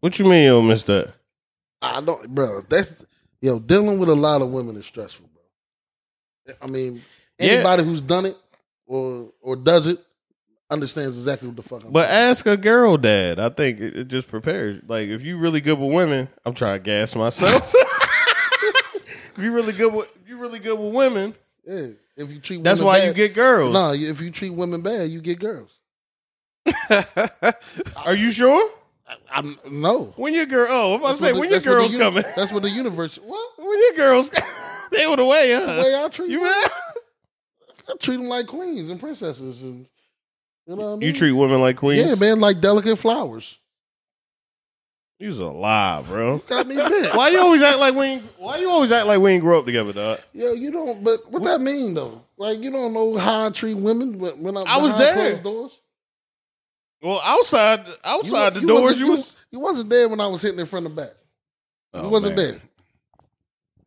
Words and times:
What 0.00 0.18
you 0.18 0.24
mean 0.24 0.44
you 0.44 0.50
don't 0.50 0.68
miss 0.68 0.82
that? 0.84 1.12
I 1.82 2.00
don't, 2.00 2.34
bro. 2.34 2.64
That's 2.68 3.04
yo 3.40 3.58
dealing 3.58 3.98
with 3.98 4.08
a 4.08 4.14
lot 4.14 4.42
of 4.42 4.50
women 4.50 4.76
is 4.76 4.86
stressful, 4.86 5.26
bro. 5.32 6.54
I 6.60 6.66
mean, 6.66 7.02
Yeah. 7.38 7.52
anybody 7.52 7.84
who's 7.84 8.00
done 8.02 8.26
it 8.26 8.36
or 8.86 9.28
or 9.40 9.56
does 9.56 9.86
it 9.86 9.98
understands 10.70 11.18
exactly 11.18 11.48
what 11.48 11.56
the 11.56 11.62
fuck. 11.62 11.84
I'm 11.84 11.90
But 11.92 12.08
ask 12.08 12.46
a 12.46 12.56
girl 12.56 12.96
dad. 12.96 13.40
I 13.40 13.48
think 13.48 13.80
it, 13.80 13.96
it 13.96 14.08
just 14.08 14.28
prepares. 14.28 14.82
Like 14.86 15.08
if 15.08 15.22
you 15.24 15.36
really 15.36 15.60
good 15.60 15.78
with 15.78 15.90
women, 15.92 16.28
I'm 16.44 16.54
trying 16.54 16.78
to 16.78 16.84
gas 16.84 17.14
myself. 17.14 17.72
if 17.74 19.38
you 19.38 19.52
really 19.52 19.72
good 19.72 19.92
with 19.92 20.08
if 20.22 20.28
you 20.28 20.36
really 20.38 20.58
good 20.60 20.78
with 20.78 20.94
women, 20.94 21.34
Yeah, 21.66 21.88
if 22.16 22.30
you 22.30 22.40
treat 22.40 22.62
that's 22.62 22.80
why 22.80 22.98
bad, 23.00 23.08
you 23.08 23.14
get 23.14 23.34
girls. 23.34 23.72
No, 23.72 23.92
if 23.92 24.20
you 24.20 24.30
treat 24.30 24.50
women 24.50 24.80
bad, 24.82 25.10
you 25.10 25.20
get 25.20 25.38
girls. 25.40 25.70
Are 27.96 28.14
you 28.16 28.30
sure? 28.30 28.70
I, 29.32 29.40
I 29.40 29.56
no. 29.68 30.12
When 30.16 30.34
your 30.34 30.46
girl? 30.46 30.66
Oh, 30.70 30.94
I'm 30.94 31.00
about 31.00 31.14
to 31.16 31.20
say 31.20 31.32
the- 31.32 31.38
when 31.40 31.50
your 31.50 31.58
that's 31.58 31.66
what 31.66 31.72
the 31.72 31.76
girls 31.80 31.92
uni- 31.92 32.04
coming? 32.04 32.24
That's 32.36 32.52
what 32.52 32.62
the 32.62 32.70
universe. 32.70 33.16
What? 33.16 33.50
When 33.58 33.78
your 33.78 33.92
girls? 33.94 34.30
they 34.92 35.06
were 35.06 35.16
the 35.16 35.24
way, 35.24 35.52
huh? 35.52 35.74
The 35.74 35.82
way 35.82 35.94
I 36.04 36.08
treat 36.08 36.30
you 36.30 36.42
man? 36.42 36.52
I 37.88 37.94
treat 38.00 38.16
them 38.16 38.26
like 38.26 38.46
queens 38.46 38.88
and 38.90 38.98
princesses, 39.00 39.62
and 39.62 39.86
you 40.66 40.76
know 40.76 40.82
what 40.82 40.86
I 40.88 40.96
mean. 40.96 41.02
You 41.02 41.12
treat 41.12 41.32
women 41.32 41.60
like 41.60 41.76
queens. 41.76 42.04
yeah, 42.04 42.14
man, 42.14 42.40
like 42.40 42.60
delicate 42.60 42.96
flowers. 42.98 43.58
You's 45.18 45.38
a 45.38 45.44
lie, 45.46 46.02
bro. 46.06 46.38
Got 46.38 46.66
me 46.66 46.76
bent. 46.76 47.14
Why 47.14 47.28
you 47.28 47.40
always 47.40 47.60
act 47.62 47.78
like 47.78 47.94
we? 47.94 48.04
Ain't, 48.06 48.24
why 48.38 48.56
you 48.56 48.70
always 48.70 48.90
act 48.90 49.06
like 49.06 49.20
we 49.20 49.32
ain't 49.32 49.42
grow 49.42 49.58
up 49.58 49.66
together, 49.66 49.92
dog? 49.92 50.20
Yeah, 50.32 50.52
you 50.52 50.70
don't. 50.72 51.04
But 51.04 51.20
what 51.30 51.42
that 51.44 51.60
mean 51.60 51.92
though? 51.92 52.22
Like 52.38 52.60
you 52.60 52.70
don't 52.70 52.94
know 52.94 53.18
how 53.18 53.46
I 53.46 53.50
treat 53.50 53.74
women 53.74 54.18
when 54.18 54.42
when 54.42 54.56
I'm 54.56 54.66
I 54.66 54.78
was 54.78 54.96
there. 54.96 55.36
Doors. 55.38 55.78
Well, 57.02 57.20
outside, 57.24 57.86
outside 58.04 58.54
the 58.54 58.60
you 58.60 58.66
doors, 58.68 59.00
you 59.00 59.10
was. 59.10 59.36
you 59.50 59.58
wasn't 59.60 59.88
there 59.90 60.08
when 60.08 60.20
I 60.20 60.26
was 60.26 60.42
hitting 60.42 60.58
in 60.60 60.66
front 60.66 60.86
and 60.86 60.94
back. 60.94 61.12
Oh, 61.94 62.04
you 62.04 62.08
wasn't 62.08 62.36
man. 62.36 62.46
there. 62.46 62.60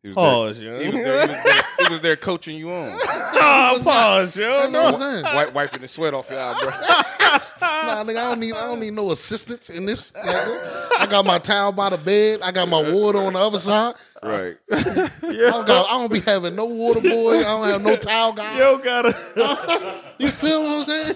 He 0.02 0.08
was, 0.08 0.14
Pause, 0.16 0.58
there. 0.60 0.74
yo. 0.74 0.80
He, 0.82 0.86
was 0.90 0.94
there, 1.00 1.12
he, 1.26 1.32
was 1.32 1.44
there, 1.44 1.62
he 1.86 1.92
was 1.92 2.00
there 2.02 2.16
coaching 2.16 2.56
you 2.58 2.70
on, 2.70 2.92
Oh, 3.02 3.80
pause, 3.84 4.36
yo. 4.36 4.48
That's 4.50 4.64
what 4.64 4.72
No. 4.72 4.86
I'm 4.88 4.96
saying. 5.22 5.22
Wipe, 5.34 5.54
wiping 5.54 5.80
the 5.80 5.88
sweat 5.88 6.12
off 6.12 6.28
your 6.30 6.40
eye, 6.40 6.58
bro. 6.60 6.70
Nah, 7.60 8.02
nigga, 8.04 8.16
I 8.16 8.28
don't 8.30 8.40
need 8.40 8.52
I 8.54 8.66
don't 8.66 8.80
need 8.80 8.92
no 8.94 9.10
assistance 9.10 9.68
in 9.70 9.84
this. 9.86 10.10
nigga. 10.12 10.88
I 10.98 11.06
got 11.06 11.24
my 11.26 11.38
towel 11.38 11.70
by 11.72 11.90
the 11.90 11.98
bed. 11.98 12.40
I 12.42 12.50
got 12.50 12.68
my 12.68 12.92
water 12.92 13.18
on 13.18 13.32
the 13.34 13.38
other 13.38 13.58
side. 13.58 13.94
right. 14.22 14.56
yeah. 14.70 14.78
I 14.82 15.50
don't, 15.50 15.66
got, 15.66 15.86
I 15.90 15.98
don't 15.98 16.12
be 16.12 16.20
having 16.20 16.54
no 16.54 16.64
water 16.66 17.00
boy. 17.00 17.38
I 17.40 17.42
don't 17.42 17.64
have 17.68 17.82
no 17.82 17.96
towel 17.96 18.32
guy. 18.32 18.58
Yo 18.58 18.78
got 18.78 19.06
a 19.06 20.02
You 20.18 20.30
feel 20.30 20.62
what 20.62 20.78
I'm 20.78 20.84
saying? 20.84 21.14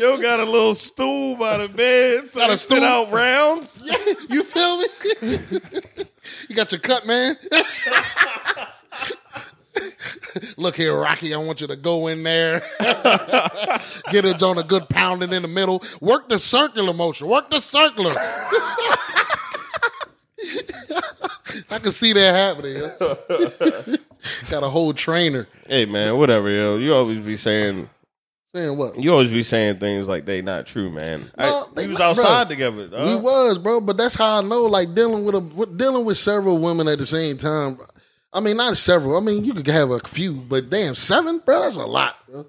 Yo 0.00 0.16
got 0.20 0.40
a 0.40 0.44
little 0.44 0.74
stool 0.74 1.36
by 1.36 1.58
the 1.58 1.68
bed, 1.68 2.30
so 2.30 2.40
Got 2.40 2.50
a 2.50 2.52
you 2.52 2.56
sit 2.56 2.66
stool? 2.76 2.84
out 2.84 3.10
rounds. 3.12 3.82
You 4.28 4.42
feel 4.42 4.78
me? 4.78 4.86
you 6.48 6.54
got 6.54 6.70
your 6.72 6.80
cut, 6.80 7.06
man. 7.06 7.36
Look 10.56 10.76
here, 10.76 10.94
Rocky. 10.98 11.32
I 11.34 11.38
want 11.38 11.60
you 11.60 11.66
to 11.68 11.76
go 11.76 12.08
in 12.08 12.22
there, 12.22 12.60
get 14.10 14.24
it 14.24 14.42
on 14.42 14.58
a 14.58 14.62
good 14.62 14.88
pounding 14.88 15.32
in 15.32 15.42
the 15.42 15.48
middle. 15.48 15.82
Work 16.00 16.28
the 16.28 16.38
circular 16.38 16.92
motion. 16.92 17.26
Work 17.28 17.48
the 17.50 17.60
circular. 17.60 18.14
I 21.70 21.78
can 21.78 21.92
see 21.92 22.12
that 22.12 22.32
happening. 22.34 22.76
yo. 22.76 23.96
got 24.50 24.62
a 24.62 24.68
whole 24.68 24.92
trainer 24.92 25.46
Hey 25.66 25.86
man, 25.86 26.16
whatever, 26.16 26.48
yo. 26.50 26.76
You 26.76 26.92
always 26.94 27.18
be 27.18 27.36
saying 27.36 27.88
saying 28.54 28.76
what? 28.76 28.98
you 28.98 29.12
always 29.12 29.30
be 29.30 29.42
saying 29.42 29.78
things 29.78 30.08
like 30.08 30.24
they 30.24 30.42
not 30.42 30.66
true, 30.66 30.90
man. 30.90 31.30
No, 31.38 31.68
I, 31.76 31.80
we 31.80 31.86
was 31.88 31.98
not, 31.98 32.16
bro. 32.16 32.24
outside 32.24 32.48
together. 32.48 32.88
Dog. 32.88 33.06
We 33.06 33.14
uh. 33.14 33.18
was, 33.18 33.58
bro, 33.58 33.80
but 33.80 33.96
that's 33.96 34.14
how 34.14 34.38
I 34.38 34.42
know. 34.42 34.62
Like 34.62 34.94
dealing 34.94 35.24
with 35.24 35.34
a 35.34 35.66
dealing 35.76 36.04
with 36.04 36.18
several 36.18 36.58
women 36.58 36.88
at 36.88 36.98
the 36.98 37.06
same 37.06 37.36
time. 37.36 37.78
I 38.32 38.40
mean, 38.40 38.56
not 38.58 38.76
several. 38.76 39.16
I 39.16 39.20
mean, 39.20 39.44
you 39.44 39.54
could 39.54 39.66
have 39.68 39.90
a 39.90 40.00
few, 40.00 40.34
but 40.34 40.68
damn, 40.70 40.94
seven, 40.94 41.40
bro, 41.44 41.62
that's 41.62 41.76
a 41.76 41.86
lot. 41.86 42.16
Bro. 42.28 42.46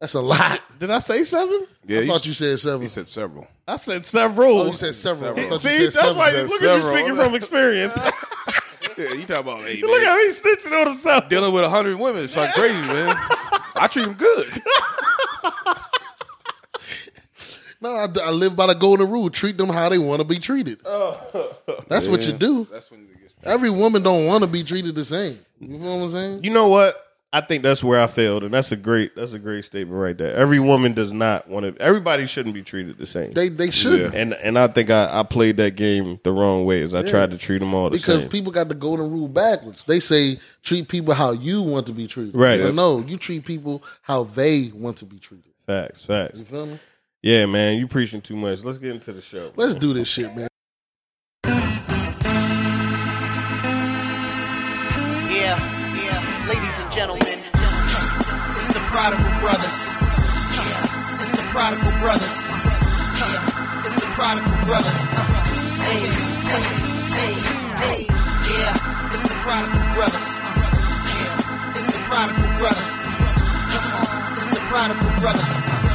That's 0.00 0.14
a 0.14 0.20
lot. 0.20 0.60
Did 0.80 0.90
I 0.90 0.98
say 0.98 1.22
seven? 1.22 1.66
Yeah, 1.86 2.00
I 2.00 2.06
thought 2.08 2.26
you 2.26 2.32
said 2.32 2.58
seven. 2.58 2.82
He 2.82 2.88
said 2.88 3.06
several. 3.06 3.46
I 3.68 3.76
said 3.76 4.04
several. 4.04 4.62
oh, 4.62 4.66
you 4.66 4.76
said 4.76 4.96
several. 4.96 5.38
I 5.38 5.48
thought 5.48 5.60
See, 5.60 5.76
you 5.76 5.84
that's 5.84 5.94
seven. 5.94 6.16
why 6.16 6.30
you 6.30 6.48
Said 6.48 6.48
look 6.48 6.62
at 6.62 6.74
you 6.74 6.80
several. 6.80 6.96
speaking 6.96 7.14
from 7.16 7.34
experience. 7.34 7.98
Yeah, 8.98 9.14
you 9.14 9.24
talking 9.24 9.36
about 9.36 9.62
hey, 9.62 9.80
look 9.82 10.02
man, 10.02 10.06
how 10.06 10.18
he's 10.18 10.40
snitching 10.40 10.78
on 10.78 10.88
himself. 10.88 11.28
dealing 11.28 11.54
with 11.54 11.62
a 11.64 11.68
hundred 11.68 11.98
women. 11.98 12.24
It's 12.24 12.36
like 12.36 12.52
crazy, 12.52 12.74
man. 12.74 13.16
I 13.82 13.88
treat 13.88 14.04
them 14.04 14.14
good. 14.14 14.46
No, 17.80 17.88
I, 17.88 18.06
I 18.22 18.30
live 18.30 18.54
by 18.54 18.68
the 18.68 18.74
golden 18.74 19.10
rule: 19.10 19.28
treat 19.28 19.58
them 19.58 19.68
how 19.68 19.88
they 19.88 19.98
want 19.98 20.20
to 20.20 20.24
be 20.24 20.38
treated. 20.38 20.78
That's 21.88 22.06
what 22.06 22.24
you 22.24 22.32
do. 22.32 22.68
That's 22.70 22.88
when 22.92 23.00
it 23.00 23.20
gets. 23.20 23.34
Every 23.42 23.70
woman 23.70 24.04
don't 24.04 24.24
want 24.24 24.42
to 24.42 24.46
be 24.46 24.62
treated 24.62 24.94
the 24.94 25.04
same. 25.04 25.40
You 25.58 25.78
feel 25.80 25.98
what 25.98 26.04
I'm 26.04 26.10
saying? 26.12 26.44
You 26.44 26.50
know 26.50 26.68
what? 26.68 27.11
I 27.34 27.40
think 27.40 27.62
that's 27.62 27.82
where 27.82 27.98
I 27.98 28.08
failed, 28.08 28.44
and 28.44 28.52
that's 28.52 28.72
a 28.72 28.76
great 28.76 29.16
that's 29.16 29.32
a 29.32 29.38
great 29.38 29.64
statement 29.64 29.98
right 29.98 30.16
there. 30.16 30.34
Every 30.34 30.60
woman 30.60 30.92
does 30.92 31.14
not 31.14 31.48
want 31.48 31.64
to. 31.64 31.82
Everybody 31.82 32.26
shouldn't 32.26 32.54
be 32.54 32.62
treated 32.62 32.98
the 32.98 33.06
same. 33.06 33.30
They 33.30 33.48
they 33.48 33.70
should 33.70 34.14
and 34.14 34.34
and 34.34 34.58
I 34.58 34.66
think 34.68 34.90
I, 34.90 35.20
I 35.20 35.22
played 35.22 35.56
that 35.56 35.74
game 35.74 36.20
the 36.24 36.32
wrong 36.32 36.66
way. 36.66 36.82
As 36.82 36.94
I 36.94 37.02
tried 37.02 37.30
to 37.30 37.38
treat 37.38 37.60
them 37.60 37.72
all 37.72 37.88
the 37.88 37.96
same. 37.96 38.02
because 38.02 38.22
same. 38.22 38.30
people 38.30 38.52
got 38.52 38.68
the 38.68 38.74
golden 38.74 39.10
rule 39.10 39.28
backwards. 39.28 39.84
They 39.84 39.98
say 39.98 40.40
treat 40.62 40.88
people 40.88 41.14
how 41.14 41.32
you 41.32 41.62
want 41.62 41.86
to 41.86 41.92
be 41.92 42.06
treated. 42.06 42.34
Right. 42.34 42.60
But 42.60 42.74
no, 42.74 43.00
you 43.00 43.16
treat 43.16 43.46
people 43.46 43.82
how 44.02 44.24
they 44.24 44.70
want 44.74 44.98
to 44.98 45.06
be 45.06 45.18
treated. 45.18 45.52
facts, 45.66 46.04
facts. 46.04 46.38
You 46.38 46.44
feel 46.44 46.66
me? 46.66 46.80
Yeah, 47.22 47.46
man, 47.46 47.78
you 47.78 47.86
preaching 47.86 48.20
too 48.20 48.36
much. 48.36 48.62
Let's 48.62 48.78
get 48.78 48.90
into 48.90 49.12
the 49.12 49.22
show. 49.22 49.52
Let's 49.56 49.76
do 49.76 49.94
this 49.94 50.08
shit, 50.08 50.36
man. 50.36 50.48
Brothers. 59.72 61.20
It's 61.20 61.32
the 61.32 61.42
Prodigal 61.48 61.92
Brothers. 62.00 62.38
It's 63.84 63.94
the 63.94 64.06
Prodigal 64.12 64.56
Brothers. 64.66 65.00
Hey, 65.80 66.02
hey, 66.50 66.64
hey, 67.16 67.32
hey, 67.80 68.00
yeah, 68.52 69.12
it's 69.12 69.22
the 69.22 69.34
Prodigal 69.40 69.84
Brothers. 69.96 70.28
It's 71.76 71.88
the 71.88 72.00
Prodigal 72.04 72.48
Brothers. 72.58 72.92
It's 74.36 74.50
the 74.52 74.60
Prodigal 74.68 75.20
Brothers. 75.20 75.52
Uh, 75.56 75.88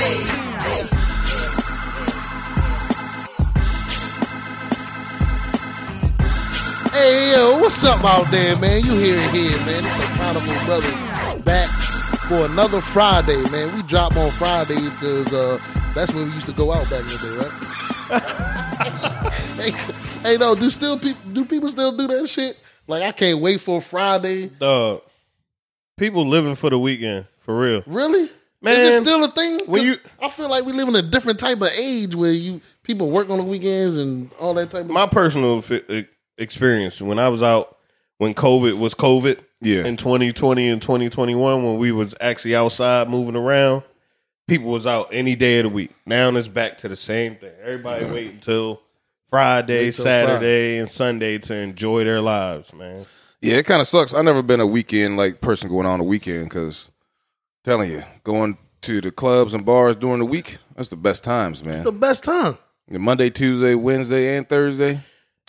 Hey, 0.00 0.24
hey. 0.64 0.86
Hey 6.92 7.32
yo, 7.32 7.60
what's 7.60 7.84
up 7.84 8.02
out 8.04 8.30
there, 8.30 8.56
man? 8.56 8.82
You 8.84 8.96
hear 8.96 9.16
it 9.16 9.30
here, 9.30 9.58
man. 9.66 9.84
It's 9.84 9.96
the 10.00 10.06
Prodigal 10.16 10.64
Brothers 10.64 11.09
back 11.44 11.68
for 12.28 12.44
another 12.46 12.80
Friday, 12.80 13.36
man. 13.50 13.74
We 13.74 13.82
drop 13.82 14.16
on 14.16 14.30
Fridays 14.32 14.88
because 14.90 15.32
uh, 15.32 15.58
that's 15.94 16.12
when 16.14 16.26
we 16.28 16.34
used 16.34 16.46
to 16.46 16.52
go 16.52 16.72
out 16.72 16.88
back 16.90 17.00
in 17.00 17.06
the 17.06 17.18
day, 17.28 17.36
right? 17.44 17.66
hey, 19.60 19.70
hey, 20.22 20.36
no, 20.36 20.54
do 20.54 20.70
still 20.70 20.98
people 20.98 21.20
do 21.32 21.44
people 21.44 21.68
still 21.68 21.96
do 21.96 22.06
that 22.06 22.28
shit? 22.28 22.58
Like 22.86 23.02
I 23.02 23.12
can't 23.12 23.40
wait 23.40 23.60
for 23.60 23.80
Friday. 23.80 24.48
Dog, 24.48 25.02
people 25.96 26.26
living 26.26 26.54
for 26.54 26.70
the 26.70 26.78
weekend 26.78 27.26
for 27.40 27.58
real. 27.58 27.82
Really? 27.86 28.30
Man, 28.62 28.78
Is 28.78 28.96
it 28.96 29.02
still 29.02 29.24
a 29.24 29.30
thing? 29.30 29.60
when 29.66 29.80
'Cause 29.80 29.86
you- 29.86 30.10
I 30.20 30.28
feel 30.28 30.50
like 30.50 30.64
we 30.66 30.72
live 30.72 30.88
in 30.88 30.96
a 30.96 31.02
different 31.02 31.38
type 31.38 31.60
of 31.62 31.68
age 31.68 32.14
where 32.14 32.30
you 32.32 32.60
people 32.82 33.10
work 33.10 33.30
on 33.30 33.38
the 33.38 33.44
weekends 33.44 33.96
and 33.96 34.30
all 34.38 34.52
that 34.54 34.70
type 34.70 34.84
of 34.84 34.90
My 34.90 35.06
personal 35.06 35.62
fi- 35.62 36.06
experience 36.36 37.00
when 37.00 37.18
I 37.18 37.28
was 37.28 37.42
out 37.42 37.76
when 38.18 38.34
COVID 38.34 38.78
was 38.78 38.94
COVID. 38.94 39.38
Yeah. 39.60 39.84
in 39.84 39.96
2020 39.96 40.68
and 40.68 40.80
2021 40.82 41.64
when 41.64 41.78
we 41.78 41.92
was 41.92 42.14
actually 42.20 42.56
outside 42.56 43.08
moving 43.08 43.36
around 43.36 43.82
people 44.48 44.68
was 44.70 44.86
out 44.86 45.08
any 45.12 45.36
day 45.36 45.58
of 45.58 45.64
the 45.64 45.68
week 45.68 45.90
now 46.06 46.34
it's 46.34 46.48
back 46.48 46.78
to 46.78 46.88
the 46.88 46.96
same 46.96 47.36
thing 47.36 47.52
everybody 47.62 48.04
wait 48.06 48.32
until 48.32 48.80
friday 49.28 49.86
Wait 49.86 49.94
till 49.94 50.04
saturday 50.04 50.78
and 50.78 50.90
sunday 50.90 51.38
to 51.38 51.54
enjoy 51.54 52.04
their 52.04 52.20
lives 52.20 52.72
man 52.72 53.04
Yeah, 53.42 53.56
it 53.56 53.64
kind 53.66 53.80
of 53.80 53.86
sucks. 53.88 54.12
I've 54.12 54.24
never 54.24 54.42
been 54.42 54.60
a 54.60 54.66
weekend 54.66 55.16
like 55.16 55.40
person 55.40 55.68
going 55.70 55.86
on 55.86 55.98
a 56.00 56.04
weekend 56.04 56.44
because 56.50 56.90
telling 57.64 57.90
you, 57.90 58.02
going 58.24 58.58
to 58.82 59.00
the 59.00 59.10
clubs 59.10 59.54
and 59.54 59.64
bars 59.64 59.96
during 59.96 60.18
the 60.18 60.26
week, 60.26 60.58
that's 60.74 60.88
the 60.90 60.96
best 60.96 61.22
times, 61.24 61.64
man. 61.64 61.84
the 61.84 61.92
best 61.92 62.24
time. 62.24 62.58
The 62.88 62.98
Monday, 62.98 63.30
Tuesday, 63.30 63.74
Wednesday, 63.74 64.36
and 64.36 64.48
Thursday. 64.48 65.00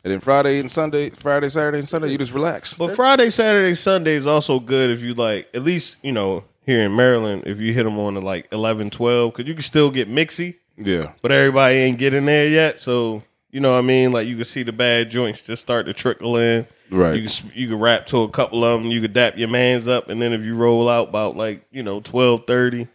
And 0.03 0.11
then 0.11 0.19
Friday 0.19 0.59
and 0.59 0.71
Sunday, 0.71 1.11
Friday, 1.11 1.49
Saturday, 1.49 1.79
and 1.79 1.87
Sunday, 1.87 2.09
you 2.09 2.17
just 2.17 2.33
relax. 2.33 2.73
but 2.73 2.95
friday 2.95 3.29
saturday 3.29 3.75
sunday 3.75 4.15
is 4.15 4.25
also 4.25 4.59
good 4.59 4.89
if 4.89 5.01
you 5.01 5.13
like 5.13 5.47
at 5.53 5.61
least 5.63 5.97
you 6.01 6.11
know 6.11 6.43
here 6.65 6.83
in 6.83 6.95
maryland 6.95 7.43
if 7.45 7.59
you 7.59 7.71
hit 7.73 7.83
them 7.83 7.99
on 7.99 8.13
the 8.15 8.21
like 8.21 8.47
11 8.51 8.89
12 8.89 9.31
because 9.33 9.47
you 9.47 9.53
can 9.53 9.61
still 9.63 9.91
get 9.91 10.09
mixy 10.09 10.55
Yeah. 10.77 11.11
but 11.21 11.31
everybody 11.31 11.75
ain't 11.75 11.97
getting 11.99 12.25
there 12.25 12.47
yet 12.47 12.79
so 12.79 13.21
you 13.51 13.59
know 13.59 13.73
what 13.73 13.79
i 13.79 13.81
mean 13.81 14.11
like 14.11 14.27
you 14.27 14.35
can 14.35 14.45
see 14.45 14.63
the 14.63 14.71
bad 14.71 15.09
joints 15.11 15.41
just 15.41 15.61
start 15.61 15.85
to 15.87 15.93
trickle 15.93 16.37
in 16.37 16.65
Right. 16.93 17.15
You 17.15 17.25
can 17.29 17.51
you 17.55 17.67
can 17.69 17.79
rap 17.79 18.07
to 18.07 18.23
a 18.23 18.29
couple 18.29 18.65
of 18.65 18.81
them. 18.81 18.91
You 18.91 18.99
can 18.99 19.13
dap 19.13 19.37
your 19.37 19.47
man's 19.47 19.87
up, 19.87 20.09
and 20.09 20.21
then 20.21 20.33
if 20.33 20.41
you 20.41 20.55
roll 20.55 20.89
out 20.89 21.07
about 21.07 21.37
like 21.37 21.63
you 21.71 21.83
know 21.83 22.01
twelve 22.01 22.45
thirty, 22.45 22.85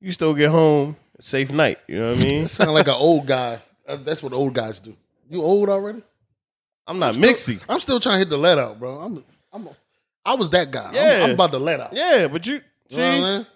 you 0.00 0.10
still 0.10 0.34
get 0.34 0.50
home. 0.50 0.96
Safe 1.20 1.52
night. 1.52 1.78
You 1.86 2.00
know 2.00 2.14
what 2.14 2.24
I 2.24 2.28
mean? 2.28 2.48
Sound 2.48 2.72
like 2.74 2.88
an 2.88 2.94
old 2.98 3.28
guy 3.28 3.60
Uh, 3.86 3.94
that's 3.94 4.24
what 4.24 4.32
old 4.32 4.54
guys 4.54 4.80
do. 4.80 4.96
You 5.30 5.40
old 5.40 5.68
already? 5.68 6.02
I'm 6.86 6.98
not 6.98 7.14
Still- 7.14 7.30
mixy. 7.32 7.60
I'm 7.68 7.80
still 7.80 8.00
trying 8.00 8.14
to 8.16 8.18
hit 8.20 8.28
the 8.30 8.36
let 8.38 8.58
out, 8.58 8.78
bro. 8.78 9.00
I'm, 9.00 9.24
I'm, 9.52 9.68
I 10.24 10.34
was 10.34 10.50
that 10.50 10.70
guy. 10.70 10.84
I'm- 10.84 10.94
Yeah. 10.94 11.24
I'm, 11.24 11.30
about 11.30 11.52
to 11.52 11.58
let 11.58 11.80
out. 11.80 11.92
Yeah, 11.92 12.28
but 12.28 12.46
you 12.46 12.60
You 12.88 12.96
know 12.98 13.04
what 13.04 13.14
I 13.14 13.16
see, 13.16 13.20
mean? 13.22 13.46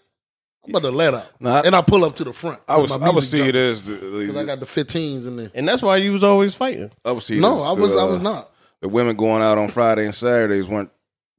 I'm 0.64 0.70
about 0.70 0.82
to 0.82 0.90
let 0.90 1.14
out, 1.14 1.26
Nah, 1.40 1.56
I- 1.56 1.60
and 1.62 1.74
I 1.76 1.80
pull 1.82 2.04
up 2.04 2.14
to 2.16 2.24
the 2.24 2.32
front. 2.32 2.60
I 2.68 2.76
was 2.76 2.92
I 2.92 2.98
my 2.98 3.10
would 3.10 3.24
see 3.24 3.40
it 3.40 3.52
jumping, 3.52 3.60
as 3.60 3.86
the, 3.86 4.26
'cause 4.26 4.36
I 4.36 4.44
got 4.44 4.60
the 4.60 4.66
15s 4.66 5.26
in 5.26 5.36
there. 5.36 5.50
and 5.54 5.66
that's 5.68 5.82
why 5.82 5.96
you 5.96 6.12
was 6.12 6.22
always 6.24 6.54
fighting. 6.54 6.90
I 7.04 7.12
would 7.12 7.22
see 7.22 7.38
No, 7.38 7.60
I 7.62 7.72
was 7.72 7.92
the, 7.94 7.98
I 8.00 8.04
was 8.04 8.18
uh, 8.18 8.22
not. 8.22 8.50
the 8.80 8.88
women 8.88 9.16
going 9.16 9.40
out 9.42 9.56
on 9.58 9.68
Friday 9.68 10.04
and 10.04 10.14
Saturdays 10.14 10.68
weren't 10.68 10.90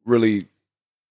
really 0.06 0.48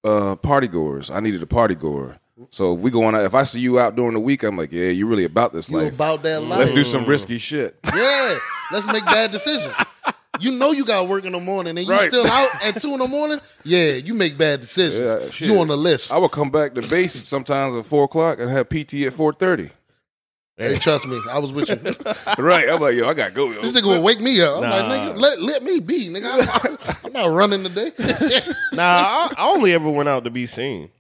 uh, 0.04 0.34
party 0.36 0.66
goers. 0.68 1.10
I 1.10 1.20
needed 1.20 1.42
a 1.42 1.46
party 1.46 1.74
goer. 1.74 2.18
So 2.50 2.74
if 2.74 2.80
we 2.80 2.90
going 2.92 3.14
out, 3.16 3.24
if 3.24 3.34
I 3.34 3.42
see 3.42 3.58
you 3.60 3.78
out 3.80 3.96
during 3.96 4.14
the 4.14 4.20
week, 4.20 4.44
I'm 4.44 4.56
like, 4.56 4.70
yeah, 4.72 4.90
you 4.90 5.06
really 5.06 5.24
about 5.24 5.52
this 5.52 5.68
You 5.68 5.78
life. 5.78 5.94
about 5.94 6.22
that 6.22 6.40
life? 6.42 6.58
Let's 6.60 6.70
do 6.72 6.84
some 6.84 7.04
risky 7.04 7.38
shit. 7.38 7.76
Yeah, 7.94 8.38
let's 8.72 8.86
make 8.86 9.04
bad 9.04 9.32
decisions. 9.32 9.74
You 10.40 10.52
know 10.52 10.72
you 10.72 10.84
got 10.84 11.08
work 11.08 11.24
in 11.24 11.32
the 11.32 11.40
morning, 11.40 11.76
and 11.78 11.86
you 11.86 11.92
Right. 11.92 12.08
still 12.10 12.26
out 12.26 12.50
at 12.64 12.80
two 12.80 12.92
in 12.92 12.98
the 13.00 13.08
morning. 13.08 13.40
Yeah, 13.64 13.92
you 13.92 14.14
make 14.14 14.36
bad 14.38 14.60
decisions. 14.60 15.40
Yeah, 15.40 15.46
you 15.46 15.58
on 15.60 15.68
the 15.68 15.76
list. 15.76 16.12
I 16.12 16.18
would 16.18 16.30
come 16.32 16.50
back 16.50 16.74
to 16.74 16.82
base 16.82 17.14
sometimes 17.14 17.76
at 17.76 17.84
four 17.84 18.04
o'clock 18.04 18.38
and 18.40 18.50
have 18.50 18.68
PT 18.68 19.04
at 19.06 19.12
four 19.12 19.32
thirty. 19.32 19.70
hey, 20.56 20.76
trust 20.78 21.06
me, 21.06 21.16
I 21.30 21.38
was 21.38 21.52
with 21.52 21.68
you. 21.68 21.76
right? 22.42 22.68
I'm 22.68 22.80
like, 22.80 22.94
yo, 22.96 23.08
I 23.08 23.14
gotta 23.14 23.32
go. 23.32 23.50
Yo. 23.52 23.62
This 23.62 23.72
nigga 23.72 23.84
will 23.84 24.02
wake 24.02 24.20
me 24.20 24.40
up. 24.40 24.56
I'm 24.56 24.62
Nah. 24.62 24.76
like, 24.88 25.00
nigga, 25.14 25.16
let, 25.20 25.40
let 25.42 25.62
me 25.62 25.78
be, 25.80 26.08
nigga. 26.08 26.26
I'm, 26.64 26.78
I'm 27.06 27.12
not 27.12 27.26
running 27.30 27.62
today. 27.62 27.92
Nah, 28.72 28.82
I, 28.82 29.34
I 29.38 29.48
only 29.48 29.72
ever 29.72 29.88
went 29.90 30.08
out 30.08 30.24
to 30.24 30.30
be 30.30 30.46
seen. 30.46 30.90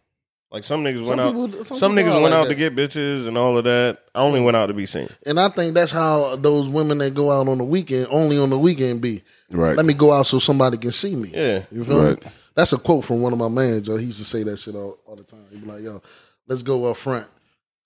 Like 0.50 0.64
some 0.64 0.82
niggas 0.82 1.04
Some 1.04 1.18
went 1.18 1.20
out. 1.52 1.66
some 1.66 1.76
some 1.78 1.92
niggas 1.94 2.12
went 2.12 2.22
like 2.22 2.32
out 2.32 2.44
that. 2.48 2.48
to 2.48 2.54
get 2.54 2.74
bitches 2.74 3.28
and 3.28 3.36
all 3.36 3.58
of 3.58 3.64
that. 3.64 3.98
I 4.14 4.20
only 4.20 4.40
went 4.40 4.56
out 4.56 4.66
to 4.66 4.72
be 4.74 4.86
seen. 4.86 5.08
and 5.26 5.38
I 5.38 5.50
think 5.50 5.74
that's 5.74 5.92
how 5.92 6.36
those 6.36 6.68
women 6.68 6.96
that 6.98 7.14
go 7.14 7.30
out 7.30 7.48
on 7.48 7.58
the 7.58 7.64
weekend, 7.64 8.06
only 8.10 8.38
on 8.38 8.48
the 8.48 8.58
weekend, 8.58 9.02
be. 9.02 9.22
Right. 9.50 9.76
Let 9.76 9.84
me 9.84 9.92
go 9.92 10.10
out 10.12 10.26
so 10.26 10.38
somebody 10.38 10.78
can 10.78 10.92
see 10.92 11.14
me. 11.16 11.30
Yeah. 11.34 11.64
You 11.70 11.84
feel 11.84 12.02
Right. 12.02 12.24
me? 12.24 12.30
That's 12.54 12.72
a 12.72 12.78
quote 12.78 13.04
from 13.04 13.20
one 13.20 13.32
of 13.34 13.38
my 13.38 13.48
mans. 13.48 13.86
Yo. 13.88 13.96
He 13.98 14.06
used 14.06 14.18
to 14.18 14.24
say 14.24 14.42
that 14.44 14.58
shit 14.58 14.74
all, 14.74 14.98
all 15.06 15.16
the 15.16 15.22
time. 15.22 15.44
He'd 15.50 15.60
be 15.64 15.68
like, 15.70 15.82
yo, 15.82 16.00
let's 16.46 16.62
go 16.62 16.86
up 16.86 16.96
front 16.96 17.26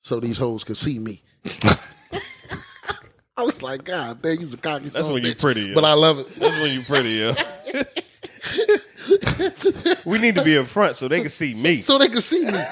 so 0.03 0.21
these 0.21 0.39
hoes 0.39 0.63
can 0.63 0.77
see 0.77 0.99
me. 1.01 1.21
I 3.37 3.43
was 3.45 3.61
like, 3.61 3.83
God 3.85 4.23
damn, 4.23 4.39
you's 4.41 4.55
a 4.55 4.57
cocky 4.57 4.85
That's 4.85 4.95
son 4.95 5.07
of 5.07 5.13
when 5.13 5.25
you 5.25 5.35
bitch. 5.35 5.41
pretty, 5.41 5.63
yo. 5.63 5.75
But 5.75 5.85
I 5.85 5.95
love 5.95 6.21
it. 6.21 6.29
That's 6.39 6.61
when 6.61 6.73
you 6.73 6.83
pretty, 6.85 7.11
yo. 7.11 7.35
we 10.05 10.19
need 10.19 10.35
to 10.37 10.43
be 10.45 10.57
in 10.57 10.65
front 10.65 10.97
so 10.97 11.09
they 11.09 11.21
can 11.21 11.31
see 11.31 11.55
me. 11.55 11.83
So 11.83 11.99
they 11.99 12.09
can 12.09 12.21
see 12.21 12.45
me. 12.45 12.63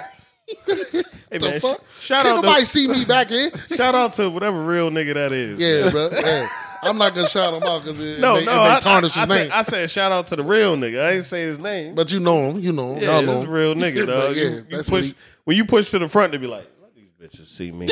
Hey, 0.67 1.39
the 1.39 1.41
man, 1.41 1.59
sh- 1.61 1.63
fuck? 1.63 1.81
shout 2.01 2.25
Can't 2.25 2.39
out 2.39 2.43
nobody 2.45 2.61
to 2.63 2.67
see 2.67 2.89
me 2.89 3.05
back 3.05 3.29
here. 3.29 3.51
shout 3.77 3.95
out 3.95 4.15
to 4.15 4.29
whatever 4.31 4.65
real 4.65 4.91
nigga 4.91 5.15
that 5.15 5.33
is. 5.33 5.61
Yeah, 5.61 5.91
bro. 5.91 6.09
Yeah. 6.13 6.49
I'm 6.83 6.97
not 6.99 7.15
gonna 7.15 7.29
shout 7.29 7.53
him 7.55 7.63
out 7.63 7.85
because 7.85 8.01
it, 8.01 8.19
No, 8.21 8.41
no, 8.41 8.63
I, 8.63 8.81
tarnish 8.81 9.17
I, 9.17 9.21
his 9.21 9.29
name. 9.29 9.39
Said, 9.51 9.51
I 9.51 9.63
said 9.63 9.91
shout 9.91 10.13
out 10.13 10.27
to 10.29 10.37
the 10.37 10.43
real 10.43 10.77
nigga. 10.77 11.05
I 11.05 11.11
didn't 11.13 11.27
say 11.27 11.43
his 11.43 11.59
name. 11.59 11.95
but 11.95 12.11
you 12.11 12.19
know 12.21 12.51
him. 12.51 12.61
You 12.61 12.73
know 12.73 12.95
him. 12.95 13.03
yeah, 13.03 13.13
Y'all 13.17 13.23
know 13.23 13.43
him. 13.43 13.49
a 13.49 13.51
real 13.51 13.75
nigga, 13.75 14.07
But 14.07 14.13
dog. 14.29 14.37
yeah, 14.37 14.43
you, 14.45 14.51
you 14.51 14.65
that's 14.71 14.89
what 14.89 15.03
push 15.03 15.07
he- 15.11 15.15
when 15.45 15.57
you 15.57 15.65
push 15.67 15.91
to 15.91 15.99
the 15.99 16.09
front, 16.09 16.33
they 16.33 16.39
be 16.39 16.47
like, 16.47 16.67
let 16.83 16.95
these 16.95 17.11
bitches 17.21 17.47
see 17.47 17.71
me. 17.71 17.87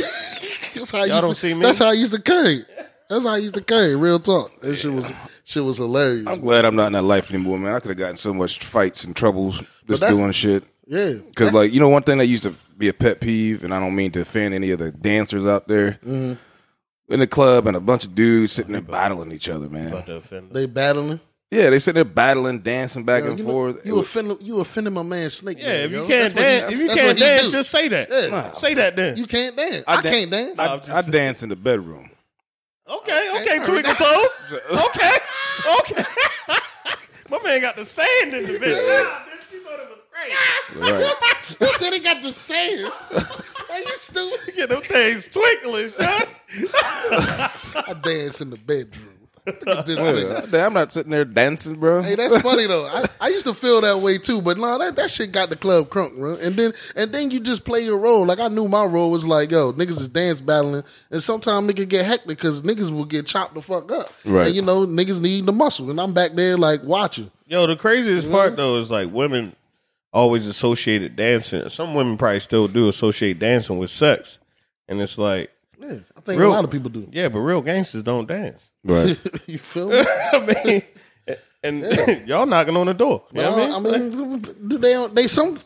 That's 0.75 0.91
how 0.91 0.99
I 0.99 1.05
Y'all 1.07 1.09
used 1.17 1.23
don't 1.23 1.35
to, 1.35 1.41
see 1.41 1.55
me? 1.55 1.63
That's 1.63 1.79
how 1.79 1.89
I 1.89 1.93
used 1.93 2.13
to 2.15 2.21
carry. 2.23 2.65
That's 3.09 3.25
how 3.25 3.31
I 3.31 3.39
used 3.39 3.55
to 3.55 3.63
carry. 3.63 3.97
Real 3.97 4.19
talk. 4.21 4.61
That 4.61 4.77
shit 4.77 4.93
was 4.93 5.11
shit 5.45 5.65
was 5.65 5.79
hilarious. 5.79 6.27
I'm 6.27 6.41
glad 6.41 6.65
I'm 6.65 6.77
not 6.77 6.89
in 6.89 6.93
that 6.95 7.03
life 7.03 7.31
anymore, 7.33 7.59
man. 7.59 7.75
I 7.75 7.81
could 7.81 7.89
have 7.89 7.99
gotten 7.99 8.17
so 8.17 8.35
much 8.35 8.59
fights 8.65 9.05
and 9.05 9.17
troubles 9.17 9.63
just 9.89 10.01
that- 10.01 10.11
doing 10.11 10.33
shit. 10.33 10.65
yeah. 10.87 11.13
Because, 11.15 11.53
like, 11.53 11.73
you 11.73 11.81
know, 11.81 11.89
one 11.89 12.03
thing 12.03 12.19
that 12.19 12.27
used 12.27 12.43
to 12.43 12.55
be 12.77 12.89
a 12.89 12.93
pet 12.93 13.21
peeve, 13.21 13.65
and 13.65 13.73
I 13.75 13.81
don't 13.81 13.95
mean 13.95 14.13
to 14.13 14.21
offend 14.21 14.55
any 14.55 14.71
of 14.71 14.79
the 14.79 14.93
dancers 14.93 15.47
out 15.47 15.67
there, 15.69 15.93
Mm-hmm. 16.07 16.35
in 17.13 17.21
the 17.21 17.27
club, 17.27 17.67
and 17.67 17.77
a 17.77 17.81
bunch 17.81 18.05
of 18.05 18.15
dudes 18.15 18.53
sitting 18.53 18.73
there 18.73 18.81
battling 18.83 19.33
each 19.33 19.49
other, 19.49 19.69
man. 19.71 19.89
About 19.89 20.07
to 20.07 20.17
offend 20.17 20.49
them. 20.49 20.53
They 20.55 20.67
battling. 20.67 21.21
Yeah, 21.51 21.71
they 21.71 21.79
sitting 21.79 21.95
there 21.95 22.05
battling, 22.05 22.59
dancing 22.61 23.05
back 23.05 23.25
Yo, 23.25 23.31
and 23.31 23.39
you 23.39 23.47
know, 23.47 23.51
forth. 23.53 23.87
you 23.87 23.99
offended 23.99 24.43
you 24.43 24.61
offended 24.61 24.93
my 24.93 25.03
man 25.03 25.31
Snake. 25.31 25.57
Yeah, 25.59 25.65
man, 25.67 25.85
if 25.87 25.91
you 25.93 25.97
yo. 25.97 26.07
can't 26.07 26.35
That's 26.35 26.35
what 26.35 26.45
he- 26.45 26.59
dance, 26.59 26.73
if 26.75 26.79
you 26.79 26.87
that's 26.89 26.99
can't 27.01 27.09
what 27.09 27.17
he 27.17 27.25
dance, 27.25 27.43
do. 27.45 27.51
just 27.53 27.71
say 27.71 27.89
that. 27.89 28.09
Yeah. 28.11 28.53
Say 28.59 28.75
that 28.75 28.97
then. 28.97 29.17
You 29.17 29.27
can't 29.27 29.57
dance. 29.57 29.85
I, 29.89 30.03
dan- 30.03 30.13
can't 30.13 30.31
dance. 30.31 30.59
I, 30.59 30.67
I'm 30.75 30.79
just 30.81 30.91
I 30.91 31.01
saying. 31.01 31.13
dance 31.13 31.43
in 31.43 31.49
the 31.49 31.57
bedroom. 31.57 32.11
Okay, 32.99 33.31
Okay, 33.31 33.41
okay, 33.43 33.59
fair 33.59 33.67
twinkle 33.67 33.95
toes. 33.95 34.31
Okay, 34.71 35.17
okay. 35.81 36.05
My 37.29 37.39
man 37.45 37.61
got 37.61 37.77
the 37.77 37.85
sand 37.85 38.33
in 38.35 38.45
the 38.47 38.59
bitch. 38.59 39.03
Nah, 39.05 39.21
bitch, 39.27 39.53
you 39.53 39.63
thought 39.63 39.79
it 39.81 39.89
was 39.91 39.99
great. 40.11 40.33
Right. 40.81 41.15
Who 41.59 41.75
said 41.79 41.93
he 41.93 42.01
got 42.01 42.23
the 42.23 42.33
same? 42.33 42.87
Are 43.11 43.79
you 43.79 43.97
stupid? 43.99 44.55
Get 44.57 44.71
them 44.71 44.81
things 44.81 45.29
twinkling, 45.29 45.91
son. 45.91 46.23
I 46.73 47.95
dance 48.03 48.41
in 48.41 48.49
the 48.51 48.57
bedroom. 48.57 49.18
Look 49.67 49.67
at 49.79 49.87
this 49.87 49.99
nigga. 49.99 50.53
Yeah, 50.53 50.67
I'm 50.67 50.73
not 50.73 50.93
sitting 50.93 51.11
there 51.11 51.25
dancing, 51.25 51.75
bro. 51.79 52.03
Hey, 52.03 52.15
that's 52.15 52.41
funny 52.43 52.67
though. 52.67 52.87
I, 52.87 53.05
I 53.21 53.29
used 53.29 53.47
to 53.47 53.55
feel 53.55 53.81
that 53.81 53.99
way 54.01 54.19
too, 54.19 54.41
but 54.43 54.59
no, 54.59 54.79
that, 54.79 54.97
that 54.97 55.11
shit 55.11 55.33
got 55.33 55.51
the 55.51 55.57
club 55.57 55.89
crunk, 55.89 56.17
bro. 56.17 56.35
And 56.37 56.57
then 56.57 56.73
and 56.97 57.13
then 57.13 57.31
you 57.31 57.41
just 57.41 57.65
play 57.65 57.81
your 57.81 57.99
role. 57.99 58.27
Like 58.27 58.41
I 58.41 58.49
knew 58.49 58.69
my 58.69 58.85
role 58.85 59.11
was 59.11 59.27
like, 59.27 59.51
yo, 59.51 59.73
niggas 59.73 60.01
is 60.01 60.09
dance 60.09 60.41
battling, 60.41 60.85
and 61.11 61.23
sometimes 61.23 61.69
it 61.71 61.77
could 61.77 61.89
get 61.89 62.05
hectic 62.07 62.27
because 62.29 62.63
niggas 62.63 62.91
will 62.91 63.05
get 63.05 63.27
chopped 63.27 63.55
the 63.55 63.63
fuck 63.63 63.91
up. 63.93 64.13
Right. 64.25 64.47
And 64.49 64.57
you 64.57 64.63
know, 64.63 64.87
niggas 64.87 65.21
need 65.21 65.47
the 65.47 65.53
muscle, 65.53 65.91
and 65.91 66.01
I'm 66.01 66.13
back 66.13 66.33
there 66.35 66.57
like 66.57 66.83
watching. 66.83 67.31
Yo, 67.47 67.67
the 67.67 67.77
craziest 67.77 68.31
part 68.31 68.57
though 68.57 68.77
is 68.79 68.91
like 68.91 69.11
women 69.13 69.55
always 70.13 70.47
associated 70.47 71.17
dancing. 71.17 71.69
Some 71.69 71.95
women 71.95 72.17
probably 72.17 72.41
still 72.41 72.69
do 72.69 72.89
associate 72.89 73.39
dancing 73.39 73.79
with 73.79 73.91
sex, 73.91 74.39
and 74.89 75.01
it's 75.01 75.19
like, 75.19 75.51
Yeah, 75.79 75.99
I 76.17 76.21
think 76.21 76.41
Real- 76.41 76.51
a 76.51 76.53
lot 76.53 76.65
of 76.65 76.71
people 76.71 76.91
do. 76.91 77.09
yeah, 77.13 77.29
but 77.29 77.39
real 77.41 77.61
gangsters 77.63 78.03
don't 78.03 78.27
dance. 78.27 78.68
Right. 78.85 79.19
you 79.49 79.59
feel 79.59 79.89
me? 79.91 79.99
I 80.33 80.63
mean, 80.65 80.83
and 81.63 81.83
y'all 82.29 82.47
knocking 82.47 82.77
on 82.77 82.87
the 82.87 82.95
door. 82.95 83.25
You 83.33 83.43
know 83.43 83.51
what 83.57 83.71
I 83.71 83.75
I, 83.75 83.79
mean? 83.81 83.95
I 83.95 83.99
mean, 84.27 84.69
do 84.69 84.79
they 84.79 85.07
they 85.09 85.27
some 85.27 85.59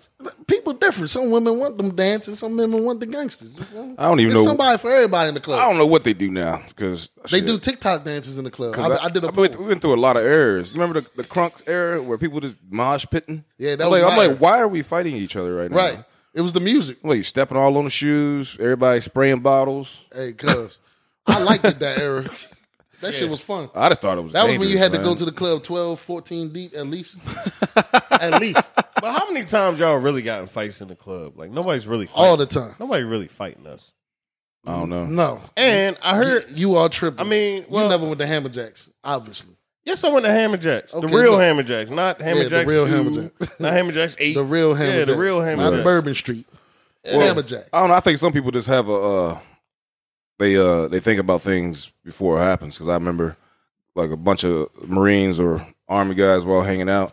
people 0.47 0.73
different. 0.73 1.11
Some 1.11 1.31
women 1.31 1.59
want 1.59 1.77
them 1.77 1.95
dancing. 1.95 2.35
Some 2.35 2.57
women 2.57 2.83
want 2.85 3.01
the 3.01 3.07
gangsters. 3.07 3.53
You 3.57 3.65
feel 3.65 3.87
me? 3.87 3.95
I 3.99 4.09
don't 4.09 4.21
even 4.21 4.33
There's 4.33 4.45
know. 4.45 4.51
somebody 4.51 4.79
for 4.79 4.91
everybody 4.91 5.29
in 5.29 5.35
the 5.35 5.41
club. 5.41 5.61
I 5.61 5.69
don't 5.69 5.77
know 5.77 5.87
what 5.87 6.05
they 6.05 6.15
do 6.15 6.31
now 6.31 6.63
because 6.69 7.11
They 7.31 7.41
do 7.43 7.59
TikTok 7.59 8.05
dances 8.05 8.39
in 8.39 8.45
the 8.45 8.51
club. 8.51 8.73
I, 8.75 8.77
'Cause 8.77 8.99
I, 9.03 9.09
did 9.11 9.25
a 9.25 9.29
I've 9.29 9.35
been- 9.37 9.59
we 9.59 9.67
went 9.67 9.83
through 9.83 9.95
a 9.95 9.97
lot 9.97 10.17
of 10.17 10.23
errors. 10.25 10.73
Remember 10.73 11.01
the, 11.03 11.07
the 11.17 11.25
Crunks 11.25 11.63
era 11.67 12.01
where 12.03 12.17
people 12.17 12.41
just 12.41 12.59
mosh 12.71 13.05
pitting? 13.11 13.45
Yeah, 13.59 13.77
that 13.77 13.85
I'm 13.85 13.91
was 13.91 14.03
like, 14.03 14.13
I'm 14.13 14.17
like, 14.31 14.39
why 14.39 14.59
are 14.61 14.69
we 14.69 14.81
fighting 14.83 15.17
each 15.17 15.37
other 15.37 15.55
right 15.55 15.71
now? 15.71 15.77
Right. 15.77 16.05
It 16.35 16.41
was 16.41 16.53
the 16.53 16.61
music. 16.61 16.97
I'm 17.05 17.11
like, 17.11 17.25
stepping 17.27 17.59
all 17.59 17.77
on 17.77 17.85
the 17.85 17.91
shoes, 17.91 18.57
everybody 18.59 19.01
spraying 19.03 19.41
bottles. 19.41 19.95
Hey, 20.15 20.33
cuz 20.33 20.79
I 21.27 21.43
liked 21.43 21.65
it 21.67 21.79
that 21.81 21.99
era. 21.99 22.31
That 23.03 23.15
shit 23.15 23.29
was 23.29 23.41
fun. 23.41 23.69
I 23.75 23.89
just 23.91 24.01
thought 24.01 24.17
it 24.17 24.23
was 24.23 24.33
That 24.33 24.47
was 24.47 24.59
when 24.59 24.69
you 24.69 24.77
dangerous, 24.77 24.93
had 24.95 24.99
to 24.99 25.05
go 25.05 25.15
to 25.15 25.25
the 25.25 25.33
club 25.33 25.63
12, 25.63 26.01
14 26.01 26.53
deep 26.53 26.75
at 26.75 26.87
least. 26.87 27.17
at 28.11 28.41
least. 28.41 28.61
But 28.77 29.13
how 29.19 29.31
many 29.31 29.45
times 29.45 29.81
y'all 29.81 29.97
really 29.99 30.23
got 30.23 30.41
in 30.43 30.47
fights 30.49 30.81
in 30.81 30.89
the 30.89 30.97
club? 30.97 31.37
Like 31.37 31.51
nobody's 31.51 31.87
really 31.87 32.07
fighting. 32.07 32.25
All 32.25 32.37
the 32.37 32.47
time. 32.47 32.75
Nobody 32.81 33.05
really 33.05 33.29
fighting 33.29 33.67
us. 33.67 33.93
I 34.67 34.73
don't 34.73 34.89
know. 34.91 35.05
No. 35.07 35.41
And 35.57 35.99
I 36.03 36.17
heard, 36.17 36.45
You, 36.51 36.71
you 36.71 36.77
are 36.77 36.89
tripping. 36.89 37.21
I 37.21 37.25
mean, 37.25 37.65
well, 37.69 37.85
you 37.85 37.91
never 37.91 38.07
went 38.07 38.19
to 38.21 38.25
Hammerjacks, 38.27 38.89
obviously. 39.03 39.57
yes, 39.85 40.05
I 40.05 40.09
went 40.11 40.25
to 40.25 40.31
Hammerjacks, 40.31 40.93
the 40.93 40.99
Okay, 40.99 41.15
real 41.17 41.33
look. 41.33 41.41
Hammerjacks, 41.41 41.91
not 41.91 42.21
Hammerjacks. 42.21 42.51
the 42.51 42.67
real 42.67 42.87
2, 42.87 42.93
Hammerjack. 42.93 43.59
not 43.61 43.73
Hammerjacks 43.73 44.17
eight. 44.21 44.35
The 44.35 44.45
real 44.45 44.75
Hammerjack. 44.77 44.99
Yeah, 44.99 45.05
the 45.07 45.17
real 45.17 45.41
Not 45.41 45.49
Hammerjack. 45.59 45.83
Bourbon 45.83 46.15
Street. 46.15 46.47
Hammerjack. 47.05 47.65
I 47.73 47.81
don't 47.81 47.89
know. 47.89 47.95
I 47.95 48.01
think 48.01 48.19
some 48.19 48.33
people 48.33 48.53
just 48.53 48.69
have 48.69 48.89
a 48.89 48.93
uh, 48.95 49.39
they 50.43 50.57
uh 50.57 50.89
they 50.89 50.99
think 51.01 51.21
about 51.21 51.41
things 51.41 51.91
before 52.05 52.39
it 52.41 52.45
happens. 52.45 52.75
Because 52.75 52.89
I 52.89 52.95
remember 52.95 53.37
like 53.95 54.11
a 54.11 54.17
bunch 54.17 54.45
of 54.45 54.69
Marines 54.89 55.39
or 55.39 55.65
Army 55.89 56.15
guys 56.15 56.45
while 56.45 56.63
hanging 56.63 56.89
out. 56.89 57.13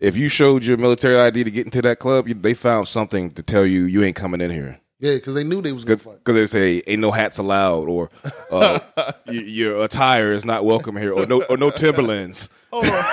If 0.00 0.16
you 0.16 0.28
showed 0.28 0.64
your 0.64 0.76
military 0.76 1.18
ID 1.18 1.44
to 1.44 1.50
get 1.50 1.64
into 1.66 1.82
that 1.82 1.98
club, 1.98 2.28
you, 2.28 2.34
they 2.34 2.54
found 2.54 2.88
something 2.88 3.30
to 3.32 3.42
tell 3.42 3.64
you 3.64 3.84
you 3.84 4.02
ain't 4.04 4.16
coming 4.16 4.40
in 4.40 4.50
here. 4.50 4.78
Yeah, 5.00 5.14
because 5.14 5.34
they 5.34 5.44
knew 5.44 5.60
they 5.60 5.72
was 5.72 5.84
going 5.84 5.98
to 5.98 6.04
fight. 6.04 6.18
Because 6.24 6.34
they 6.34 6.46
say 6.46 6.82
ain't 6.86 7.00
no 7.00 7.10
hats 7.10 7.36
allowed, 7.38 7.88
or 7.88 8.10
uh, 8.50 8.78
y- 9.26 9.32
your 9.32 9.84
attire 9.84 10.32
is 10.32 10.44
not 10.44 10.64
welcome 10.64 10.96
here, 10.96 11.12
or 11.12 11.26
no 11.26 11.42
or 11.44 11.56
no 11.58 11.70
Timberlands. 11.70 12.48
Hold 12.72 12.86
on. 12.86 13.04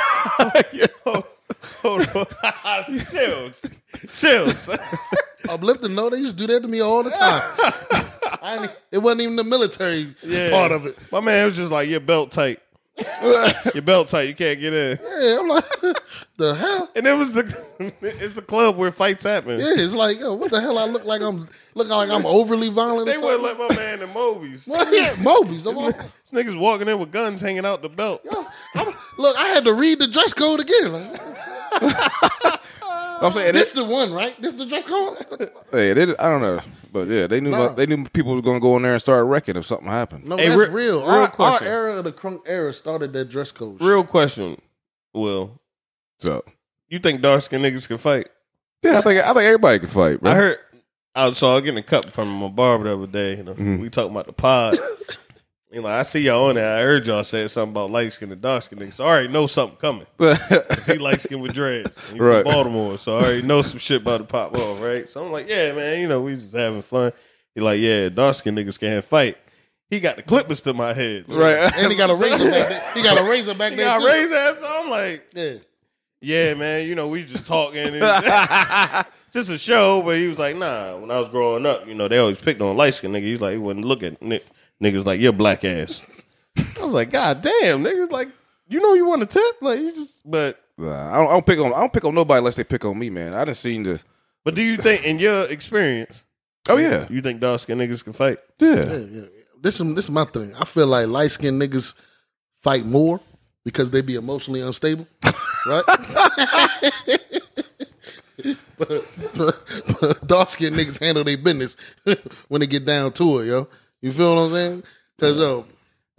Hold 1.81 2.07
on. 2.15 2.99
Chills. 3.11 3.65
Chills. 4.15 4.69
Uplifting, 5.49 5.95
no, 5.95 6.09
they 6.09 6.17
used 6.17 6.37
to 6.37 6.47
do 6.47 6.53
that 6.53 6.61
to 6.61 6.67
me 6.67 6.79
all 6.81 7.03
the 7.03 7.09
time. 7.11 7.41
I 8.41 8.69
it 8.91 8.97
wasn't 8.97 9.21
even 9.21 9.35
the 9.35 9.43
military 9.43 10.15
Yeah. 10.21 10.49
part 10.51 10.71
of 10.71 10.85
it. 10.85 10.97
My 11.11 11.19
man 11.21 11.45
was 11.47 11.55
just 11.55 11.71
like, 11.71 11.89
your 11.89 11.99
belt 12.01 12.31
tight. 12.31 12.59
your 13.73 13.81
belt 13.81 14.09
tight. 14.09 14.23
You 14.27 14.35
can't 14.35 14.59
get 14.59 14.73
in. 14.73 14.99
Yeah, 15.01 15.37
I'm 15.39 15.47
like, 15.47 15.65
the 16.37 16.53
hell? 16.55 16.89
And 16.95 17.07
it 17.07 17.13
was 17.13 17.33
the 17.33 17.93
it's 18.01 18.35
the 18.35 18.41
club 18.41 18.77
where 18.77 18.91
fights 18.91 19.23
happen. 19.23 19.59
Yeah, 19.59 19.73
it's 19.77 19.95
like, 19.95 20.19
yo, 20.19 20.33
what 20.33 20.51
the 20.51 20.61
hell? 20.61 20.77
I 20.77 20.85
look 20.85 21.03
like 21.05 21.21
I'm 21.21 21.47
looking 21.73 21.91
like 21.93 22.09
I'm 22.09 22.25
overly 22.25 22.69
violent. 22.69 23.07
They 23.07 23.17
wouldn't 23.17 23.41
let 23.43 23.57
my 23.57 23.73
man 23.75 24.01
in 24.01 24.09
Mobies. 24.09 24.67
yeah, 24.67 25.13
Mobies. 25.15 25.65
I'm 25.67 25.75
like, 25.75 25.95
This 25.97 26.31
niggas 26.31 26.59
walking 26.59 26.87
in 26.87 26.99
with 26.99 27.11
guns 27.11 27.41
hanging 27.41 27.65
out 27.65 27.81
the 27.81 27.89
belt. 27.89 28.21
I'm- 28.75 28.93
look, 29.17 29.37
I 29.37 29.47
had 29.47 29.63
to 29.63 29.73
read 29.73 29.99
the 29.99 30.07
dress 30.07 30.33
code 30.33 30.59
again. 30.59 30.91
Like, 30.91 31.21
I'm 33.23 33.31
saying 33.33 33.53
This 33.53 33.71
this. 33.71 33.83
the 33.83 33.85
one, 33.89 34.13
right? 34.13 34.39
This 34.41 34.53
the 34.55 34.65
dress 34.65 34.85
code? 34.85 35.17
Hey, 35.71 35.93
they, 35.93 36.03
I 36.17 36.29
don't 36.29 36.41
know, 36.41 36.59
but 36.91 37.07
yeah, 37.07 37.25
they 37.27 37.39
knew 37.41 37.49
Nah. 37.51 37.69
they 37.69 37.85
knew 37.87 38.03
people 38.09 38.33
was 38.33 38.41
going 38.43 38.57
to 38.57 38.61
go 38.61 38.75
in 38.77 38.83
there 38.83 38.93
and 38.93 39.01
start 39.01 39.25
wrecking 39.25 39.55
if 39.55 39.65
something 39.65 39.87
happened. 39.87 40.25
No, 40.25 40.37
Hey, 40.37 40.45
that's 40.49 40.57
re- 40.57 40.67
real. 40.69 40.99
real 40.99 41.09
Our, 41.09 41.19
our 41.21 41.27
question. 41.29 41.67
era 41.67 41.97
of 41.97 42.03
the 42.03 42.11
crunk 42.11 42.41
era 42.45 42.73
started 42.73 43.13
that 43.13 43.29
dress 43.29 43.51
code. 43.51 43.79
shit. 43.79 43.87
Real 43.87 44.03
question, 44.03 44.61
Will. 45.13 45.59
So 46.19 46.43
You 46.89 46.99
think 46.99 47.21
dark 47.21 47.41
skinned 47.41 47.63
niggas 47.65 47.87
can 47.87 47.97
fight? 47.97 48.27
yeah, 48.83 48.99
I 48.99 49.01
think 49.01 49.23
I 49.23 49.27
think 49.33 49.43
everybody 49.45 49.79
can 49.79 49.89
fight. 49.89 50.21
Bro. 50.21 50.31
I 50.31 50.35
heard. 50.35 50.57
I 51.15 51.27
was, 51.27 51.37
so 51.37 51.51
I 51.51 51.53
was 51.55 51.63
getting 51.63 51.77
a 51.77 51.83
cup 51.83 52.11
from 52.11 52.27
my 52.29 52.47
barber 52.49 52.85
the 52.85 52.93
other 52.97 53.07
day. 53.07 53.37
You 53.37 53.43
know, 53.43 53.53
Mhm. 53.53 53.79
We 53.79 53.89
talking 53.89 54.11
about 54.11 54.25
the 54.27 54.33
pod. 54.33 54.75
He 55.73 55.79
like, 55.79 55.93
I 55.93 56.03
see 56.03 56.19
y'all 56.19 56.45
on 56.49 56.55
there. 56.55 56.77
I 56.77 56.81
heard 56.83 57.07
y'all 57.07 57.23
say 57.23 57.47
something 57.47 57.71
about 57.73 57.89
light 57.89 58.13
skin 58.13 58.31
and 58.31 58.39
dark 58.39 58.61
skin 58.63 58.77
niggas. 58.77 58.93
So 58.93 59.05
I 59.05 59.07
already 59.07 59.27
know 59.29 59.47
something 59.47 59.77
coming. 59.77 60.05
he 60.85 60.93
light 60.99 61.19
skin 61.19 61.39
with 61.41 61.53
dreads. 61.53 61.97
And 62.09 62.17
he 62.17 62.23
Right. 62.23 62.43
from 62.43 62.53
Baltimore, 62.53 62.97
so 62.99 63.17
I 63.17 63.23
already 63.23 63.41
know 63.41 63.63
some 63.63 63.79
shit 63.79 64.01
about 64.01 64.19
to 64.19 64.23
pop 64.25 64.55
off, 64.55 64.79
right? 64.81 65.09
So 65.09 65.25
I'm 65.25 65.31
like, 65.31 65.49
yeah, 65.49 65.71
man, 65.73 65.99
you 65.99 66.07
know, 66.07 66.21
we 66.21 66.35
just 66.35 66.53
having 66.53 66.83
fun. 66.83 67.11
He 67.55 67.61
like, 67.61 67.79
yeah, 67.79 68.09
dark 68.09 68.35
skin 68.35 68.55
niggas 68.55 68.79
can't 68.79 69.03
fight. 69.03 69.37
He 69.89 69.99
got 69.99 70.15
the 70.15 70.21
clippers 70.23 70.61
to 70.61 70.73
my 70.73 70.93
head. 70.93 71.25
right. 71.27 71.71
And 71.75 71.91
he 71.91 71.97
got 71.97 72.09
a 72.11 72.15
razor 72.15 72.49
back 72.51 72.69
there. 72.69 72.91
He 72.93 73.01
got 73.03 73.19
a 73.19 73.23
razor 73.23 73.53
back 73.55 73.71
He 73.71 73.77
there. 73.77 73.85
got 73.85 73.99
too. 73.99 74.05
raised 74.05 74.31
ass. 74.33 74.59
So 74.59 74.67
I'm 74.67 74.89
like, 74.91 75.25
Yeah. 75.33 75.53
yeah, 76.21 76.53
man, 76.53 76.87
you 76.87 76.93
know, 76.95 77.07
we 77.07 77.23
just 77.23 77.47
talking. 77.47 77.99
Just 79.31 79.49
a 79.49 79.57
show, 79.57 80.03
but 80.03 80.17
he 80.17 80.27
was 80.27 80.37
like, 80.37 80.55
nah. 80.55 80.95
When 80.97 81.09
I 81.09 81.19
was 81.19 81.27
growing 81.29 81.65
up, 81.65 81.87
you 81.87 81.95
know, 81.95 82.07
they 82.07 82.19
always 82.19 82.37
picked 82.39 82.61
on 82.61 82.77
light 82.77 82.93
skin 82.93 83.11
niggas. 83.11 83.23
He's 83.23 83.41
like, 83.41 83.53
he 83.53 83.57
wouldn't 83.57 83.83
look 83.85 84.03
at 84.03 84.21
ni- 84.21 84.39
niggas 84.81 85.05
like 85.05 85.19
your 85.19 85.33
black 85.33 85.65
ass. 85.65 86.01
I 86.57 86.83
was 86.83 86.93
like, 86.93 87.11
God 87.11 87.41
damn, 87.41 87.83
niggas, 87.83 88.11
like, 88.11 88.29
you 88.67 88.79
know, 88.79 88.93
you 88.93 89.05
want 89.05 89.21
to 89.21 89.27
tip, 89.27 89.61
like, 89.61 89.79
you 89.79 89.93
just. 89.93 90.15
But, 90.25 90.59
Nah, 90.75 91.13
I, 91.13 91.17
don't, 91.17 91.27
I 91.27 91.31
don't 91.33 91.45
pick 91.45 91.59
on 91.59 91.71
I 91.71 91.81
don't 91.81 91.93
pick 91.93 92.03
on 92.03 92.15
nobody 92.15 92.39
unless 92.39 92.55
they 92.55 92.63
pick 92.63 92.83
on 92.83 92.97
me, 92.97 93.11
man. 93.11 93.35
I 93.35 93.45
done 93.45 93.53
seen 93.53 93.83
this. 93.83 94.03
but 94.43 94.55
do 94.55 94.63
you 94.63 94.75
think, 94.77 95.05
in 95.05 95.19
your 95.19 95.43
experience, 95.43 96.23
Oh 96.67 96.77
yeah, 96.77 97.05
you 97.11 97.21
think 97.21 97.41
dark 97.41 97.59
skin 97.59 97.77
niggas 97.77 98.03
can 98.03 98.13
fight? 98.13 98.39
yeah. 98.57 98.83
Yeah, 98.85 98.97
yeah. 98.97 99.21
This 99.61 99.79
is 99.79 99.95
this 99.95 100.05
is 100.05 100.11
my 100.11 100.25
thing. 100.25 100.55
I 100.55 100.65
feel 100.65 100.87
like 100.87 101.07
light 101.07 101.31
skinned 101.31 101.61
niggas 101.61 101.93
fight 102.63 102.85
more 102.85 103.19
because 103.63 103.91
they 103.91 104.01
be 104.01 104.15
emotionally 104.15 104.61
unstable, 104.61 105.05
right? 105.67 105.83
but, 108.77 109.05
but, 109.35 109.63
but 110.01 110.27
dark 110.27 110.49
skinned 110.49 110.75
niggas 110.75 110.99
handle 110.99 111.23
their 111.23 111.37
business 111.37 111.75
when 112.47 112.61
they 112.61 112.67
get 112.67 112.85
down 112.85 113.11
to 113.13 113.39
it, 113.39 113.47
yo. 113.47 113.67
You 114.03 114.11
feel 114.11 114.35
what 114.35 114.41
I'm 114.41 114.51
saying? 114.51 114.83
Because 115.15 115.37
yo, 115.37 115.59
um, 115.59 115.65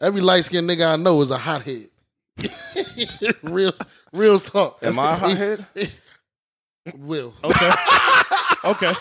every 0.00 0.22
light 0.22 0.46
skinned 0.46 0.68
nigga 0.68 0.94
I 0.94 0.96
know 0.96 1.20
is 1.20 1.30
a 1.30 1.36
hothead. 1.36 1.90
real, 3.42 3.74
real 4.10 4.40
talk. 4.40 4.78
Am 4.80 4.98
I 4.98 5.12
a 5.12 5.16
hothead? 5.16 5.66
Will. 6.96 7.34
Okay. 7.44 7.70
okay. 8.64 8.92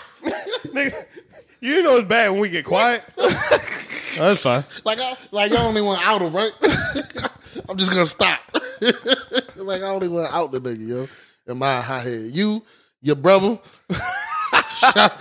Nigga, 0.66 1.06
you 1.62 1.82
know 1.82 1.96
it's 1.96 2.10
bad 2.10 2.32
when 2.32 2.42
we 2.42 2.50
get 2.50 2.66
quiet. 2.66 3.06
That's 4.18 4.42
fine. 4.42 4.66
Like 4.84 5.00
I 5.00 5.16
like 5.32 5.54
I 5.54 5.66
only 5.66 5.82
want 5.82 6.06
out 6.06 6.22
him, 6.22 6.36
right? 6.36 6.52
I'm 7.70 7.78
just 7.78 7.90
gonna 7.90 8.06
stop. 8.06 8.42
like 9.56 9.82
I 9.82 9.88
only 9.88 10.10
want 10.10 10.34
out 10.34 10.52
the 10.52 10.60
nigga, 10.60 10.86
yo. 10.86 11.08
Am 11.48 11.64
I 11.64 11.78
a 11.78 11.82
hothead? 11.82 12.32
You, 12.32 12.62
your 13.02 13.16
brother, 13.16 13.60
Shout- 14.78 15.18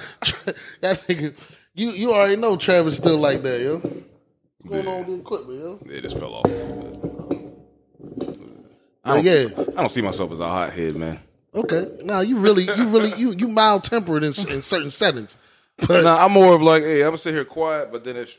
that 0.80 1.06
nigga. 1.06 1.36
You 1.74 1.90
you 1.90 2.12
already 2.12 2.36
know 2.36 2.56
Travis 2.56 2.96
still 2.96 3.18
like 3.18 3.42
that, 3.42 3.60
yo. 3.60 3.78
What's 3.78 4.84
going 4.84 4.86
on 4.86 4.98
with 4.98 5.06
the 5.08 5.14
equipment, 5.14 5.60
yo? 5.60 5.78
It 5.94 6.02
just 6.02 6.18
fell 6.18 6.34
off. 6.34 6.46
I 9.04 9.16
don't, 9.16 9.24
yeah, 9.24 9.64
I 9.76 9.80
don't 9.80 9.88
see 9.88 10.00
myself 10.02 10.30
as 10.32 10.38
a 10.38 10.46
hothead, 10.46 10.94
man. 10.94 11.18
okay. 11.54 11.86
Now 12.04 12.20
you 12.20 12.38
really 12.38 12.64
you 12.64 12.88
really 12.88 13.12
you 13.16 13.32
you 13.32 13.48
mild 13.48 13.84
tempered 13.84 14.22
in, 14.22 14.28
in 14.48 14.62
certain 14.62 14.90
settings, 14.90 15.36
but 15.76 16.02
No, 16.04 16.16
I'm 16.16 16.30
more 16.32 16.54
of 16.54 16.62
like, 16.62 16.82
hey, 16.84 17.00
I'm 17.00 17.08
gonna 17.08 17.18
sit 17.18 17.34
here 17.34 17.44
quiet, 17.44 17.90
but 17.90 18.04
then 18.04 18.16
if 18.16 18.38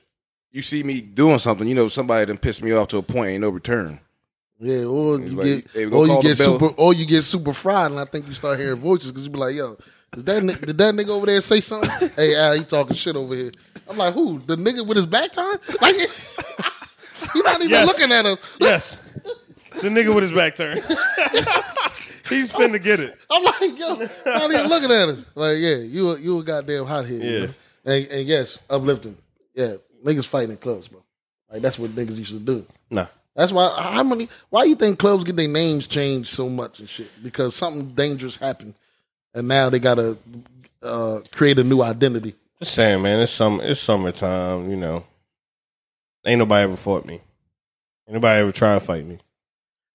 you 0.51 0.61
see 0.61 0.83
me 0.83 1.01
doing 1.01 1.39
something, 1.39 1.67
you 1.67 1.75
know, 1.75 1.89
somebody 1.89 2.25
done 2.27 2.37
pissed 2.37 2.63
me 2.63 2.71
off 2.71 2.87
to 2.89 2.97
a 2.97 3.01
point, 3.03 3.31
ain't 3.31 3.41
no 3.41 3.49
return. 3.49 3.99
Yeah, 4.59 4.83
or 4.85 5.19
you 5.19 5.27
like, 5.35 5.45
get, 5.45 5.71
hey, 5.73 5.85
or 5.85 6.07
you 6.07 6.21
get 6.21 6.37
super, 6.37 6.67
or 6.77 6.93
you 6.93 7.05
get 7.05 7.23
super 7.23 7.51
fried, 7.53 7.91
and 7.91 7.99
I 7.99 8.05
think 8.05 8.27
you 8.27 8.33
start 8.33 8.57
hearing 8.59 8.79
voices 8.79 9.11
because 9.11 9.25
you 9.25 9.31
be 9.31 9.39
like, 9.39 9.55
"Yo, 9.55 9.77
did 10.15 10.25
that 10.25 10.65
did 10.65 10.77
that 10.77 10.93
nigga 10.95 11.09
over 11.09 11.25
there 11.25 11.41
say 11.41 11.59
something? 11.59 12.09
hey, 12.15 12.35
Al, 12.35 12.53
he 12.53 12.63
talking 12.63 12.95
shit 12.95 13.15
over 13.15 13.35
here." 13.35 13.51
I'm 13.89 13.97
like, 13.97 14.13
"Who? 14.13 14.39
The 14.39 14.55
nigga 14.55 14.85
with 14.85 14.97
his 14.97 15.05
back 15.05 15.33
turned? 15.33 15.59
Like, 15.81 15.95
he 15.95 17.41
not 17.41 17.59
even 17.59 17.69
Yes. 17.69 17.87
looking 17.87 18.11
at 18.11 18.25
us." 18.25 18.37
Yes. 18.59 18.97
The 19.81 19.89
nigga 19.89 20.13
with 20.13 20.23
his 20.23 20.31
back 20.31 20.55
turned. 20.55 20.83
He's 22.29 22.51
finna 22.51 22.81
get 22.81 22.99
it. 22.99 23.17
I'm 23.29 23.43
like, 23.43 23.77
"Yo, 23.77 23.95
not 24.25 24.51
even 24.51 24.67
looking 24.67 24.91
at 24.91 25.09
us." 25.09 25.25
Like, 25.35 25.57
yeah, 25.57 25.75
you 25.77 26.11
a, 26.11 26.19
you 26.19 26.39
a 26.39 26.43
goddamn 26.43 26.85
hothead. 26.85 27.21
Yeah. 27.21 27.29
Yeah, 27.85 27.93
and, 27.93 28.07
and 28.07 28.27
yes, 28.27 28.57
uplifting. 28.69 29.17
Yeah, 29.53 29.75
niggas 30.05 30.25
fighting 30.25 30.51
in 30.51 30.57
clubs, 30.57 30.87
bro. 30.87 31.03
Like 31.51 31.61
that's 31.61 31.77
what 31.77 31.91
niggas 31.91 32.17
used 32.17 32.31
to 32.31 32.39
do. 32.39 32.65
Nah. 32.89 33.07
That's 33.35 33.51
why. 33.51 33.69
How 33.77 34.03
many? 34.03 34.29
Why 34.49 34.63
you 34.63 34.75
think 34.75 34.99
clubs 34.99 35.23
get 35.25 35.35
their 35.35 35.47
names 35.47 35.85
changed 35.87 36.29
so 36.29 36.47
much 36.49 36.79
and 36.79 36.87
shit? 36.87 37.07
Because 37.21 37.55
something 37.55 37.89
dangerous 37.89 38.37
happened, 38.37 38.75
and 39.33 39.47
now 39.47 39.69
they 39.69 39.79
gotta 39.79 40.17
uh, 40.81 41.21
create 41.31 41.59
a 41.59 41.63
new 41.63 41.81
identity. 41.81 42.35
Just 42.59 42.75
saying, 42.75 43.01
man, 43.01 43.19
it's 43.19 43.31
some 43.31 43.59
it's 43.61 43.79
summertime, 43.79 44.69
you 44.69 44.77
know. 44.77 45.05
Ain't 46.25 46.39
nobody 46.39 46.63
ever 46.63 46.75
fought 46.75 47.05
me. 47.05 47.21
Anybody 48.07 48.41
ever 48.41 48.51
try 48.51 48.73
to 48.73 48.79
fight 48.79 49.05
me. 49.05 49.19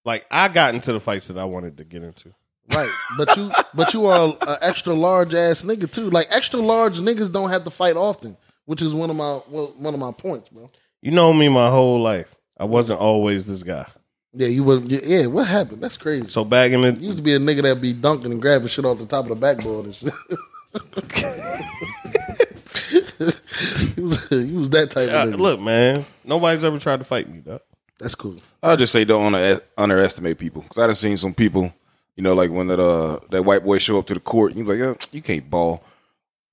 Like 0.04 0.26
I 0.30 0.49
got 0.49 0.75
into 0.75 0.92
the 0.92 1.00
fights 1.00 1.28
that 1.28 1.38
I 1.38 1.45
wanted 1.45 1.76
to 1.78 1.85
get 1.85 2.02
into. 2.02 2.35
Right, 2.75 2.90
but 3.16 3.35
you, 3.35 3.50
but 3.73 3.95
you 3.95 4.07
are 4.07 4.37
an 4.47 4.57
extra 4.61 4.92
large 4.92 5.33
ass 5.33 5.64
nigga 5.64 5.90
too. 5.90 6.11
Like 6.11 6.26
extra 6.30 6.61
large 6.61 6.99
niggas 6.99 7.33
don't 7.33 7.49
have 7.49 7.64
to 7.64 7.71
fight 7.71 7.97
often, 7.97 8.37
which 8.66 8.83
is 8.83 8.92
one 8.92 9.09
of 9.09 9.16
my 9.16 9.40
well, 9.49 9.73
one 9.78 9.95
of 9.95 10.00
my 10.00 10.12
points, 10.12 10.50
bro. 10.50 10.71
You 11.00 11.12
know 11.12 11.33
me 11.33 11.49
my 11.49 11.71
whole 11.71 12.00
life. 12.00 12.35
I 12.59 12.64
wasn't 12.64 13.00
always 13.00 13.47
this 13.47 13.62
guy. 13.62 13.87
Yeah, 14.35 14.49
you 14.49 14.62
was. 14.62 14.82
Yeah, 14.82 15.26
what 15.26 15.47
happened? 15.47 15.82
That's 15.82 15.97
crazy. 15.97 16.28
So 16.28 16.44
back 16.44 16.73
in 16.73 16.82
the 16.82 16.92
used 16.92 17.18
to 17.18 17.23
be 17.23 17.35
a 17.35 17.38
nigga 17.38 17.62
that 17.62 17.80
be 17.80 17.92
dunking 17.92 18.30
and 18.30 18.42
grabbing 18.42 18.68
shit 18.68 18.85
off 18.85 18.99
the 18.99 19.06
top 19.06 19.25
of 19.25 19.30
the 19.30 19.37
backboard 19.37 19.87
and 19.87 19.94
shit. 19.94 20.12
you, 23.97 24.04
was, 24.04 24.30
you 24.30 24.58
was 24.58 24.70
that 24.70 24.90
type 24.90 25.08
of 25.08 25.30
nigga. 25.30 25.38
look, 25.38 25.61
man, 25.61 26.04
nobody's 26.25 26.62
ever 26.62 26.78
tried 26.78 26.99
to 26.99 27.04
fight 27.04 27.28
me, 27.28 27.40
dog. 27.40 27.61
That's 27.99 28.14
cool. 28.14 28.37
I'll 28.62 28.76
just 28.76 28.92
say 28.92 29.04
don't 29.04 29.35
under, 29.35 29.61
underestimate 29.76 30.38
people 30.38 30.62
because 30.62 30.78
I 30.78 30.87
done 30.87 30.94
seen 30.94 31.16
some 31.16 31.35
people, 31.35 31.73
you 32.16 32.23
know, 32.23 32.35
like 32.35 32.50
when 32.50 32.68
that 32.68 32.78
uh 32.78 33.20
that 33.30 33.44
white 33.44 33.64
boy 33.64 33.78
show 33.78 33.99
up 33.99 34.06
to 34.06 34.14
the 34.14 34.20
court, 34.20 34.54
and 34.54 34.61
you 34.61 34.73
like, 34.73 34.80
oh, 34.80 34.97
you 35.11 35.23
can't 35.23 35.49
ball. 35.49 35.82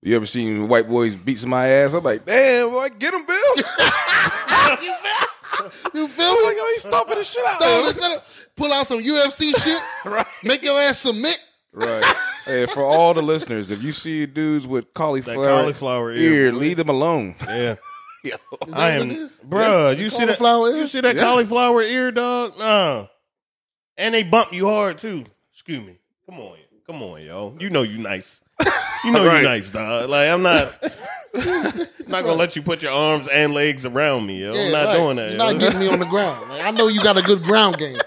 You 0.02 0.16
ever 0.16 0.26
seen 0.26 0.68
white 0.68 0.88
boys 0.88 1.16
beat 1.16 1.40
somebody's 1.40 1.74
ass? 1.74 1.94
I'm 1.94 2.04
like, 2.04 2.26
damn, 2.26 2.70
boy, 2.70 2.90
get 2.98 3.14
him, 3.14 3.26
Bill. 3.26 3.56
You 5.94 6.08
feel 6.08 6.34
me? 6.34 6.44
like, 6.46 6.58
oh, 6.60 6.72
he's 6.74 6.82
stomping 6.82 7.18
the 7.18 7.24
shit 7.24 7.46
out 7.46 7.60
Throw 7.62 7.80
of 7.80 7.86
the 7.86 7.92
him. 8.06 8.10
shit 8.12 8.18
up, 8.20 8.28
Pull 8.56 8.74
out 8.74 8.88
some 8.88 9.00
UFC 9.00 9.56
shit. 9.64 9.82
Right. 10.06 10.26
Make 10.44 10.64
your 10.64 10.80
ass 10.80 11.00
submit. 11.00 11.38
Right. 11.74 12.16
hey, 12.46 12.66
for 12.68 12.84
all 12.84 13.14
the 13.14 13.22
listeners, 13.22 13.70
if 13.70 13.84
you 13.84 13.92
see 13.92 14.26
dudes 14.26 14.66
with 14.66 14.94
cauliflower, 14.94 15.46
cauliflower 15.48 16.14
ear, 16.14 16.46
ear, 16.46 16.52
leave 16.54 16.78
them 16.78 16.88
alone. 16.90 17.36
Yeah, 17.48 17.76
Is 18.24 18.32
that 18.68 18.74
I 18.74 18.92
am, 18.92 19.12
is? 19.12 19.32
bruh. 19.48 19.98
You 19.98 20.10
see 20.10 20.20
that? 20.26 20.38
Cauliflower 20.38 20.70
ear? 20.70 20.78
You 20.78 20.88
see 20.88 21.02
that 21.02 21.16
Yeah. 21.18 21.22
cauliflower 21.24 21.82
ear, 21.84 22.12
dog? 22.12 22.58
Nah. 22.58 23.08
And 23.98 24.14
they 24.16 24.24
bump 24.24 24.54
you 24.54 24.68
hard 24.68 24.98
too. 25.00 25.26
Excuse 25.54 25.80
me. 25.82 25.98
Come 26.30 26.40
on, 26.40 26.58
come 26.88 27.04
on, 27.04 27.22
yo. 27.22 27.56
You 27.60 27.70
know 27.70 27.82
you 27.84 27.98
nice. 27.98 28.42
You 29.04 29.12
know 29.12 29.26
Right. 29.26 29.38
you 29.38 29.44
nice, 29.44 29.70
dog. 29.72 30.10
Like 30.10 30.30
I'm 30.30 30.42
not. 30.42 30.74
not 32.08 32.24
gonna 32.24 32.34
let 32.34 32.56
you 32.56 32.62
put 32.62 32.82
your 32.82 32.92
arms 32.94 33.28
and 33.28 33.54
legs 33.54 33.86
around 33.86 34.26
me, 34.26 34.42
yo. 34.42 34.54
Yeah, 34.54 34.62
I'm 34.66 34.72
not 34.72 34.86
right. 34.88 34.98
doing 34.98 35.16
that. 35.18 35.30
You're 35.30 35.38
not 35.38 35.54
yo. 35.54 35.60
getting 35.60 35.80
me 35.80 35.88
on 35.90 36.00
the 36.00 36.06
ground. 36.06 36.50
Like, 36.50 36.64
I 36.64 36.72
know 36.72 36.88
you 36.88 37.02
got 37.02 37.18
a 37.18 37.22
good 37.22 37.44
ground 37.44 37.78
game. 37.78 37.98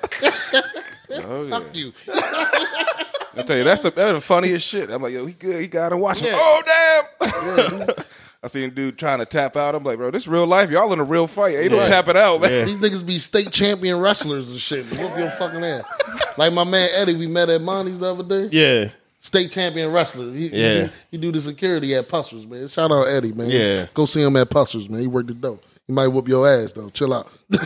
Oh, 1.11 1.45
yeah. 1.45 1.51
Fuck 1.51 1.77
you. 1.77 1.93
I 2.09 3.43
tell 3.47 3.57
you, 3.57 3.65
that's 3.65 3.83
the, 3.83 3.91
that's 3.91 4.15
the 4.15 4.21
funniest 4.21 4.67
shit. 4.67 4.91
I'm 4.91 5.01
like, 5.03 5.13
yo, 5.13 5.25
he 5.27 5.35
good. 5.35 5.61
He 5.61 5.69
got 5.69 5.91
to 5.91 5.97
watch 5.97 6.21
him. 6.21 6.29
Yeah. 6.29 6.39
Oh, 6.39 6.63
damn. 7.21 7.87
I 8.43 8.47
seen 8.47 8.65
a 8.65 8.71
dude 8.71 8.99
trying 8.99 9.19
to 9.19 9.27
tap 9.27 9.57
out. 9.57 9.75
I'm 9.75 9.83
like, 9.85 9.97
bro, 9.99 10.11
this 10.11 10.27
real 10.29 10.47
life. 10.47 10.71
Y'all 10.71 10.93
in 10.93 11.01
a 11.01 11.05
real 11.05 11.27
fight. 11.27 11.57
Ain't 11.57 11.73
no 11.73 11.79
Yeah. 11.79 11.89
tapping 11.89 12.17
out, 12.17 12.41
man. 12.41 12.51
Yeah. 12.53 12.65
These 12.67 12.79
niggas 12.79 13.05
be 13.07 13.19
state 13.19 13.51
champion 13.51 13.99
wrestlers 14.01 14.49
and 14.51 14.61
shit. 14.61 14.87
Whoop 14.87 15.19
your 15.19 15.31
fucking 15.33 15.65
ass. 15.65 15.85
Like 16.37 16.53
my 16.53 16.65
man 16.65 16.89
Eddie, 16.95 17.15
we 17.17 17.27
met 17.27 17.49
at 17.49 17.61
Monty's 17.63 17.99
the 17.99 18.13
other 18.15 18.23
day. 18.23 18.49
Yeah, 18.53 18.91
State 19.29 19.51
champion 19.51 19.93
wrestler. 19.93 20.33
He, 20.33 20.49
he 20.49 20.49
do, 20.49 20.91
he 21.11 21.19
do 21.19 21.31
the 21.31 21.43
security 21.43 21.95
at 21.95 22.09
Pussers, 22.09 22.47
man. 22.47 22.67
Shout 22.67 22.91
out 22.91 23.09
Eddie, 23.09 23.33
man. 23.33 23.51
Yeah. 23.51 23.87
Go 23.93 24.07
see 24.07 24.23
him 24.23 24.35
at 24.37 24.49
Pussers, 24.49 24.89
man. 24.89 25.03
He 25.03 25.07
worked 25.07 25.29
the 25.29 25.35
dope. 25.35 25.63
He 25.87 25.93
might 25.93 26.09
whoop 26.09 26.29
your 26.29 26.49
ass 26.49 26.73
though. 26.73 26.89
Chill 26.89 27.13
out. 27.13 27.31
but 27.51 27.61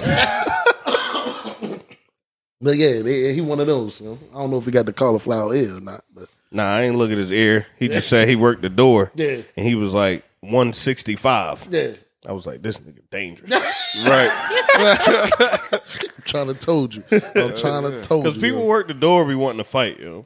yeah, 2.77 3.03
they, 3.03 3.33
he 3.33 3.41
one 3.41 3.61
of 3.61 3.69
those. 3.69 4.01
You 4.01 4.09
know? 4.09 4.19
I 4.35 4.39
don't 4.39 4.51
know 4.51 4.59
if 4.59 4.65
he 4.65 4.73
got 4.73 4.87
the 4.87 4.93
cauliflower 4.93 5.55
ear 5.55 5.77
or 5.77 5.81
not, 5.81 6.03
but 6.13 6.29
nah, 6.51 6.65
I 6.65 6.83
ain't 6.83 6.97
look 6.97 7.13
at 7.13 7.19
his 7.19 7.31
ear. 7.31 7.69
He 7.79 7.87
just 7.87 8.09
said 8.09 8.27
he 8.29 8.35
worked 8.35 8.63
the 8.63 8.69
door. 8.69 9.13
Yeah. 9.15 9.43
and 9.57 9.65
he 9.65 9.77
was 9.77 9.95
like 9.95 10.25
165. 10.41 11.69
yeah. 11.71 11.93
I 12.27 12.33
was 12.33 12.45
like, 12.45 12.63
this 12.63 12.79
nigga 12.79 13.03
dangerous. 13.11 13.53
Right. 13.95 14.31
I'm 14.75 15.81
trying 16.25 16.47
to 16.47 16.55
told 16.55 16.95
you. 16.95 17.05
I'm 17.11 17.55
trying 17.55 17.83
to 17.91 18.01
told 18.01 18.25
you. 18.25 18.31
Because 18.31 18.43
people 18.43 18.61
yo. 18.61 18.65
work 18.65 18.89
the 18.89 18.95
door, 18.95 19.27
be 19.27 19.35
wanting 19.35 19.59
to 19.59 19.65
fight, 19.65 20.01
yo. 20.01 20.25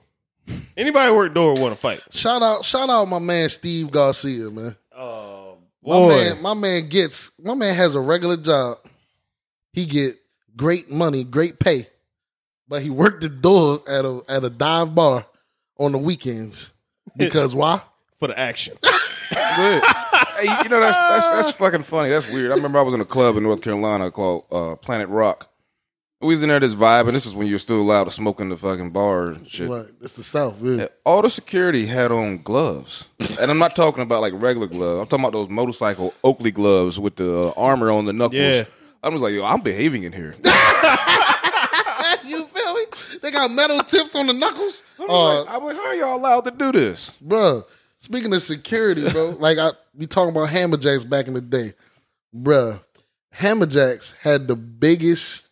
Anybody 0.76 1.12
work 1.12 1.34
door 1.34 1.54
want 1.54 1.74
to 1.74 1.80
fight? 1.80 2.00
Shout 2.10 2.42
out, 2.42 2.64
shout 2.64 2.90
out, 2.90 3.06
my 3.06 3.18
man 3.18 3.48
Steve 3.48 3.90
Garcia, 3.90 4.50
man. 4.50 4.76
Oh 4.94 5.58
My 5.82 5.92
boy, 5.92 6.08
man, 6.08 6.42
my 6.42 6.54
man 6.54 6.88
gets 6.88 7.30
my 7.42 7.54
man 7.54 7.74
has 7.74 7.94
a 7.94 8.00
regular 8.00 8.36
job. 8.36 8.78
He 9.72 9.86
get 9.86 10.16
great 10.56 10.90
money, 10.90 11.24
great 11.24 11.58
pay, 11.58 11.88
but 12.68 12.82
he 12.82 12.90
worked 12.90 13.22
the 13.22 13.28
door 13.28 13.80
at 13.88 14.04
a 14.04 14.22
at 14.28 14.44
a 14.44 14.50
dive 14.50 14.94
bar 14.94 15.26
on 15.78 15.92
the 15.92 15.98
weekends 15.98 16.72
because 17.16 17.54
why? 17.54 17.80
for 18.18 18.28
the 18.28 18.38
action. 18.38 18.76
Good. 19.30 19.82
hey, 20.38 20.62
you 20.62 20.68
know 20.68 20.80
that's, 20.80 20.96
that's 20.96 21.30
that's 21.30 21.52
fucking 21.52 21.82
funny. 21.82 22.10
That's 22.10 22.28
weird. 22.28 22.52
I 22.52 22.54
remember 22.54 22.78
I 22.78 22.82
was 22.82 22.94
in 22.94 23.00
a 23.00 23.04
club 23.06 23.36
in 23.36 23.42
North 23.42 23.62
Carolina 23.62 24.10
called 24.10 24.44
uh, 24.52 24.76
Planet 24.76 25.08
Rock. 25.08 25.50
We 26.20 26.28
was 26.28 26.42
in 26.42 26.48
there 26.48 26.58
this 26.60 26.74
vibing. 26.74 27.12
this 27.12 27.26
is 27.26 27.34
when 27.34 27.46
you're 27.46 27.58
still 27.58 27.80
allowed 27.80 28.04
to 28.04 28.10
smoke 28.10 28.40
in 28.40 28.48
the 28.48 28.56
fucking 28.56 28.90
bar 28.90 29.28
and 29.28 29.48
shit. 29.48 29.68
Right, 29.68 29.86
it's 30.00 30.14
the 30.14 30.22
South. 30.22 30.56
Yeah. 30.62 30.86
All 31.04 31.20
the 31.20 31.28
security 31.28 31.84
had 31.86 32.10
on 32.10 32.38
gloves, 32.42 33.06
and 33.38 33.50
I'm 33.50 33.58
not 33.58 33.76
talking 33.76 34.02
about 34.02 34.22
like 34.22 34.32
regular 34.34 34.66
gloves. 34.66 35.00
I'm 35.00 35.06
talking 35.08 35.24
about 35.26 35.32
those 35.34 35.50
motorcycle 35.50 36.14
Oakley 36.24 36.50
gloves 36.52 36.98
with 36.98 37.16
the 37.16 37.48
uh, 37.48 37.52
armor 37.56 37.90
on 37.90 38.06
the 38.06 38.14
knuckles. 38.14 38.40
Yeah. 38.40 38.64
I 39.02 39.10
was 39.10 39.20
like, 39.20 39.34
yo, 39.34 39.44
I'm 39.44 39.60
behaving 39.60 40.04
in 40.04 40.12
here. 40.14 40.34
you 42.24 42.46
feel 42.46 42.74
me? 42.74 42.84
They 43.22 43.30
got 43.30 43.50
metal 43.50 43.80
tips 43.80 44.14
on 44.14 44.26
the 44.26 44.32
knuckles. 44.32 44.80
I'm, 44.98 45.10
Uh, 45.10 45.40
like, 45.44 45.50
I'm 45.54 45.64
like, 45.64 45.76
how 45.76 45.86
are 45.86 45.94
y'all 45.94 46.16
allowed 46.16 46.44
to 46.46 46.50
do 46.50 46.72
this? 46.72 47.16
Bro, 47.18 47.64
speaking 47.98 48.32
of 48.32 48.42
security, 48.42 49.08
bro, 49.10 49.30
like 49.40 49.58
I 49.58 49.72
we 49.94 50.06
talking 50.06 50.30
about 50.34 50.48
Hammerjacks 50.48 51.08
back 51.08 51.28
in 51.28 51.34
the 51.34 51.40
day. 51.42 51.74
Bruh, 52.34 52.80
Hammerjacks 53.34 54.14
had 54.20 54.48
the 54.48 54.56
biggest 54.56 55.45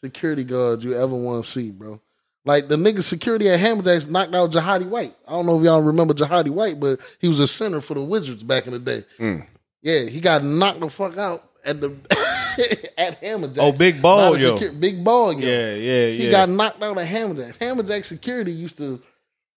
security 0.00 0.44
guard 0.44 0.82
you 0.82 0.94
ever 0.94 1.14
want 1.14 1.44
to 1.44 1.50
see, 1.50 1.70
bro. 1.70 2.00
Like 2.44 2.68
the 2.68 2.76
nigga 2.76 3.02
security 3.02 3.48
at 3.48 3.58
Hammerjacks 3.58 4.08
knocked 4.08 4.34
out 4.34 4.52
Jahidi 4.52 4.86
White. 4.88 5.16
I 5.26 5.32
don't 5.32 5.46
know 5.46 5.58
if 5.58 5.64
y'all 5.64 5.82
remember 5.82 6.14
Jahidi 6.14 6.50
White, 6.50 6.78
but 6.78 7.00
he 7.18 7.26
was 7.28 7.40
a 7.40 7.46
center 7.46 7.80
for 7.80 7.94
the 7.94 8.02
Wizards 8.02 8.42
back 8.44 8.66
in 8.66 8.72
the 8.72 8.78
day. 8.78 9.04
Hmm. 9.18 9.38
Yeah, 9.82 10.02
he 10.04 10.20
got 10.20 10.44
knocked 10.44 10.80
the 10.80 10.88
fuck 10.88 11.16
out 11.18 11.42
at 11.64 11.80
the 11.80 11.88
at 12.96 13.20
Hammerjacks. 13.20 13.58
Oh, 13.58 13.72
big 13.72 14.00
ball, 14.00 14.34
By 14.34 14.38
yo. 14.38 14.56
secu- 14.58 14.78
big 14.78 15.02
ball, 15.04 15.32
yo. 15.32 15.40
Yeah, 15.46 15.74
yeah, 15.74 16.06
yeah. 16.06 16.24
He 16.24 16.30
got 16.30 16.48
knocked 16.48 16.82
out 16.82 16.96
at 16.98 17.08
Hammerjack. 17.08 17.56
Hammerjack 17.58 18.04
security 18.04 18.52
used 18.52 18.78
to, 18.78 19.00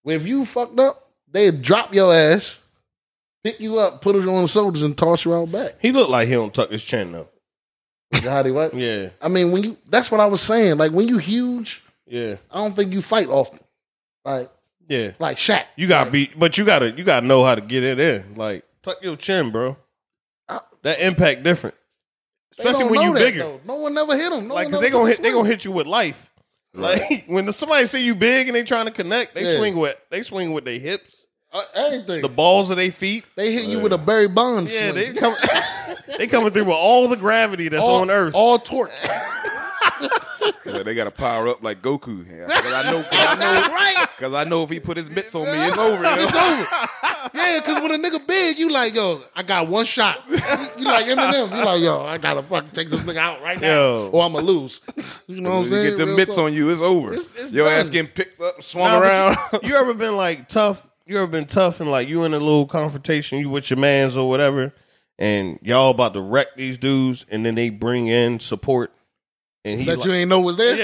if 0.05 0.25
you 0.25 0.46
fucked 0.46 0.79
up, 0.79 1.12
they'd 1.31 1.62
drop 1.62 1.93
your 1.93 2.13
ass, 2.13 2.58
pick 3.43 3.60
you 3.60 3.77
up, 3.77 4.01
put 4.01 4.15
it 4.15 4.27
on 4.27 4.41
the 4.41 4.48
shoulders, 4.48 4.81
and 4.81 4.98
toss 4.98 5.25
you 5.25 5.34
out 5.36 5.51
back. 5.51 5.75
he 5.79 5.91
looked 5.91 6.10
like 6.10 6.27
he 6.27 6.34
don't 6.34 6.53
tuck 6.53 6.72
his 6.72 6.84
chin 6.84 7.12
though. 7.12 7.29
How 8.12 8.42
they 8.44 8.51
what? 8.51 8.74
Yeah, 8.74 9.10
I 9.22 9.28
mean, 9.28 9.51
when 9.51 9.63
you, 9.63 9.78
that's 9.88 10.10
what 10.12 10.20
I 10.20 10.25
was 10.25 10.42
saying. 10.42 10.78
Like 10.78 10.92
when 10.92 11.08
you 11.08 11.18
huge, 11.20 11.84
yeah, 12.08 12.36
I 12.51 12.58
don't 12.58 12.75
think 12.75 12.92
you 12.92 13.01
fight 13.01 13.28
often. 13.28 13.60
Like, 14.25 14.50
yeah. 14.88 15.12
like 15.20 15.38
Shaq. 15.38 15.66
You 15.75 15.88
gotta 15.88 16.10
be, 16.12 16.32
but 16.36 16.58
you 16.58 16.66
gotta, 16.66 16.92
you 16.92 17.04
gotta 17.04 17.25
know 17.25 17.44
how 17.44 17.56
to 17.56 17.62
get 17.62 17.84
it 17.84 18.00
in. 18.00 18.36
Like 18.36 18.63
tuck 18.84 18.98
your 19.04 19.16
chin, 19.16 19.51
bro. 19.51 19.78
That 20.82 21.01
impact 21.01 21.44
different, 21.44 21.75
especially 22.58 22.86
when 22.86 23.01
you 23.01 23.13
that, 23.13 23.20
bigger. 23.20 23.39
though. 23.39 23.62
No 23.66 23.75
one 23.75 23.94
never 23.94 24.16
hit 24.16 24.32
him. 24.32 24.48
No 24.48 24.56
like 24.56 24.72
they 24.72 24.89
gonna 24.89 25.10
hit, 25.10 25.22
they 25.22 25.32
gonna 25.32 25.48
hit 25.48 25.66
you 25.66 25.72
with 25.74 25.88
life. 25.88 26.32
Like 26.74 27.25
when 27.28 27.51
somebody 27.51 27.86
say 27.86 28.01
you 28.01 28.16
big 28.16 28.48
and 28.48 28.56
they 28.56 28.63
trying 28.63 28.86
to 28.86 28.92
connect, 28.92 29.36
they 29.36 29.44
Yeah. 29.44 29.58
swing 29.58 29.75
with, 29.75 30.01
they 30.10 30.24
swing 30.24 30.54
with 30.54 30.63
their 30.63 30.80
hips, 30.80 31.25
Uh, 31.51 31.63
everything. 31.74 32.22
the 32.22 32.30
balls 32.30 32.70
of 32.70 32.78
their 32.78 32.92
feet. 32.92 33.25
they 33.36 33.51
hit 33.51 33.66
you 33.66 33.80
with 33.80 33.92
a 33.92 33.98
Barry 33.98 34.28
Bonds. 34.30 34.74
Yeah, 34.74 34.92
swing. 34.92 35.13
they 35.13 35.20
come, 35.20 35.36
they 36.18 36.28
coming 36.28 36.51
through 36.51 36.66
with 36.66 36.75
all 36.75 37.08
the 37.08 37.18
gravity 37.18 37.70
that's 37.70 37.84
all, 37.84 38.01
on 38.01 38.10
Earth. 38.10 38.34
all 38.36 38.60
torque. 38.60 38.92
Yeah, 40.66 40.84
they 40.84 40.94
got 40.94 41.06
to 41.06 41.12
power 41.12 41.48
up 41.48 41.63
like 41.63 41.82
Goku. 41.82 42.25
Yeah, 42.30 42.46
'cause 42.48 42.74
I 42.74 42.92
know, 42.92 43.04
cause 43.04 43.25
I 43.28 43.36
know, 43.36 43.74
right. 43.74 44.08
because 44.16 44.34
I 44.34 44.44
know 44.44 44.63
if 44.63 44.70
he 44.70 44.80
put 44.80 44.98
his 44.98 45.10
mitts 45.10 45.34
on 45.36 45.46
me, 45.46 45.51
it's 45.54 45.78
over. 45.78 46.04
yo. 46.04 46.13
It's 46.13 46.34
over. 46.34 46.68
Yeah, 47.34 47.60
because 47.60 47.82
when 47.82 47.92
a 47.92 47.98
nigga 47.98 48.25
big, 48.25 48.58
you 48.60 48.70
like, 48.72 48.94
yo, 48.96 49.22
I 49.36 49.44
got 49.44 49.68
one 49.68 49.86
shot. 49.86 50.22
You, 50.30 50.36
you 50.78 50.86
like 50.86 51.06
Eminem. 51.08 51.58
You 51.58 51.66
like, 51.66 51.82
yo, 51.82 52.04
I 52.06 52.18
gotta 52.18 52.44
fucking 52.44 52.70
take 52.72 52.89
this 52.89 53.01
nigga 53.01 53.18
out 53.18 53.42
right 53.42 53.60
now, 53.60 53.68
Yo. 53.68 54.10
or 54.13 54.24
I'ma 54.24 54.39
lose. 54.39 54.80
You 55.28 55.42
know 55.42 55.50
what 55.50 55.56
I'm 55.58 55.63
you 55.63 55.70
saying? 55.70 55.89
get 55.92 55.98
the 55.98 56.06
Real 56.06 56.16
mitts 56.16 56.36
talk. 56.36 56.46
on 56.46 56.54
you, 56.54 56.70
it's 56.70 56.82
over. 56.82 57.13
It's- 57.13 57.28
it's 57.38 57.51
Your 57.54 57.68
ass 57.70 57.89
getting 57.89 58.12
picked 58.12 58.39
up, 58.41 58.62
swung 58.62 58.91
Nah, 58.91 59.00
around. 59.02 59.38
You, 59.54 59.60
you 59.69 59.76
ever 59.76 59.93
been 59.93 60.15
like 60.17 60.50
tough? 60.50 60.88
You 61.08 61.17
ever 61.17 61.28
been 61.28 61.45
tough 61.48 61.80
and 61.80 61.89
like 61.89 62.08
you 62.08 62.24
in 62.24 62.34
a 62.34 62.39
little 62.39 62.67
confrontation, 62.67 63.39
you 63.39 63.50
with 63.50 63.69
your 63.69 63.80
mans 63.80 64.15
or 64.15 64.30
whatever, 64.30 64.74
and 65.19 65.60
y'all 65.62 65.91
about 65.91 66.13
to 66.15 66.21
wreck 66.21 66.55
these 66.55 66.77
dudes, 66.79 67.25
and 67.29 67.45
then 67.45 67.53
they 67.53 67.69
bring 67.69 68.08
in 68.08 68.39
support, 68.39 68.91
and 69.63 69.79
he 69.79 69.86
that 69.86 69.97
like, 69.99 70.05
you 70.08 70.13
ain't 70.13 70.29
know 70.29 70.39
was 70.39 70.58
there. 70.58 70.75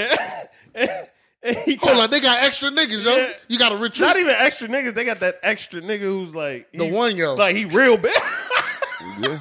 yeah. 0.74 1.04
Hold 1.44 1.80
got- 1.80 1.96
on, 2.00 2.10
they 2.10 2.20
got 2.20 2.42
extra 2.44 2.70
niggas, 2.70 3.04
yo. 3.04 3.16
Yeah. 3.16 3.28
You 3.48 3.58
gotta 3.58 3.76
retreat. 3.76 4.06
not 4.06 4.16
even 4.16 4.34
extra 4.36 4.66
niggas. 4.68 4.94
They 4.94 5.04
got 5.04 5.20
that 5.20 5.38
extra 5.42 5.80
nigga 5.80 6.00
who's 6.00 6.34
like 6.34 6.68
the 6.72 6.86
he- 6.86 6.90
one 6.92 7.16
yo. 7.16 7.34
like 7.34 7.54
he 7.56 7.64
real 7.64 7.96
big, 7.96 8.12
Yeah. 9.20 9.40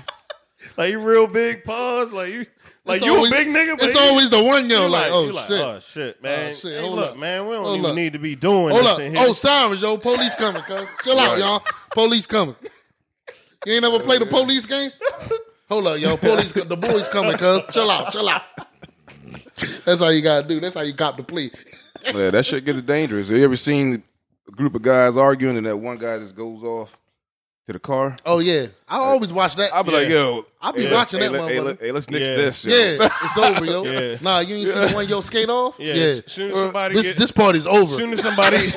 like 0.78 0.90
he 0.90 0.96
real 0.96 1.26
big. 1.28 1.64
Pause. 1.64 2.12
Like 2.12 2.32
you, 2.32 2.46
like 2.86 2.98
It's 2.98 3.06
you 3.06 3.16
always- 3.16 3.32
a 3.32 3.36
big 3.36 3.48
nigga. 3.48 3.78
But 3.78 3.90
it's 3.90 4.00
he- 4.00 4.08
always 4.08 4.30
the 4.30 4.44
one 4.44 4.70
yo. 4.70 4.84
you 4.84 4.88
Like, 4.90 5.12
oh 5.12 5.26
you 5.26 5.34
shit. 5.34 5.52
oh 5.52 5.80
shit, 5.80 6.18
oh, 6.20 6.24
man. 6.24 6.52
Oh, 6.52 6.56
shit, 6.56 6.74
Hey, 6.76 6.82
hold 6.82 6.96
look, 7.00 7.12
up. 7.12 7.18
man, 7.18 7.48
we 7.48 7.54
don't 7.56 7.64
Hold 7.64 7.78
even 7.80 7.90
up. 7.90 7.96
need 7.96 8.14
to 8.14 8.20
be 8.20 8.36
doing 8.36 8.70
Hold 8.70 8.84
this 8.84 8.88
up. 8.92 9.00
in 9.00 9.18
oh, 9.18 9.20
here. 9.22 9.30
Oh, 9.30 9.34
sirens, 9.34 9.82
yo. 9.82 9.98
Police 9.98 10.36
coming, 10.36 10.62
cuz. 10.62 10.88
Chill 11.04 11.20
out, 11.20 11.40
y'all. 11.40 11.64
Police 11.92 12.28
coming. 12.28 12.56
You 13.66 13.74
ain't 13.74 13.82
never 13.82 14.00
played 14.00 14.22
the 14.22 14.26
police 14.28 14.66
game? 14.66 14.92
Hold 15.70 15.88
up, 15.88 16.00
yo. 16.00 16.18
Police, 16.18 16.52
the 16.52 16.78
boys 16.78 17.08
coming, 17.10 17.38
cuz. 17.38 17.64
Chill 17.72 17.90
out, 17.90 18.12
chill 18.12 18.30
out. 18.30 18.44
That's 19.86 20.02
how 20.02 20.10
you 20.10 20.22
gotta 20.22 20.48
do. 20.48 20.60
That's 20.60 20.76
how 20.76 20.82
you 20.82 20.94
cop 20.94 21.18
the 21.18 21.24
plea. 21.24 21.52
yeah, 22.06 22.30
that 22.30 22.46
shit 22.46 22.66
gets 22.66 22.82
dangerous. 22.82 23.30
Have 23.30 23.38
you 23.38 23.44
ever 23.44 23.56
seen 23.56 24.04
a 24.48 24.52
group 24.52 24.76
of 24.76 24.82
guys 24.82 25.18
arguing 25.18 25.58
and 25.58 25.66
that 25.66 25.78
one 25.78 25.98
guy 25.98 26.20
just 26.20 26.36
goes 26.36 26.62
off 26.64 26.96
to 27.66 27.74
the 27.74 27.80
car? 27.80 28.16
Oh 28.26 28.40
yeah, 28.40 28.68
I 28.88 28.98
always 28.98 29.34
watch 29.34 29.56
that. 29.56 29.74
I'll 29.74 29.84
be 29.84 29.92
Yeah. 29.92 29.98
like, 29.98 30.10
yo, 30.10 30.46
I'll 30.62 30.72
be 30.74 30.86
hey, 30.86 30.94
watching 30.94 31.20
hey, 31.20 31.28
that 31.28 31.32
let- 31.34 31.50
hey, 31.50 31.58
motherfucker. 31.58 31.66
let- 31.66 31.80
hey, 31.80 31.92
let's 31.92 32.10
nix 32.10 32.30
Yeah. 32.30 32.36
this. 32.36 32.66
yo. 32.66 32.76
yeah, 32.76 33.10
it's 33.24 33.38
over, 33.38 33.66
yo. 33.66 33.84
Yeah. 34.12 34.18
Nah, 34.22 34.40
you 34.40 34.56
ain't 34.58 34.70
see 34.70 34.80
the 34.80 34.92
one 34.94 35.08
yo 35.08 35.22
skate 35.22 35.50
off. 35.50 35.76
Yeah, 35.80 35.94
Yeah, 35.94 36.20
soon 36.28 36.52
as 36.52 36.58
uh, 36.58 36.64
somebody 36.66 36.94
this 36.96 37.08
get- 37.08 37.18
this 37.18 37.32
party's 37.32 37.66
As 37.66 37.74
over. 37.74 37.96
soon 37.96 38.14
as 38.14 38.22
somebody, 38.22 38.58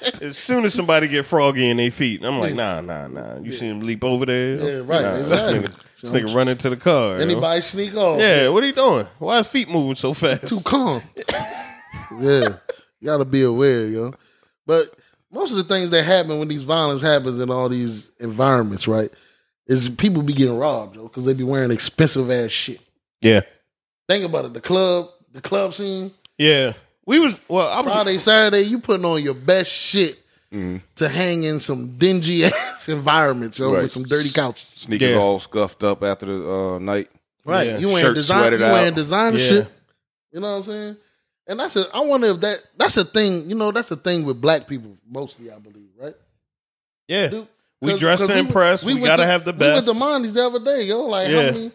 as 0.20 0.36
soon 0.36 0.64
as 0.66 0.74
somebody 0.74 1.08
get 1.08 1.24
froggy 1.24 1.68
in 1.70 1.76
their 1.78 1.90
feet, 1.90 2.22
I'm 2.24 2.38
like, 2.38 2.54
nah, 2.54 2.80
nah, 2.82 3.06
nah. 3.08 3.38
You 3.40 3.50
see 3.52 3.66
him 3.66 3.80
leap 3.80 4.04
over 4.04 4.26
there? 4.26 4.54
Yeah, 4.56 4.82
right, 4.84 5.02
Nah, 5.02 5.14
exactly. 5.16 5.58
This 5.60 5.70
nigga, 5.70 6.00
this 6.00 6.10
nigga 6.10 6.34
running 6.34 6.58
to 6.58 6.70
the 6.70 6.76
car. 6.76 7.14
yo. 7.16 7.20
Anybody 7.20 7.60
sneak 7.62 7.94
off? 7.96 8.20
Yeah, 8.20 8.48
what 8.48 8.62
are 8.62 8.66
you 8.66 8.74
doing? 8.74 9.06
Why 9.18 9.38
his 9.38 9.48
feet 9.48 9.70
moving 9.70 9.96
so 9.96 10.12
fast? 10.12 10.46
too 10.48 10.60
calm. 10.64 11.02
yeah, 12.20 12.48
you 13.00 13.06
gotta 13.06 13.24
be 13.24 13.42
aware, 13.42 13.86
yo. 13.86 14.12
But 14.66 14.86
most 15.34 15.50
of 15.50 15.56
the 15.58 15.64
things 15.64 15.90
that 15.90 16.04
happen 16.04 16.38
when 16.38 16.48
these 16.48 16.62
violence 16.62 17.02
happens 17.02 17.38
in 17.40 17.50
all 17.50 17.68
these 17.68 18.10
environments, 18.20 18.86
right, 18.88 19.10
is 19.66 19.88
people 19.90 20.22
be 20.22 20.32
getting 20.32 20.56
robbed, 20.56 20.96
yo, 20.96 21.02
because 21.04 21.24
they 21.24 21.32
be 21.34 21.44
wearing 21.44 21.70
expensive 21.70 22.30
ass 22.30 22.50
shit. 22.50 22.80
Yeah, 23.20 23.40
Think 24.08 24.24
about 24.24 24.44
it. 24.44 24.52
The 24.54 24.60
club, 24.60 25.08
the 25.32 25.40
club 25.40 25.74
scene, 25.74 26.12
yeah. 26.38 26.74
We 27.06 27.18
was 27.18 27.34
well. 27.48 27.68
I 27.68 27.80
was 27.80 27.92
Friday, 27.92 28.18
Saturday, 28.18 28.62
you 28.62 28.78
putting 28.80 29.04
on 29.04 29.22
your 29.22 29.34
best 29.34 29.70
shit 29.70 30.18
to 30.96 31.08
hang 31.08 31.42
in 31.42 31.58
some 31.58 31.98
dingy 31.98 32.44
ass 32.44 32.88
environments, 32.88 33.58
yo, 33.58 33.72
Right. 33.72 33.82
with 33.82 33.90
some 33.90 34.04
dirty 34.04 34.30
couches. 34.30 34.68
Sneakers 34.76 35.10
Yeah. 35.10 35.16
all 35.16 35.40
scuffed 35.40 35.82
up 35.82 36.02
after 36.04 36.26
the 36.26 36.48
uh, 36.50 36.78
night. 36.78 37.10
Right. 37.44 37.66
Yeah. 37.66 37.78
You 37.78 37.88
wearing 37.88 38.02
Shirt 38.02 38.14
design 38.14 38.40
sweated 38.42 38.60
you 38.60 38.66
wearing 38.66 38.94
designer 38.94 39.38
Yeah. 39.38 39.48
shit. 39.48 39.68
You 40.32 40.40
know 40.40 40.52
what 40.52 40.56
I'm 40.58 40.64
saying? 40.64 40.96
And 41.46 41.60
that's 41.60 41.76
a 41.76 41.86
I 41.94 42.00
wonder 42.00 42.28
if 42.28 42.40
that 42.40 42.58
that's 42.76 42.96
a 42.96 43.04
thing, 43.04 43.48
you 43.50 43.56
know, 43.56 43.70
that's 43.70 43.90
a 43.90 43.96
thing 43.96 44.24
with 44.24 44.40
black 44.40 44.66
people 44.66 44.96
mostly, 45.08 45.50
I 45.50 45.58
believe, 45.58 45.90
right? 46.00 46.14
yeah. 47.08 47.28
Dude, 47.28 47.48
We 47.80 47.90
'cause- 47.90 48.00
dress 48.00 48.18
'cause 48.20 48.28
to 48.28 48.34
we- 48.34 48.40
impress. 48.40 48.84
We, 48.84 48.98
gotta 49.00 49.22
to- 49.22 49.26
have 49.26 49.44
the 49.44 49.52
best. 49.52 49.60
We 49.60 49.72
went 49.74 49.86
best. 49.86 49.98
to 49.98 50.04
Mondy's 50.04 50.32
the 50.34 50.46
other 50.46 50.60
day, 50.64 50.84
yo. 50.84 51.02
Like 51.06 51.28
Yeah. 51.28 51.36
how 51.46 51.50
many 51.52 51.72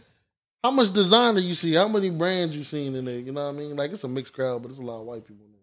how 0.64 0.72
much 0.72 0.92
designer 0.92 1.40
you 1.40 1.56
see, 1.56 1.74
how 1.74 1.88
many 1.88 2.10
brands 2.10 2.56
you 2.56 2.64
seen 2.64 2.96
in 2.96 3.06
there, 3.06 3.20
you 3.20 3.32
know 3.32 3.44
what 3.46 3.56
I 3.56 3.58
mean? 3.58 3.76
Like 3.76 3.92
it's 3.92 4.04
a 4.04 4.08
mixed 4.08 4.34
crowd, 4.34 4.62
but 4.64 4.72
it's 4.72 4.80
a 4.80 4.84
lot 4.84 5.00
of 5.02 5.06
white 5.06 5.26
people 5.26 5.46
in 5.46 5.52
there. 5.52 5.60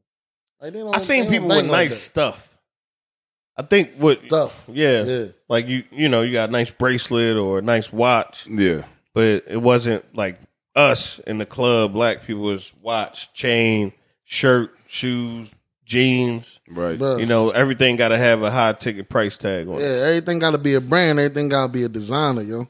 Like, 0.61 0.73
they 0.73 0.79
don't, 0.79 0.95
I 0.95 0.99
seen 0.99 1.25
they 1.25 1.31
people 1.31 1.49
don't 1.49 1.57
with 1.65 1.71
like 1.71 1.89
nice 1.91 2.01
stuff. 2.01 2.57
I 3.59 3.63
think 3.63 3.95
what 3.97 4.21
stuff. 4.27 4.65
yeah, 4.69 5.03
Yeah. 5.03 5.25
like 5.49 5.67
you 5.67 5.83
you 5.91 6.09
know 6.09 6.23
you 6.23 6.33
got 6.33 6.49
a 6.49 6.53
nice 6.53 6.71
bracelet 6.71 7.37
or 7.37 7.59
a 7.59 7.63
nice 7.63 7.93
watch, 7.93 8.47
Yeah. 8.47 8.83
but 9.15 9.45
it 9.49 9.61
wasn't 9.61 10.15
like 10.15 10.39
us 10.77 11.19
in 11.21 11.39
the 11.39 11.47
club. 11.47 11.93
Black 11.95 12.23
people 12.25 12.43
was 12.43 12.73
watch, 12.83 13.33
chain, 13.33 13.93
shirt, 14.25 14.75
shoes, 14.89 15.49
jeans. 15.85 16.61
Right. 16.69 16.99
Bruh. 16.99 17.19
You 17.19 17.27
know 17.27 17.51
everything 17.51 17.97
got 17.97 18.09
to 18.09 18.19
have 18.19 18.43
a 18.43 18.51
high 18.51 18.73
ticket 18.75 19.09
price 19.09 19.39
tag 19.39 19.67
on 19.69 19.81
Yeah, 19.81 19.87
it. 19.87 20.03
everything 20.09 20.39
got 20.39 20.53
to 20.53 20.59
be 20.59 20.75
a 20.75 20.81
brand. 20.81 21.19
Everything 21.19 21.49
got 21.49 21.63
to 21.63 21.73
be 21.73 21.83
a 21.85 21.89
designer, 21.89 22.43
yo. 22.43 22.69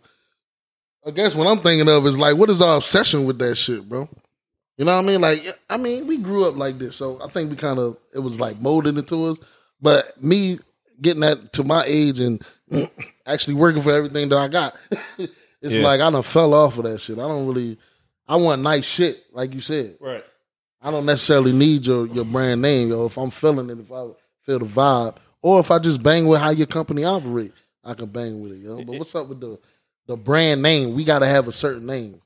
I 1.07 1.11
guess 1.11 1.35
what 1.35 1.47
I'm 1.47 1.61
thinking 1.61 1.89
of 1.89 2.05
is 2.07 2.19
like, 2.19 2.37
what 2.37 2.51
is 2.51 2.61
our 2.61 2.79
obsession 2.79 3.25
with 3.27 3.39
that 3.39 3.55
shit, 3.57 3.89
bro? 3.89 4.09
You 4.77 4.85
know 4.85 4.97
what 4.97 5.05
I 5.05 5.07
mean? 5.07 5.21
Like, 5.21 5.47
I 5.71 5.77
mean, 5.77 6.07
we 6.07 6.19
grew 6.19 6.45
up 6.47 6.57
like 6.57 6.79
this, 6.79 6.97
so 6.97 7.23
I 7.23 7.29
think 7.31 7.49
we 7.49 7.57
kind 7.57 7.79
of 7.79 7.97
it 8.15 8.19
was 8.19 8.39
like 8.41 8.61
molded 8.61 8.99
into 8.99 9.25
us. 9.27 9.39
But 9.81 10.23
me 10.23 10.59
getting 11.01 11.21
that 11.21 11.53
to 11.55 11.65
my 11.65 11.85
age 11.87 12.21
and 12.21 12.43
actually 13.27 13.55
working 13.55 13.83
for 13.83 13.93
everything 13.93 14.29
that 14.31 14.37
I 14.39 14.49
got, 14.49 14.75
it's 15.19 15.33
Yeah. 15.63 15.83
like 15.83 16.01
I 16.01 16.11
done 16.11 16.23
fell 16.23 16.55
off 16.55 16.77
of 16.79 16.85
that 16.85 17.01
shit. 17.01 17.19
I 17.19 17.23
don't 17.27 17.47
really. 17.47 17.79
I 18.29 18.37
want 18.37 18.63
nice 18.63 18.85
shit, 18.85 19.25
like 19.33 19.55
you 19.55 19.61
said. 19.61 19.97
Right. 20.01 20.25
I 20.81 20.91
don't 20.91 21.07
necessarily 21.07 21.53
need 21.53 21.87
your 21.87 22.07
your 22.07 22.25
brand 22.25 22.63
name, 22.63 22.91
yo. 22.91 23.07
If 23.07 23.17
I'm 23.17 23.31
feeling 23.31 23.71
it, 23.71 23.79
if 23.79 23.91
I 23.91 24.09
feel 24.43 24.59
the 24.59 24.67
vibe, 24.67 25.17
Or 25.43 25.61
if 25.61 25.71
I 25.71 25.79
just 25.79 26.03
bang 26.03 26.27
with 26.27 26.41
how 26.41 26.51
your 26.51 26.67
company 26.67 27.05
operate, 27.05 27.53
I 27.85 27.95
can 27.95 28.07
bang 28.07 28.43
with 28.43 28.53
it, 28.53 28.59
yo. 28.59 28.83
But 28.85 28.99
what's 28.99 29.15
up 29.15 29.29
with 29.29 29.41
the 29.41 29.59
the 30.07 30.17
brand 30.17 30.63
name? 30.63 30.95
We 30.95 31.05
got 31.05 31.21
to 31.21 31.27
have 31.27 31.49
a 31.49 31.53
certain 31.53 31.87
name, 31.87 32.21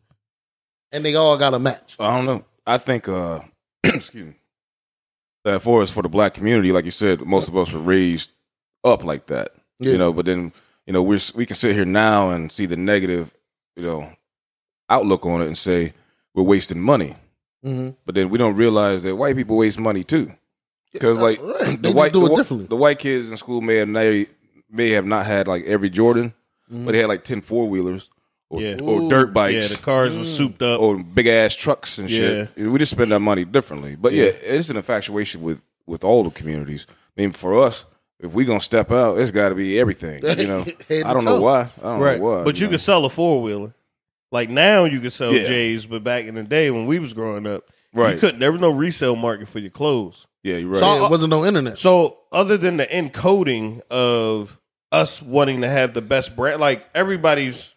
and 0.92 1.04
they 1.04 1.14
all 1.14 1.36
got 1.36 1.50
to 1.50 1.58
match. 1.58 1.96
I 1.98 2.16
don't 2.16 2.26
know. 2.26 2.44
I 2.66 2.78
think, 2.78 3.08
uh, 3.08 3.40
excuse 3.84 4.28
me, 4.28 4.34
that 5.44 5.62
for 5.62 5.82
us, 5.82 5.90
for 5.90 6.02
the 6.02 6.08
black 6.08 6.34
community, 6.34 6.72
like 6.72 6.84
you 6.84 6.90
said, 6.90 7.20
most 7.24 7.48
of 7.48 7.56
us 7.56 7.72
were 7.72 7.80
raised 7.80 8.32
up 8.84 9.04
like 9.04 9.26
that. 9.26 9.52
Yeah. 9.78 9.92
You 9.92 9.98
know, 9.98 10.12
but 10.12 10.26
then 10.26 10.52
you 10.86 10.92
know 10.92 11.02
we're 11.02 11.20
we 11.34 11.46
can 11.46 11.56
sit 11.56 11.74
here 11.74 11.84
now 11.84 12.30
and 12.30 12.50
see 12.52 12.66
the 12.66 12.76
negative, 12.76 13.32
you 13.76 13.82
know, 13.82 14.12
outlook 14.90 15.24
on 15.24 15.40
it 15.42 15.46
and 15.46 15.56
say 15.56 15.92
we're 16.34 16.42
wasting 16.42 16.80
money. 16.80 17.16
hmm 17.62 17.90
But 18.04 18.14
then 18.14 18.28
we 18.30 18.38
don't 18.38 18.56
realize 18.56 19.02
that 19.04 19.16
white 19.16 19.36
people 19.36 19.56
waste 19.56 19.78
money 19.78 20.04
too. 20.04 20.32
Because 20.92 21.18
like 21.18 21.40
right. 21.40 21.80
The 21.80 21.92
white 21.92 22.12
do 22.12 22.26
it 22.26 22.46
the, 22.48 22.54
the 22.54 22.76
white 22.76 22.98
kids 22.98 23.28
in 23.30 23.36
school 23.36 23.60
may 23.60 23.76
have 23.76 23.88
may, 23.88 24.26
may 24.70 24.90
have 24.90 25.06
not 25.06 25.24
had 25.26 25.46
like 25.48 25.64
every 25.64 25.90
Jordan, 25.90 26.34
Mm-hmm. 26.72 26.84
but 26.84 26.92
they 26.92 26.98
had 26.98 27.08
like 27.08 27.24
10 27.24 27.40
four 27.40 27.68
wheelers 27.68 28.10
or, 28.48 28.60
Yeah. 28.62 28.76
or 28.80 29.00
Ooh. 29.00 29.08
dirt 29.10 29.32
bikes. 29.32 29.70
Yeah, 29.70 29.76
the 29.76 29.82
cars 29.82 30.16
were 30.16 30.24
souped 30.24 30.62
up. 30.62 30.80
or 30.80 30.98
big 31.02 31.26
ass 31.26 31.56
trucks 31.56 31.98
and 31.98 32.08
shit. 32.08 32.48
We 32.56 32.78
just 32.78 32.92
spend 32.92 33.12
our 33.12 33.18
money 33.18 33.44
differently. 33.44 33.96
But 33.96 34.12
yeah, 34.12 34.26
it's 34.26 34.68
an 34.70 34.76
infatuation 34.76 35.42
with 35.42 35.62
with 35.86 36.04
all 36.04 36.22
the 36.22 36.30
communities. 36.30 36.86
I 36.88 37.22
mean, 37.22 37.32
for 37.32 37.60
us, 37.60 37.86
if 38.20 38.32
we 38.32 38.44
gonna 38.44 38.60
step 38.60 38.92
out, 38.92 39.18
it's 39.18 39.32
got 39.32 39.48
to 39.48 39.56
be 39.56 39.80
everything. 39.80 40.22
You 40.24 40.46
know, 40.46 40.64
I 40.90 41.12
don't 41.12 41.22
to 41.22 41.26
know 41.26 41.40
why. 41.40 41.70
I 41.82 41.82
don't 41.82 42.00
right. 42.00 42.18
know 42.20 42.24
why. 42.24 42.44
but 42.44 42.60
you 42.60 42.66
know. 42.68 42.70
could 42.72 42.80
sell 42.80 43.04
a 43.04 43.10
four 43.10 43.42
wheeler. 43.42 43.72
Like 44.32 44.48
now, 44.50 44.84
you 44.84 45.00
can 45.00 45.10
sell 45.10 45.32
Yeah. 45.34 45.44
J's, 45.44 45.86
but 45.86 46.04
back 46.04 46.24
in 46.26 46.34
the 46.36 46.42
day 46.42 46.70
when 46.70 46.86
we 46.86 46.98
was 46.98 47.12
growing 47.14 47.46
up, 47.46 47.64
Right. 47.92 48.14
You 48.14 48.20
couldn't. 48.20 48.38
There 48.38 48.52
was 48.52 48.60
no 48.60 48.70
resale 48.70 49.16
market 49.16 49.48
for 49.48 49.58
your 49.58 49.70
clothes. 49.72 50.26
yeah, 50.44 50.56
you're 50.58 50.68
right. 50.70 50.78
So- 50.78 50.94
Yeah, 51.00 51.06
it 51.06 51.10
wasn't 51.10 51.30
no 51.30 51.44
internet. 51.44 51.76
So 51.78 52.18
other 52.30 52.56
than 52.56 52.76
the 52.76 52.86
encoding 52.86 53.80
of 53.90 54.58
us 54.92 55.20
wanting 55.20 55.60
to 55.62 55.68
have 55.68 55.92
the 55.94 56.00
best 56.02 56.36
brand, 56.36 56.60
like 56.60 56.84
everybody's 56.94 57.72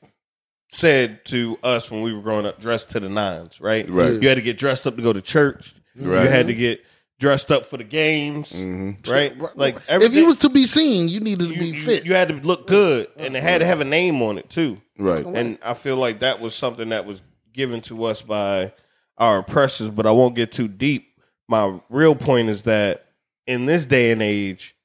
said 0.72 1.24
to 1.26 1.58
us 1.64 1.90
when 1.92 2.02
we 2.02 2.14
were 2.14 2.22
growing 2.22 2.46
up, 2.46 2.60
dressed 2.60 2.90
to 2.92 3.00
the 3.00 3.10
nines, 3.10 3.60
right? 3.62 3.90
Right. 3.90 4.22
You 4.22 4.28
had 4.28 4.36
to 4.36 4.42
get 4.42 4.58
dressed 4.58 4.86
up 4.88 4.96
to 4.98 5.02
go 5.02 5.14
to 5.14 5.22
church. 5.22 5.74
Right. 5.96 6.24
You 6.24 6.30
had 6.30 6.48
to 6.48 6.54
get 6.56 6.84
dressed 7.24 7.52
up 7.52 7.66
for 7.66 7.78
the 7.78 7.84
games, 7.86 8.52
Mhm. 8.52 9.08
right? 9.10 9.34
Like 9.58 9.78
if 9.88 10.14
you 10.14 10.26
was 10.26 10.38
to 10.40 10.50
be 10.50 10.66
seen, 10.66 11.08
you 11.08 11.22
needed 11.22 11.48
to 11.48 11.54
you, 11.54 11.60
be 11.60 11.68
you- 11.78 11.84
fit. 11.86 12.06
you 12.06 12.14
had 12.14 12.28
to 12.28 12.36
look 12.36 12.68
good, 12.68 13.08
and 13.16 13.36
it 13.38 13.42
had 13.42 13.60
to 13.60 13.66
have 13.66 13.80
a 13.80 13.86
name 13.86 14.22
on 14.22 14.38
it 14.38 14.50
too. 14.50 14.82
right. 15.00 15.26
And 15.26 15.58
I 15.64 15.74
feel 15.74 15.96
like 15.96 16.20
that 16.20 16.40
was 16.42 16.54
something 16.54 16.90
that 16.90 17.06
was 17.06 17.22
given 17.54 17.80
to 17.82 18.04
us 18.06 18.22
by 18.22 18.74
our 19.18 19.40
oppressors, 19.40 19.90
but 19.90 20.06
I 20.06 20.12
won't 20.12 20.36
get 20.36 20.52
too 20.52 20.68
deep. 20.68 21.08
My 21.48 21.80
real 21.90 22.14
point 22.16 22.50
is 22.50 22.64
that 22.64 23.06
in 23.48 23.66
this 23.66 23.86
day 23.86 24.12
and 24.12 24.22
age, 24.22 24.76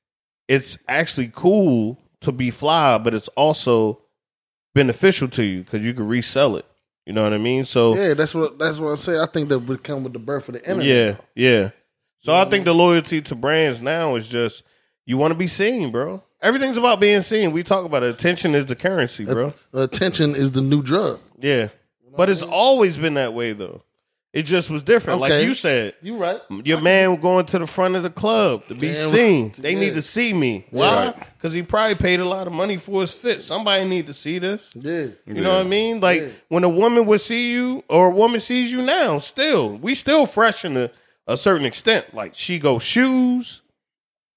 it's 0.49 0.79
actually 0.89 1.31
cool 1.35 1.99
to 2.21 2.31
be 2.33 2.51
fly, 2.51 2.99
but 2.99 3.15
it's 3.15 3.29
also 3.37 4.01
beneficial 4.75 5.29
to 5.29 5.43
you 5.43 5.63
because 5.65 5.85
you 5.85 5.93
can 5.95 6.07
resell 6.07 6.57
it. 6.57 6.65
You 7.07 7.13
know 7.15 7.23
what 7.23 7.33
I 7.33 7.39
mean? 7.39 7.65
So 7.65 7.95
yeah, 7.95 8.15
that's 8.15 8.35
what 8.35 8.59
that's 8.59 8.79
what 8.79 8.93
I 8.93 8.97
say. 8.97 9.19
I 9.19 9.27
think 9.27 9.49
that 9.49 9.59
would 9.61 9.83
come 9.83 10.05
with 10.05 10.13
the 10.13 10.19
birth 10.19 10.49
of 10.49 10.55
the 10.55 10.61
internet. 10.63 10.87
yeah, 10.87 11.17
yeah. 11.35 11.71
So 12.21 12.35
I 12.35 12.45
think 12.47 12.65
the 12.65 12.75
loyalty 12.75 13.21
to 13.23 13.35
brands 13.35 13.81
now 13.81 14.17
is 14.17 14.29
just 14.29 14.63
you 15.07 15.17
want 15.17 15.33
to 15.33 15.39
be 15.39 15.47
seen, 15.47 15.91
bro. 15.93 16.23
Everything's 16.43 16.77
about 16.77 17.01
being 17.01 17.23
seen. 17.23 17.53
We 17.53 17.63
talk 17.63 17.85
about 17.85 18.03
it. 18.03 18.11
attention 18.11 18.55
is 18.55 18.67
the 18.67 18.77
currency, 18.77 19.25
bro. 19.25 19.55
Attention 19.73 20.35
is 20.35 20.53
the 20.53 20.61
new 20.61 20.83
drug. 20.83 21.21
Yeah. 21.41 21.69
But 22.17 22.31
it's 22.31 22.43
always 22.43 22.97
been 22.97 23.15
that 23.15 23.35
way 23.35 23.53
though. 23.53 23.83
It 24.33 24.43
just 24.43 24.69
was 24.69 24.83
different. 24.83 25.21
Like 25.21 25.43
you 25.45 25.55
said, 25.55 25.95
You 26.03 26.17
right? 26.19 26.41
your 26.63 26.81
man 26.83 27.17
going 27.17 27.47
to 27.47 27.59
the 27.59 27.67
front 27.67 27.97
of 27.97 28.03
the 28.03 28.11
club 28.11 28.67
to 28.67 28.75
be 28.75 28.93
Damn. 28.93 29.11
seen. 29.11 29.53
They 29.57 29.73
Yeah. 29.73 29.81
need 29.81 29.95
to 29.95 30.03
see 30.03 30.35
me. 30.35 30.67
Why? 30.71 31.07
Right. 31.07 31.17
Because 31.37 31.55
he 31.55 31.63
probably 31.63 31.95
paid 31.95 32.21
a 32.21 32.25
lot 32.27 32.47
of 32.47 32.53
money 32.53 32.77
for 32.77 33.01
his 33.01 33.13
fit. 33.13 33.41
Somebody 33.43 33.87
need 33.87 34.07
to 34.07 34.13
see 34.15 34.39
this. 34.39 34.63
Yeah. 34.75 35.07
You 35.27 35.41
know 35.41 35.55
what 35.55 35.61
I 35.61 35.69
mean? 35.69 36.01
Like 36.01 36.21
Yeah. 36.21 36.29
when 36.49 36.63
a 36.63 36.69
woman 36.69 37.07
would 37.07 37.23
see 37.23 37.51
you 37.51 37.83
or 37.89 38.09
a 38.09 38.15
woman 38.15 38.41
sees 38.41 38.71
you 38.71 38.83
now, 38.83 39.19
still, 39.19 39.71
we 39.79 39.95
still 39.95 40.27
fresh 40.27 40.63
in 40.65 40.77
a, 40.77 40.91
a 41.29 41.37
certain 41.37 41.65
extent. 41.67 42.13
Like 42.13 42.35
she 42.35 42.59
go 42.59 42.81
shoes 42.81 43.63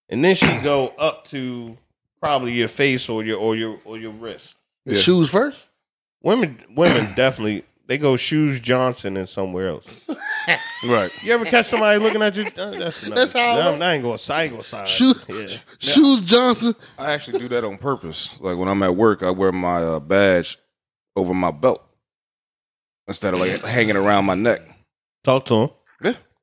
and 0.09 0.23
then 0.23 0.35
she 0.35 0.57
go 0.59 0.89
up 0.89 1.25
to 1.29 1.77
probably 2.21 2.53
your 2.53 2.67
face 2.67 3.09
or 3.09 3.23
your 3.23 3.39
or 3.39 3.55
your 3.55 3.79
or 3.85 3.97
your 3.97 4.11
wrist. 4.11 4.55
The 4.85 4.95
Yeah. 4.95 5.01
Shoes 5.01 5.29
first. 5.29 5.57
Women 6.21 6.59
women 6.75 7.13
definitely 7.15 7.65
they 7.87 7.97
go 7.97 8.15
shoes 8.15 8.59
Johnson 8.59 9.17
and 9.17 9.27
somewhere 9.27 9.69
else. 9.69 10.05
Right. 10.83 11.11
You 11.23 11.31
ever 11.33 11.45
catch 11.45 11.67
somebody 11.67 11.99
looking 11.99 12.23
at 12.23 12.35
you? 12.35 12.45
Uh, 12.57 12.71
that's 12.71 13.01
That's 13.07 13.33
how 13.33 13.39
I 13.39 13.67
I'm 13.71 13.77
not 13.77 14.01
going 14.01 14.19
I 14.29 14.43
ain't 14.43 14.51
gonna 14.53 14.63
side. 14.63 14.87
Shoe, 14.87 15.13
Yeah. 15.29 15.45
Shoes 15.79 16.23
Johnson. 16.23 16.73
I 16.97 17.11
actually 17.11 17.37
do 17.37 17.47
that 17.49 17.63
on 17.63 17.77
purpose. 17.77 18.33
Like 18.39 18.57
when 18.57 18.67
I'm 18.67 18.81
at 18.81 18.95
work, 18.95 19.21
I 19.21 19.29
wear 19.29 19.51
my 19.51 19.83
uh, 19.83 19.99
badge 19.99 20.57
over 21.15 21.35
my 21.35 21.51
belt 21.51 21.83
instead 23.07 23.35
of 23.35 23.39
like 23.39 23.61
hanging 23.61 23.95
around 23.95 24.25
my 24.25 24.33
neck. 24.33 24.61
Talk 25.23 25.45
to 25.45 25.55
him. 25.55 25.69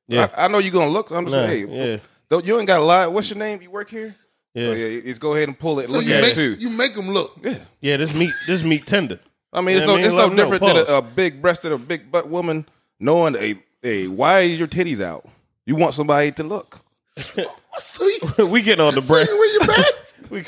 Yeah. 0.09 0.19
Yeah. 0.21 0.27
I, 0.35 0.45
I 0.45 0.47
know 0.49 0.57
you're 0.57 0.73
gonna 0.73 0.91
look. 0.91 1.11
I'm 1.11 1.23
just 1.25 1.35
Nah, 1.35 1.45
saying, 1.47 1.67
hey, 1.69 1.91
yeah. 1.93 1.97
don't 2.29 2.43
you 2.45 2.57
ain't 2.57 2.67
got 2.67 2.79
a 2.81 2.83
lot. 2.83 3.13
What's 3.13 3.29
your 3.29 3.39
name? 3.39 3.61
You 3.61 3.69
work 3.71 3.89
here? 3.89 4.13
Yeah. 4.53 4.67
Oh, 4.67 4.73
yeah. 4.73 5.01
Just 5.01 5.21
go 5.21 5.35
ahead 5.35 5.47
and 5.47 5.57
pull 5.57 5.79
it. 5.79 5.85
So 5.87 5.93
Look 5.93 6.05
you 6.05 6.13
at 6.15 6.21
make 6.23 6.31
it 6.31 6.35
too. 6.35 6.55
you 6.59 6.69
make 6.69 6.95
them 6.95 7.07
look. 7.09 7.37
Yeah. 7.43 7.59
Yeah, 7.79 7.97
this 7.97 8.13
meat 8.13 8.33
this 8.47 8.63
meat 8.63 8.85
tender. 8.85 9.19
I 9.53 9.61
mean, 9.61 9.77
it's 9.77 9.85
no, 9.85 9.93
I 9.93 9.97
mean, 9.97 10.05
it's 10.05 10.13
let 10.13 10.21
no 10.21 10.25
'em 10.31 10.35
know. 10.35 10.43
different 10.51 10.63
than 10.87 10.95
a, 10.95 10.97
a 10.97 11.01
big 11.01 11.41
breasted 11.41 11.71
or 11.71 11.77
big 11.77 12.11
butt 12.11 12.27
woman 12.27 12.67
knowing, 12.99 13.35
a 13.35 13.55
hey, 13.81 14.07
why 14.07 14.41
is 14.41 14.59
your 14.59 14.67
titties 14.67 14.99
out? 15.01 15.25
You 15.65 15.75
want 15.75 15.93
somebody 15.95 16.31
to 16.33 16.43
look. 16.43 16.81
So 17.77 18.03
you, 18.03 18.45
we 18.47 18.61
getting 18.61 18.83
on 18.83 18.93
the 18.93 19.01
so 19.01 19.13
bread. 19.13 19.27
you 19.29 19.37
wear 19.37 19.53
your 19.53 19.67
badge. 19.67 19.93
we 20.29 20.43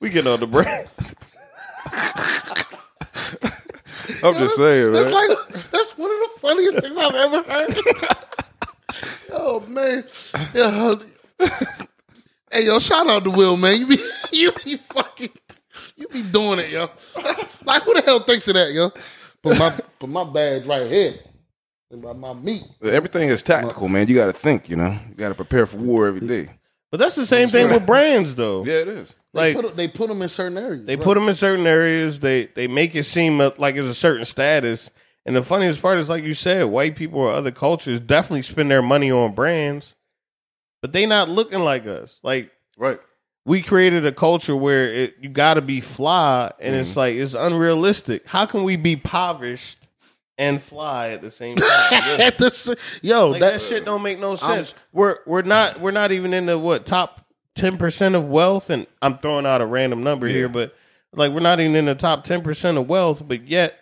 we 0.00 0.10
getting 0.10 0.30
on 0.30 0.38
the 0.40 0.46
bread. 0.46 0.86
I'm 4.22 4.34
just 4.34 4.56
saying, 4.56 4.92
That's 4.92 5.10
man. 5.10 5.28
like 5.28 5.70
that's 5.70 5.96
one 5.96 6.10
of 6.10 6.16
the 6.18 6.28
funniest 6.40 6.78
things 6.80 6.96
I've 6.96 7.14
ever 7.14 7.42
heard. 7.42 7.84
Oh 9.32 9.60
man, 9.68 10.04
yo, 10.54 10.98
hey 12.50 12.66
yo, 12.66 12.78
shout 12.78 13.06
out 13.08 13.24
to 13.24 13.30
Will, 13.30 13.56
man. 13.56 13.80
You 13.80 13.86
be 13.86 13.98
you 14.32 14.52
be 14.64 14.76
fucking 14.92 15.30
you 15.96 16.08
be 16.08 16.22
doing 16.22 16.58
it, 16.58 16.70
yo. 16.70 16.88
like 17.64 17.82
who 17.82 17.94
the 17.94 18.02
hell 18.04 18.20
thinks 18.20 18.48
of 18.48 18.54
that, 18.54 18.72
yo? 18.72 18.90
Put 19.42 19.58
my 19.58 19.70
put 19.98 20.08
my 20.08 20.24
badge 20.24 20.66
right 20.66 20.90
here. 20.90 21.14
And 21.90 22.02
my, 22.02 22.12
my 22.12 22.32
meat. 22.32 22.64
Everything 22.82 23.28
is 23.28 23.42
tactical, 23.42 23.88
man. 23.88 24.08
You 24.08 24.14
got 24.14 24.26
to 24.26 24.32
think. 24.32 24.68
You 24.68 24.76
know, 24.76 24.98
you 25.08 25.14
got 25.14 25.28
to 25.28 25.34
prepare 25.34 25.66
for 25.66 25.76
war 25.76 26.06
every 26.06 26.26
day. 26.26 26.50
But 26.90 26.98
that's 26.98 27.16
the 27.16 27.26
same 27.26 27.48
thing 27.48 27.68
with 27.68 27.86
brands, 27.86 28.34
though. 28.34 28.64
Yeah, 28.64 28.74
it 28.74 28.88
is. 28.88 29.14
They 29.32 29.52
Like 29.52 29.64
put 29.64 29.76
they 29.76 29.88
put 29.88 30.08
them 30.08 30.22
in 30.22 30.28
certain 30.28 30.56
areas. 30.56 30.86
they 30.86 30.96
right. 30.96 31.04
put 31.04 31.14
them 31.14 31.28
in 31.28 31.34
certain 31.34 31.66
areas. 31.66 32.20
They 32.20 32.46
they 32.46 32.68
make 32.68 32.94
it 32.94 33.04
seem 33.04 33.38
like 33.38 33.74
it's 33.74 33.88
a 33.88 33.94
certain 33.94 34.24
status. 34.24 34.90
And 35.26 35.34
the 35.34 35.42
funniest 35.42 35.80
part 35.80 35.98
is, 35.98 36.08
like 36.08 36.22
you 36.24 36.34
said, 36.34 36.64
white 36.66 36.96
people 36.96 37.20
or 37.20 37.32
other 37.32 37.50
cultures 37.50 37.98
definitely 38.00 38.42
spend 38.42 38.70
their 38.70 38.82
money 38.82 39.10
on 39.10 39.34
brands, 39.34 39.94
but 40.82 40.92
they 40.92 41.06
not 41.06 41.28
looking 41.28 41.60
like 41.60 41.86
us. 41.86 42.20
Like 42.22 42.50
Right. 42.76 43.00
we 43.46 43.62
created 43.62 44.04
a 44.04 44.12
culture 44.12 44.54
where 44.56 44.92
it, 44.92 45.14
you 45.20 45.28
got 45.30 45.54
to 45.54 45.62
be 45.62 45.80
fly, 45.80 46.52
and 46.60 46.72
Mm-hmm. 46.74 46.80
it's 46.82 46.96
like 46.96 47.14
it's 47.14 47.34
unrealistic. 47.34 48.26
How 48.26 48.44
can 48.46 48.64
we 48.64 48.76
be 48.76 48.92
impoverished 48.94 49.78
and 50.36 50.60
fly 50.62 51.10
at 51.10 51.22
the 51.22 51.30
same 51.30 51.56
time? 51.56 51.68
Yeah. 51.92 52.16
At 52.26 52.38
the 52.38 52.76
yo, 53.00 53.30
Like 53.30 53.40
that, 53.40 53.52
that, 53.52 53.60
shit 53.62 53.84
don't 53.86 54.02
make 54.02 54.18
no 54.18 54.36
sense. 54.36 54.74
we're 54.92 55.18
we're 55.26 55.42
not 55.42 55.80
we're 55.80 55.90
not 55.90 56.12
even 56.12 56.34
in 56.34 56.46
the 56.46 56.58
what 56.58 56.84
top 56.84 57.24
ten 57.54 57.78
percent 57.78 58.14
of 58.14 58.28
wealth, 58.28 58.68
and 58.68 58.86
I'm 59.00 59.16
throwing 59.18 59.46
out 59.46 59.62
a 59.62 59.66
random 59.66 60.02
number 60.02 60.26
here, 60.28 60.48
but 60.50 60.74
like 61.14 61.32
we're 61.32 61.40
not 61.40 61.60
even 61.60 61.76
in 61.76 61.86
the 61.86 61.94
top 61.94 62.24
ten 62.24 62.42
percent 62.42 62.76
of 62.76 62.88
wealth, 62.88 63.22
but 63.26 63.46
yet 63.48 63.78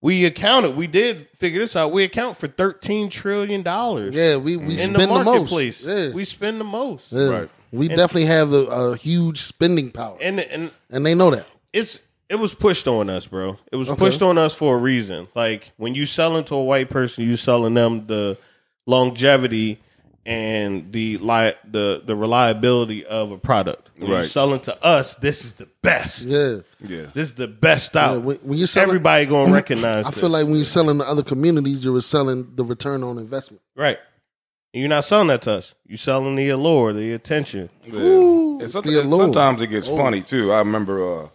we 0.00 0.24
accounted. 0.24 0.76
We 0.76 0.86
did 0.86 1.28
figure 1.36 1.60
this 1.60 1.74
out. 1.76 1.92
We 1.92 2.04
account 2.04 2.36
for 2.36 2.46
thirteen 2.48 3.08
trillion 3.10 3.62
dollars. 3.62 4.14
yeah, 4.14 4.36
we 4.36 4.56
we 4.56 4.72
in 4.74 4.78
spend 4.78 4.94
the 4.94 4.98
the, 5.00 5.06
most. 5.08 5.24
marketplace, 5.24 5.84
Yeah. 5.84 6.10
we 6.12 6.24
spend 6.24 6.60
the 6.60 6.64
most, 6.64 7.12
Yeah. 7.12 7.28
Right. 7.28 7.50
We 7.72 7.88
definitely 7.88 8.24
have 8.26 8.52
a, 8.52 8.64
a 8.64 8.96
huge 8.96 9.42
spending 9.42 9.90
power, 9.90 10.16
and 10.20 10.40
and 10.40 10.70
and 10.90 11.04
they 11.04 11.14
know 11.14 11.30
that. 11.30 11.46
it's 11.72 12.00
it 12.30 12.36
was 12.36 12.54
pushed 12.54 12.86
on 12.88 13.10
us, 13.10 13.26
bro. 13.26 13.58
It 13.72 13.76
was 13.76 13.88
pushed 13.90 14.22
on 14.22 14.38
us 14.38 14.54
for 14.54 14.76
a 14.76 14.78
reason. 14.78 15.28
Like 15.34 15.72
when 15.76 15.94
you 15.94 16.06
selling 16.06 16.44
to 16.44 16.54
a 16.54 16.62
white 16.64 16.88
person, 16.90 17.24
you 17.24 17.36
selling 17.36 17.74
them 17.74 18.06
the 18.06 18.38
longevity 18.86 19.80
and 20.28 20.92
the 20.92 21.16
li- 21.18 21.54
the 21.70 22.02
the 22.04 22.14
reliability 22.14 23.04
of 23.06 23.30
a 23.32 23.38
product. 23.38 23.88
When 23.96 24.10
you're 24.10 24.18
Right. 24.20 24.28
selling 24.28 24.60
to 24.60 24.84
us, 24.84 25.14
this 25.16 25.44
is 25.44 25.54
the 25.54 25.66
best. 25.82 26.24
Yeah. 26.26 26.58
Yeah. 26.86 27.06
This 27.14 27.28
is 27.28 27.34
the 27.34 27.48
best 27.48 27.96
out. 27.96 28.10
Yeah, 28.12 28.16
when, 28.18 28.36
when 28.38 28.58
you're 28.58 28.66
selling, 28.66 28.90
Everybody 28.90 29.24
gonna 29.26 29.52
recognize. 29.52 30.04
I 30.06 30.10
this. 30.10 30.20
feel 30.20 30.28
like 30.28 30.44
when 30.44 30.56
you're 30.56 30.64
selling 30.66 30.98
to 30.98 31.04
other 31.08 31.22
communities, 31.22 31.82
you're 31.84 32.00
selling 32.02 32.52
the 32.54 32.64
return 32.64 33.02
on 33.02 33.18
investment. 33.18 33.62
right. 33.74 33.98
And 34.74 34.82
You're 34.82 34.90
not 34.90 35.06
selling 35.06 35.28
that 35.28 35.40
to 35.42 35.52
us. 35.52 35.72
You're 35.86 35.96
selling 35.96 36.36
the 36.36 36.50
allure, 36.50 36.92
the 36.92 37.14
attention. 37.14 37.70
Yeah. 37.86 38.00
Ooh, 38.00 38.60
And 38.60 38.70
some- 38.70 38.84
the 38.84 39.00
allure. 39.00 39.18
sometimes 39.22 39.62
it 39.62 39.68
gets 39.68 39.88
funny 39.88 40.20
too. 40.20 40.52
I 40.52 40.58
remember 40.58 41.22
uh, 41.24 41.28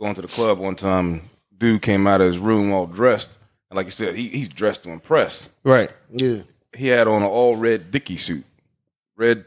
going 0.00 0.16
to 0.16 0.22
the 0.22 0.28
club 0.28 0.58
one 0.58 0.74
time. 0.74 1.30
Dude 1.56 1.82
came 1.82 2.08
out 2.08 2.20
of 2.20 2.26
his 2.26 2.38
room 2.38 2.72
all 2.72 2.86
dressed, 2.86 3.38
and 3.70 3.76
like 3.76 3.86
you 3.86 3.92
said, 3.92 4.16
he, 4.16 4.26
he's 4.28 4.48
dressed 4.48 4.82
to 4.84 4.90
impress. 4.90 5.48
Right. 5.62 5.90
Yeah. 6.10 6.38
He 6.80 6.86
had 6.88 7.06
on 7.06 7.22
an 7.22 7.28
all 7.28 7.56
red 7.56 7.90
Dickie 7.90 8.16
suit, 8.16 8.44
red 9.16 9.44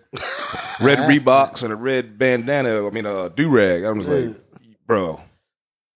red 0.79 0.99
Reeboks 1.09 1.63
and 1.63 1.73
a 1.73 1.75
red 1.75 2.17
bandana. 2.19 2.85
I 2.85 2.89
mean, 2.91 3.05
a 3.07 3.29
do 3.29 3.49
rag. 3.49 3.83
I 3.83 3.91
was 3.91 4.07
like, 4.07 4.35
bro, 4.85 5.19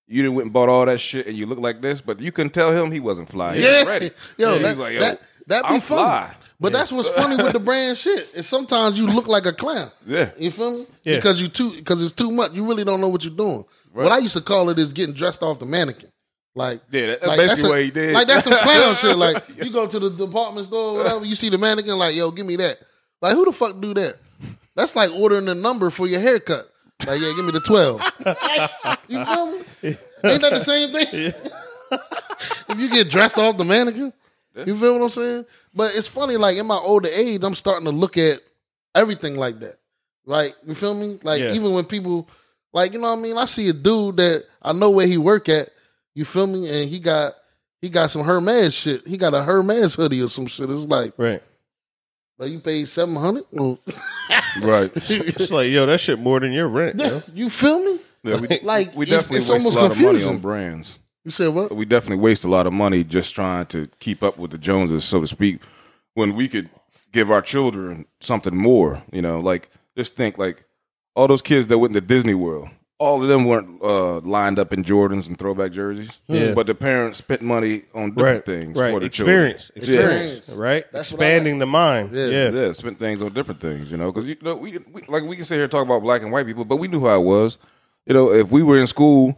you 0.08 0.24
didn't 0.24 0.36
went 0.36 0.46
and 0.48 0.54
bought 0.54 0.68
all 0.70 0.86
that 0.86 1.00
shit, 1.00 1.28
and 1.28 1.38
you 1.38 1.46
look 1.46 1.60
like 1.60 1.82
this, 1.82 2.02
but 2.02 2.20
you 2.20 2.32
couldn't 2.32 2.54
tell 2.54 2.72
him 2.72 2.92
he 2.92 3.00
wasn't 3.00 3.30
fly. 3.30 3.58
He 3.58 3.64
Yeah, 3.64 3.78
was 3.80 3.86
ready. 3.86 4.12
yo, 4.38 4.54
Yeah, 4.54 4.62
that, 4.64 4.70
he's 4.70 4.78
like, 4.78 4.94
yo, 4.96 5.00
that 5.02 5.22
that 5.48 5.62
be 5.64 5.76
I'm 5.76 5.82
funny. 5.82 6.02
fly. 6.02 6.36
But 6.60 6.74
that's 6.74 6.92
what's 6.92 7.10
funny 7.10 7.36
with 7.42 7.54
the 7.54 7.60
brand 7.70 8.00
shit. 8.00 8.30
Is 8.34 8.48
sometimes 8.50 8.98
you 8.98 9.06
look 9.06 9.28
like 9.28 9.46
a 9.46 9.54
clown. 9.54 9.92
Yeah. 10.08 10.32
You 10.40 10.50
feel 10.50 10.80
me? 10.80 10.88
Yeah. 11.04 11.18
Because 11.18 11.40
you 11.40 11.48
too 11.50 11.72
because 11.76 12.02
it's 12.02 12.14
too 12.14 12.32
much. 12.32 12.54
You 12.54 12.66
really 12.66 12.84
don't 12.84 13.00
know 13.00 13.10
what 13.10 13.24
you're 13.24 13.36
doing. 13.36 13.64
What 13.94 14.12
I 14.12 14.18
used 14.18 14.36
to 14.36 14.42
call 14.42 14.70
it 14.72 14.80
is 14.80 14.92
getting 14.92 15.14
dressed 15.14 15.44
off 15.44 15.60
the 15.60 15.66
mannequin. 15.68 16.10
Like 16.58 16.82
Yeah, 16.90 17.06
that's 17.08 17.28
like, 17.28 17.38
basically 17.38 17.70
a- 17.70 17.72
what 17.72 17.82
he 17.84 17.92
did. 17.92 18.14
Like 18.16 18.28
that's 18.28 18.44
some 18.44 18.54
clown 18.54 18.96
shit. 18.96 19.16
Like 19.28 19.44
you 19.58 19.72
go 19.72 19.88
to 19.88 20.00
the 20.00 20.10
department 20.10 20.66
store 20.66 20.94
or 20.94 20.98
whatever, 20.98 21.24
you 21.26 21.36
see 21.36 21.50
the 21.50 21.58
mannequin, 21.60 21.98
like, 21.98 22.16
yo, 22.16 22.32
give 22.32 22.48
me 22.48 22.56
that. 22.56 22.80
Like 23.22 23.36
who 23.36 23.46
the 23.46 23.52
fuck 23.54 23.80
do 23.80 23.94
that? 23.94 24.18
That's 24.76 24.96
like 24.96 25.12
ordering 25.12 25.48
a 25.50 25.56
number 25.56 25.90
for 25.92 26.08
your 26.08 26.20
haircut. 26.20 26.68
Like, 27.06 27.22
yeah, 27.22 27.32
give 27.36 27.46
me 27.46 27.52
the 27.52 27.60
twelve. 27.60 28.02
you 29.08 29.24
feel 29.24 29.46
me? 29.52 29.98
Ain't 30.24 30.42
that 30.42 30.50
the 30.52 30.60
same 30.60 30.92
thing? 30.92 31.08
if 32.70 32.80
you 32.80 32.90
get 32.90 33.10
dressed 33.10 33.38
off 33.38 33.58
the 33.58 33.64
mannequin, 33.64 34.12
you 34.66 34.76
feel 34.76 34.94
what 34.98 35.04
I'm 35.04 35.10
saying? 35.10 35.46
But 35.76 35.96
it's 35.96 36.08
funny, 36.08 36.38
like 36.38 36.58
in 36.58 36.66
my 36.66 36.78
older 36.78 37.10
age, 37.10 37.44
I'm 37.44 37.54
starting 37.56 37.86
to 37.86 37.92
look 37.92 38.18
at 38.18 38.42
everything 38.96 39.36
like 39.36 39.60
that. 39.60 39.78
Right? 40.26 40.56
You 40.66 40.74
feel 40.74 40.96
me? 40.96 41.20
Like 41.22 41.40
Yeah. 41.40 41.54
even 41.54 41.72
when 41.74 41.86
people 41.86 42.28
like, 42.74 42.94
you 42.94 43.00
know 43.00 43.12
what 43.12 43.20
I 43.20 43.22
mean? 43.22 43.38
I 43.38 43.46
see 43.46 43.70
a 43.70 43.74
dude 43.74 44.18
that 44.18 44.46
I 44.62 44.74
know 44.74 44.90
where 44.90 45.08
he 45.08 45.18
work 45.20 45.50
at, 45.50 45.70
you 46.18 46.26
feel 46.26 46.48
me? 46.48 46.68
And 46.70 46.90
he 46.90 47.00
got 47.00 47.34
he 47.82 47.90
got 47.90 48.10
some 48.10 48.24
Hermes 48.24 48.74
shit. 48.74 49.08
He 49.08 49.18
got 49.18 49.34
a 49.36 49.44
Hermes 49.44 49.94
hoodie 49.96 50.22
or 50.22 50.28
some 50.30 50.48
shit. 50.48 50.70
It's 50.70 50.86
like, 50.86 51.14
Right. 51.18 51.44
but 52.40 52.50
you 52.50 52.60
paid 52.60 52.88
seven 52.88 53.16
hundred? 53.16 53.44
Right. 54.62 54.92
It's 54.96 55.52
like, 55.52 55.70
yo, 55.70 55.86
that 55.86 56.00
shit 56.00 56.20
more 56.20 56.40
than 56.40 56.52
your 56.52 56.68
rent, 56.68 57.00
yo. 57.00 57.22
you 57.34 57.50
feel 57.50 57.84
me? 57.84 58.00
Yeah, 58.24 58.40
we, 58.40 58.60
Like, 58.64 58.96
we 58.96 59.06
definitely 59.06 59.38
it's 59.38 59.50
waste 59.50 59.52
almost 59.52 59.78
a 59.78 59.82
lot 59.82 59.92
of 59.92 60.02
money 60.02 60.24
on 60.24 60.40
brands. 60.40 60.98
You 61.24 61.32
said 61.32 61.54
what? 61.54 61.76
we 61.76 61.86
definitely 61.86 62.18
waste 62.24 62.44
a 62.44 62.48
lot 62.50 62.66
of 62.66 62.74
money 62.74 63.04
just 63.04 63.36
trying 63.36 63.68
to 63.68 63.88
keep 64.00 64.24
up 64.24 64.38
with 64.40 64.50
the 64.52 64.58
Joneses, 64.58 65.06
so 65.06 65.22
to 65.22 65.28
speak, 65.28 65.62
when 66.16 66.36
we 66.36 66.48
could 66.48 66.70
give 67.12 67.30
our 67.30 67.42
children 67.42 68.06
something 68.22 68.56
more. 68.56 69.04
You 69.12 69.22
know, 69.22 69.40
like 69.40 69.70
just 69.96 70.16
think 70.16 70.38
like 70.38 70.64
all 71.16 71.28
those 71.28 71.42
kids 71.44 71.68
that 71.68 71.78
went 71.78 71.94
to 71.94 72.02
Disney 72.02 72.34
World, 72.34 72.70
all 73.00 73.22
of 73.22 73.30
them 73.30 73.46
weren't 73.46 73.82
uh, 73.82 74.20
lined 74.20 74.58
up 74.58 74.74
in 74.74 74.84
Jordans 74.84 75.28
and 75.28 75.38
throwback 75.38 75.72
jerseys. 75.72 76.18
Yeah. 76.28 76.54
But 76.54 76.68
the 76.68 76.76
parents 76.76 77.20
spent 77.20 77.42
money 77.42 77.84
on 77.94 78.12
different 78.16 78.46
things 78.46 78.78
right. 78.78 78.92
for 78.92 79.00
the 79.00 79.06
Experience. 79.06 79.72
children. 79.76 79.84
Experience. 79.84 80.48
Yeah. 80.48 80.56
Right? 80.56 80.92
That's 80.92 81.12
what 81.12 81.22
I 81.22 81.26
Expanding 81.26 81.60
the 81.60 81.68
mind. 81.68 82.12
Yeah. 82.14 82.26
Yeah. 82.26 82.50
Yeah, 82.50 82.72
spent 82.72 82.98
things 82.98 83.22
on 83.22 83.34
different 83.34 83.62
things, 83.62 83.92
you 83.92 83.98
know, 83.98 84.12
because 84.12 84.28
you 84.28 84.36
know 84.42 84.56
we, 84.56 84.80
we 84.92 85.04
like 85.04 85.24
we 85.24 85.36
can 85.36 85.46
sit 85.46 85.56
here 85.56 85.64
and 85.64 85.72
talk 85.72 85.86
about 85.86 86.02
black 86.02 86.24
and 86.24 86.32
white 86.32 86.46
people, 86.46 86.66
but 86.66 86.78
we 86.78 86.88
knew 86.88 87.06
how 87.06 87.20
it 87.20 87.26
was. 87.26 87.58
You 88.06 88.14
know, 88.14 88.32
if 88.32 88.50
we 88.50 88.64
were 88.64 88.80
in 88.80 88.88
school, 88.88 89.38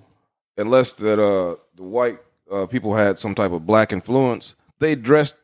unless 0.58 0.94
that 0.94 1.20
uh 1.20 1.56
the 1.76 1.84
white 1.84 2.20
uh, 2.52 2.66
people 2.66 2.96
had 2.96 3.20
some 3.20 3.36
type 3.36 3.52
of 3.52 3.66
black 3.66 3.92
influence, 3.92 4.56
they 4.80 4.96
dressed 4.96 5.36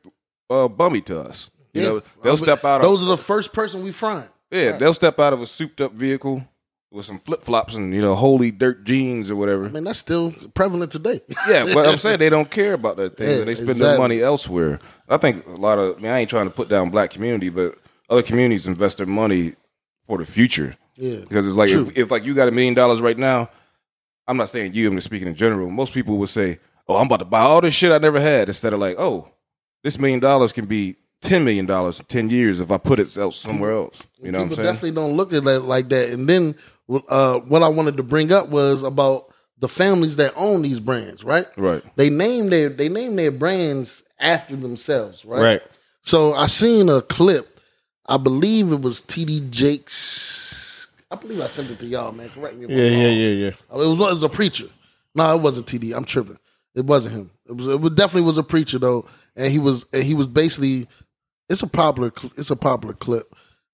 uh, 0.49 0.67
bummy 0.67 1.01
to 1.01 1.19
us. 1.19 1.51
You 1.73 1.81
know, 1.81 2.03
they'll 2.23 2.37
step 2.37 2.63
out. 2.63 2.81
Those 2.81 3.01
of, 3.01 3.09
are 3.09 3.17
the 3.17 3.21
first 3.21 3.51
person 3.51 3.83
we 3.83 3.91
find. 3.91 4.29
yeah, 4.49 4.77
they'll 4.77 4.93
step 4.93 5.19
out 5.19 5.33
of 5.33 5.41
a 5.41 5.47
souped 5.47 5.81
up 5.81 5.91
vehicle 5.91 6.47
with 6.95 7.05
some 7.05 7.19
flip 7.19 7.43
flops 7.43 7.75
and 7.75 7.93
you 7.93 8.01
know 8.01 8.15
holy 8.15 8.51
dirt 8.51 8.85
jeans 8.85 9.29
or 9.29 9.35
whatever. 9.35 9.65
I 9.65 9.69
mean, 9.69 9.83
that's 9.83 9.99
still 9.99 10.31
prevalent 10.53 10.91
today. 10.91 11.21
Yeah, 11.47 11.73
but 11.73 11.87
I'm 11.87 11.97
saying 11.97 12.19
they 12.19 12.29
don't 12.29 12.49
care 12.49 12.73
about 12.73 12.97
that 12.97 13.17
thing. 13.17 13.25
Yeah, 13.39 13.43
they 13.43 13.55
spend 13.55 13.71
exactly. 13.71 13.87
their 13.87 13.97
money 13.97 14.21
elsewhere. 14.21 14.79
I 15.09 15.17
think 15.17 15.45
a 15.47 15.51
lot 15.51 15.77
of. 15.77 15.97
I 15.97 16.01
mean, 16.01 16.11
I 16.11 16.19
ain't 16.19 16.29
trying 16.29 16.45
to 16.45 16.51
put 16.51 16.69
down 16.69 16.89
black 16.89 17.11
community, 17.11 17.49
but 17.49 17.77
other 18.09 18.23
communities 18.23 18.67
invest 18.67 18.97
their 18.97 19.07
money 19.07 19.55
for 20.03 20.17
the 20.17 20.25
future. 20.25 20.77
Yeah. 20.95 21.19
because 21.19 21.45
it's 21.45 21.57
like 21.57 21.69
if, 21.69 21.97
if 21.97 22.11
like 22.11 22.23
you 22.23 22.33
got 22.33 22.47
a 22.47 22.51
million 22.51 22.73
dollars 22.73 23.01
right 23.01 23.17
now, 23.17 23.49
I'm 24.27 24.37
not 24.37 24.49
saying 24.49 24.73
you. 24.73 24.87
I'm 24.87 24.95
just 24.95 25.05
speaking 25.05 25.27
in 25.27 25.35
general. 25.35 25.69
Most 25.69 25.93
people 25.93 26.17
would 26.17 26.29
say, 26.29 26.59
"Oh, 26.87 26.97
I'm 26.97 27.07
about 27.07 27.19
to 27.19 27.25
buy 27.25 27.41
all 27.41 27.61
this 27.61 27.73
shit 27.73 27.91
I 27.91 27.97
never 27.97 28.19
had," 28.19 28.47
instead 28.47 28.73
of 28.73 28.79
like, 28.79 28.95
"Oh, 28.97 29.29
this 29.83 29.99
million 29.99 30.19
dollars 30.19 30.53
can 30.53 30.65
be 30.65 30.95
ten 31.21 31.43
million 31.43 31.65
dollars 31.65 31.99
in 31.99 32.05
ten 32.05 32.29
years 32.29 32.59
if 32.59 32.71
I 32.71 32.77
put 32.77 32.99
it 32.99 33.09
somewhere 33.09 33.33
mm-hmm. 33.33 33.85
else." 33.85 34.03
You 34.21 34.31
know 34.31 34.39
what 34.39 34.43
I'm 34.43 34.49
People 34.49 34.63
definitely 34.63 34.91
don't 34.91 35.17
look 35.17 35.33
at 35.33 35.45
it 35.45 35.59
like 35.61 35.89
that. 35.89 36.11
And 36.11 36.29
then 36.29 36.55
uh, 36.89 37.39
what 37.39 37.63
I 37.63 37.67
wanted 37.67 37.97
to 37.97 38.03
bring 38.03 38.31
up 38.31 38.49
was 38.49 38.83
about 38.83 39.33
the 39.59 39.67
families 39.67 40.17
that 40.17 40.33
own 40.35 40.61
these 40.61 40.79
brands, 40.79 41.23
right? 41.23 41.47
Right. 41.57 41.83
They 41.95 42.09
name 42.09 42.49
their 42.49 42.69
they 42.69 42.89
name 42.89 43.15
their 43.15 43.31
brands 43.31 44.03
after 44.19 44.55
themselves, 44.55 45.23
right? 45.25 45.41
Right. 45.41 45.61
So 46.01 46.33
I 46.33 46.45
seen 46.47 46.89
a 46.89 47.01
clip. 47.01 47.59
I 48.07 48.17
believe 48.17 48.71
it 48.71 48.81
was 48.81 49.01
TD 49.01 49.49
Jakes. 49.49 50.87
I 51.09 51.15
believe 51.15 51.41
I 51.41 51.47
sent 51.47 51.71
it 51.71 51.79
to 51.79 51.85
y'all, 51.85 52.11
man. 52.11 52.29
Correct 52.29 52.55
me 52.57 52.65
if 52.65 52.69
Yeah, 52.71 52.77
I'm 52.85 52.91
yeah, 52.93 53.07
wrong. 53.07 53.17
yeah, 53.17 53.29
yeah. 53.29 53.51
Oh, 53.69 53.81
It 53.81 53.87
was, 53.87 53.97
it 53.97 54.11
was 54.11 54.23
a 54.23 54.29
preacher. 54.29 54.67
No, 55.15 55.35
it 55.35 55.41
wasn't 55.41 55.67
TD. 55.67 55.95
I'm 55.95 56.05
tripping. 56.05 56.37
It 56.75 56.85
wasn't 56.85 57.15
him. 57.15 57.31
It 57.47 57.53
was. 57.55 57.67
It 57.67 57.79
was- 57.79 57.93
definitely 57.93 58.23
was 58.27 58.37
a 58.37 58.43
preacher 58.43 58.77
though, 58.79 59.05
and 59.35 59.51
he 59.51 59.59
was. 59.59 59.85
And 59.93 60.03
he 60.03 60.13
was 60.13 60.27
basically. 60.27 60.87
It's 61.49 61.63
a 61.63 61.67
popular. 61.67 62.11
It's 62.37 62.49
a 62.49 62.55
popular 62.55 62.93
clip, 62.95 63.33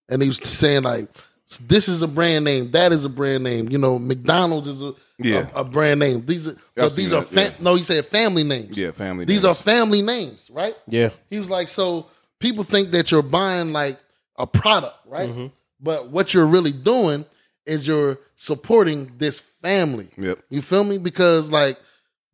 and 0.09 0.21
he 0.21 0.27
was 0.27 0.37
saying 0.43 0.83
like, 0.83 1.09
"This 1.57 1.87
is 1.87 2.01
a 2.01 2.07
brand 2.07 2.45
name. 2.45 2.71
That 2.71 2.91
is 2.91 3.03
a 3.05 3.09
brand 3.09 3.43
name. 3.43 3.69
You 3.69 3.77
know, 3.77 3.99
McDonald's 3.99 4.67
is 4.67 4.81
a 4.81 4.93
Yeah. 5.19 5.47
a, 5.55 5.61
a 5.61 5.63
brand 5.63 5.99
name. 5.99 6.25
These 6.25 6.47
are 6.47 6.55
but 6.75 6.95
these 6.95 7.13
are 7.13 7.21
fam- 7.23 7.51
yeah. 7.51 7.57
no. 7.59 7.75
He 7.75 7.83
said 7.83 8.05
family 8.05 8.43
names. 8.43 8.77
Yeah, 8.77 8.91
family. 8.91 9.25
These 9.25 9.43
names. 9.43 9.59
are 9.59 9.61
family 9.63 10.01
names, 10.01 10.49
right? 10.51 10.75
Yeah. 10.87 11.09
He 11.29 11.37
was 11.39 11.49
like, 11.49 11.69
so 11.69 12.07
people 12.39 12.63
think 12.63 12.91
that 12.91 13.11
you're 13.11 13.21
buying 13.21 13.71
like 13.73 13.99
a 14.37 14.47
product, 14.47 14.95
right? 15.05 15.29
Mm-hmm. 15.29 15.47
But 15.79 16.09
what 16.09 16.33
you're 16.33 16.45
really 16.45 16.71
doing 16.71 17.25
is 17.65 17.87
you're 17.87 18.17
supporting 18.35 19.13
this 19.17 19.41
family. 19.61 20.09
Yep. 20.17 20.39
You 20.49 20.61
feel 20.61 20.83
me? 20.83 20.97
Because 20.97 21.49
like 21.49 21.79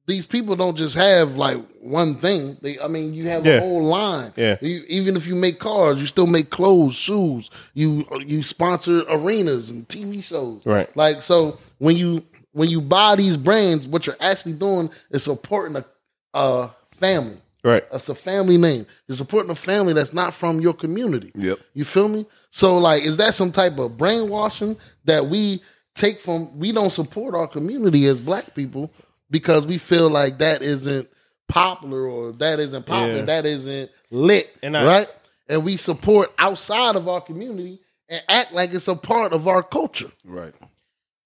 these 0.07 0.25
people 0.25 0.55
don't 0.55 0.75
just 0.77 0.95
have 0.95 1.35
like 1.35 1.57
one 1.81 2.15
thing. 2.15 2.57
They, 2.61 2.79
I 2.79 2.87
mean, 2.87 3.13
you 3.13 3.27
have 3.27 3.45
Yeah. 3.45 3.55
a 3.55 3.59
whole 3.59 3.83
line. 3.83 4.31
Yeah. 4.37 4.57
You, 4.61 4.83
even 4.87 5.15
if 5.17 5.27
you 5.27 5.35
make 5.35 5.59
cars, 5.59 5.99
you 5.99 6.07
still 6.07 6.27
make 6.27 6.49
clothes, 6.49 6.95
shoes. 6.95 7.49
You 7.73 8.05
you 8.25 8.41
sponsor 8.41 9.03
arenas 9.09 9.69
and 9.69 9.87
TV 9.87 10.23
shows. 10.23 10.65
Right. 10.65 10.89
Like 10.95 11.21
so, 11.21 11.59
when 11.79 11.97
you 11.97 12.23
when 12.53 12.69
you 12.69 12.81
buy 12.81 13.15
these 13.17 13.37
brands, 13.37 13.85
what 13.85 14.07
you're 14.07 14.15
actually 14.21 14.53
doing 14.53 14.89
is 15.11 15.23
supporting 15.23 15.75
a, 15.75 15.85
a 16.33 16.69
family. 16.91 17.37
Right. 17.63 17.83
It's 17.91 18.07
a 18.07 18.15
family 18.15 18.57
name. 18.57 18.87
You're 19.07 19.17
supporting 19.17 19.51
a 19.51 19.55
family 19.55 19.91
that's 19.91 20.13
not 20.13 20.33
from 20.33 20.61
your 20.61 20.73
community. 20.73 21.31
Yep. 21.35 21.59
You 21.73 21.83
feel 21.83 22.07
me? 22.07 22.25
So 22.51 22.77
like, 22.77 23.03
is 23.03 23.17
that 23.17 23.35
some 23.35 23.51
type 23.51 23.77
of 23.77 23.97
brainwashing 23.97 24.77
that 25.03 25.27
we 25.27 25.61
take 25.95 26.21
from? 26.21 26.57
We 26.57 26.71
don't 26.71 26.93
support 26.93 27.35
our 27.35 27.47
community 27.47 28.05
as 28.05 28.19
black 28.19 28.55
people 28.55 28.89
because 29.29 29.65
we 29.65 29.77
feel 29.77 30.09
like 30.09 30.37
that 30.39 30.61
isn't 30.61 31.09
popular 31.47 32.05
or 32.07 32.31
that 32.33 32.59
isn't 32.59 32.85
popular, 32.85 33.17
Yeah. 33.19 33.25
that 33.25 33.45
isn't 33.45 33.91
lit, 34.11 34.49
And 34.61 34.75
I- 34.77 34.85
right? 34.85 35.07
And 35.49 35.63
we 35.63 35.77
support 35.77 36.33
outside 36.39 36.95
of 36.95 37.07
our 37.07 37.21
community 37.21 37.79
and 38.09 38.21
act 38.27 38.53
like 38.53 38.73
it's 38.73 38.87
a 38.87 38.95
part 38.95 39.33
of 39.33 39.47
our 39.47 39.63
culture. 39.63 40.11
right. 40.25 40.53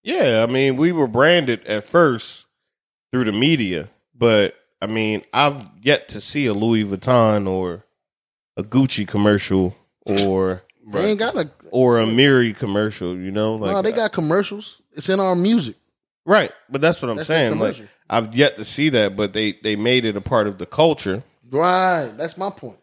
Yeah, 0.04 0.42
I 0.48 0.52
mean, 0.52 0.78
we 0.78 0.92
were 0.92 1.08
branded 1.08 1.64
at 1.68 1.84
first 1.84 2.46
through 3.12 3.26
the 3.26 3.32
media, 3.32 3.90
but 4.16 4.56
I 4.82 4.88
mean, 4.88 5.24
I've 5.32 5.64
yet 5.82 6.08
to 6.10 6.22
see 6.22 6.48
a 6.48 6.54
Louis 6.54 6.84
Vuitton 6.84 7.48
or 7.48 7.86
a 8.58 8.64
Gucci 8.64 9.08
commercial 9.08 9.76
or 10.06 10.64
They 10.92 11.12
ain't 11.12 11.20
got 11.20 11.38
a 11.38 11.50
or 11.70 12.00
a 12.00 12.08
Miri 12.08 12.54
commercial. 12.54 13.16
You 13.16 13.30
know, 13.32 13.54
like 13.56 13.72
no. 13.72 13.82
They 13.84 13.92
got 13.92 14.12
commercials. 14.12 14.82
It's 14.94 15.08
in 15.10 15.20
our 15.20 15.36
music. 15.36 15.76
Right. 16.26 16.52
But 16.70 16.82
that's 16.82 17.02
what 17.02 17.10
I'm 17.10 17.18
That's 17.18 17.28
saying. 17.28 17.60
Like. 17.60 17.78
I've 18.10 18.36
yet 18.36 18.58
to 18.58 18.66
see 18.66 18.90
that, 18.90 19.16
but 19.16 19.34
they 19.34 19.54
they 19.64 19.76
made 19.76 20.04
it 20.06 20.18
a 20.18 20.22
part 20.22 20.48
of 20.48 20.58
the 20.58 20.66
culture. 20.66 21.24
Right. 21.50 22.12
That's 22.18 22.38
my 22.38 22.50
point. 22.50 22.78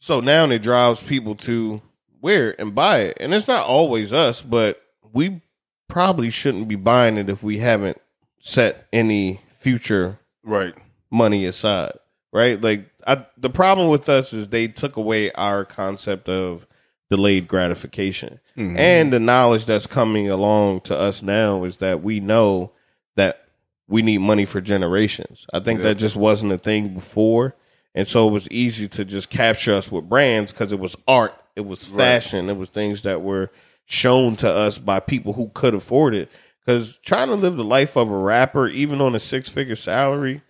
So 0.00 0.20
now 0.20 0.44
it 0.50 0.60
drives 0.62 1.02
people 1.02 1.34
to 1.36 1.82
wear 2.22 2.50
it 2.50 2.56
and 2.58 2.74
buy 2.74 3.00
it. 3.00 3.16
And 3.20 3.32
it's 3.34 3.48
not 3.48 3.66
always 3.66 4.12
us, 4.12 4.42
but 4.42 4.80
we 5.12 5.42
probably 5.88 6.30
shouldn't 6.30 6.68
be 6.68 6.76
buying 6.76 7.16
it 7.18 7.28
if 7.28 7.42
we 7.42 7.58
haven't 7.58 7.98
set 8.40 8.86
any 8.92 9.40
future 9.58 10.18
Right. 10.42 10.74
money 11.10 11.44
aside. 11.44 11.92
Right? 12.32 12.60
Like 12.60 12.86
I, 13.06 13.26
the 13.36 13.50
problem 13.50 13.88
with 13.88 14.08
us 14.08 14.32
is 14.32 14.48
they 14.48 14.68
took 14.68 14.96
away 14.96 15.32
our 15.32 15.64
concept 15.64 16.28
of 16.28 16.66
delayed 17.10 17.48
gratification. 17.48 18.40
Mm-hmm. 18.60 18.76
And 18.76 19.12
the 19.12 19.18
knowledge 19.18 19.64
that's 19.64 19.86
coming 19.86 20.28
along 20.28 20.82
to 20.82 20.96
us 20.96 21.22
now 21.22 21.64
is 21.64 21.78
that 21.78 22.02
we 22.02 22.20
know 22.20 22.72
that 23.16 23.46
we 23.88 24.02
need 24.02 24.18
money 24.18 24.44
for 24.44 24.60
generations. 24.60 25.46
I 25.52 25.60
think 25.60 25.80
that 25.80 25.96
just 25.96 26.14
wasn't 26.14 26.52
a 26.52 26.58
thing 26.58 26.92
before. 26.92 27.56
And 27.94 28.06
so 28.06 28.28
it 28.28 28.32
was 28.32 28.48
easy 28.50 28.86
to 28.88 29.04
just 29.04 29.30
capture 29.30 29.74
us 29.74 29.90
with 29.90 30.08
brands 30.08 30.52
because 30.52 30.72
it 30.72 30.78
was 30.78 30.94
art, 31.08 31.34
it 31.56 31.62
was 31.62 31.84
fashion, 31.84 32.50
it 32.50 32.56
was 32.56 32.68
things 32.68 33.02
that 33.02 33.22
were 33.22 33.50
shown 33.86 34.36
to 34.36 34.50
us 34.50 34.78
by 34.78 35.00
people 35.00 35.32
who 35.32 35.50
could 35.54 35.74
afford 35.74 36.14
it. 36.14 36.30
Because 36.60 36.98
trying 36.98 37.28
to 37.28 37.34
live 37.34 37.56
the 37.56 37.64
life 37.64 37.96
of 37.96 38.10
a 38.10 38.16
rapper, 38.16 38.68
even 38.68 39.00
on 39.00 39.14
a 39.14 39.20
six 39.20 39.48
figure 39.48 39.74
salary, 39.74 40.42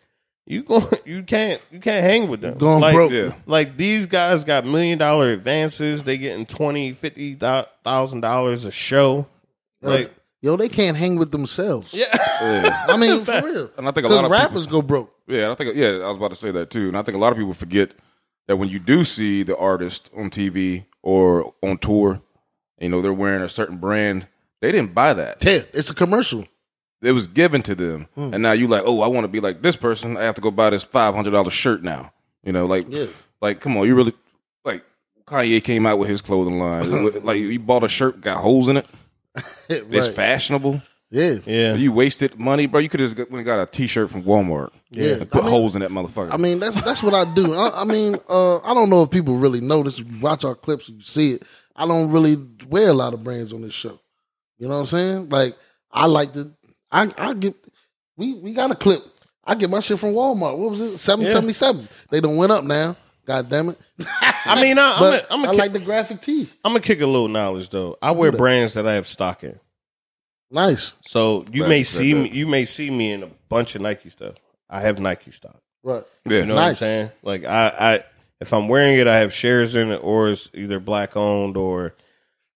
you 0.50 0.62
go 0.62 0.90
you 1.04 1.22
can't 1.22 1.60
you 1.70 1.80
can't 1.80 2.04
hang 2.04 2.28
with 2.28 2.40
them. 2.40 2.58
Going 2.58 2.80
like, 2.80 2.94
broke. 2.94 3.12
Yeah. 3.12 3.34
Like 3.46 3.76
these 3.76 4.06
guys 4.06 4.44
got 4.44 4.66
million 4.66 4.98
dollar 4.98 5.32
advances. 5.32 6.02
They 6.02 6.18
getting 6.18 6.46
twenty, 6.46 6.92
fifty 6.92 7.34
thousand 7.34 8.20
dollars 8.20 8.66
a 8.66 8.70
show. 8.70 9.26
Like 9.80 10.12
Yo, 10.42 10.56
they 10.56 10.70
can't 10.70 10.96
hang 10.96 11.16
with 11.16 11.32
themselves. 11.32 11.92
yeah, 11.92 12.06
Yeah. 12.40 12.86
I 12.88 12.96
mean, 12.96 13.24
for 13.26 13.42
real. 13.44 13.70
And 13.76 13.86
I 13.86 13.90
think 13.92 14.06
a 14.06 14.08
lot 14.08 14.24
of 14.24 14.30
rappers 14.30 14.66
go 14.66 14.80
broke. 14.80 15.14
Yeah, 15.26 15.50
I 15.50 15.54
think 15.54 15.76
yeah, 15.76 15.88
I 15.88 16.08
was 16.08 16.16
about 16.16 16.30
to 16.30 16.36
say 16.36 16.50
that 16.50 16.70
too. 16.70 16.88
And 16.88 16.96
I 16.96 17.02
think 17.02 17.14
a 17.14 17.18
lot 17.18 17.30
of 17.32 17.38
people 17.38 17.54
forget 17.54 17.94
that 18.48 18.56
when 18.56 18.68
you 18.68 18.78
do 18.78 19.04
see 19.04 19.42
the 19.42 19.56
artist 19.56 20.10
on 20.16 20.30
TV 20.30 20.86
or 21.02 21.54
on 21.62 21.78
tour, 21.78 22.22
you 22.78 22.88
know, 22.88 23.02
they're 23.02 23.12
wearing 23.12 23.42
a 23.42 23.48
certain 23.48 23.76
brand, 23.76 24.26
they 24.60 24.72
didn't 24.72 24.94
buy 24.94 25.12
that. 25.14 25.44
Yeah, 25.44 25.62
it's 25.72 25.90
a 25.90 25.94
commercial. 25.94 26.46
It 27.02 27.12
was 27.12 27.28
given 27.28 27.62
to 27.62 27.74
them. 27.74 28.08
Hmm. 28.14 28.34
And 28.34 28.42
now 28.42 28.52
you 28.52 28.68
like, 28.68 28.82
oh, 28.84 29.00
I 29.00 29.06
want 29.06 29.24
to 29.24 29.28
be 29.28 29.40
like 29.40 29.62
this 29.62 29.76
person. 29.76 30.16
I 30.16 30.22
have 30.24 30.34
to 30.34 30.40
go 30.40 30.50
buy 30.50 30.70
this 30.70 30.84
five 30.84 31.14
hundred 31.14 31.30
dollar 31.30 31.50
shirt 31.50 31.82
now. 31.82 32.12
You 32.44 32.52
know, 32.52 32.66
like 32.66 32.86
Yeah. 32.88 33.06
like 33.40 33.60
come 33.60 33.76
on, 33.76 33.86
you 33.86 33.94
really 33.94 34.12
like 34.64 34.84
Kanye 35.26 35.62
came 35.64 35.86
out 35.86 35.98
with 35.98 36.08
his 36.08 36.20
clothing 36.22 36.58
line. 36.58 37.22
like 37.24 37.38
you 37.38 37.58
bought 37.58 37.84
a 37.84 37.88
shirt, 37.88 38.20
got 38.20 38.38
holes 38.38 38.68
in 38.68 38.76
it. 38.78 38.86
It's 39.68 40.10
fashionable. 40.10 40.82
Yeah. 41.12 41.38
yeah. 41.44 41.74
You 41.74 41.92
wasted 41.92 42.38
money, 42.38 42.66
bro. 42.66 42.80
You 42.80 42.88
could 42.88 43.00
have 43.00 43.16
just 43.16 43.30
went 43.30 43.40
and 43.40 43.44
got 43.44 43.60
a 43.60 43.66
t 43.66 43.86
shirt 43.88 44.10
from 44.10 44.22
Walmart. 44.22 44.72
Yeah. 44.90 45.14
And 45.14 45.30
put 45.30 45.40
I 45.42 45.44
mean- 45.46 45.50
holes 45.50 45.74
in 45.74 45.82
that 45.82 45.90
motherfucker. 45.90 46.32
I 46.32 46.36
mean, 46.36 46.60
that's 46.60 46.80
that's 46.82 47.02
what 47.02 47.14
I 47.14 47.32
do. 47.34 47.54
I, 47.54 47.80
I 47.80 47.84
mean, 47.84 48.16
uh, 48.28 48.58
I 48.58 48.74
don't 48.74 48.90
know 48.90 49.02
if 49.02 49.10
people 49.10 49.34
really 49.36 49.60
notice. 49.60 49.98
If 49.98 50.08
you 50.10 50.20
watch 50.20 50.44
our 50.44 50.54
clips 50.54 50.88
you 50.88 51.00
see 51.02 51.32
it, 51.32 51.44
I 51.74 51.86
don't 51.86 52.10
really 52.12 52.36
wear 52.68 52.90
a 52.90 52.92
lot 52.92 53.14
of 53.14 53.24
brands 53.24 53.52
on 53.52 53.62
this 53.62 53.74
show. 53.74 53.98
You 54.58 54.68
know 54.68 54.74
what 54.74 54.80
I'm 54.82 54.86
saying? 54.86 55.28
Like, 55.30 55.56
I 55.90 56.06
like 56.06 56.32
to. 56.34 56.52
I 56.92 57.12
I 57.16 57.34
get. 57.34 57.54
We 58.16 58.34
we 58.34 58.52
got 58.52 58.70
a 58.70 58.74
clip. 58.74 59.02
I 59.44 59.54
get 59.54 59.70
my 59.70 59.80
shit 59.80 59.98
from 59.98 60.12
Walmart. 60.12 60.56
What 60.58 60.70
was 60.70 60.80
it? 60.80 60.98
Seven 60.98 61.26
seventy 61.26 61.52
seven. 61.52 61.88
They 62.10 62.20
don't 62.20 62.36
went 62.36 62.52
up 62.52 62.64
now. 62.64 62.96
God 63.26 63.48
damn 63.48 63.68
it. 63.70 63.78
I 64.44 64.60
mean, 64.60 64.78
I, 64.78 64.92
I'm 64.94 64.98
but 65.00 65.24
a, 65.24 65.32
I'm 65.32 65.44
I 65.44 65.48
a 65.50 65.52
like 65.52 65.72
the 65.72 65.78
graphic 65.78 66.20
tee. 66.20 66.48
I'm 66.64 66.72
gonna 66.72 66.80
kick 66.80 67.00
a 67.00 67.06
little 67.06 67.28
knowledge 67.28 67.68
though. 67.70 67.96
I 68.02 68.10
wear 68.12 68.32
brands 68.32 68.74
that 68.74 68.86
I 68.86 68.94
have 68.94 69.06
stock 69.08 69.44
in. 69.44 69.58
Nice. 70.50 70.94
So 71.06 71.44
you 71.52 71.62
Right, 71.62 71.68
may 71.68 71.78
right 71.78 71.86
see 71.86 72.12
there. 72.12 72.22
me. 72.24 72.30
You 72.30 72.46
may 72.46 72.64
see 72.64 72.90
me 72.90 73.12
in 73.12 73.22
a 73.22 73.30
bunch 73.48 73.74
of 73.74 73.82
Nike 73.82 74.10
stuff. 74.10 74.34
I 74.68 74.80
have 74.80 74.98
Nike 74.98 75.30
stock. 75.30 75.60
Right. 75.82 76.04
yeah. 76.26 76.38
You 76.38 76.46
know 76.46 76.56
what 76.56 76.64
I'm 76.64 76.74
saying? 76.76 77.10
Like 77.22 77.44
I, 77.44 77.68
I, 77.68 78.04
if 78.40 78.52
I'm 78.52 78.68
wearing 78.68 78.98
it, 78.98 79.06
I 79.06 79.18
have 79.18 79.32
shares 79.32 79.74
in 79.74 79.90
it, 79.90 79.98
or 80.02 80.30
it's 80.30 80.50
either 80.54 80.80
black 80.80 81.16
owned, 81.16 81.56
or 81.56 81.94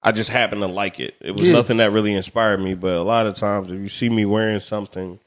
I 0.06 0.12
just 0.12 0.28
happen 0.30 0.60
to 0.60 0.66
like 0.66 1.00
it. 1.00 1.14
It 1.20 1.32
was 1.32 1.42
Yeah. 1.42 1.52
nothing 1.54 1.78
that 1.78 1.90
really 1.90 2.12
inspired 2.14 2.60
me, 2.60 2.74
but 2.74 2.92
a 2.92 3.02
lot 3.02 3.26
of 3.26 3.34
times, 3.34 3.70
if 3.72 3.80
you 3.80 3.88
see 3.88 4.08
me 4.10 4.24
wearing 4.26 4.60
something 4.60 5.18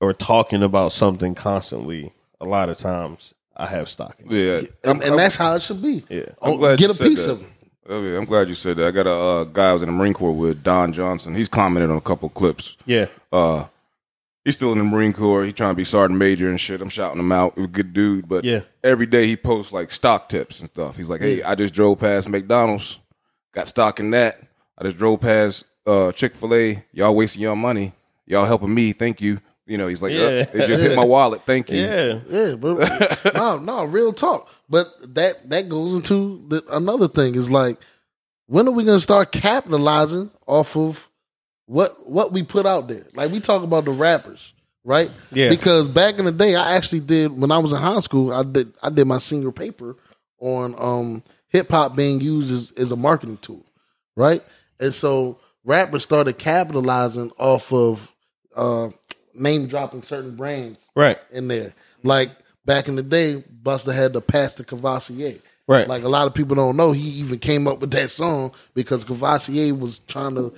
or 0.00 0.12
talking 0.14 0.62
about 0.62 0.92
something 0.92 1.34
constantly, 1.34 2.12
a 2.40 2.46
lot 2.46 2.68
of 2.70 2.78
times 2.78 3.34
I 3.56 3.66
have 3.66 3.88
stock 3.88 4.16
in 4.18 4.32
it. 4.32 4.64
Yeah, 4.84 4.90
And, 4.90 5.02
and 5.02 5.18
that's 5.18 5.36
how 5.36 5.54
it 5.54 5.62
should 5.62 5.82
be. 5.82 6.04
Yeah. 6.08 6.30
I'm 6.40 6.52
Oh, 6.52 6.56
glad 6.56 6.78
get 6.78 6.86
you 6.86 6.92
a 6.92 6.94
said 6.94 7.06
piece 7.08 7.24
that. 7.26 7.30
of 7.32 7.42
it. 7.42 7.48
Oh, 7.88 8.02
yeah, 8.02 8.16
I'm 8.18 8.24
glad 8.24 8.48
you 8.48 8.54
said 8.54 8.78
that. 8.78 8.86
I 8.88 8.90
got 8.90 9.06
a 9.06 9.10
uh, 9.12 9.44
guy 9.44 9.70
I 9.70 9.72
was 9.74 9.82
in 9.82 9.86
the 9.88 9.92
Marine 9.92 10.12
Corps 10.14 10.32
with, 10.32 10.62
Don 10.64 10.92
Johnson. 10.92 11.34
He's 11.36 11.48
commented 11.48 11.88
on 11.90 11.96
a 11.96 12.00
couple 12.00 12.28
clips. 12.30 12.76
Yeah, 12.84 13.06
Uh, 13.32 13.66
he's 14.44 14.56
still 14.56 14.72
in 14.72 14.78
the 14.78 14.84
Marine 14.84 15.12
Corps. 15.12 15.44
He's 15.44 15.54
trying 15.54 15.70
to 15.72 15.76
be 15.76 15.84
sergeant 15.84 16.18
major 16.18 16.48
and 16.48 16.60
shit. 16.60 16.80
I'm 16.82 16.88
shouting 16.88 17.20
him 17.20 17.30
out. 17.32 17.52
He's 17.54 17.64
a 17.66 17.68
good 17.68 17.92
dude, 17.92 18.28
but 18.28 18.44
Yeah. 18.44 18.60
every 18.82 19.06
day 19.06 19.26
he 19.26 19.36
posts 19.36 19.72
like 19.72 19.92
stock 19.92 20.28
tips 20.28 20.58
and 20.60 20.68
stuff. 20.68 20.96
He's 20.96 21.08
like, 21.08 21.20
"Hey, 21.20 21.42
I 21.44 21.54
just 21.54 21.74
drove 21.74 22.00
past 22.00 22.28
McDonald's, 22.28 22.98
got 23.56 23.66
stock 23.66 23.98
in 23.98 24.10
that. 24.10 24.40
I 24.78 24.84
just 24.84 24.98
drove 24.98 25.20
past 25.20 25.64
uh, 25.86 26.12
Chick 26.12 26.34
Fil 26.34 26.54
A. 26.54 26.84
Y'all 26.92 27.16
wasting 27.16 27.42
y'all 27.42 27.56
money. 27.56 27.92
Y'all 28.26 28.44
helping 28.44 28.72
me. 28.72 28.92
Thank 28.92 29.20
you. 29.20 29.40
You 29.66 29.78
know, 29.78 29.88
he's 29.88 30.02
like, 30.02 30.12
Yeah. 30.12 30.26
"Uh, 30.26 30.62
it 30.62 30.66
just 30.68 30.82
hit 30.82 30.94
my 30.94 31.04
wallet. 31.04 31.42
Thank 31.44 31.70
you. 31.70 31.80
yeah, 31.80 32.20
Yeah, 32.28 32.54
but 32.54 33.34
no, 33.34 33.58
no, 33.62 33.84
real 33.84 34.12
talk. 34.12 34.48
But 34.68 34.88
that 35.14 35.48
that 35.50 35.68
goes 35.68 35.94
into 35.94 36.44
the, 36.48 36.62
another 36.70 37.08
thing 37.08 37.34
is 37.34 37.50
like, 37.50 37.78
when 38.46 38.68
are 38.68 38.72
we 38.72 38.84
gonna 38.84 39.00
start 39.00 39.32
capitalizing 39.32 40.30
off 40.46 40.76
of 40.76 41.08
what 41.66 42.08
what 42.08 42.32
we 42.32 42.42
put 42.44 42.66
out 42.66 42.86
there? 42.86 43.06
Like 43.14 43.32
we 43.32 43.40
talk 43.40 43.64
about 43.64 43.86
the 43.86 43.90
rappers, 43.90 44.52
right? 44.84 45.10
Yeah. 45.32 45.48
Because 45.48 45.88
back 45.88 46.18
in 46.18 46.26
the 46.26 46.32
day, 46.32 46.54
I 46.54 46.76
actually 46.76 47.00
did 47.00 47.36
when 47.36 47.50
I 47.50 47.58
was 47.58 47.72
in 47.72 47.78
high 47.78 48.00
school. 48.00 48.32
I 48.32 48.44
did 48.44 48.72
I 48.82 48.90
did 48.90 49.06
my 49.06 49.18
senior 49.18 49.50
paper 49.50 49.96
on 50.38 50.74
um, 50.78 51.22
hip 51.48 51.70
hop 51.70 51.96
being 51.96 52.20
used 52.20 52.52
as, 52.52 52.72
as 52.72 52.92
a 52.92 52.96
marketing 52.96 53.38
tool, 53.38 53.64
right? 54.14 54.42
And 54.80 54.94
so 54.94 55.38
rappers 55.64 56.02
started 56.02 56.38
capitalizing 56.38 57.32
off 57.38 57.72
of 57.72 58.12
uh, 58.54 58.90
name 59.34 59.66
dropping 59.66 60.02
certain 60.02 60.36
brands 60.36 60.84
right, 60.94 61.18
in 61.30 61.48
there. 61.48 61.74
Like 62.02 62.30
back 62.64 62.88
in 62.88 62.96
the 62.96 63.02
day, 63.02 63.44
Busta 63.62 63.94
had 63.94 64.12
to 64.14 64.20
pass 64.20 64.54
the 64.54 64.64
Pastor 64.64 64.64
Courvoisier. 64.64 65.38
right. 65.66 65.88
Like 65.88 66.04
a 66.04 66.08
lot 66.08 66.26
of 66.26 66.34
people 66.34 66.56
don't 66.56 66.76
know, 66.76 66.92
he 66.92 67.02
even 67.02 67.38
came 67.38 67.66
up 67.66 67.80
with 67.80 67.90
that 67.92 68.10
song 68.10 68.52
because 68.74 69.04
Courvoisier 69.04 69.74
was 69.74 69.98
trying 70.00 70.34
to 70.36 70.54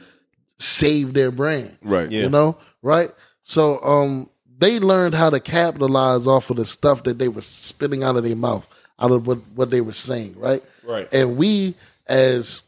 save 0.58 1.14
their 1.14 1.30
brand. 1.30 1.76
Right. 1.82 2.10
Yeah. 2.10 2.22
You 2.22 2.28
know, 2.30 2.58
right? 2.82 3.10
So 3.42 3.82
um 3.82 4.28
they 4.58 4.80
learned 4.80 5.14
how 5.14 5.30
to 5.30 5.38
capitalize 5.38 6.26
off 6.26 6.50
of 6.50 6.56
the 6.56 6.66
stuff 6.66 7.04
that 7.04 7.18
they 7.18 7.28
were 7.28 7.42
spitting 7.42 8.02
out 8.02 8.16
of 8.16 8.24
their 8.24 8.34
mouth, 8.34 8.68
out 8.98 9.12
of 9.12 9.26
what, 9.26 9.38
what 9.54 9.70
they 9.70 9.80
were 9.80 9.92
saying, 9.92 10.34
right? 10.36 10.64
Right. 10.88 11.12
And 11.12 11.36
we 11.36 11.76
as 12.06 12.62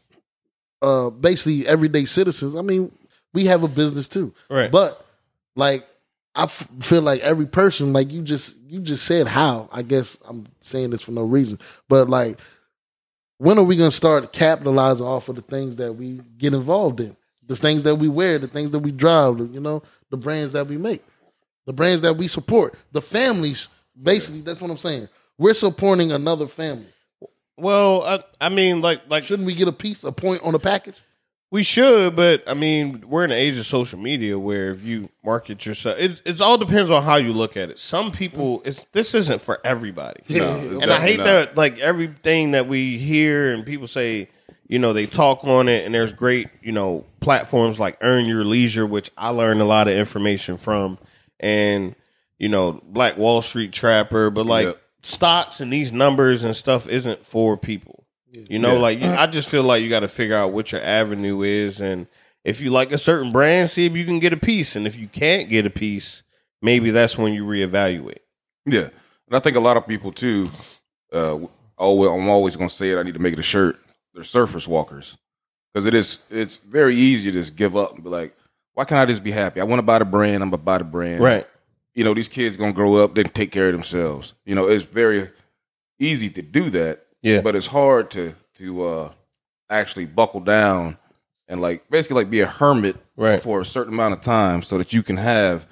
uh 0.81 1.09
basically 1.09 1.67
everyday 1.67 2.05
citizens, 2.05 2.55
I 2.55 2.61
mean, 2.61 2.91
we 3.33 3.45
have 3.45 3.63
a 3.63 3.67
business 3.67 4.07
too. 4.07 4.33
Right. 4.49 4.71
But 4.71 5.05
like 5.55 5.85
I 6.35 6.43
f- 6.43 6.67
feel 6.79 7.01
like 7.01 7.21
every 7.21 7.45
person, 7.47 7.91
like 7.93 8.11
you 8.11 8.21
just 8.21 8.53
you 8.67 8.79
just 8.79 9.05
said 9.05 9.27
how. 9.27 9.67
I 9.71 9.81
guess 9.81 10.17
I'm 10.25 10.47
saying 10.61 10.91
this 10.91 11.01
for 11.01 11.11
no 11.11 11.23
reason, 11.23 11.59
but 11.89 12.09
like, 12.09 12.39
when 13.37 13.57
are 13.57 13.63
we 13.63 13.75
gonna 13.75 13.91
start 13.91 14.31
capitalizing 14.31 15.05
off 15.05 15.27
of 15.27 15.35
the 15.35 15.41
things 15.41 15.75
that 15.77 15.93
we 15.93 16.21
get 16.37 16.53
involved 16.53 17.01
in, 17.01 17.17
the 17.47 17.55
things 17.55 17.83
that 17.83 17.95
we 17.95 18.07
wear, 18.07 18.39
the 18.39 18.47
things 18.47 18.71
that 18.71 18.79
we 18.79 18.91
drive, 18.91 19.39
you 19.39 19.59
know, 19.59 19.83
the 20.09 20.17
brands 20.17 20.53
that 20.53 20.67
we 20.67 20.77
make, 20.77 21.03
the 21.65 21.73
brands 21.73 22.01
that 22.03 22.15
we 22.15 22.27
support, 22.27 22.75
the 22.91 23.01
families. 23.01 23.67
Basically, 24.01 24.41
that's 24.41 24.61
what 24.61 24.71
I'm 24.71 24.77
saying. 24.77 25.09
We're 25.37 25.53
supporting 25.53 26.11
another 26.13 26.47
family. 26.47 26.87
Well, 27.57 28.03
I, 28.03 28.23
I 28.39 28.49
mean, 28.49 28.81
like, 28.81 29.01
like 29.09 29.23
Shouldn't 29.23 29.45
we 29.45 29.53
get 29.53 29.67
a 29.67 29.73
piece, 29.73 30.03
a 30.03 30.11
point 30.11 30.41
on 30.43 30.53
the 30.53 30.59
package? 30.59 31.01
We 31.51 31.63
should, 31.63 32.15
but 32.15 32.43
I 32.47 32.53
mean, 32.53 33.03
we're 33.05 33.25
in 33.25 33.31
an 33.31 33.37
age 33.37 33.57
of 33.57 33.65
social 33.65 33.99
media 33.99 34.39
where 34.39 34.71
if 34.71 34.83
you 34.83 35.09
market 35.21 35.65
yourself, 35.65 35.97
it 35.99 36.21
it's 36.25 36.39
all 36.39 36.57
depends 36.57 36.89
on 36.89 37.03
how 37.03 37.17
you 37.17 37.33
look 37.33 37.57
at 37.57 37.69
it. 37.69 37.77
Some 37.77 38.13
people, 38.13 38.59
mm. 38.59 38.67
it's 38.67 38.85
this 38.93 39.13
isn't 39.13 39.41
for 39.41 39.59
everybody, 39.65 40.21
No, 40.29 40.57
and 40.81 40.89
I 40.89 41.01
hate 41.01 41.17
not. 41.17 41.25
that. 41.25 41.57
Like 41.57 41.77
everything 41.79 42.51
that 42.51 42.69
we 42.69 42.97
hear 42.97 43.53
and 43.53 43.65
people 43.65 43.87
say, 43.87 44.29
you 44.69 44.79
know, 44.79 44.93
they 44.93 45.05
talk 45.05 45.43
on 45.43 45.67
it, 45.67 45.85
and 45.85 45.93
there's 45.93 46.13
great, 46.13 46.47
you 46.61 46.71
know, 46.71 47.03
platforms 47.19 47.81
like 47.81 47.97
Earn 47.99 48.27
Your 48.27 48.45
Leisure, 48.45 48.85
which 48.87 49.11
I 49.17 49.29
learned 49.29 49.59
a 49.59 49.65
lot 49.65 49.89
of 49.89 49.93
information 49.93 50.55
from, 50.55 50.97
and 51.37 51.95
you 52.39 52.47
know, 52.47 52.81
Black 52.85 53.17
Wall 53.17 53.41
Street 53.41 53.73
Trapper, 53.73 54.29
but 54.29 54.45
like 54.45 54.67
Yep. 54.67 54.80
Stocks 55.03 55.59
and 55.59 55.71
these 55.71 55.91
numbers 55.91 56.43
and 56.43 56.55
stuff 56.55 56.87
isn't 56.87 57.25
for 57.25 57.57
people. 57.57 58.05
You 58.31 58.59
know, 58.59 58.73
Yeah. 58.75 58.79
like 58.79 59.01
you- 59.01 59.07
I 59.09 59.27
just 59.27 59.49
feel 59.49 59.63
like 59.63 59.81
you 59.83 59.89
got 59.89 60.01
to 60.01 60.07
figure 60.07 60.35
out 60.35 60.53
what 60.53 60.71
your 60.71 60.81
avenue 60.81 61.41
is, 61.41 61.81
and 61.81 62.07
if 62.45 62.61
you 62.61 62.69
like 62.71 62.91
a 62.91 62.97
certain 62.97 63.31
brand, 63.31 63.69
see 63.69 63.85
if 63.85 63.95
you 63.95 64.05
can 64.05 64.19
get 64.19 64.31
a 64.33 64.37
piece, 64.37 64.75
and 64.75 64.87
if 64.87 64.97
you 64.97 65.07
can't 65.07 65.49
get 65.49 65.65
a 65.65 65.69
piece, 65.69 66.23
maybe 66.61 66.91
that's 66.91 67.17
when 67.17 67.33
you 67.33 67.43
reevaluate. 67.45 68.19
Yeah, 68.65 68.89
and 69.27 69.35
I 69.35 69.39
think 69.39 69.57
a 69.57 69.59
lot 69.59 69.75
of 69.77 69.85
people 69.87 70.11
too. 70.11 70.49
Uh, 71.11 71.39
always, 71.77 72.09
I'm 72.09 72.29
always 72.29 72.55
going 72.55 72.69
to 72.69 72.75
say 72.75 72.91
it. 72.91 72.97
I 72.97 73.03
need 73.03 73.15
to 73.15 73.19
make 73.19 73.33
it 73.33 73.39
a 73.39 73.43
shirt. 73.43 73.79
They're 74.13 74.23
surface 74.23 74.65
walkers 74.67 75.17
because 75.73 75.85
it 75.85 75.93
is. 75.93 76.19
It's 76.29 76.57
very 76.57 76.95
easy 76.95 77.31
to 77.31 77.39
just 77.39 77.55
give 77.57 77.75
up 77.75 77.95
and 77.95 78.03
be 78.03 78.09
like, 78.09 78.33
"Why 78.75 78.85
can't 78.85 78.99
I 79.01 79.05
just 79.05 79.23
be 79.23 79.31
happy? 79.31 79.59
I 79.59 79.65
want 79.65 79.79
to 79.79 79.83
buy 79.83 79.99
the 79.99 80.05
brand. 80.05 80.41
I'm 80.41 80.49
gonna 80.49 80.57
buy 80.63 80.77
the 80.77 80.83
brand." 80.85 81.21
Right. 81.21 81.47
You 81.93 82.03
know, 82.03 82.13
these 82.13 82.27
kids 82.29 82.55
gonna 82.57 82.73
grow 82.73 82.95
up, 82.95 83.15
then 83.15 83.25
take 83.25 83.51
care 83.51 83.67
of 83.67 83.73
themselves. 83.73 84.33
You 84.45 84.55
know, 84.55 84.67
it's 84.67 84.85
very 84.85 85.29
easy 85.99 86.29
to 86.31 86.41
do 86.41 86.69
that. 86.71 87.05
Yeah. 87.23 87.41
but 87.41 87.55
it's 87.55 87.67
hard 87.67 88.09
to 88.11 88.33
to 88.57 88.83
uh, 88.85 89.11
actually 89.69 90.05
buckle 90.07 90.39
down 90.39 90.97
and 91.47 91.61
like 91.61 91.87
basically 91.89 92.15
like 92.23 92.29
be 92.31 92.39
a 92.39 92.47
hermit 92.47 92.95
Right. 93.15 93.39
for 93.41 93.61
a 93.61 93.65
certain 93.65 93.93
amount 93.93 94.13
of 94.15 94.21
time 94.21 94.63
so 94.63 94.79
that 94.79 94.91
you 94.91 95.03
can 95.03 95.17
have 95.17 95.67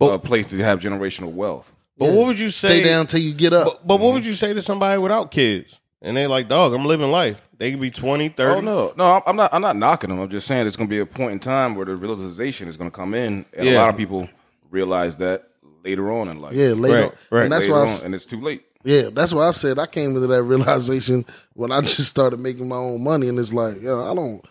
a 0.00 0.18
place 0.18 0.46
to 0.48 0.58
have 0.58 0.80
generational 0.80 1.32
wealth. 1.32 1.72
But 1.96 2.06
Yeah. 2.06 2.14
what 2.16 2.26
would 2.26 2.38
you 2.40 2.50
say? 2.50 2.80
Stay 2.80 2.82
down 2.82 3.06
till 3.06 3.20
you 3.20 3.32
get 3.32 3.52
up. 3.52 3.66
But, 3.66 3.86
but 3.86 4.00
what 4.00 4.14
would 4.14 4.26
you 4.26 4.34
say 4.34 4.52
to 4.52 4.60
somebody 4.60 4.98
without 4.98 5.30
kids? 5.30 5.78
And 6.02 6.16
they 6.16 6.26
like, 6.26 6.48
dog, 6.48 6.74
I'm 6.74 6.84
living 6.84 7.10
life. 7.12 7.40
They 7.56 7.70
could 7.70 7.80
be 7.80 7.90
20, 7.92 8.30
30. 8.30 8.56
Oh 8.56 8.60
no, 8.60 8.92
no, 8.96 9.04
I'm- 9.12 9.22
I'm 9.26 9.36
not. 9.36 9.54
I'm 9.54 9.62
not 9.62 9.76
knocking 9.76 10.10
them. 10.10 10.18
I'm 10.18 10.28
just 10.28 10.46
saying 10.48 10.66
it's 10.66 10.76
going 10.76 10.88
to 10.88 10.90
be 10.90 10.98
a 10.98 11.06
point 11.06 11.32
in 11.32 11.38
time 11.38 11.76
where 11.76 11.86
the 11.86 11.94
realization 11.96 12.66
is 12.68 12.76
going 12.76 12.90
to 12.90 12.94
come 12.94 13.14
in, 13.14 13.44
and 13.56 13.68
a 13.68 13.76
lot 13.76 13.88
of 13.90 13.96
people 13.96 14.28
realize 14.74 15.16
that 15.18 15.48
later 15.84 16.12
on 16.12 16.28
in 16.28 16.38
life. 16.38 16.54
yeah, 16.54 16.68
later. 16.74 17.00
Right, 17.08 17.14
right. 17.30 17.42
And 17.44 17.52
that's 17.52 17.62
later 17.62 17.72
why 17.72 17.78
I 17.78 17.82
on, 17.82 17.88
s- 17.88 18.02
and 18.02 18.14
it's 18.14 18.26
too 18.26 18.40
late. 18.40 18.64
Yeah, 18.84 19.08
that's 19.10 19.32
why 19.32 19.48
I 19.48 19.52
said 19.52 19.78
I 19.78 19.86
came 19.86 20.14
into 20.14 20.26
that 20.26 20.42
realization 20.54 21.24
when 21.54 21.72
I 21.72 21.80
just 21.80 22.08
started 22.10 22.38
making 22.40 22.68
my 22.68 22.76
own 22.76 23.02
money, 23.02 23.28
and 23.28 23.38
it's 23.38 23.52
like, 23.52 23.80
yo, 23.80 24.10
I 24.10 24.14
don't. 24.14 24.44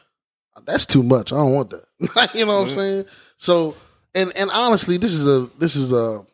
That's 0.65 0.85
too 0.85 1.03
much. 1.03 1.33
I 1.33 1.37
don't 1.37 1.53
want 1.53 1.69
that. 1.71 1.85
you 2.35 2.45
know 2.45 2.61
what 2.61 2.69
I'm 2.69 2.75
saying? 2.75 3.05
So, 3.37 3.75
and 4.15 4.31
and 4.35 4.49
honestly, 4.51 4.97
this 4.97 5.11
is 5.13 5.27
a 5.27 5.49
this 5.59 5.75
is 5.75 5.91
a 5.91 6.25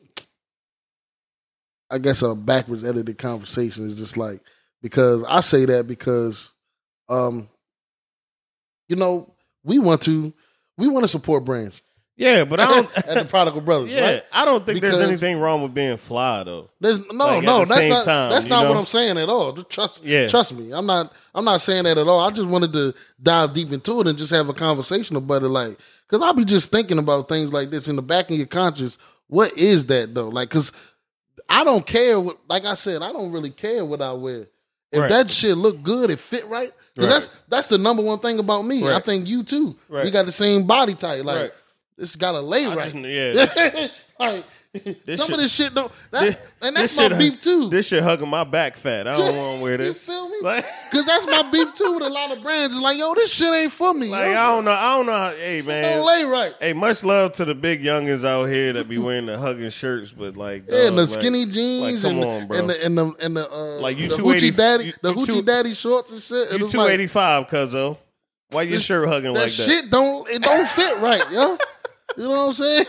I 1.89 1.97
guess 1.97 2.21
a 2.21 2.35
backwards 2.35 2.83
edited 2.83 3.17
conversation 3.17 3.87
is 3.87 3.97
just 3.97 4.15
like 4.17 4.41
because 4.81 5.23
I 5.27 5.39
say 5.41 5.65
that 5.65 5.87
because 5.87 6.51
um 7.09 7.49
you 8.87 8.95
know 8.95 9.33
we 9.63 9.79
want 9.79 10.01
to 10.03 10.31
we 10.77 10.87
want 10.87 11.03
to 11.03 11.07
support 11.07 11.45
brands 11.45 11.81
Yeah, 12.19 12.43
but 12.43 12.59
I 12.59 12.65
don't. 12.67 12.97
at 12.97 13.15
the 13.15 13.23
Prodigal 13.25 13.61
Brothers. 13.61 13.93
yeah, 13.93 14.05
right? 14.15 14.23
I 14.33 14.43
don't 14.43 14.65
think 14.65 14.75
Because- 14.81 14.97
there's 14.99 15.09
anything 15.09 15.39
wrong 15.39 15.63
with 15.63 15.73
being 15.73 15.95
fly 15.95 16.43
though. 16.43 16.69
There's 16.81 16.99
no, 17.11 17.25
Like, 17.25 17.43
no, 17.43 17.63
that's 17.65 17.87
not 17.87 18.03
time, 18.05 18.29
that's 18.29 18.45
not 18.45 18.67
what? 18.67 18.75
I'm 18.77 18.85
saying 18.85 19.17
at 19.17 19.29
all. 19.29 19.53
Just 19.53 19.69
trust, 19.69 20.03
Yeah. 20.03 20.27
trust 20.27 20.53
me. 20.53 20.71
I'm 20.71 20.85
not, 20.85 21.13
I'm 21.33 21.45
not 21.45 21.61
saying 21.61 21.85
that 21.85 21.97
at 21.97 22.07
all. 22.09 22.19
I 22.19 22.29
just 22.31 22.49
wanted 22.49 22.73
to 22.73 22.93
dive 23.23 23.53
deep 23.53 23.71
into 23.71 24.01
it 24.01 24.07
and 24.07 24.17
just 24.17 24.31
have 24.31 24.49
a 24.49 24.53
conversation 24.53 25.15
about 25.15 25.43
it, 25.43 25.47
like, 25.49 25.77
because 26.09 26.21
I'll 26.21 26.33
be 26.33 26.43
just 26.45 26.71
thinking 26.71 26.97
about 26.99 27.29
things 27.29 27.53
like 27.53 27.69
this 27.71 27.87
in 27.87 27.95
the 27.95 28.01
back 28.01 28.29
of 28.29 28.37
your 28.37 28.47
conscience. 28.47 28.97
What 29.27 29.57
is 29.57 29.85
that 29.85 30.13
though? 30.13 30.27
Like, 30.29 30.49
because 30.49 30.73
I 31.47 31.63
don't 31.63 31.85
care. 31.85 32.19
What, 32.19 32.37
like 32.49 32.65
I 32.65 32.75
said, 32.75 33.01
I 33.01 33.13
don't 33.13 33.31
really 33.31 33.51
care 33.51 33.85
what 33.85 34.01
I 34.01 34.11
wear. 34.11 34.47
If 34.91 35.01
Right. 35.01 35.09
that 35.09 35.29
shit 35.29 35.55
look 35.55 35.83
good, 35.83 36.09
it 36.09 36.17
fit 36.19 36.47
right. 36.47 36.73
'Cause 36.95 37.05
Right. 37.05 37.09
that's 37.09 37.29
that's 37.47 37.67
the 37.67 37.77
number 37.77 38.01
one 38.01 38.17
thing 38.19 38.39
about 38.39 38.63
me. 38.65 38.87
I 38.89 38.99
think 38.99 39.27
you 39.27 39.43
too. 39.43 39.75
We 39.87 40.09
got 40.09 40.25
the 40.25 40.31
same 40.31 40.63
body 40.63 40.95
type. 40.95 41.23
Like 41.23 41.37
Right. 41.41 41.51
This 41.99 42.15
got 42.15 42.31
to 42.31 42.39
lay 42.41 42.65
I 42.65 42.75
right. 42.75 42.91
just- 42.91 42.95
yeah, 43.05 43.33
this- 43.33 43.91
like 44.19 44.45
This 45.05 45.17
some 45.19 45.27
shit- 45.27 45.33
of 45.33 45.37
this 45.41 45.51
shit 45.53 45.73
don't. 45.73 45.91
That, 46.11 46.21
This- 46.21 46.35
and 46.61 46.75
that's 46.75 46.95
my 46.95 47.07
shit- 47.09 47.17
beef 47.17 47.41
too. 47.41 47.69
This 47.69 47.87
shit 47.87 48.03
hugging 48.03 48.29
my 48.29 48.43
back 48.43 48.77
fat. 48.77 49.07
I 49.07 49.17
don't 49.17 49.35
want 49.35 49.57
to 49.57 49.63
wear 49.63 49.77
this. 49.77 49.87
You 49.87 49.93
this. 49.93 50.03
feel 50.05 50.29
me? 50.29 50.37
Like, 50.43 50.65
Because 50.91 51.05
that's 51.07 51.25
my 51.25 51.41
beef 51.51 51.73
too 51.73 51.93
with 51.93 52.03
a 52.03 52.09
lot 52.09 52.31
of 52.31 52.41
brands. 52.43 52.75
It's 52.75 52.83
like, 52.83 52.97
yo, 52.97 53.13
this 53.15 53.31
shit 53.33 53.51
ain't 53.51 53.71
for 53.71 53.93
me. 53.95 54.09
like 54.09 54.27
yo. 54.27 54.31
I 54.33 54.45
don't 54.51 54.65
know. 54.65 54.71
I 54.71 54.95
don't 54.97 55.05
know. 55.07 55.11
How, 55.17 55.31
hey 55.31 55.61
man, 55.63 55.97
don't 55.97 56.07
lay 56.07 56.23
right. 56.23 56.53
Hey, 56.59 56.73
much 56.73 57.03
love 57.03 57.31
to 57.33 57.45
the 57.45 57.55
big 57.55 57.81
youngins 57.81 58.23
out 58.23 58.45
here 58.45 58.73
that 58.73 58.87
be 58.87 58.99
wearing 58.99 59.25
the 59.25 59.39
hugging 59.39 59.69
shirts, 59.71 60.11
but 60.11 60.37
like 60.37 60.65
Yeah, 60.69 60.87
and 60.87 60.97
the 60.97 61.01
like- 61.01 61.09
skinny 61.09 61.45
jeans 61.47 62.03
like, 62.03 62.13
come 62.13 62.21
and, 62.21 62.29
on, 62.43 62.47
bro. 62.47 62.59
and 62.59 62.69
the 62.69 62.85
and 62.85 62.97
the 62.97 63.13
and 63.21 63.37
the 63.37 63.51
uh, 63.51 63.79
Like, 63.79 63.97
you 63.97 64.09
the 64.09 64.15
hoochie 64.17 64.55
daddy, 64.55 64.85
you- 64.85 64.93
the 65.01 65.13
hoochie 65.15 65.25
two- 65.25 65.41
daddy 65.41 65.73
shorts 65.73 66.11
and 66.11 66.21
shit. 66.21 66.49
And 66.51 66.59
You 66.59 66.65
it's 66.65 66.71
two 66.73 66.77
like, 66.77 66.91
eighty 66.91 67.07
five, 67.07 67.47
cuzzo. 67.47 67.97
Why 68.51 68.61
your 68.63 68.79
shirt 68.79 69.07
hugging 69.07 69.33
that 69.33 69.39
like 69.41 69.51
that? 69.51 69.63
shit 69.63 69.89
don't 69.89 70.29
it 70.29 70.41
don't 70.43 70.67
fit 70.69 70.97
right, 70.99 71.23
yo. 71.31 71.57
You 72.17 72.23
know 72.23 72.47
what 72.47 72.47
I'm 72.47 72.53
saying? 72.53 72.85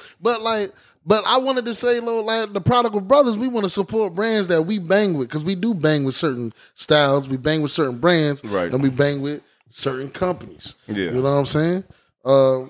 but 0.20 0.42
like, 0.42 0.70
but 1.04 1.24
I 1.26 1.38
wanted 1.38 1.64
to 1.66 1.74
say, 1.74 2.00
Lord, 2.00 2.26
like 2.26 2.52
the 2.52 2.60
Prodigal 2.60 3.00
Brothers, 3.00 3.36
we 3.36 3.48
want 3.48 3.64
to 3.64 3.70
support 3.70 4.14
brands 4.14 4.48
that 4.48 4.62
we 4.62 4.78
bang 4.78 5.14
with 5.14 5.28
because 5.28 5.44
we 5.44 5.54
do 5.54 5.74
bang 5.74 6.04
with 6.04 6.14
certain 6.14 6.52
styles, 6.74 7.28
we 7.28 7.36
bang 7.36 7.62
with 7.62 7.72
certain 7.72 7.98
brands, 7.98 8.44
Right. 8.44 8.72
And 8.72 8.82
we 8.82 8.90
bang 8.90 9.22
with 9.22 9.42
certain 9.70 10.10
companies. 10.10 10.74
Yeah. 10.86 11.06
You 11.06 11.22
know 11.22 11.22
what 11.22 11.28
I'm 11.30 11.46
saying? 11.46 11.84
Uh, 12.24 12.66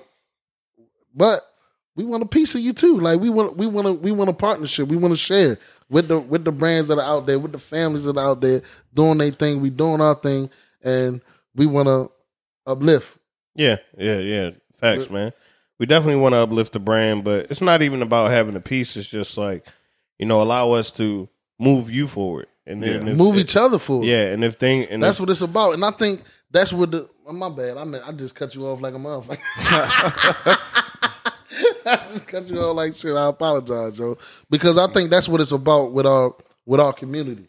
but 1.13 1.41
we 1.95 2.05
want 2.05 2.23
a 2.23 2.27
piece 2.27 2.55
of 2.55 2.61
you 2.61 2.73
too. 2.73 2.99
Like 2.99 3.19
we 3.19 3.29
want, 3.29 3.57
we 3.57 3.67
want 3.67 3.87
to, 3.87 3.93
we 3.93 4.11
want 4.11 4.29
a 4.29 4.33
partnership. 4.33 4.87
We 4.87 4.97
want 4.97 5.11
to 5.13 5.17
share 5.17 5.57
with 5.89 6.07
the 6.07 6.19
with 6.19 6.45
the 6.45 6.51
brands 6.51 6.87
that 6.87 6.97
are 6.97 7.03
out 7.03 7.25
there, 7.25 7.37
with 7.37 7.51
the 7.51 7.59
families 7.59 8.05
that 8.05 8.17
are 8.17 8.25
out 8.25 8.41
there 8.41 8.61
doing 8.93 9.17
their 9.17 9.31
thing. 9.31 9.61
We 9.61 9.69
doing 9.69 9.99
our 9.99 10.15
thing, 10.15 10.49
and 10.81 11.21
we 11.53 11.65
want 11.65 11.87
to 11.87 12.09
uplift. 12.65 13.17
Yeah, 13.55 13.77
yeah, 13.97 14.19
yeah. 14.19 14.51
Facts, 14.79 15.09
man. 15.09 15.33
We 15.81 15.87
definitely 15.87 16.21
want 16.21 16.33
to 16.33 16.37
uplift 16.37 16.73
the 16.73 16.79
brand, 16.79 17.23
but 17.23 17.47
it's 17.49 17.59
not 17.59 17.81
even 17.81 18.03
about 18.03 18.29
having 18.29 18.55
a 18.55 18.59
piece. 18.59 18.95
It's 18.95 19.07
just 19.09 19.35
like, 19.35 19.65
you 20.19 20.27
know, 20.27 20.39
allow 20.39 20.73
us 20.73 20.91
to 20.91 21.27
move 21.59 21.89
you 21.89 22.07
forward, 22.07 22.45
and 22.67 22.83
then 22.83 23.07
Yeah. 23.07 23.11
if- 23.13 23.17
Move 23.17 23.33
if- 23.37 23.41
each 23.41 23.55
other 23.55 23.79
forward. 23.79 24.05
Yeah, 24.05 24.25
and 24.25 24.43
if 24.43 24.57
thing, 24.57 24.83
and 24.85 25.01
That's 25.01 25.17
if, 25.17 25.21
what 25.21 25.31
it's 25.31 25.41
about. 25.41 25.73
And 25.73 25.83
I 25.83 25.89
think 25.89 26.21
that's 26.51 26.71
what 26.71 26.91
the 26.91 27.09
oh, 27.25 27.33
my 27.33 27.49
bad. 27.49 27.77
I 27.77 27.83
mean, 27.85 27.99
I 28.05 28.11
just 28.11 28.35
cut 28.35 28.53
you 28.53 28.67
off 28.67 28.79
like 28.79 28.93
a 28.93 28.97
motherfucker. 28.97 29.39
I 31.87 32.07
just 32.09 32.27
cut 32.27 32.47
you 32.47 32.59
off 32.59 32.75
like 32.75 32.93
shit. 32.93 33.15
I 33.15 33.29
apologize, 33.29 33.97
Joe. 33.97 34.19
Because 34.51 34.77
I 34.77 34.85
think 34.85 35.09
that's 35.09 35.27
what 35.27 35.41
it's 35.41 35.51
about 35.51 35.93
with 35.93 36.05
our 36.05 36.35
with 36.63 36.79
our 36.79 36.93
community. 36.93 37.47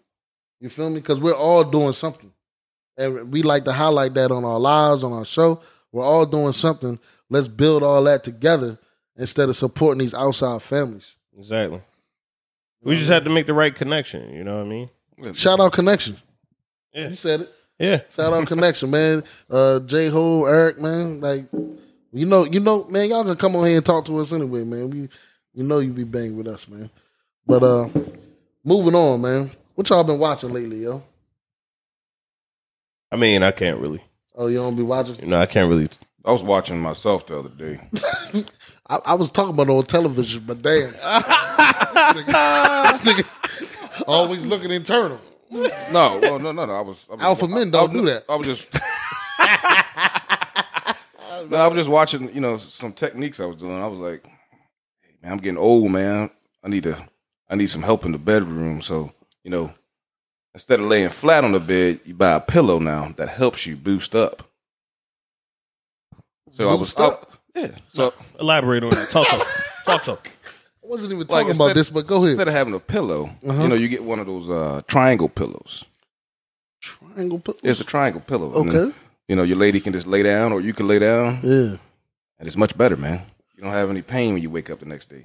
You 0.59 0.71
feel 0.71 0.89
me? 0.89 1.01
Because 1.01 1.21
we're 1.21 1.35
all 1.35 1.65
doing 1.65 1.93
something. 1.93 2.33
And 2.97 3.31
we 3.31 3.43
like 3.43 3.67
to 3.67 3.75
highlight 3.75 4.15
that 4.15 4.31
on 4.33 4.43
our 4.47 4.59
lives, 4.59 5.05
on 5.05 5.13
our 5.13 5.27
show. 5.27 5.61
We're 5.93 6.05
all 6.05 6.25
doing 6.25 6.55
something. 6.55 6.99
Let's 7.33 7.49
build 7.49 7.83
all 7.83 8.05
that 8.05 8.25
together 8.25 8.79
instead 9.17 9.49
of 9.49 9.57
supporting 9.57 10.01
these 10.01 10.13
outside 10.13 10.61
families. 10.61 11.15
exactly. 11.39 11.81
We 12.83 12.97
just 12.97 13.09
had 13.09 13.25
to 13.25 13.31
make 13.31 13.47
the 13.47 13.55
right 13.55 13.75
connection. 13.75 14.35
You 14.35 14.45
know 14.45 14.57
what 14.59 14.67
I 14.67 14.69
mean? 14.69 15.35
Shout 15.35 15.59
out 15.59 15.73
connection. 15.73 16.19
Yeah. 16.93 17.09
You 17.09 17.15
said 17.15 17.41
it. 17.43 17.55
Yeah, 17.79 18.01
Shout 18.11 18.35
out 18.35 18.47
connection, 18.47 18.91
man. 18.91 19.25
Uh 19.49 19.81
J 19.81 20.09
Ho, 20.09 20.45
Eric, 20.45 20.79
man. 20.79 21.21
Like 21.23 21.47
you 22.13 22.27
know, 22.27 22.45
you 22.45 22.61
know, 22.61 22.85
man, 22.85 23.09
y'all 23.09 23.25
can 23.25 23.37
come 23.37 23.57
on 23.57 23.65
here 23.67 23.77
and 23.79 23.87
talk 23.87 24.05
to 24.05 24.19
us 24.19 24.31
anyway, 24.31 24.63
man. 24.65 24.91
We 24.91 25.09
you 25.55 25.65
know 25.65 25.79
you 25.79 25.93
be 25.93 26.05
banging 26.05 26.37
with 26.37 26.49
us, 26.49 26.69
man. 26.69 26.91
But 27.47 27.63
uh 27.63 27.89
moving 28.63 28.95
on, 28.95 29.23
man. 29.23 29.51
What 29.75 29.89
y'all 29.89 30.05
been 30.05 30.19
watching 30.19 30.53
lately, 30.53 30.83
yo? 30.83 31.03
I 33.11 33.17
mean, 33.17 33.43
I 33.43 33.53
can't 33.53 33.81
really. 33.81 34.03
Oh, 34.35 34.49
you 34.49 34.59
don't 34.59 34.77
be 34.77 34.83
watching? 34.83 35.17
You 35.21 35.27
know, 35.29 35.41
I 35.41 35.47
can't 35.47 35.69
really. 35.71 35.89
I 36.25 36.33
was 36.33 36.43
watching 36.43 36.81
myself 36.81 37.27
the 37.27 37.39
other 37.39 37.49
day. 37.49 37.81
I, 38.89 38.99
I 39.07 39.15
was 39.15 39.31
talking 39.31 39.55
about 39.55 39.69
it 39.69 39.73
on 39.73 39.87
television, 39.87 40.45
but 40.47 40.63
damn. 40.63 40.83
this, 40.83 41.03
nigga, 41.03 42.93
this 42.93 43.03
nigga 43.03 44.05
always 44.07 44.45
looking 44.45 44.71
internal. 44.71 45.21
No, 45.51 46.19
well, 46.23 46.39
no, 46.39 46.53
no, 46.53 46.65
no. 46.65 46.73
I 46.73 46.81
was, 46.81 47.05
I 47.11 47.15
was 47.15 47.23
Alpha 47.23 47.49
men 47.49 47.71
don't 47.71 47.91
I, 47.91 47.93
do 47.93 48.05
that. 48.07 48.25
I 48.29 48.37
was 48.37 48.47
just. 48.47 48.73
no, 51.51 51.57
I 51.57 51.67
was 51.67 51.77
just 51.77 51.91
watching. 51.91 52.35
You 52.35 52.41
know, 52.41 52.59
some 52.59 52.93
techniques 52.93 53.41
I 53.41 53.47
was 53.47 53.57
doing. 53.57 53.81
I 53.81 53.87
was 53.87 53.99
like, 53.99 54.25
hey, 54.25 55.15
man, 55.23 55.33
I'm 55.33 55.39
getting 55.39 55.59
old, 55.59 55.91
man. 55.91 56.31
I 56.63 56.69
need 56.69 56.85
to. 56.85 57.05
I 57.51 57.57
need 57.57 57.69
some 57.69 57.83
help 57.83 58.05
in 58.05 58.13
the 58.13 58.19
bedroom. 58.19 58.81
So 58.81 59.13
you 59.45 59.51
know, 59.51 59.73
instead 60.55 60.81
of 60.81 60.87
laying 60.87 61.11
flat 61.11 61.45
on 61.45 61.53
the 61.53 61.61
bed, 61.61 62.01
you 62.05 62.15
buy 62.15 62.33
a 62.33 62.41
pillow 62.41 62.79
now 62.79 63.13
that 63.17 63.29
helps 63.29 63.67
you 63.67 63.77
boost 63.77 64.15
up. 64.15 64.52
So 66.53 66.69
I 66.69 66.75
was 66.75 66.93
Boost? 66.95 67.01
I- 67.01 67.61
yeah. 67.61 67.75
So 67.89 68.15
Elaborate 68.41 68.85
on 68.85 68.91
that. 68.91 69.11
Talk 69.11 69.29
to. 69.29 69.47
talk 69.85 70.03
to. 70.05 70.13
I 70.13 70.19
wasn't 70.83 71.13
even 71.13 71.21
like, 71.21 71.29
talking 71.29 71.49
instead- 71.49 71.65
about 71.65 71.75
this, 71.75 71.91
but 71.91 72.07
go 72.07 72.17
ahead. 72.19 72.31
Instead 72.31 72.49
of 72.49 72.55
having 72.55 72.75
a 72.75 72.81
pillow, 72.81 73.31
Uh-huh. 73.47 73.63
you 73.63 73.69
know, 73.69 73.75
you 73.75 73.89
get 73.89 74.05
one 74.05 74.19
of 74.19 74.27
those 74.27 74.49
uh, 74.49 74.81
triangle 74.87 75.29
pillows. 75.29 75.85
Triangle 76.81 77.39
pillow. 77.39 77.59
It's 77.63 77.81
a 77.81 77.85
triangle 77.85 78.21
pillow. 78.21 78.61
And 78.61 78.71
then, 78.71 78.77
Okay. 78.89 78.97
you 79.29 79.37
know, 79.37 79.43
your 79.43 79.57
lady 79.57 79.81
can 79.81 79.93
just 79.93 80.07
lay 80.07 80.23
down, 80.23 80.53
or 80.53 80.61
you 80.61 80.73
can 80.75 80.89
lay 80.89 80.99
down, 80.99 81.39
Yeah. 81.43 81.77
and 82.39 82.47
it's 82.49 82.57
much 82.57 82.77
better, 82.77 82.97
man. 82.97 83.23
You 83.57 83.63
don't 83.63 83.73
have 83.73 83.91
any 83.91 84.03
pain 84.03 84.35
when 84.35 84.43
you 84.43 84.51
wake 84.51 84.71
up 84.71 84.81
the 84.81 84.87
next 84.87 85.09
day. 85.09 85.25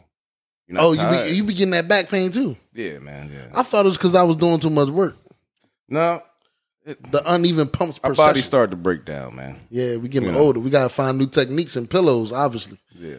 You're 0.68 0.76
not 0.76 0.84
Oh, 0.84 0.92
you 0.92 1.30
be 1.30 1.36
you 1.36 1.44
be 1.46 1.54
getting 1.54 1.72
that 1.72 1.88
back 1.88 2.10
pain 2.10 2.32
too. 2.32 2.56
yeah, 2.74 3.00
man. 3.00 3.32
Yeah. 3.34 3.48
I 3.56 3.64
thought 3.64 3.86
it 3.86 3.90
was 3.90 3.98
because 3.98 4.14
I 4.16 4.24
was 4.24 4.36
doing 4.36 4.60
too 4.60 4.70
much 4.70 4.90
work. 4.90 5.16
No, 5.90 6.22
The 7.12 7.22
uneven 7.26 7.68
pumps 7.68 8.00
per 8.00 8.10
our 8.10 8.16
body 8.16 8.40
session. 8.40 8.48
started 8.48 8.72
to 8.72 8.78
break 8.78 9.04
down, 9.04 9.36
man. 9.36 9.60
Yeah, 9.70 9.98
we 9.98 10.08
getting 10.08 10.30
You 10.30 10.36
know. 10.36 10.40
older. 10.40 10.60
We 10.62 10.70
gotta 10.70 10.88
find 10.90 11.18
new 11.18 11.28
techniques 11.28 11.76
and 11.76 11.90
pillows, 11.90 12.32
obviously. 12.32 12.78
Yeah. 12.98 13.18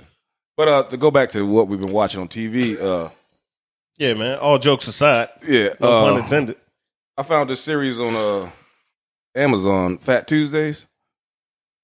But 0.56 0.68
uh, 0.68 0.82
to 0.84 0.96
go 0.96 1.10
back 1.10 1.28
to 1.30 1.46
what 1.46 1.68
we've 1.68 1.80
been 1.80 1.92
watching 1.92 2.20
on 2.20 2.28
TV, 2.28 2.80
uh, 2.80 3.10
Yeah, 3.98 4.14
man. 4.14 4.38
All 4.38 4.58
jokes 4.58 4.88
aside, 4.88 5.28
yeah, 5.46 5.74
no 5.80 5.92
uh, 5.92 6.10
pun 6.12 6.20
intended. 6.22 6.56
I 7.18 7.22
found 7.24 7.50
this 7.50 7.60
series 7.60 8.00
on 8.00 8.16
uh, 8.16 8.50
Amazon, 9.34 9.98
Phat 9.98 10.26
Tuesdays. 10.28 10.86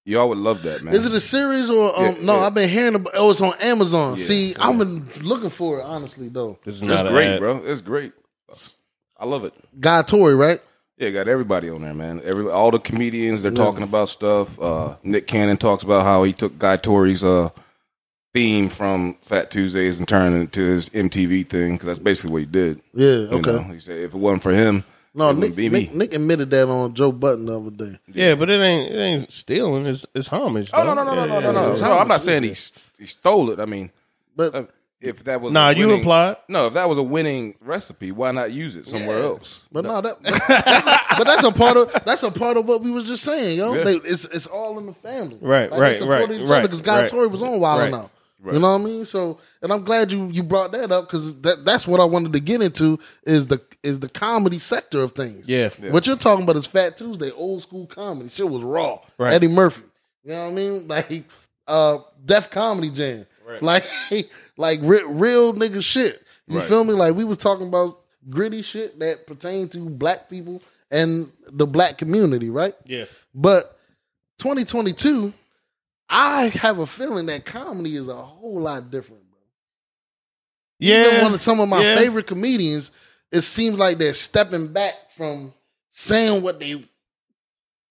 Y'all 0.07 0.29
would 0.29 0.39
love 0.39 0.63
that, 0.63 0.83
man. 0.83 0.95
Is 0.95 1.07
it 1.07 1.13
a 1.13 1.21
series 1.21 1.69
or 1.71 1.99
um, 1.99 2.05
Yeah, 2.05 2.15
no? 2.23 2.37
yeah. 2.37 2.47
I've 2.47 2.55
been 2.55 2.69
hearing 2.69 2.95
about. 2.95 3.13
Oh, 3.17 3.31
it's 3.31 3.41
on 3.41 3.55
Amazon. 3.61 4.19
Yeah, 4.19 4.25
See, 4.25 4.51
yeah. 4.53 4.69
I've 4.69 4.79
been 4.79 5.07
looking 5.23 5.51
for 5.51 5.81
it 5.81 5.83
honestly 5.85 6.29
though. 6.29 6.59
This 6.65 6.77
is 6.77 6.81
It's 6.83 6.89
not 6.89 7.07
great, 7.09 7.27
ad. 7.35 7.41
bro. 7.41 7.59
It's 7.65 7.81
great. 7.81 8.13
I 9.19 9.25
love 9.27 9.45
it. 9.45 9.55
Guy 9.81 10.03
Torry, 10.03 10.35
right? 10.35 10.61
Yeah, 10.97 11.11
got 11.11 11.27
everybody 11.27 11.69
on 11.71 11.83
there, 11.83 11.95
man. 11.95 12.21
Every 12.25 12.49
all 12.49 12.71
the 12.71 12.79
comedians 12.79 13.43
they're 13.43 13.51
Yeah. 13.53 13.57
talking 13.65 13.83
about 13.83 14.09
stuff. 14.09 14.61
Uh, 14.61 14.97
Nick 15.03 15.27
Cannon 15.27 15.57
talks 15.57 15.83
about 15.83 16.05
how 16.05 16.23
he 16.23 16.33
took 16.33 16.57
Guy 16.59 16.77
Torry's 16.77 17.25
uh, 17.25 17.51
theme 18.33 18.69
from 18.69 19.17
Phat 19.23 19.51
Tuesdays 19.51 19.99
and 19.99 20.07
turned 20.07 20.35
it 20.37 20.39
into 20.39 20.61
his 20.61 20.89
MTV 20.91 21.49
thing 21.49 21.73
because 21.73 21.87
that's 21.87 21.99
basically 21.99 22.31
what 22.31 22.39
he 22.41 22.47
did. 22.47 22.81
Yeah. 22.95 23.07
You 23.17 23.29
Okay. 23.39 23.53
know? 23.53 23.63
he 23.63 23.81
said 23.81 23.99
if 23.99 24.15
it 24.15 24.19
wasn't 24.19 24.43
for 24.43 24.53
him, 24.53 24.85
No, 25.15 25.31
it 25.31 25.35
Nick, 25.35 25.41
wouldn't 25.41 25.57
be 25.57 25.69
me. 25.69 25.81
Nick, 25.81 25.95
Nick 25.95 26.15
admitted 26.15 26.51
that 26.51 26.69
on 26.69 26.95
Joe 26.95 27.11
Budden 27.13 27.47
the 27.47 27.59
other 27.61 27.71
day. 27.71 27.99
Yeah, 28.13 28.37
but 28.37 28.49
it 28.49 28.61
ain't 28.61 28.93
it 28.93 28.99
ain't 28.99 29.33
stealing. 29.33 29.87
It's 29.87 30.07
it's 30.15 30.29
homage. 30.29 30.71
Oh 30.73 30.85
no 30.85 30.95
though. 30.95 31.03
no 31.03 31.05
no 31.05 31.15
no 31.15 31.21
Yeah, 31.25 31.27
no 31.27 31.41
yeah, 31.41 31.53
no 31.53 31.75
no! 31.75 31.81
no 31.81 31.99
I'm 31.99 32.09
not 32.09 32.21
saying 32.23 32.45
he 32.45 32.55
he 32.99 33.07
stole 33.07 33.51
it. 33.51 33.59
I 33.59 33.67
mean, 33.67 33.91
But 34.37 34.55
uh, 34.55 34.65
if 35.05 35.25
that 35.25 35.41
was 35.41 35.53
Nah, 35.53 35.69
a 35.69 35.73
you 35.73 35.87
winning- 35.87 35.99
implied. 35.99 36.37
No, 36.49 36.67
if 36.69 36.75
that 36.75 36.89
was 36.89 36.99
a 36.99 37.03
winning 37.03 37.55
recipe, 37.61 38.11
why 38.13 38.31
not 38.33 38.53
use 38.53 38.77
it 38.77 38.87
somewhere 38.87 39.23
else? 39.23 39.67
but 39.73 39.85
no, 39.85 40.01
that 40.01 40.23
that's 40.23 40.87
a, 40.87 41.01
but 41.19 41.25
that's 41.25 41.45
a 41.45 41.53
part 41.53 41.77
of 41.77 42.05
that's 42.05 42.23
a 42.23 42.31
part 42.31 42.57
of 42.57 42.67
what 42.67 42.83
we 42.83 42.91
was 42.91 43.07
just 43.07 43.23
saying, 43.25 43.59
yo. 43.59 43.75
Yeah. 43.75 43.85
They- 43.85 43.95
it's 43.97 44.25
it's 44.27 44.47
all 44.47 44.79
in 44.79 44.87
the 44.87 44.95
family, 44.95 45.39
Right, 45.41 45.71
Like, 45.71 45.81
right, 45.81 46.01
right, 46.01 46.31
each 46.31 46.49
right, 46.49 46.63
Because 46.63 46.81
Guy 46.81 47.03
right. 47.03 47.11
Torry 47.11 47.27
was 47.29 47.43
on 47.43 47.61
Wild 47.61 47.81
Right. 47.81 47.91
now. 47.91 48.11
Right. 48.43 48.53
You 48.55 48.61
know 48.61 48.73
what 48.75 48.83
I 48.83 48.85
mean? 48.85 49.05
So, 49.07 49.39
and 49.63 49.73
I'm 49.73 49.85
glad 49.85 50.13
you 50.13 50.27
you 50.29 50.43
brought 50.43 50.71
that 50.73 50.93
up 50.93 51.07
because 51.07 51.35
that 51.41 51.65
that's 51.65 51.87
what 51.89 51.99
I 51.99 52.05
wanted 52.05 52.35
to 52.35 52.41
get 52.41 52.61
into 52.61 52.99
is 53.23 53.47
the 53.47 53.59
is 53.83 54.01
the 54.01 54.09
comedy 54.11 54.59
sector 54.59 55.01
of 55.03 55.13
things. 55.13 55.49
Yeah. 55.49 55.71
What 55.89 56.07
you're 56.07 56.17
talking 56.17 56.43
about 56.45 56.57
is 56.57 56.67
Phat 56.67 56.99
Tuesday, 56.99 57.31
old 57.31 57.63
school 57.63 57.87
comedy. 57.87 58.29
Shit 58.29 58.47
was 58.47 58.63
raw. 58.63 58.99
Right. 59.17 59.33
Eddie 59.33 59.49
Murphy. 59.49 59.83
You 60.25 60.33
know 60.33 60.45
what 60.45 60.51
I 60.51 60.55
mean? 60.55 60.89
Like 60.89 61.25
uh 61.67 61.99
Def 62.23 62.51
Comedy 62.51 62.91
Jam. 62.91 63.25
Right. 63.47 63.63
Like 63.63 63.85
like 64.57 64.81
re- 64.83 65.05
real 65.07 65.55
nigga 65.55 65.83
shit. 65.83 66.23
You 66.47 66.59
Right. 66.59 66.69
feel 66.69 66.85
me? 66.85 66.93
Like 66.95 67.15
we 67.15 67.25
was 67.25 67.39
talking 67.39 67.67
about 67.67 68.01
gritty 68.31 68.63
shit 68.63 68.99
that 69.01 69.27
pertain 69.27 69.69
to 69.71 69.79
black 69.89 70.29
people 70.31 70.63
and 70.91 71.31
the 71.51 71.67
black 71.67 71.99
community, 71.99 72.51
right? 72.51 72.75
Yeah. 72.87 73.05
But 73.35 73.79
2022, 74.39 75.33
I 76.09 76.49
have 76.49 76.79
a 76.79 76.87
feeling 76.87 77.27
that 77.27 77.45
comedy 77.45 77.97
is 77.97 78.09
a 78.09 78.15
whole 78.17 78.61
lot 78.61 78.91
different, 78.91 79.23
bro. 79.31 79.39
Even 80.81 81.15
Yeah. 81.15 81.23
one 81.23 81.35
of 81.35 81.41
some 81.41 81.61
of 81.61 81.69
my 81.69 81.83
Yeah. 81.83 81.97
favorite 81.97 82.27
comedians, 82.27 82.91
it 83.33 83.41
seems 83.43 83.79
like 83.79 83.99
they're 83.99 84.15
stepping 84.15 84.69
back 84.73 84.95
from 85.17 85.53
saying 85.93 86.43
what 86.43 86.61
they 86.61 86.85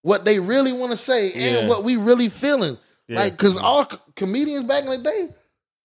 what 0.02 0.26
they 0.26 0.38
really 0.38 0.74
want 0.74 0.92
to 0.92 0.98
say 0.98 1.32
Yeah. 1.34 1.60
and 1.60 1.70
what 1.70 1.86
we 1.86 1.96
really 1.96 2.28
feeling. 2.28 2.78
Yeah. 3.08 3.20
Like, 3.22 3.38
cause 3.38 3.58
all 3.58 3.86
comedians 4.18 4.66
back 4.66 4.84
in 4.84 4.90
the 4.90 4.98
day, 4.98 5.30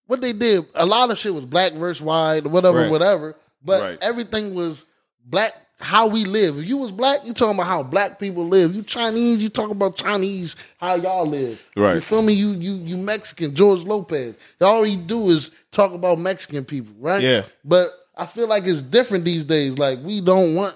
what 0.09 0.21
they 0.21 0.33
did, 0.33 0.65
a 0.75 0.85
lot 0.85 1.11
of 1.13 1.19
shit 1.19 1.33
was 1.33 1.45
black 1.45 1.73
versus 1.75 2.03
white, 2.03 2.45
whatever, 2.47 2.79
Right. 2.83 2.91
whatever. 2.91 3.37
But 3.65 3.81
Right. 3.83 3.99
everything 4.03 4.55
was 4.55 4.85
black. 5.25 5.53
How 5.81 6.09
we 6.09 6.25
live. 6.25 6.59
If 6.59 6.65
you 6.69 6.77
was 6.77 6.91
black, 6.91 7.25
you 7.25 7.33
talking 7.33 7.55
about 7.55 7.69
how 7.69 7.85
black 7.85 8.19
people 8.19 8.45
live. 8.45 8.75
You 8.75 8.83
Chinese, 8.83 9.41
you 9.41 9.49
talk 9.49 9.71
about 9.71 9.95
Chinese, 9.95 10.57
how 10.79 10.97
y'all 10.97 11.25
live. 11.25 11.61
Right. 11.77 11.95
You 11.95 12.01
feel 12.01 12.23
me? 12.23 12.33
You 12.33 12.51
you 12.51 12.73
you 12.75 12.97
Mexican, 12.97 13.55
George 13.55 13.85
Lopez. 13.85 14.35
All 14.61 14.83
he 14.83 14.97
do 14.97 15.31
is 15.31 15.53
talk 15.71 15.93
about 15.93 16.19
Mexican 16.19 16.65
people, 16.65 16.95
right? 16.99 17.23
Yeah. 17.23 17.43
But 17.65 17.93
I 18.17 18.27
feel 18.27 18.49
like 18.49 18.65
it's 18.67 18.83
different 18.83 19.25
these 19.25 19.45
days. 19.45 19.79
Like 19.79 20.01
we 20.03 20.21
don't 20.21 20.57
want. 20.57 20.75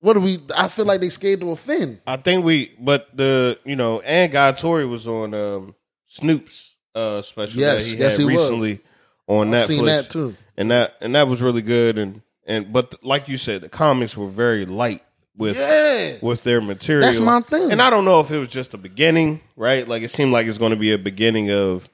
What 0.00 0.14
do 0.14 0.20
we? 0.20 0.40
I 0.56 0.66
feel 0.66 0.84
like 0.84 1.00
they 1.00 1.10
scared 1.10 1.40
to 1.40 1.50
offend. 1.52 2.00
I 2.06 2.16
think 2.16 2.44
we, 2.44 2.72
but 2.80 3.16
the 3.16 3.58
you 3.64 3.76
know, 3.76 4.00
and 4.00 4.32
Guy 4.32 4.50
Torry 4.52 4.86
was 4.86 5.06
on 5.06 5.32
um, 5.34 5.76
Snoop's 6.08 6.71
uh, 6.94 7.22
special 7.22 7.58
Yes, 7.60 7.84
that 7.84 7.90
he 7.90 7.96
yes, 7.96 8.12
had 8.12 8.20
he 8.20 8.24
was. 8.26 8.34
recently 8.36 8.80
on 9.26 9.54
I've 9.54 9.64
Netflix, 9.64 9.66
seen 9.68 9.84
that 9.86 10.10
too. 10.10 10.36
and 10.56 10.70
that 10.70 10.94
and 11.00 11.14
that 11.14 11.28
was 11.28 11.40
really 11.42 11.62
good. 11.62 11.98
And 11.98 12.22
and 12.46 12.72
but 12.72 13.02
like 13.04 13.28
you 13.28 13.36
said, 13.38 13.60
the 13.62 13.68
comics 13.68 14.16
were 14.16 14.28
very 14.28 14.66
light 14.66 15.02
with 15.36 15.56
Yeah. 15.56 16.16
with 16.20 16.42
their 16.44 16.60
material. 16.60 17.06
That's 17.06 17.20
my 17.20 17.40
thing. 17.40 17.70
And 17.72 17.80
I 17.80 17.88
don't 17.90 18.04
know 18.04 18.20
if 18.20 18.30
it 18.30 18.38
was 18.38 18.48
just 18.48 18.74
a 18.74 18.78
beginning, 18.78 19.40
right? 19.56 19.86
Like 19.88 20.02
it 20.02 20.10
seemed 20.10 20.32
like 20.32 20.46
it's 20.46 20.58
going 20.58 20.70
to 20.72 20.76
be 20.76 20.92
a 20.92 20.98
beginning 20.98 21.50
of, 21.50 21.88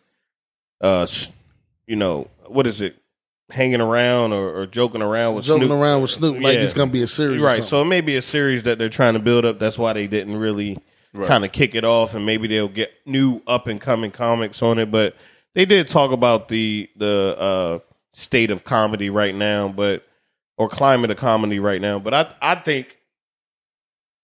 uh, 0.80 1.07
you 1.86 1.96
know, 1.96 2.28
what 2.46 2.66
is 2.66 2.80
it? 2.80 2.96
Hanging 3.51 3.80
around 3.80 4.32
or, 4.34 4.51
or 4.61 4.66
joking 4.66 5.01
around 5.01 5.34
with 5.34 5.46
Joking 5.46 5.68
Snoop. 5.68 5.78
around 5.80 6.03
with 6.03 6.11
Snoop 6.11 6.34
like 6.42 6.55
Yeah. 6.57 6.61
it's 6.61 6.74
gonna 6.74 6.90
be 6.90 7.01
a 7.03 7.07
series, 7.07 7.40
Right. 7.40 7.64
So 7.64 7.80
it 7.80 7.86
may 7.86 8.03
be 8.03 8.16
a 8.16 8.22
series 8.22 8.64
that 8.64 8.78
they're 8.78 8.90
trying 8.90 9.14
to 9.14 9.20
build 9.20 9.46
up. 9.46 9.59
That's 9.59 9.78
why 9.78 9.94
they 9.94 10.07
didn't 10.07 10.36
really 10.36 10.78
kind 11.27 11.45
of 11.45 11.53
kick 11.53 11.75
it 11.75 11.85
off, 11.85 12.14
and 12.14 12.25
maybe 12.25 12.49
they'll 12.49 12.69
get 12.69 12.95
new 13.07 13.41
up 13.47 13.66
and 13.66 13.81
coming 13.81 14.11
comics 14.11 14.62
on 14.62 14.79
it. 14.79 14.91
But 14.91 15.16
they 15.55 15.64
did 15.64 15.89
talk 15.89 16.12
about 16.12 16.49
the 16.49 16.89
the 16.97 17.37
uh, 17.39 17.79
state 18.14 18.51
of 18.51 18.64
comedy 18.64 19.11
right 19.11 19.35
now, 19.35 19.69
but 19.69 20.05
or 20.57 20.69
climate 20.69 21.11
of 21.11 21.16
comedy 21.16 21.59
right 21.59 21.81
now. 21.81 21.99
But 21.99 22.14
I 22.14 22.35
I 22.41 22.55
think 22.57 22.97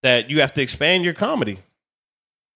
that 0.03 0.30
you 0.30 0.40
have 0.40 0.53
to 0.55 0.62
expand 0.62 1.05
your 1.05 1.14
comedy. 1.14 1.61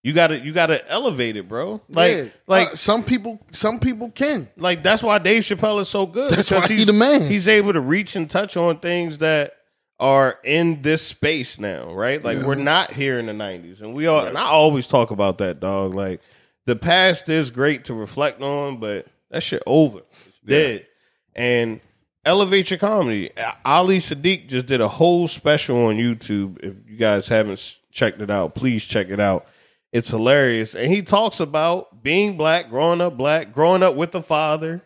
You 0.04 0.12
gotta 0.12 0.38
you 0.38 0.52
gotta 0.52 0.88
elevate 0.88 1.36
it, 1.36 1.48
bro. 1.48 1.80
Like 1.88 2.16
Yeah. 2.16 2.24
like 2.46 2.68
Uh, 2.68 2.76
some 2.76 3.02
people, 3.02 3.40
some 3.50 3.80
people 3.80 4.10
can. 4.10 4.48
like 4.56 4.82
that's 4.82 5.02
why 5.02 5.18
Dave 5.18 5.42
Chappelle 5.42 5.80
is 5.80 5.88
so 5.88 6.06
good. 6.06 6.30
That's 6.30 6.50
why 6.50 6.66
he 6.66 6.76
he's 6.76 6.86
the 6.86 6.92
man. 6.92 7.22
He's 7.28 7.48
able 7.48 7.72
to 7.72 7.80
reach 7.80 8.14
and 8.16 8.30
touch 8.30 8.56
on 8.56 8.78
things 8.78 9.18
that 9.18 9.54
are 10.00 10.38
in 10.44 10.82
this 10.82 11.04
space 11.04 11.58
now, 11.58 11.92
right? 11.92 12.22
Like 12.22 12.38
we're 12.38 12.54
not 12.54 12.92
here 12.92 13.18
in 13.18 13.26
the 13.26 13.32
'90s, 13.32 13.80
and 13.80 13.94
we 13.94 14.06
all. 14.06 14.24
And 14.24 14.38
I 14.38 14.44
always 14.44 14.86
talk 14.86 15.10
about 15.10 15.38
that, 15.38 15.60
dog. 15.60 15.94
Like 15.94 16.20
the 16.66 16.76
past 16.76 17.28
is 17.28 17.50
great 17.50 17.84
to 17.86 17.94
reflect 17.94 18.40
on, 18.42 18.78
but 18.78 19.06
that 19.30 19.42
shit 19.42 19.62
over. 19.66 20.00
It's 20.26 20.40
dead. 20.40 20.86
And 21.34 21.80
elevate 22.24 22.70
your 22.70 22.78
comedy. 22.78 23.30
Ali 23.64 23.98
Siddiq 23.98 24.48
just 24.48 24.66
did 24.66 24.80
a 24.80 24.88
whole 24.88 25.28
special 25.28 25.86
on 25.86 25.96
YouTube. 25.96 26.58
If 26.62 26.74
you 26.90 26.96
guys 26.96 27.28
haven't 27.28 27.76
checked 27.90 28.20
it 28.20 28.30
out, 28.30 28.54
please 28.54 28.84
check 28.84 29.08
it 29.08 29.20
out. 29.20 29.46
It's 29.92 30.10
hilarious. 30.10 30.74
And 30.74 30.92
he 30.92 31.02
talks 31.02 31.40
about 31.40 32.02
being 32.02 32.36
black, 32.36 32.68
growing 32.68 33.00
up 33.00 33.16
black, 33.16 33.52
growing 33.52 33.82
up 33.82 33.94
with 33.94 34.14
a 34.14 34.22
father. 34.22 34.82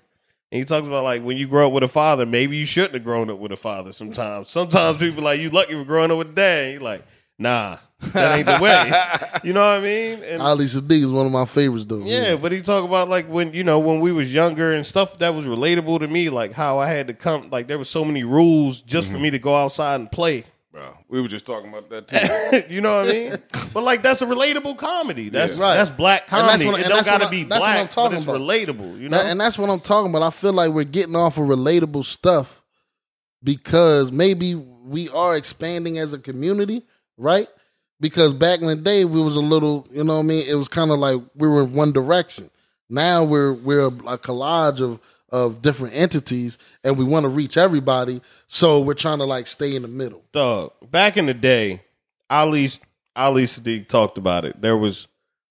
And 0.52 0.58
he 0.58 0.66
talks 0.66 0.86
about 0.86 1.02
like 1.02 1.22
when 1.22 1.38
you 1.38 1.48
grow 1.48 1.68
up 1.68 1.72
with 1.72 1.82
a 1.82 1.88
father, 1.88 2.26
maybe 2.26 2.58
you 2.58 2.66
shouldn't 2.66 2.92
have 2.92 3.04
grown 3.04 3.30
up 3.30 3.38
with 3.38 3.52
a 3.52 3.56
father 3.56 3.90
sometimes. 3.90 4.50
Sometimes 4.50 4.98
people 4.98 5.22
like 5.22 5.40
you 5.40 5.48
lucky 5.48 5.72
for 5.72 5.84
growing 5.84 6.10
up 6.10 6.18
with 6.18 6.28
a 6.28 6.32
dad. 6.32 6.64
And 6.64 6.72
you're 6.74 6.82
like, 6.82 7.04
nah, 7.38 7.78
that 8.00 8.36
ain't 8.36 8.46
the 8.46 8.58
way. 8.62 9.40
you 9.44 9.54
know 9.54 9.60
what 9.60 9.78
I 9.78 9.80
mean? 9.80 10.22
And 10.22 10.42
Ali 10.42 10.66
Siddiq 10.66 11.04
is 11.04 11.10
one 11.10 11.24
of 11.24 11.32
my 11.32 11.46
favorites, 11.46 11.86
though. 11.86 12.00
yeah, 12.00 12.36
but 12.36 12.52
he 12.52 12.60
talk 12.60 12.84
about 12.84 13.08
like 13.08 13.30
when 13.30 13.54
you 13.54 13.64
know 13.64 13.78
when 13.78 14.00
we 14.00 14.12
was 14.12 14.32
younger 14.32 14.74
and 14.74 14.84
stuff 14.84 15.18
that 15.20 15.34
was 15.34 15.46
relatable 15.46 16.00
to 16.00 16.06
me, 16.06 16.28
like 16.28 16.52
how 16.52 16.78
I 16.78 16.88
had 16.88 17.06
to 17.06 17.14
come, 17.14 17.48
like 17.48 17.66
there 17.66 17.78
was 17.78 17.88
so 17.88 18.04
many 18.04 18.22
rules 18.22 18.82
just 18.82 19.08
for 19.08 19.14
mm-hmm. 19.14 19.22
me 19.22 19.30
to 19.30 19.38
go 19.38 19.56
outside 19.56 20.00
and 20.00 20.12
play. 20.12 20.44
Bro, 20.82 20.98
we 21.08 21.20
were 21.20 21.28
just 21.28 21.46
talking 21.46 21.68
about 21.68 21.88
that 21.90 22.08
too. 22.68 22.74
you 22.74 22.80
know 22.80 22.98
what 22.98 23.08
I 23.08 23.12
mean? 23.12 23.36
But 23.72 23.84
like 23.84 24.02
that's 24.02 24.20
a 24.20 24.26
relatable 24.26 24.76
comedy. 24.78 25.28
That's 25.28 25.56
Right. 25.56 25.74
that's 25.74 25.90
black 25.90 26.22
And 26.32 26.48
that's 26.48 26.62
comedy. 26.62 26.66
what- 26.70 26.80
it 26.80 26.82
and 26.84 26.88
don't 26.90 26.96
that's 26.98 27.08
what 27.08 27.12
got 27.12 27.18
to 27.18 27.26
I- 27.26 27.30
be 27.30 27.44
that's 27.44 27.60
what 27.60 27.68
I'm 27.68 27.76
black, 27.76 27.88
but 27.88 27.94
talking 27.94 28.16
it's 28.18 28.24
about. 28.26 28.40
relatable. 28.40 29.00
You 29.00 29.08
know? 29.08 29.16
That- 29.18 29.26
and 29.26 29.40
that's 29.40 29.58
what 29.58 29.70
I'm 29.70 29.80
talking 29.80 30.10
about. 30.10 30.22
I 30.22 30.30
feel 30.30 30.52
like 30.52 30.72
we're 30.72 30.84
getting 30.84 31.14
off 31.14 31.38
of 31.38 31.44
relatable 31.44 32.04
stuff 32.04 32.62
because 33.42 34.10
maybe 34.10 34.54
we 34.54 35.08
are 35.10 35.36
expanding 35.36 35.98
as 35.98 36.12
a 36.12 36.18
community, 36.18 36.82
right? 37.16 37.48
Because 38.00 38.32
back 38.34 38.60
in 38.60 38.66
the 38.66 38.76
day, 38.76 39.04
we 39.04 39.22
was 39.22 39.36
a 39.36 39.40
little, 39.40 39.86
you 39.92 40.02
know 40.02 40.14
what 40.14 40.20
I 40.20 40.24
mean? 40.24 40.44
It 40.48 40.54
was 40.54 40.68
kind 40.68 40.90
of 40.90 40.98
like 40.98 41.20
we 41.36 41.46
were 41.46 41.62
in 41.62 41.72
one 41.74 41.92
direction. 41.92 42.50
Now 42.90 43.22
we're 43.24 43.52
we're 43.52 43.82
a, 43.82 43.86
a 43.86 44.18
collage 44.18 44.80
of 44.80 44.98
of 45.32 45.62
different 45.62 45.94
entities, 45.96 46.58
and 46.84 46.96
we 46.96 47.04
want 47.04 47.24
to 47.24 47.28
reach 47.28 47.56
everybody. 47.56 48.20
So 48.46 48.80
we're 48.80 48.94
trying 48.94 49.18
to 49.18 49.24
like 49.24 49.46
stay 49.48 49.74
in 49.74 49.82
the 49.82 49.88
middle. 49.88 50.22
dog. 50.32 50.72
Back 50.90 51.16
in 51.16 51.26
the 51.26 51.34
day, 51.34 51.82
Ali 52.30 52.70
Ali 53.16 53.44
Siddiq 53.44 53.88
talked 53.88 54.18
about 54.18 54.44
it. 54.44 54.60
There 54.60 54.76
was 54.76 55.08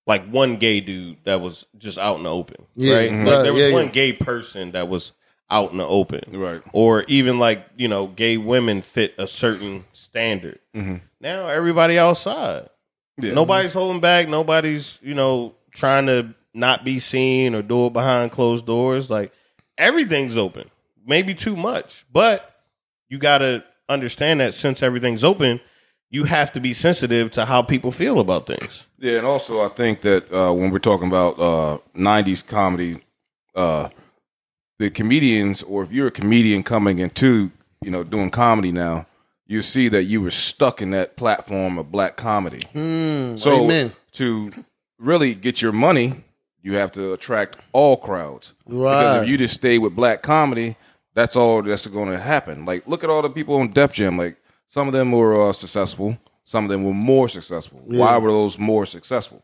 like 0.08 0.26
one 0.30 0.58
gay 0.58 0.80
dude 0.82 1.18
that 1.26 1.42
was 1.42 1.66
just 1.78 1.98
out 1.98 2.18
in 2.18 2.24
the 2.24 2.32
open, 2.32 2.66
Yeah, 2.76 2.96
right? 2.96 3.12
mhm. 3.12 3.26
Like 3.26 3.44
there 3.44 3.54
was 3.54 3.64
yeah, 3.66 3.74
one 3.74 3.86
yeah. 3.86 3.92
gay 3.92 4.14
person 4.14 4.72
that 4.72 4.88
was 4.88 5.12
out 5.50 5.72
in 5.72 5.78
the 5.80 5.86
open, 5.86 6.22
Right. 6.40 6.64
Or 6.74 7.04
even 7.04 7.38
like 7.40 7.66
you 7.76 7.88
know, 7.88 8.08
gay 8.08 8.38
women 8.38 8.82
fit 8.82 9.14
a 9.18 9.28
certain 9.28 9.86
standard. 9.94 10.60
Now 10.74 11.48
everybody 11.50 12.00
outside. 12.00 12.70
Yeah. 13.22 13.34
Nobody's 13.34 13.74
holding 13.74 14.00
back. 14.02 14.28
Nobody's 14.28 14.98
you 15.02 15.14
know 15.14 15.54
trying 15.74 16.06
to 16.08 16.34
not 16.54 16.84
be 16.84 17.00
seen 17.00 17.54
or 17.56 17.62
do 17.62 17.88
it 17.88 17.94
behind 17.94 18.32
closed 18.32 18.66
doors. 18.66 19.10
Like 19.10 19.32
everything's 19.82 20.38
open. 20.38 20.70
Maybe 21.06 21.34
too 21.34 21.56
much, 21.56 22.06
but 22.14 22.62
you 23.10 23.18
got 23.18 23.40
to 23.40 23.64
understand 23.90 24.40
that 24.40 24.54
since 24.54 24.82
everything's 24.84 25.24
open, 25.24 25.60
you 26.10 26.26
have 26.26 26.54
to 26.54 26.60
be 26.60 26.74
sensitive 26.74 27.32
to 27.32 27.46
how 27.46 27.62
people 27.62 27.92
feel 27.92 28.20
about 28.20 28.46
things. 28.46 28.86
Yeah, 29.00 29.18
and 29.18 29.26
also 29.26 29.62
I 29.62 29.70
think 29.70 30.02
that 30.02 30.32
uh, 30.32 30.54
when 30.54 30.70
we're 30.70 30.80
talking 30.80 31.08
about 31.08 31.40
uh, 31.40 31.78
'90s 31.96 32.46
comedy, 32.46 33.02
uh, 33.56 33.90
the 34.78 34.90
comedians, 34.90 35.64
or 35.64 35.84
if 35.84 35.92
you're 35.92 36.08
a 36.08 36.12
comedian 36.12 36.64
coming 36.64 37.00
into, 37.00 37.52
you 37.82 37.90
know, 37.90 38.04
doing 38.04 38.30
comedy 38.30 38.72
now, 38.72 39.08
you 39.48 39.62
see 39.62 39.90
that 39.90 40.04
you 40.04 40.22
were 40.22 40.32
stuck 40.32 40.82
in 40.82 40.92
that 40.92 41.16
platform 41.18 41.78
of 41.78 41.92
black 41.92 42.16
comedy. 42.16 42.62
so 42.74 43.64
amen. 43.64 43.94
to 44.14 44.52
really 45.00 45.34
get 45.34 45.62
your 45.62 45.72
money, 45.72 46.24
you 46.62 46.76
have 46.76 46.92
to 46.94 47.14
attract 47.14 47.58
all 47.74 47.98
crowds. 47.98 48.54
Right. 48.66 49.00
Because 49.00 49.24
if 49.24 49.30
you 49.30 49.38
just 49.38 49.54
stay 49.56 49.78
with 49.78 49.96
black 49.96 50.22
comedy, 50.22 50.76
that's 51.14 51.36
all 51.36 51.62
that's 51.62 51.88
going 51.88 52.10
to 52.12 52.20
happen. 52.20 52.66
Like, 52.66 52.88
look 52.88 53.04
at 53.04 53.10
all 53.10 53.22
the 53.22 53.30
people 53.30 53.56
on 53.56 53.72
Def 53.72 53.94
Jam. 53.94 54.18
Like, 54.18 54.38
some 54.68 54.88
of 54.88 54.94
them 54.94 55.12
were 55.12 55.50
uh, 55.50 55.54
successful, 55.54 56.18
some 56.44 56.64
of 56.66 56.70
them 56.72 56.84
were 56.84 56.94
more 56.94 57.28
successful. 57.30 57.82
Why 57.86 58.18
were 58.18 58.32
those 58.32 58.58
more 58.58 58.86
successful? 58.86 59.42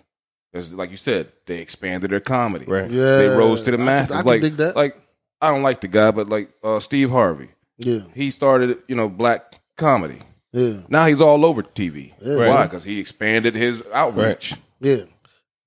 Because, 0.51 0.73
like 0.73 0.91
you 0.91 0.97
said, 0.97 1.31
they 1.45 1.57
expanded 1.59 2.09
their 2.11 2.19
comedy. 2.21 2.65
Right. 2.65 2.89
Yeah, 2.89 3.17
They 3.17 3.27
rose 3.27 3.61
to 3.63 3.71
the 3.71 3.75
I 3.75 3.77
can- 3.77 3.85
masses. 3.85 4.15
I 4.15 4.17
can 4.19 4.25
like, 4.27 4.41
dig 4.41 4.57
that. 4.57 4.75
like 4.75 4.95
I 5.41 5.49
don't 5.51 5.61
like 5.61 5.81
the 5.81 5.87
guy, 5.87 6.11
but 6.11 6.29
like 6.29 6.49
uh, 6.63 6.79
Steve 6.79 7.09
Harvey, 7.11 7.49
Yeah, 7.77 7.99
he 8.15 8.31
started, 8.31 8.77
you 8.87 8.95
know, 8.95 9.09
black 9.09 9.59
comedy. 9.75 10.19
yeah, 10.53 10.77
Now 10.87 11.05
he's 11.07 11.21
all 11.21 11.45
over 11.45 11.61
TV. 11.61 12.13
Yeah. 12.21 12.47
Why? 12.47 12.63
Because 12.63 12.83
he 12.85 12.99
expanded 12.99 13.53
his 13.55 13.83
outreach, 13.93 14.53
yeah. 14.79 15.01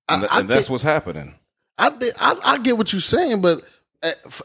and, 0.09 0.25
I- 0.25 0.27
I 0.27 0.39
and 0.39 0.49
that's 0.49 0.61
think- 0.61 0.71
what's 0.71 0.83
happening. 0.83 1.35
I, 1.89 2.11
I 2.19 2.53
I 2.53 2.57
get 2.59 2.77
what 2.77 2.93
you're 2.93 3.01
saying, 3.01 3.41
but 3.41 3.63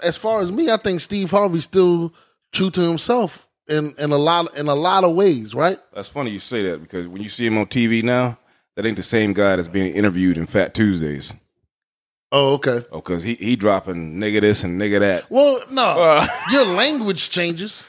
as 0.03 0.17
far 0.17 0.41
as 0.41 0.51
me, 0.51 0.71
I 0.71 0.77
think 0.77 1.01
Steve 1.01 1.31
Harvey's 1.31 1.65
still 1.65 2.13
true 2.53 2.71
to 2.71 2.81
himself 2.81 3.47
in 3.69 3.95
in 3.99 4.11
a 4.13 4.17
lot 4.17 4.57
in 4.57 4.69
a 4.69 4.75
lot 4.75 5.05
of 5.05 5.15
ways, 5.15 5.55
right? 5.55 5.79
That's 5.95 6.09
funny 6.09 6.31
you 6.31 6.39
say 6.39 6.63
that 6.71 6.81
because 6.81 7.07
when 7.07 7.23
you 7.23 7.29
see 7.29 7.47
him 7.47 7.59
on 7.59 7.67
TV 7.67 8.03
now, 8.03 8.39
that 8.75 8.87
ain't 8.87 8.97
the 8.97 9.03
same 9.03 9.33
guy 9.33 9.57
that's 9.57 9.69
being 9.69 9.93
interviewed 9.95 10.39
in 10.39 10.47
Phat 10.47 10.75
Tuesdays. 10.75 11.33
Oh, 12.33 12.55
okay. 12.55 12.85
Oh, 12.91 12.97
because 12.97 13.23
he 13.23 13.35
he 13.35 13.57
dropping 13.57 14.15
nigga 14.17 14.41
this 14.41 14.65
and 14.65 14.81
nigga 14.81 15.01
that. 15.01 15.31
Well, 15.31 15.61
no, 15.71 15.83
Uh. 16.01 16.27
your 16.51 16.65
language 16.65 17.31
changes. 17.31 17.87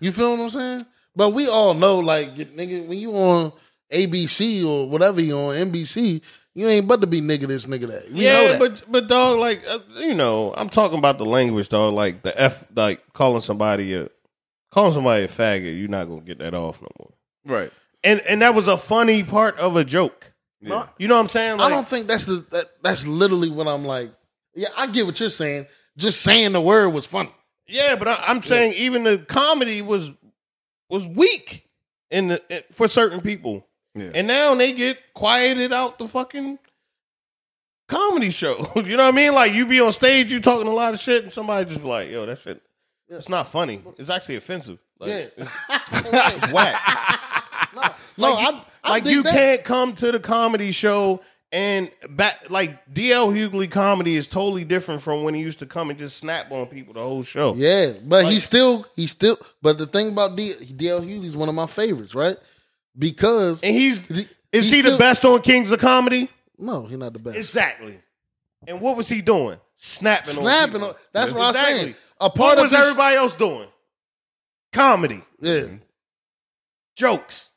You 0.00 0.12
feel 0.12 0.32
what 0.32 0.40
I'm 0.40 0.50
saying? 0.50 0.86
But 1.16 1.30
we 1.30 1.48
all 1.48 1.74
know, 1.74 1.98
like, 1.98 2.36
nigga, 2.36 2.86
when 2.86 2.98
you 2.98 3.12
on 3.12 3.52
ABC 3.92 4.64
or 4.64 4.88
whatever 4.88 5.20
you 5.20 5.36
on 5.36 5.56
NBC, 5.56 6.20
You 6.58 6.66
ain't 6.66 6.88
but 6.88 7.00
to 7.02 7.06
be 7.06 7.20
nigga 7.20 7.46
this, 7.46 7.66
nigga 7.66 7.86
that. 7.86 8.08
We 8.08 8.14
know 8.14 8.20
yeah, 8.20 8.48
that. 8.48 8.58
but 8.58 8.82
but 8.90 9.06
dog, 9.06 9.38
like 9.38 9.62
uh, 9.68 9.78
you 9.98 10.12
know, 10.12 10.52
I'm 10.56 10.68
talking 10.68 10.98
about 10.98 11.18
the 11.18 11.24
language, 11.24 11.68
dog. 11.68 11.94
Like 11.94 12.24
the 12.24 12.36
f, 12.36 12.64
like 12.74 13.00
calling 13.12 13.42
somebody 13.42 13.94
a 13.94 14.08
calling 14.72 14.92
somebody 14.92 15.22
a 15.22 15.28
faggot. 15.28 15.78
You're 15.78 15.86
not 15.86 16.08
gonna 16.08 16.22
get 16.22 16.40
that 16.40 16.54
off 16.54 16.82
no 16.82 16.88
more. 16.98 17.12
Right. 17.44 17.72
And 18.02 18.20
and 18.22 18.42
that 18.42 18.56
was 18.56 18.66
a 18.66 18.76
funny 18.76 19.22
part 19.22 19.56
of 19.60 19.76
a 19.76 19.84
joke. 19.84 20.32
Yeah. 20.60 20.88
You 20.98 21.06
know 21.06 21.14
what 21.14 21.20
I'm 21.20 21.28
saying? 21.28 21.60
I 21.60 21.70
don't 21.70 21.86
think 21.86 22.08
that's 22.08 22.24
the 22.24 22.44
that, 22.50 22.66
that's 22.82 23.06
literally 23.06 23.50
what 23.50 23.68
I'm 23.68 23.84
like. 23.84 24.12
Yeah, 24.56 24.70
I 24.76 24.88
get 24.88 25.06
what 25.06 25.20
you're 25.20 25.30
saying. 25.30 25.68
Just 25.96 26.22
saying 26.22 26.50
the 26.50 26.60
word 26.60 26.88
was 26.88 27.06
funny. 27.06 27.32
Yeah, 27.68 27.94
but 27.94 28.08
I, 28.08 28.18
I'm 28.26 28.42
saying 28.42 28.72
even 28.72 29.04
the 29.04 29.18
comedy 29.18 29.80
was 29.80 30.10
was 30.90 31.06
weak 31.06 31.68
in 32.10 32.28
the 32.28 32.64
for 32.72 32.88
certain 32.88 33.20
people, 33.20 33.67
Yeah. 33.94 34.10
and 34.14 34.26
now 34.26 34.54
they 34.54 34.72
get 34.72 34.98
quieted 35.14 35.72
out 35.72 35.98
the 35.98 36.06
fucking 36.06 36.58
comedy 37.88 38.30
show. 38.30 38.70
you 38.76 38.96
know 38.96 39.04
what 39.04 39.08
I 39.14 39.16
mean? 39.16 39.34
Like 39.34 39.52
you 39.52 39.66
be 39.66 39.80
on 39.80 39.92
stage, 39.92 40.32
you 40.32 40.40
talking 40.40 40.68
a 40.68 40.72
lot 40.72 40.94
of 40.94 41.00
shit, 41.00 41.22
and 41.24 41.32
somebody 41.32 41.68
just 41.68 41.82
be 41.82 41.88
like, 41.88 42.10
"Yo, 42.10 42.26
that 42.26 42.38
shit, 42.40 42.62
it's 43.08 43.28
not 43.28 43.48
funny. 43.48 43.82
It's 43.98 44.10
actually 44.10 44.36
offensive. 44.36 44.78
Like, 44.98 45.08
Yeah. 45.10 45.26
it's, 45.36 45.50
it's 46.44 46.52
whack. 46.52 46.80
No, 48.16 48.34
like, 48.34 48.54
I, 48.54 48.64
I 48.84 48.90
like 48.90 49.06
you 49.06 49.22
that. 49.22 49.32
can't 49.34 49.64
come 49.64 49.94
to 49.96 50.12
the 50.12 50.20
comedy 50.20 50.70
show." 50.70 51.20
And 51.50 51.90
back 52.10 52.50
like 52.50 52.84
DL 52.92 53.32
Hughley 53.32 53.70
comedy 53.70 54.16
is 54.16 54.28
totally 54.28 54.64
different 54.64 55.00
from 55.00 55.22
when 55.22 55.32
he 55.32 55.40
used 55.40 55.60
to 55.60 55.66
come 55.66 55.88
and 55.88 55.98
just 55.98 56.18
snap 56.18 56.52
on 56.52 56.66
people 56.66 56.92
the 56.92 57.00
whole 57.00 57.22
show. 57.22 57.54
Yeah, 57.54 57.94
but 58.04 58.24
Like- 58.24 58.34
he 58.34 58.38
still 58.38 58.84
he 58.94 59.06
still. 59.06 59.38
But 59.62 59.78
the 59.78 59.86
thing 59.86 60.08
about 60.08 60.36
D, 60.36 60.52
DL 60.76 61.00
Hughley's 61.02 61.34
one 61.38 61.48
of 61.48 61.54
my 61.54 61.66
favorites, 61.66 62.14
right? 62.14 62.36
Because 62.98 63.62
And 63.62 63.74
he's 63.74 64.10
is 64.10 64.26
he's 64.50 64.70
he 64.70 64.80
the 64.80 64.96
best 64.98 65.24
on 65.24 65.40
Kings 65.42 65.70
of 65.70 65.80
Comedy? 65.80 66.28
no, 66.58 66.86
he's 66.86 66.98
not 66.98 67.12
the 67.12 67.18
best. 67.18 67.36
Exactly. 67.36 67.98
And 68.66 68.80
what 68.80 68.96
was 68.96 69.08
he 69.08 69.22
doing? 69.22 69.58
Snapping, 69.76 70.34
Snapping. 70.34 70.82
On 70.82 70.88
On, 70.90 70.94
that's 71.12 71.30
what 71.32 71.54
I'm 71.56 71.64
saying. 71.64 71.94
A 72.20 72.24
What 72.24 72.34
part 72.34 72.58
was 72.58 72.70
his, 72.72 72.80
everybody 72.80 73.14
else 73.16 73.36
doing? 73.36 73.68
Comedy, 74.72 75.22
Yeah, 75.40 75.66
jokes. 76.96 77.50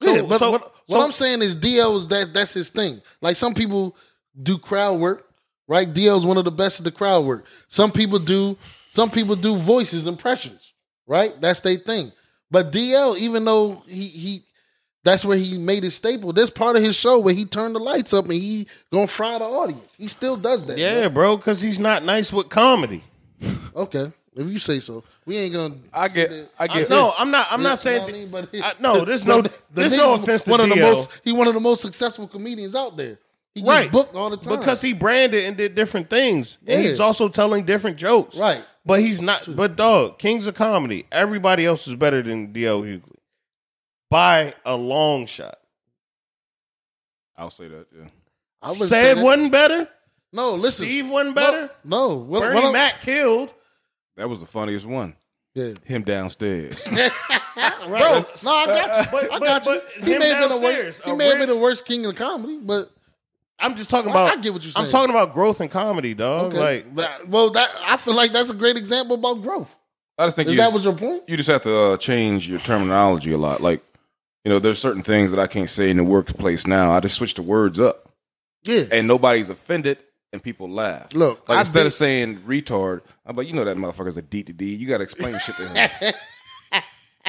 yeah. 0.00 0.16
So- 0.16 0.26
But 0.26 0.38
so- 0.38 0.50
what, 0.50 0.62
what 0.86 0.96
so- 0.98 1.02
I'm 1.02 1.12
saying 1.12 1.42
is 1.42 1.54
DL's 1.54 2.08
that 2.08 2.32
that's 2.32 2.54
his 2.54 2.70
thing. 2.70 3.02
Like 3.20 3.36
some 3.36 3.54
people 3.54 3.96
do 4.42 4.58
crowd 4.58 4.98
work, 4.98 5.28
right? 5.66 5.92
DL's 5.92 6.24
one 6.24 6.38
of 6.38 6.44
the 6.44 6.50
best 6.50 6.80
at 6.80 6.84
the 6.84 6.90
crowd 6.92 7.24
work. 7.24 7.44
Some 7.68 7.92
people 7.92 8.18
do. 8.18 8.56
Some 8.90 9.10
people 9.10 9.36
do 9.36 9.54
voices, 9.56 10.06
impressions, 10.06 10.72
right? 11.06 11.38
That's 11.40 11.60
their 11.60 11.76
thing. 11.76 12.10
But 12.50 12.72
DL, 12.72 13.16
even 13.18 13.44
though 13.44 13.82
he 13.86 14.04
he 14.06 14.44
that's 15.04 15.24
where 15.24 15.36
he 15.38 15.56
made 15.58 15.84
his 15.84 15.94
staple. 15.94 16.32
There's 16.32 16.50
part 16.50 16.76
of 16.76 16.82
his 16.82 16.94
show 16.96 17.18
where 17.20 17.32
he 17.34 17.44
turned 17.44 17.74
the 17.74 17.78
lights 17.78 18.12
up 18.12 18.24
and 18.24 18.34
he 18.34 18.66
gonna 18.92 19.06
fry 19.06 19.38
the 19.38 19.44
audience. 19.44 19.94
He 19.96 20.08
still 20.08 20.36
does 20.36 20.66
that. 20.66 20.76
Yeah, 20.76 21.08
bro, 21.08 21.36
because 21.36 21.62
he's 21.62 21.78
not 21.78 22.04
nice 22.04 22.32
with 22.32 22.48
comedy. 22.48 23.04
Okay. 23.74 24.12
If 24.34 24.46
you 24.46 24.58
say 24.58 24.78
so. 24.78 25.02
We 25.26 25.36
ain't 25.36 25.52
gonna 25.54 25.74
I 25.92 26.08
get. 26.08 26.30
I 26.58 26.64
I, 26.64 26.66
get. 26.68 26.90
no, 26.90 27.12
I'm 27.18 27.30
not. 27.30 27.46
I'm 27.50 27.60
Yeah, 27.60 27.68
not 27.70 27.78
saying. 27.80 28.06
you 28.08 28.26
know 28.26 28.28
what 28.30 28.48
I 28.48 28.52
mean? 28.52 28.62
But 28.62 28.78
I- 28.78 28.80
no, 28.80 29.04
there's 29.04 29.24
no- 29.24 29.42
the 29.42 29.52
there's 29.72 29.92
no 29.92 30.16
nigga's 30.16 30.22
offense 30.22 30.42
to 30.44 30.50
one 30.50 30.60
of 30.60 30.68
the 30.68 30.74
DL. 30.76 30.80
most 30.92 31.10
he 31.24 31.32
one 31.32 31.48
of 31.48 31.54
the 31.54 31.60
most 31.60 31.82
successful 31.82 32.28
comedians 32.28 32.74
out 32.74 32.96
there. 32.96 33.18
He 33.54 33.60
gets 33.62 33.68
right, 33.68 33.90
booked 33.90 34.14
all 34.14 34.30
the 34.30 34.36
time. 34.36 34.58
because 34.60 34.80
he 34.80 34.92
branded 34.92 35.44
and 35.44 35.56
did 35.56 35.74
different 35.74 36.08
things, 36.10 36.58
and 36.66 36.84
he's 36.84 37.00
also 37.00 37.28
telling 37.28 37.64
different 37.64 37.96
jokes. 37.96 38.36
Right. 38.36 38.62
But 38.88 39.00
he's 39.00 39.20
not. 39.20 39.44
But 39.54 39.76
dog, 39.76 40.18
Kings 40.18 40.46
of 40.48 40.54
Comedy. 40.56 41.06
Everybody 41.12 41.64
else 41.66 41.86
is 41.86 41.94
better 41.94 42.22
than 42.22 42.52
DL 42.52 42.82
Hughley 42.82 43.02
by 44.10 44.54
a 44.64 44.76
long 44.76 45.26
shot. 45.26 45.58
I'll 47.36 47.50
say 47.50 47.68
that. 47.68 47.86
Yeah. 47.96 48.08
I 48.62 48.70
wouldn't 48.70 48.88
say 48.88 49.02
Said 49.02 49.18
that. 49.18 49.22
wasn't 49.24 49.52
better. 49.52 49.88
No, 50.32 50.54
listen. 50.54 50.86
Steve 50.86 51.08
wasn't 51.08 51.34
better. 51.36 51.70
No, 51.84 52.16
what, 52.16 52.40
Bernie 52.40 52.54
what 52.56 52.64
I'm- 52.64 52.72
Mac 52.72 53.00
killed. 53.02 53.54
That 54.16 54.28
was 54.28 54.40
the 54.40 54.46
funniest 54.46 54.84
one. 54.86 55.14
Yeah. 55.54 55.74
Him 55.84 56.02
downstairs. 56.02 56.88
Right. 57.88 58.24
no, 58.44 58.50
I 58.52 58.66
got 58.66 59.04
you. 59.06 59.10
But- 59.10 59.24
I 59.34 59.38
but- 59.38 59.44
got 59.44 59.66
you. 59.66 59.72
but 59.98 60.04
he 60.04 60.12
him 60.12 60.18
may 60.20 60.28
have 60.28 60.38
been 60.40 60.48
the 60.50 60.60
downstairs, 60.60 60.94
worst. 60.98 61.04
He 61.04 61.10
a 61.10 61.16
may 61.16 61.26
have 61.28 61.38
been 61.38 61.48
the 61.48 61.56
worst 61.56 61.84
king 61.84 62.06
of 62.06 62.14
comedy, 62.14 62.58
but 62.62 62.90
I'm 63.60 63.74
just 63.76 63.90
talking 63.90 64.10
I- 64.10 64.12
about. 64.12 64.38
I 64.38 64.40
get 64.40 64.52
what 64.52 64.62
you're 64.62 64.72
saying. 64.72 64.86
I'm 64.86 64.90
talking 64.92 65.10
about 65.10 65.32
growth 65.34 65.60
in 65.60 65.68
comedy, 65.68 66.14
dog. 66.14 66.52
okay. 66.54 66.58
Like 66.84 66.94
That- 66.96 67.28
well, 67.28 67.50
that 67.50 67.74
I 67.86 67.96
feel 67.96 68.14
like 68.14 68.32
that's 68.32 68.50
a 68.50 68.54
great 68.54 68.76
example 68.76 69.16
about 69.16 69.42
growth. 69.42 69.74
I 70.16 70.26
just 70.26 70.36
think 70.36 70.48
Is 70.48 70.52
you, 70.54 70.58
that 70.58 70.64
just, 70.72 70.74
what 70.74 70.84
your 70.84 70.94
point? 70.94 71.22
you 71.28 71.36
just 71.36 71.48
have 71.48 71.62
to 71.62 71.76
uh, 71.76 71.96
change 71.96 72.48
your 72.48 72.58
terminology 72.60 73.30
a 73.32 73.38
lot. 73.38 73.60
Like, 73.60 73.82
you 74.44 74.50
know, 74.50 74.58
there's 74.58 74.78
certain 74.80 75.02
things 75.02 75.30
that 75.30 75.38
I 75.38 75.46
can't 75.46 75.70
say 75.70 75.90
in 75.90 75.96
the 75.96 76.04
workplace 76.04 76.66
now. 76.66 76.90
I 76.90 77.00
just 77.00 77.16
switch 77.16 77.34
the 77.34 77.42
words 77.42 77.78
up, 77.78 78.10
Yeah. 78.64 78.84
and 78.90 79.06
nobody's 79.06 79.48
offended, 79.48 79.98
and 80.32 80.42
people 80.42 80.68
laugh. 80.68 81.12
Look, 81.14 81.48
like 81.48 81.58
I 81.58 81.60
instead 81.60 81.80
did- 81.80 81.86
of 81.88 81.92
saying 81.92 82.38
retard, 82.40 83.02
I'm 83.26 83.36
like, 83.36 83.46
you 83.46 83.52
know 83.54 83.64
that 83.64 83.76
motherfucker's 83.76 84.16
a 84.16 84.22
D 84.22 84.42
to 84.42 84.52
D. 84.52 84.74
You 84.74 84.86
got 84.88 84.98
to 84.98 85.04
explain 85.04 85.38
shit 85.38 85.54
to 85.56 85.68
him. 85.68 85.90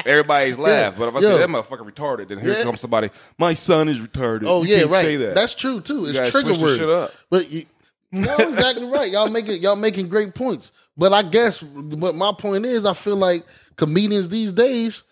Everybody's 0.06 0.58
laugh, 0.58 0.95
but 0.97 1.10
if 1.10 1.16
I 1.16 1.20
Yo. 1.20 1.28
say 1.30 1.38
that 1.39 1.50
motherfucker 1.50 1.89
retarded, 1.89 2.30
then 2.30 2.39
here 2.39 2.54
Yeah. 2.54 2.64
comes 2.64 2.82
somebody. 2.82 3.10
My 3.38 3.54
son 3.54 3.89
is 3.89 3.97
retarded. 4.00 4.43
Oh 4.45 4.64
You 4.64 4.70
yeah, 4.70 4.80
can't 4.82 4.91
right. 4.91 5.02
Say 5.06 5.16
that. 5.18 5.36
That's 5.36 5.56
true 5.56 5.82
too. 5.82 6.06
It's 6.08 6.32
trigger 6.32 6.54
words. 6.58 7.12
But 7.30 7.50
you, 7.52 7.66
no, 8.12 8.36
exactly 8.39 8.86
right. 8.86 9.12
Y'all 9.12 9.30
making 9.30 9.62
y'all 9.62 9.76
making 9.76 10.10
great 10.10 10.34
points. 10.36 10.72
But 10.97 11.14
I 11.14 11.22
guess 11.24 11.62
what 11.64 12.16
my 12.16 12.32
point 12.38 12.66
is, 12.66 12.86
I 12.86 12.93
feel 12.93 13.16
like 13.16 13.43
comedians 13.78 14.30
these 14.30 14.52
days 14.52 15.04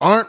aren't 0.00 0.28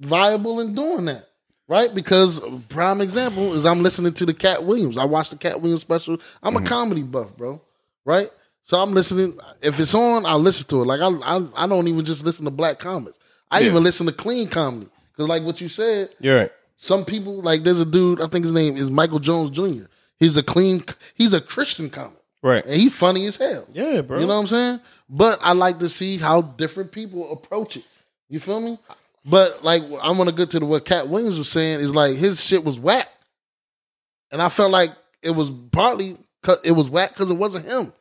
viable 0.00 0.60
in 0.60 0.74
doing 0.74 1.04
that. 1.06 1.24
Right? 1.68 1.94
Because 1.94 2.40
prime 2.70 3.02
example 3.02 3.52
is 3.52 3.66
I'm 3.66 3.82
listening 3.82 4.14
to 4.14 4.24
the 4.24 4.32
Katt 4.32 4.64
Williams. 4.64 4.96
I 4.96 5.04
watched 5.04 5.32
the 5.32 5.36
Katt 5.36 5.60
Williams 5.60 5.82
special. 5.82 6.16
I'm 6.42 6.54
Mm-hmm. 6.54 6.64
a 6.64 6.68
comedy 6.68 7.02
buff, 7.02 7.36
bro. 7.36 7.60
Right? 8.06 8.30
So 8.68 8.78
I'm 8.78 8.92
listening. 8.92 9.34
If 9.62 9.80
it's 9.80 9.94
on, 9.94 10.26
I 10.26 10.34
listen 10.34 10.66
to 10.68 10.82
it. 10.82 10.84
Like 10.84 11.00
I, 11.00 11.08
I, 11.08 11.64
I 11.64 11.66
don't 11.66 11.88
even 11.88 12.04
just 12.04 12.22
listen 12.22 12.44
to 12.44 12.50
black 12.50 12.78
comics. 12.78 13.16
I 13.50 13.60
Yeah. 13.60 13.68
even 13.68 13.82
listen 13.82 14.04
to 14.08 14.12
clean 14.12 14.46
comedy. 14.50 14.88
Because 15.10 15.26
like 15.26 15.42
what 15.42 15.58
you 15.62 15.70
said, 15.70 16.10
you're 16.20 16.36
right. 16.36 16.52
some 16.76 17.06
people 17.06 17.40
like 17.40 17.62
there's 17.62 17.80
a 17.80 17.86
dude. 17.86 18.20
I 18.20 18.26
think 18.26 18.44
his 18.44 18.52
name 18.52 18.76
is 18.76 18.90
Michael 18.90 19.20
Jones 19.20 19.56
Jr. 19.56 19.86
He's 20.20 20.36
a 20.36 20.42
clean. 20.42 20.84
He's 21.14 21.32
a 21.32 21.40
Christian 21.40 21.88
comic, 21.88 22.18
Right. 22.42 22.62
and 22.66 22.74
he's 22.78 22.94
funny 22.94 23.24
as 23.24 23.38
hell. 23.38 23.66
Yeah, 23.72 24.02
bro. 24.02 24.18
You 24.20 24.26
know 24.26 24.34
what 24.34 24.40
I'm 24.40 24.46
saying? 24.48 24.80
But 25.08 25.38
I 25.40 25.52
like 25.52 25.78
to 25.78 25.88
see 25.88 26.18
how 26.18 26.42
different 26.42 26.92
people 26.92 27.32
approach 27.32 27.78
it. 27.78 27.84
You 28.28 28.38
feel 28.38 28.60
me? 28.60 28.78
But 29.24 29.64
like 29.64 29.82
I 30.02 30.10
want 30.10 30.28
to 30.28 30.36
get 30.36 30.50
to 30.50 30.58
the, 30.60 30.66
what 30.66 30.84
Katt 30.84 31.08
Williams 31.08 31.38
was 31.38 31.48
saying 31.48 31.80
is 31.80 31.94
like 31.94 32.16
his 32.16 32.44
shit 32.44 32.62
was 32.62 32.78
whack, 32.78 33.08
and 34.30 34.42
I 34.42 34.50
felt 34.50 34.70
like 34.72 34.90
it 35.22 35.30
was 35.30 35.50
partly 35.72 36.18
it 36.64 36.72
was 36.72 36.90
whack 36.90 37.14
because 37.14 37.30
it 37.30 37.38
wasn't 37.38 37.64
him. 37.64 37.94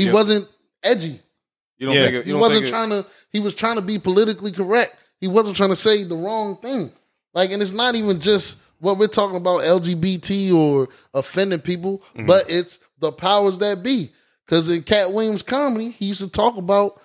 He 0.00 0.06
Yeah. 0.06 0.12
wasn't 0.12 0.48
edgy. 0.82 1.20
you 1.78 1.86
don't 1.86 1.94
Yeah. 1.94 2.02
think 2.04 2.14
it, 2.16 2.24
He 2.26 2.30
don't 2.32 2.40
wasn't 2.40 2.64
think 2.64 2.66
it- 2.66 2.70
trying 2.70 2.90
to. 2.90 3.06
He 3.30 3.40
was 3.40 3.54
trying 3.54 3.76
to 3.76 3.82
be 3.82 3.98
politically 3.98 4.52
correct. 4.52 4.96
He 5.18 5.28
wasn't 5.28 5.56
trying 5.56 5.70
to 5.70 5.76
say 5.76 6.04
the 6.04 6.14
wrong 6.14 6.56
thing. 6.60 6.92
Like, 7.34 7.50
and 7.52 7.62
it's 7.62 7.72
not 7.72 7.94
even 7.94 8.20
just 8.20 8.56
what 8.80 8.98
we're 8.98 9.06
talking 9.06 9.36
about 9.36 9.62
LGBT 9.64 10.52
or 10.52 10.88
offending 11.14 11.60
people, 11.60 12.02
Mm-hmm. 12.16 12.26
but 12.26 12.50
it's 12.50 12.78
the 12.98 13.12
powers 13.12 13.58
that 13.58 13.82
be. 13.82 14.10
Because 14.44 14.68
in 14.68 14.82
Katt 14.82 15.12
Williams 15.12 15.42
comedy, 15.42 15.90
he 15.90 16.06
used 16.06 16.20
to 16.20 16.28
talk 16.28 16.56
about 16.58 17.00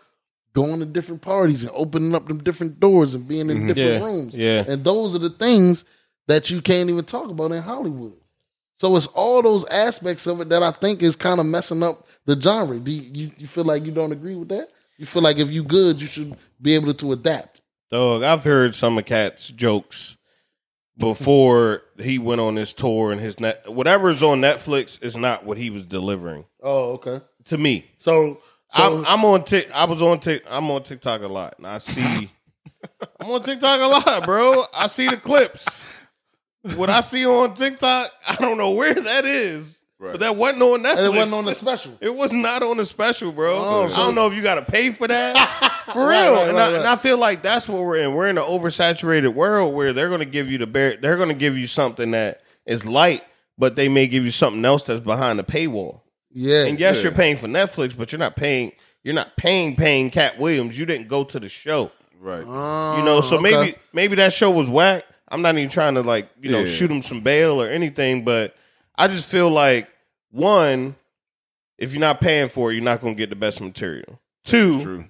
going 0.53 0.79
to 0.79 0.85
different 0.85 1.21
parties 1.21 1.61
and 1.63 1.71
opening 1.73 2.15
up 2.15 2.27
them 2.27 2.43
different 2.43 2.79
doors 2.79 3.13
and 3.13 3.27
being 3.27 3.49
in 3.49 3.67
different 3.67 3.77
Yeah. 4.01 4.05
rooms. 4.05 4.33
Yeah. 4.35 4.63
And 4.67 4.83
those 4.83 5.13
are 5.15 5.19
the 5.19 5.29
things 5.29 5.85
that 6.27 6.49
you 6.49 6.61
can't 6.61 6.89
even 6.89 7.05
talk 7.05 7.29
about 7.29 7.51
in 7.51 7.61
Hollywood. 7.61 8.13
So 8.79 8.95
it's 8.97 9.07
all 9.07 9.41
those 9.41 9.63
aspects 9.65 10.25
of 10.27 10.41
it 10.41 10.49
that 10.49 10.63
I 10.63 10.71
think 10.71 11.01
is 11.03 11.15
kind 11.15 11.39
of 11.39 11.45
messing 11.45 11.83
up 11.83 12.04
the 12.25 12.39
genre. 12.39 12.79
Do 12.79 12.91
you, 12.91 13.31
you, 13.37 13.47
feel 13.47 13.63
like 13.63 13.85
you 13.85 13.91
don't 13.91 14.11
agree 14.11 14.35
with 14.35 14.49
that? 14.49 14.69
You 14.97 15.05
feel 15.05 15.21
like 15.21 15.37
if 15.37 15.49
you 15.49 15.63
good, 15.63 16.01
you 16.01 16.07
should 16.07 16.35
be 16.61 16.75
able 16.75 16.93
to 16.93 17.11
adapt. 17.11 17.61
Dog, 17.91 18.23
I've 18.23 18.43
heard 18.43 18.75
some 18.75 18.97
of 18.97 19.05
Katt's 19.05 19.49
jokes 19.49 20.17
before 20.97 21.81
he 21.97 22.17
went 22.17 22.41
on 22.41 22.55
this 22.55 22.71
tour 22.73 23.11
and 23.11 23.19
his 23.19 23.39
net 23.39 23.71
whatever's 23.71 24.23
on 24.23 24.39
Netflix 24.39 25.01
is 25.03 25.17
not 25.17 25.45
what 25.45 25.57
he 25.57 25.69
was 25.69 25.85
delivering 25.85 26.45
Oh, 26.63 26.93
okay. 26.93 27.21
to 27.45 27.57
me. 27.57 27.85
So, 27.97 28.41
so 28.71 28.97
I'm, 28.99 29.05
I'm 29.05 29.25
on 29.25 29.43
Tik. 29.43 29.69
I 29.71 29.85
was 29.85 30.01
on 30.01 30.19
Tik. 30.19 30.43
I'm 30.49 30.69
on 30.71 30.83
TikTok 30.83 31.21
a 31.21 31.27
lot, 31.27 31.55
and 31.57 31.67
I 31.67 31.77
see. 31.79 32.31
I'm 33.19 33.29
on 33.29 33.43
TikTok 33.43 33.81
a 33.81 33.85
lot, 33.85 34.25
bro. 34.25 34.65
I 34.73 34.87
see 34.87 35.07
the 35.07 35.17
clips. 35.17 35.83
What 36.75 36.89
I 36.89 37.01
see 37.01 37.25
on 37.27 37.53
TikTok, 37.55 38.11
I 38.27 38.35
don't 38.35 38.57
know 38.57 38.71
where 38.71 38.93
that 38.95 39.25
is, 39.25 39.75
Right. 39.97 40.11
but 40.11 40.19
that 40.19 40.35
wasn't 40.35 40.61
on 40.63 40.83
Netflix. 40.83 40.97
and 40.97 41.05
it 41.05 41.09
wasn't 41.17 41.33
on 41.33 41.45
the 41.45 41.55
special. 41.55 41.97
It 42.01 42.13
was 42.15 42.31
not 42.33 42.61
on 42.63 42.77
the 42.77 42.85
special, 42.85 43.31
bro. 43.31 43.57
Oh, 43.57 43.85
I 43.85 43.89
don't 43.95 44.13
know 44.15 44.27
if 44.27 44.33
you 44.33 44.41
got 44.43 44.55
to 44.55 44.61
pay 44.63 44.91
for 44.91 45.07
that. 45.07 45.71
For 45.93 45.99
real. 45.99 46.07
Right, 46.09 46.31
right, 46.33 46.49
and, 46.49 46.59
I, 46.59 46.65
right. 46.71 46.73
and 46.79 46.87
I 46.87 46.95
feel 46.95 47.17
like 47.17 47.43
that's 47.43 47.69
what 47.69 47.83
we're 47.83 47.97
in. 47.97 48.15
We're 48.15 48.27
in 48.27 48.39
an 48.39 48.43
oversaturated 48.43 49.35
world 49.35 49.73
where 49.75 49.93
they're 49.93 50.07
going 50.09 50.19
to 50.19 50.25
give 50.25 50.49
you 50.49 50.57
the 50.57 50.65
bear. 50.67 50.97
they're 50.97 51.15
going 51.15 51.29
to 51.29 51.35
give 51.35 51.55
you 51.57 51.67
something 51.67 52.09
that 52.11 52.41
is 52.65 52.85
light, 52.85 53.23
but 53.57 53.75
they 53.75 53.87
may 53.87 54.07
give 54.07 54.25
you 54.25 54.31
something 54.31 54.65
else 54.65 54.83
that's 54.83 54.99
behind 54.99 55.37
the 55.37 55.43
paywall. 55.43 56.01
Yeah. 56.31 56.65
And 56.65 56.79
yes, 56.79 56.97
Yeah. 56.97 57.03
you're 57.03 57.11
paying 57.11 57.37
for 57.37 57.47
Netflix, 57.47 57.95
but 57.95 58.11
you're 58.11 58.19
not 58.19 58.35
paying. 58.35 58.71
You're 59.03 59.13
not 59.13 59.37
paying 59.37 59.75
paying 59.75 60.09
Katt 60.09 60.39
Williams. 60.39 60.77
You 60.77 60.87
didn't 60.87 61.07
go 61.07 61.23
to 61.23 61.39
the 61.39 61.49
show. 61.49 61.91
right? 62.19 62.43
Oh, 62.45 62.97
You 62.97 63.05
know, 63.05 63.21
so 63.21 63.35
oh, 63.35 63.39
okay. 63.39 63.51
maybe 63.51 63.77
maybe 63.93 64.15
that 64.15 64.33
show 64.33 64.49
was 64.49 64.67
whack, 64.69 65.05
I'm 65.29 65.43
not 65.43 65.55
even 65.55 65.69
trying 65.69 65.93
to 65.93 66.01
like 66.01 66.27
you 66.41 66.49
know 66.51 66.61
Yeah. 66.61 66.65
shoot 66.65 66.89
him 66.89 67.03
some 67.03 67.21
bail 67.21 67.61
or 67.61 67.67
anything, 67.69 68.25
but 68.25 68.55
I 68.97 69.07
just 69.07 69.29
feel 69.29 69.49
like 69.49 69.87
one, 70.31 70.95
if 71.77 71.91
you're 71.93 71.99
not 71.99 72.21
paying 72.21 72.49
for 72.49 72.71
it, 72.71 72.75
you're 72.75 72.83
not 72.83 73.01
going 73.01 73.15
to 73.15 73.17
get 73.17 73.29
the 73.29 73.35
best 73.35 73.59
material. 73.61 74.19
Two, 74.43 74.81
True. 74.81 75.05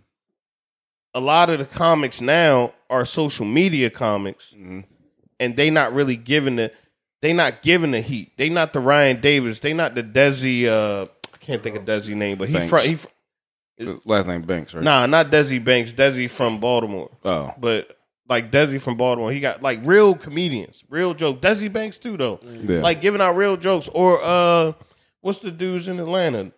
a 1.14 1.20
lot 1.20 1.50
of 1.50 1.60
the 1.60 1.66
comics 1.66 2.22
now 2.22 2.74
are 2.90 3.06
social 3.06 3.46
media 3.46 3.90
comics, 3.90 4.54
Mhm. 4.58 4.86
and 5.40 5.56
they 5.56 5.70
not 5.70 5.94
really 5.94 6.16
giving 6.16 6.56
the 6.58 6.72
they 7.22 7.34
not 7.34 7.64
giving 7.64 7.90
the 7.92 8.02
heat. 8.02 8.32
They 8.38 8.50
not 8.50 8.72
the 8.72 8.80
Ryan 8.80 9.20
Davis. 9.20 9.60
They 9.60 9.74
not 9.74 9.96
the 9.96 10.04
Desi. 10.04 10.66
Uh, 10.68 11.08
I 11.34 11.38
can't 11.38 11.64
think 11.64 11.76
of 11.76 11.84
Desi 11.84 12.14
name, 12.16 12.38
but 12.38 12.50
he 12.50 12.68
from 12.68 12.82
he. 12.82 12.96
fr- 12.96 13.08
Last 14.06 14.28
name 14.28 14.42
Banks, 14.44 14.74
right? 14.74 14.84
Nah, 14.84 15.06
not 15.08 15.32
Desi 15.32 15.62
Banks. 15.64 15.92
Desi 15.92 16.30
from 16.30 16.60
Baltimore, 16.60 17.10
Oh, 17.26 17.52
but 17.58 17.98
like 18.28 18.52
Desi 18.52 18.80
from 18.82 18.98
Baltimore, 18.98 19.32
he 19.32 19.40
got 19.40 19.62
like 19.62 19.80
real 19.84 20.16
comedians, 20.16 20.84
real 20.90 21.14
joke. 21.14 21.42
Desi 21.42 21.72
Banks 21.72 22.00
too, 22.00 22.18
though. 22.18 22.40
yeah. 22.44 22.80
Like 22.82 23.02
giving 23.02 23.22
out 23.22 23.36
real 23.36 23.58
jokes. 23.58 23.88
Or 23.90 24.20
uh, 24.24 24.74
what's 25.22 25.40
the 25.40 25.52
dudes 25.52 25.88
in 25.88 26.00
Atlanta? 26.00 26.52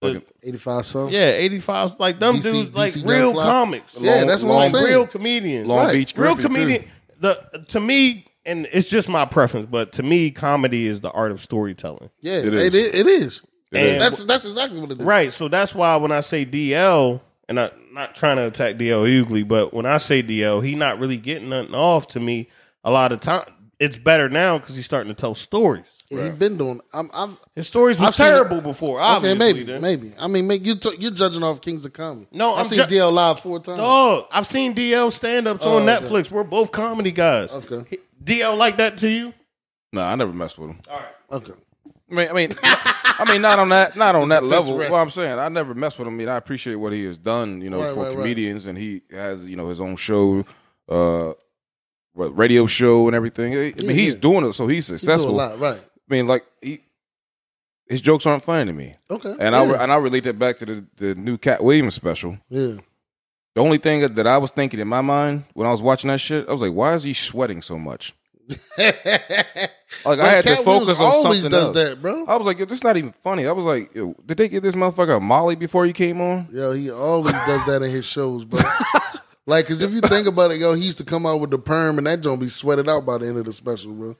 The- 0.00 0.22
85 0.44 0.86
something? 0.86 1.12
yeah, 1.14 1.30
eighty 1.30 1.58
five. 1.58 1.98
Like 1.98 2.20
them 2.20 2.36
DC 2.36 2.42
dudes, 2.42 2.76
like 2.76 2.92
DC 2.92 3.04
real 3.08 3.32
Gunfly. 3.32 3.44
comics. 3.44 3.96
Yeah, 3.98 4.24
that's 4.24 4.44
what 4.44 4.52
I'm 4.52 4.58
like 4.60 4.70
saying. 4.70 4.84
real 4.84 5.06
comedians. 5.08 5.66
Long 5.66 5.78
Right. 5.86 5.92
Beach 5.92 6.14
real 6.16 6.36
Griffin, 6.36 6.52
too. 6.54 6.60
comedian. 6.60 6.90
The 7.20 7.64
to 7.70 7.80
me, 7.80 8.24
and 8.44 8.68
it's 8.72 8.88
just 8.88 9.08
my 9.08 9.24
preference, 9.24 9.66
but 9.68 9.90
to 9.94 10.04
me, 10.04 10.30
comedy 10.30 10.86
is 10.86 11.00
the 11.00 11.10
art 11.10 11.32
of 11.32 11.42
storytelling. 11.42 12.10
Yeah, 12.20 12.34
It 12.38 12.54
it 12.54 12.54
is. 12.54 12.74
is. 12.74 12.94
It 12.94 13.06
is. 13.08 13.42
And- 13.72 14.00
that's 14.00 14.22
that's 14.22 14.44
exactly 14.44 14.78
what 14.80 14.92
it 14.92 15.00
is. 15.00 15.04
Right. 15.04 15.32
So 15.32 15.48
that's 15.48 15.74
why 15.74 15.96
when 15.96 16.12
I 16.12 16.20
say 16.20 16.46
DL, 16.46 17.20
and 17.48 17.58
I'm 17.58 17.70
not 17.98 18.14
trying 18.14 18.36
to 18.36 18.46
attack 18.46 18.76
DL 18.76 19.06
Hughley, 19.06 19.46
but 19.46 19.74
when 19.74 19.86
I 19.86 19.98
say 19.98 20.22
DL, 20.22 20.64
he 20.64 20.74
not 20.74 20.98
really 20.98 21.16
getting 21.16 21.48
nothing 21.50 21.74
off 21.74 22.08
to 22.08 22.20
me 22.20 22.48
a 22.84 22.90
lot 22.90 23.12
of 23.12 23.20
time. 23.20 23.44
It's 23.80 23.96
better 23.96 24.28
now 24.28 24.58
because 24.58 24.74
he's 24.74 24.84
starting 24.86 25.08
to 25.14 25.14
tell 25.14 25.34
stories. 25.36 25.84
Yeah, 26.10 26.24
he 26.24 26.30
been 26.30 26.56
doing. 26.58 26.80
I'm. 26.92 27.10
I'm 27.12 27.38
His 27.54 27.68
stories 27.68 27.96
was 27.98 28.08
I've 28.08 28.16
terrible 28.16 28.60
before. 28.60 28.98
Obviously, 28.98 29.36
okay, 29.36 29.52
maybe, 29.52 29.64
then. 29.64 29.80
maybe. 29.82 30.14
I 30.18 30.26
mean, 30.26 30.48
make 30.48 30.66
you 30.66 30.74
t- 30.74 30.96
you're 30.98 31.12
judging 31.12 31.44
off 31.44 31.60
Kings 31.60 31.84
of 31.84 31.92
Comedy. 31.92 32.26
No, 32.32 32.54
I've 32.54 32.60
I'm 32.60 32.66
seen 32.66 32.78
ju- 32.88 32.96
DL 32.96 33.12
live 33.12 33.38
four 33.38 33.60
times. 33.60 33.78
Dog, 33.78 34.24
I've 34.32 34.46
seen 34.48 34.74
DL 34.74 35.12
stand 35.12 35.46
ups 35.46 35.60
Oh, 35.64 35.76
on 35.76 35.88
okay. 35.88 36.04
Netflix. 36.06 36.30
We're 36.32 36.42
both 36.42 36.72
comedy 36.72 37.12
guys. 37.12 37.52
Okay, 37.52 37.98
DL 38.24 38.56
like 38.58 38.78
that 38.78 38.98
to 38.98 39.08
you? 39.08 39.32
no, 39.92 40.02
I 40.02 40.16
never 40.16 40.32
messed 40.32 40.58
with 40.58 40.70
him. 40.70 40.80
All 40.90 40.96
right, 40.96 41.06
okay. 41.32 41.52
I 42.10 42.14
mean, 42.14 42.28
I 42.28 42.32
mean, 42.32 42.50
I 43.18 43.30
mean, 43.32 43.42
not 43.42 43.58
on 43.58 43.68
that, 43.70 43.96
not 43.96 44.14
on 44.14 44.28
that 44.28 44.44
level. 44.44 44.76
Well, 44.76 44.94
I'm 44.94 45.10
saying 45.10 45.38
I 45.38 45.48
never 45.48 45.74
messed 45.74 45.98
with 45.98 46.06
him. 46.08 46.14
I 46.14 46.16
mean, 46.16 46.28
I 46.28 46.36
appreciate 46.36 46.76
what 46.76 46.92
he 46.92 47.04
has 47.04 47.16
done, 47.18 47.60
you 47.60 47.68
know, 47.70 47.80
Right, 47.80 47.92
for 47.94 48.00
right, 48.04 48.08
right. 48.08 48.16
comedians, 48.16 48.66
and 48.66 48.78
he 48.78 49.02
has, 49.10 49.44
you 49.46 49.56
know, 49.56 49.68
his 49.68 49.80
own 49.80 49.96
show, 49.96 50.44
uh, 50.88 51.32
what, 52.14 52.36
radio 52.36 52.66
show 52.66 53.06
and 53.08 53.14
everything. 53.16 53.52
I 53.54 53.56
mean, 53.56 53.74
Yeah, 53.76 53.92
he's 53.92 54.14
yeah. 54.14 54.20
doing 54.20 54.44
it, 54.44 54.52
so 54.52 54.66
he's 54.66 54.86
He 54.86 54.92
do 54.92 54.96
a 54.96 54.98
successful. 54.98 55.40
I 55.40 55.48
lot, 55.48 55.58
right? 55.58 55.80
mean, 56.08 56.26
like 56.26 56.44
he, 56.62 56.80
his 57.86 58.00
jokes 58.02 58.24
aren't 58.26 58.44
funny 58.44 58.66
to 58.66 58.72
me, 58.72 58.94
Okay, 59.10 59.30
and 59.32 59.54
yeah. 59.54 59.62
I 59.62 59.82
and 59.82 59.90
I 59.92 59.96
relate 59.96 60.24
that 60.24 60.38
back 60.38 60.56
to 60.58 60.66
the 60.66 60.84
the 60.96 61.14
new 61.14 61.38
Katt 61.38 61.62
Williams 61.64 61.94
special. 61.94 62.38
yeah. 62.48 62.76
The 63.54 63.64
only 63.64 63.78
thing 63.78 64.14
that 64.14 64.26
I 64.26 64.38
was 64.38 64.52
thinking 64.52 64.78
in 64.78 64.86
my 64.86 65.00
mind 65.00 65.42
when 65.54 65.66
I 65.66 65.70
was 65.72 65.82
watching 65.82 66.08
that 66.08 66.20
shit, 66.20 66.48
I 66.48 66.52
was 66.52 66.62
like, 66.62 66.72
why 66.72 66.94
is 66.94 67.02
he 67.02 67.12
sweating 67.12 67.60
so 67.60 67.76
much? 67.76 68.14
Like 70.04 70.20
I 70.20 70.28
had 70.28 70.44
to 70.44 70.54
Katt 70.54 70.66
Williams 70.66 70.86
focus 70.86 71.00
on 71.00 71.06
always 71.06 71.42
something 71.42 71.50
does 71.50 71.64
else. 71.64 71.74
that, 71.74 72.02
bro. 72.02 72.24
I 72.26 72.36
was 72.36 72.46
like, 72.46 72.58
yo, 72.58 72.66
this 72.66 72.78
is 72.78 72.84
not 72.84 72.96
even 72.96 73.14
funny. 73.24 73.46
I 73.46 73.52
was 73.52 73.64
like, 73.64 73.94
yo, 73.94 74.14
did 74.24 74.36
they 74.38 74.48
get 74.48 74.62
this 74.62 74.74
motherfucker 74.74 75.20
Molly 75.20 75.56
before 75.56 75.86
he 75.86 75.92
came 75.92 76.20
on? 76.20 76.46
Yo, 76.52 76.72
he 76.72 76.90
always 76.90 77.32
does 77.32 77.64
that 77.66 77.82
in 77.82 77.90
his 77.90 78.04
shows, 78.04 78.44
bro. 78.44 78.60
like, 79.46 79.66
cause 79.66 79.80
if 79.82 79.90
you 79.92 80.00
think 80.02 80.26
about 80.28 80.50
it, 80.50 80.60
yo, 80.60 80.74
he 80.74 80.84
used 80.84 80.98
to 80.98 81.04
come 81.04 81.24
out 81.26 81.40
with 81.40 81.50
the 81.50 81.58
perm, 81.58 81.98
and 81.98 82.06
that 82.06 82.20
don't 82.20 82.38
be 82.38 82.48
sweated 82.48 82.88
out 82.88 83.06
by 83.06 83.18
the 83.18 83.26
end 83.26 83.38
of 83.38 83.46
the 83.46 83.52
special, 83.52 83.92
bro. 83.92 84.16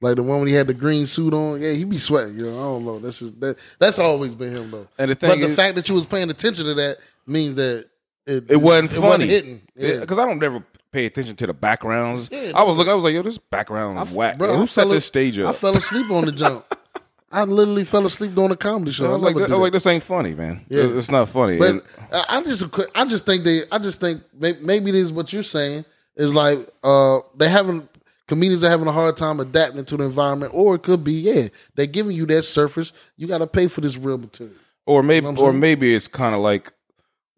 Like 0.00 0.16
the 0.16 0.22
one 0.22 0.38
when 0.38 0.48
he 0.48 0.54
had 0.54 0.66
the 0.66 0.74
green 0.74 1.04
suit 1.06 1.34
on, 1.34 1.60
yeah, 1.60 1.72
he 1.72 1.84
be 1.84 1.98
sweating. 1.98 2.38
Yo, 2.38 2.48
I 2.48 2.62
don't 2.62 2.84
know. 2.86 2.98
That's 2.98 3.18
just 3.18 3.38
that. 3.40 3.58
That's 3.78 3.98
always 3.98 4.34
been 4.34 4.56
him 4.56 4.70
though. 4.70 4.88
And 4.98 5.10
the 5.10 5.14
thing 5.14 5.28
but 5.38 5.46
the 5.46 5.54
fact 5.54 5.76
that 5.76 5.88
you 5.88 5.94
was 5.94 6.06
paying 6.06 6.30
attention 6.30 6.64
to 6.64 6.74
that 6.74 6.96
means 7.26 7.56
that 7.56 7.86
it, 8.26 8.50
It 8.50 8.56
wasn't 8.56 8.90
funny. 8.92 9.26
hitting. 9.26 9.60
Yeah. 9.76 10.00
Because 10.00 10.18
I 10.18 10.24
don't 10.26 10.42
ever 10.42 10.64
pay 10.92 11.06
attention 11.06 11.36
to 11.36 11.46
the 11.46 11.54
backgrounds. 11.54 12.28
Yeah, 12.32 12.52
I 12.54 12.64
was 12.64 12.76
looking, 12.76 12.92
I 12.92 12.94
was 12.94 13.04
like, 13.04 13.14
yo, 13.14 13.22
this 13.22 13.38
background 13.38 13.98
is 14.00 14.14
whack. 14.14 14.38
bro, 14.38 14.48
Yo, 14.48 14.54
I 14.54 14.56
who 14.58 14.66
set 14.66 14.88
this 14.88 15.06
stage 15.06 15.38
up? 15.38 15.50
I 15.50 15.52
fell 15.52 15.76
asleep 15.76 16.10
on 16.10 16.24
the 16.26 16.32
jump. 16.32 16.64
I 17.32 17.44
literally 17.44 17.84
fell 17.84 18.04
asleep 18.06 18.34
during 18.34 18.50
a 18.50 18.56
comedy 18.56 18.90
show. 18.90 19.06
I 19.06 19.10
I 19.10 19.12
was 19.14 19.22
like, 19.22 19.36
I 19.36 19.40
was 19.40 19.50
like, 19.50 19.72
this 19.72 19.86
ain't 19.86 20.02
funny, 20.02 20.34
man. 20.34 20.64
Yeah. 20.68 20.82
It's 20.96 21.10
not 21.12 21.28
funny. 21.28 21.58
But 21.58 21.68
And- 21.70 21.82
I 22.12 22.42
just 22.42 22.64
I 22.94 23.04
just 23.04 23.24
think 23.24 23.44
they 23.44 23.62
I 23.70 23.78
just 23.78 24.00
think 24.00 24.22
maybe 24.34 24.90
this 24.90 25.02
is 25.02 25.12
what 25.12 25.32
you're 25.32 25.44
saying 25.44 25.84
is 26.16 26.34
like 26.34 26.68
uh 26.82 27.20
they 27.36 27.48
having 27.48 27.88
comedians 28.26 28.64
are 28.64 28.68
having 28.70 28.88
a 28.88 28.92
hard 28.92 29.16
time 29.16 29.38
adapting 29.38 29.84
to 29.84 29.96
the 29.96 30.04
environment, 30.04 30.52
or 30.54 30.74
it 30.74 30.82
could 30.82 31.04
be 31.04 31.12
yeah 31.12 31.48
they're 31.76 31.86
giving 31.86 32.16
you 32.16 32.26
that 32.26 32.42
surface. 32.42 32.92
You 33.16 33.28
got 33.28 33.38
to 33.38 33.46
pay 33.46 33.68
for 33.68 33.80
this 33.80 33.96
real 33.96 34.18
material. 34.18 34.56
or 34.86 35.04
maybe, 35.04 35.26
You 35.26 35.32
know 35.32 35.40
or 35.42 35.52
maybe 35.52 35.94
it's 35.94 36.08
kind 36.08 36.34
of 36.34 36.40
like 36.40 36.72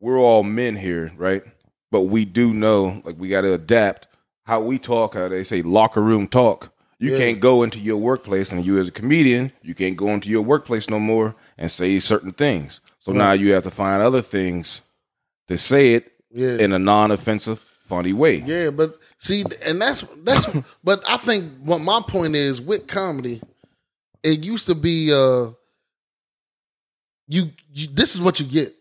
we're 0.00 0.18
all 0.18 0.42
men 0.42 0.74
here, 0.74 1.12
right? 1.16 1.42
But 1.92 2.02
we 2.02 2.24
do 2.24 2.52
know, 2.54 3.02
like, 3.04 3.16
we 3.18 3.28
got 3.28 3.42
to 3.42 3.52
adapt 3.52 4.08
how 4.46 4.62
we 4.62 4.78
talk. 4.78 5.14
How 5.14 5.28
they 5.28 5.44
say 5.44 5.62
locker 5.62 6.00
room 6.02 6.26
talk. 6.26 6.72
You 6.98 7.10
Yeah. 7.12 7.18
can't 7.18 7.40
go 7.40 7.62
into 7.62 7.78
your 7.78 7.98
workplace, 7.98 8.50
and 8.50 8.64
you 8.64 8.78
as 8.80 8.88
a 8.88 8.92
comedian, 8.92 9.52
you 9.62 9.74
can't 9.74 9.96
go 9.96 10.08
into 10.08 10.28
your 10.30 10.42
workplace 10.42 10.88
no 10.88 10.98
more 10.98 11.34
and 11.58 11.70
say 11.70 11.98
certain 12.00 12.32
things. 12.32 12.80
So 12.98 13.12
now 13.12 13.32
you 13.32 13.52
have 13.52 13.64
to 13.64 13.70
find 13.70 14.02
other 14.02 14.22
things 14.22 14.80
to 15.48 15.58
say 15.58 15.94
it 15.94 16.12
Yeah, 16.32 16.56
in 16.56 16.72
a 16.72 16.78
non-offensive, 16.78 17.62
funny 17.84 18.12
way. 18.14 18.36
yeah, 18.46 18.70
but 18.70 18.98
see, 19.18 19.44
and 19.62 19.82
that's 19.82 20.02
that's. 20.24 20.46
but 20.84 21.02
I 21.06 21.18
think 21.18 21.44
what 21.62 21.80
my 21.82 22.00
point 22.08 22.36
is 22.36 22.60
with 22.60 22.86
comedy, 22.86 23.42
it 24.22 24.44
used 24.44 24.66
to 24.66 24.74
be 24.74 25.12
uh 25.12 25.50
you, 27.28 27.50
you 27.72 27.88
this 27.88 28.14
is 28.14 28.20
what 28.20 28.40
you 28.40 28.46
get, 28.46 28.72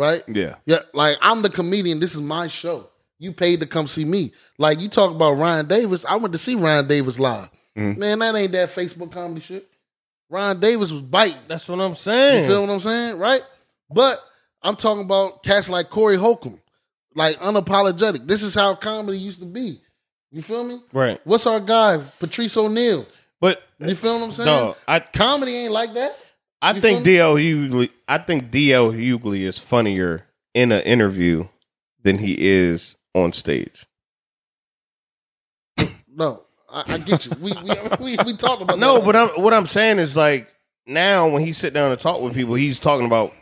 right? 0.00 0.22
Yeah. 0.26 0.54
Yeah, 0.64 0.78
like 0.94 1.18
I'm 1.20 1.42
the 1.42 1.50
comedian. 1.50 2.00
This 2.00 2.14
is 2.14 2.22
my 2.22 2.48
show. 2.48 2.88
You 3.18 3.32
paid 3.32 3.60
to 3.60 3.66
come 3.66 3.86
see 3.86 4.04
me. 4.06 4.32
Like 4.58 4.80
you 4.80 4.88
talk 4.88 5.10
about 5.14 5.32
Ryan 5.32 5.68
Davis. 5.68 6.06
I 6.08 6.16
went 6.16 6.32
to 6.32 6.38
see 6.38 6.54
Ryan 6.54 6.88
Davis 6.88 7.18
live. 7.18 7.50
Mhm. 7.76 7.98
Man, 7.98 8.18
that 8.20 8.34
ain't 8.34 8.52
that 8.52 8.74
Facebook 8.74 9.12
comedy 9.12 9.42
shit. 9.42 9.68
Ryan 10.30 10.58
Davis 10.58 10.90
was 10.90 11.02
biting. 11.02 11.36
That's 11.48 11.68
what 11.68 11.80
I'm 11.80 11.94
saying. 11.94 12.42
You 12.44 12.48
feel 12.48 12.62
what 12.62 12.70
I'm 12.70 12.80
saying? 12.80 13.18
Right? 13.18 13.42
But 13.92 14.18
I'm 14.62 14.76
talking 14.76 15.02
about 15.02 15.42
cats 15.42 15.68
like 15.68 15.90
Corey 15.90 16.16
Holcomb, 16.16 16.60
like 17.14 17.38
unapologetic. 17.40 18.26
This 18.26 18.42
is 18.42 18.54
how 18.54 18.74
comedy 18.76 19.18
used 19.18 19.40
to 19.40 19.46
be. 19.46 19.82
You 20.30 20.40
feel 20.40 20.64
me? 20.64 20.80
Right. 20.92 21.20
What's 21.24 21.46
our 21.46 21.60
guy, 21.60 22.02
Patrice 22.20 22.56
O'Neal? 22.56 23.06
But 23.40 23.62
You 23.78 23.94
feel 23.94 24.18
what 24.18 24.24
I'm 24.26 24.32
saying? 24.32 24.46
No, 24.46 24.76
I 24.86 25.00
Comedy 25.00 25.56
ain't 25.56 25.72
like 25.72 25.92
that. 25.94 26.16
I 26.62 26.72
You 26.74 26.80
think 26.80 27.04
DL 27.06 27.36
Hughley 27.40 27.90
I 28.06 28.18
think 28.18 28.50
DL 28.50 28.92
Hughley 28.94 29.42
is 29.46 29.58
funnier 29.58 30.26
in 30.54 30.72
an 30.72 30.82
interview 30.82 31.48
than 32.02 32.18
he 32.18 32.36
is 32.38 32.96
on 33.14 33.32
stage. 33.32 33.86
No, 36.12 36.42
I, 36.68 36.94
I 36.94 36.98
get 36.98 37.24
you. 37.26 37.32
We 37.40 37.52
we, 37.52 37.70
we, 38.00 38.16
we 38.24 38.36
talked 38.36 38.62
about 38.62 38.78
No, 38.78 38.96
that. 38.96 39.04
but 39.04 39.16
I'm, 39.16 39.28
what 39.42 39.54
I'm 39.54 39.66
saying 39.66 39.98
is 39.98 40.16
like 40.16 40.48
now 40.86 41.28
when 41.28 41.44
he 41.44 41.52
sit 41.52 41.72
down 41.72 41.92
and 41.92 42.00
talk 42.00 42.20
with 42.20 42.34
people, 42.34 42.54
he's 42.54 42.78
talking 42.78 43.06
about 43.06 43.34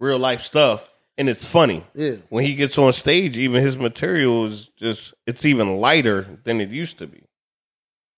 real 0.00 0.18
life 0.18 0.42
stuff, 0.42 0.88
and 1.18 1.28
it's 1.28 1.44
funny. 1.44 1.84
yeah. 1.94 2.16
When 2.30 2.44
he 2.44 2.54
gets 2.54 2.76
on 2.78 2.92
stage, 2.92 3.38
even 3.38 3.62
his 3.62 3.76
material 3.78 4.46
is 4.46 4.68
just 4.76 5.14
it's 5.26 5.44
even 5.44 5.76
lighter 5.76 6.26
than 6.44 6.60
it 6.60 6.70
used 6.70 6.98
to 6.98 7.06
be. 7.06 7.22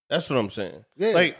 That's 0.08 0.30
what 0.30 0.38
I'm 0.38 0.50
saying. 0.50 0.84
Yeah, 0.96 1.10
Like 1.12 1.36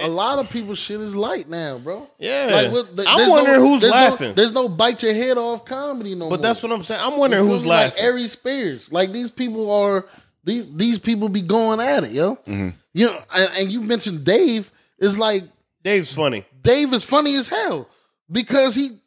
a 0.00 0.08
lot 0.08 0.38
of 0.38 0.48
people's 0.50 0.78
shit 0.78 1.00
is 1.00 1.14
light 1.16 1.48
now, 1.48 1.78
bro. 1.78 2.08
yeah, 2.18 2.46
Like, 2.52 2.72
what- 2.72 3.06
I'm 3.06 3.28
wondering 3.30 3.60
no- 3.60 3.66
who's 3.68 3.80
there's 3.80 3.92
no- 3.94 3.98
laughing. 4.00 4.34
there's 4.34 4.52
no 4.52 4.68
bite 4.68 5.02
your 5.02 5.14
head 5.14 5.36
off 5.38 5.64
comedy 5.64 6.14
no 6.14 6.26
more. 6.28 6.30
but 6.30 6.42
that's 6.42 6.62
what 6.62 6.70
I'm 6.72 6.82
saying. 6.84 7.00
I'm 7.02 7.16
wondering 7.16 7.46
who's 7.46 7.62
me? 7.62 7.68
Like 7.68 7.92
laughing. 7.94 8.04
Ari 8.04 8.26
Spears. 8.28 8.92
Like 8.92 9.12
these 9.12 9.30
people 9.30 9.70
are 9.70 10.04
these 10.44 10.66
these 10.74 10.98
people 10.98 11.28
be 11.28 11.42
going 11.42 11.80
at 11.80 12.04
it, 12.04 12.12
yo. 12.12 12.36
Mhm. 12.46 12.74
You 12.94 13.06
know, 13.06 13.20
and, 13.34 13.50
and 13.58 13.72
you 13.72 13.80
mentioned 13.82 14.24
Dave 14.24 14.70
is 14.98 15.18
like 15.18 15.44
Dave's 15.84 16.12
funny. 16.12 16.44
Dave 16.62 16.92
is 16.92 17.02
funny 17.04 17.34
as 17.36 17.48
hell 17.48 17.88
because 18.30 18.74
he. 18.74 18.98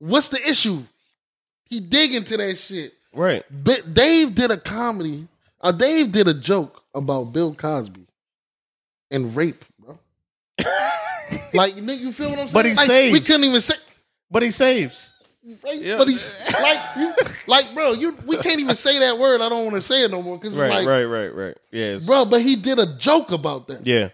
What's 0.00 0.28
the 0.28 0.48
issue? 0.48 0.82
He 1.64 1.80
dig 1.80 2.14
into 2.14 2.36
that 2.36 2.56
shit. 2.58 2.92
Right. 3.12 3.44
But 3.50 3.92
Dave 3.94 4.34
did 4.34 4.50
a 4.50 4.56
comedy. 4.58 5.26
Uh, 5.60 5.72
Dave 5.72 6.12
did 6.12 6.28
a 6.28 6.34
joke 6.34 6.82
about 6.94 7.32
Bill 7.32 7.52
Cosby 7.54 8.06
and 9.10 9.34
rape, 9.34 9.64
bro. 9.77 9.77
Like 11.54 11.76
you, 11.76 11.82
you 11.92 12.12
feel 12.12 12.30
what 12.30 12.38
I'm 12.38 12.48
saying? 12.48 12.52
But 12.52 12.64
he 12.66 12.74
like, 12.74 12.86
saves. 12.86 13.12
We 13.12 13.20
couldn't 13.20 13.44
even 13.44 13.60
say. 13.60 13.74
But 14.30 14.42
he 14.42 14.50
saves. 14.50 15.10
Right? 15.64 15.80
Yeah. 15.80 15.96
But 15.96 16.08
he's 16.08 16.36
like, 16.60 16.78
you, 16.96 17.12
like, 17.46 17.72
bro, 17.74 17.92
you 17.92 18.16
we 18.26 18.36
can't 18.36 18.60
even 18.60 18.74
say 18.74 18.98
that 18.98 19.18
word. 19.18 19.40
I 19.40 19.48
don't 19.48 19.64
want 19.64 19.76
to 19.76 19.82
say 19.82 20.04
it 20.04 20.10
no 20.10 20.20
more 20.20 20.38
because 20.38 20.54
Right, 20.56 20.70
like, 20.70 20.86
right, 20.86 21.04
right, 21.04 21.34
right. 21.34 21.56
Yeah. 21.70 21.98
bro. 22.04 22.26
But 22.26 22.42
he 22.42 22.56
did 22.56 22.78
a 22.78 22.98
joke 22.98 23.30
about 23.30 23.68
that. 23.68 23.86
Yeah. 23.86 24.10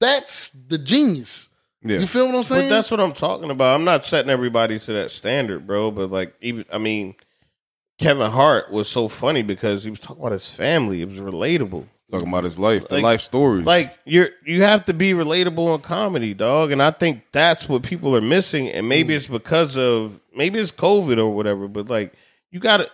That's 0.00 0.50
the 0.50 0.78
genius. 0.78 1.48
Yeah. 1.84 1.98
You 1.98 2.06
feel 2.06 2.26
what 2.26 2.34
I'm 2.34 2.40
But 2.40 2.46
saying? 2.46 2.70
that's 2.70 2.90
what 2.90 2.98
I'm 2.98 3.12
talking 3.12 3.50
about. 3.50 3.74
I'm 3.74 3.84
not 3.84 4.04
setting 4.04 4.30
everybody 4.30 4.78
to 4.80 4.92
that 4.94 5.10
standard, 5.12 5.66
bro. 5.66 5.92
But 5.92 6.10
like, 6.10 6.34
even 6.40 6.64
I 6.72 6.78
mean, 6.78 7.14
Kevin 7.98 8.30
Hart 8.30 8.72
was 8.72 8.88
so 8.88 9.06
funny 9.08 9.42
because 9.42 9.84
he 9.84 9.90
was 9.90 10.00
talking 10.00 10.22
about 10.22 10.32
his 10.32 10.50
family. 10.50 11.02
It 11.02 11.08
was 11.08 11.20
relatable. 11.20 11.86
Talking 12.12 12.28
about 12.28 12.44
his 12.44 12.58
life, 12.58 12.86
the 12.88 12.96
Like- 12.96 13.02
life 13.02 13.20
stories. 13.22 13.64
Like 13.64 13.96
you're 14.04 14.28
you 14.44 14.62
have 14.62 14.84
to 14.84 14.92
be 14.92 15.12
relatable 15.12 15.74
in 15.74 15.80
comedy, 15.80 16.34
dog. 16.34 16.70
And 16.70 16.82
I 16.82 16.90
think 16.90 17.22
that's 17.32 17.68
what 17.68 17.82
people 17.82 18.14
are 18.14 18.20
missing. 18.20 18.68
And 18.68 18.86
maybe 18.88 19.14
hmm. 19.14 19.16
it's 19.16 19.26
because 19.26 19.78
of 19.78 20.20
maybe 20.36 20.58
it's 20.58 20.72
COVID 20.72 21.18
or 21.18 21.30
whatever. 21.30 21.68
But 21.68 21.88
like 21.88 22.12
you 22.50 22.60
gotta 22.60 22.90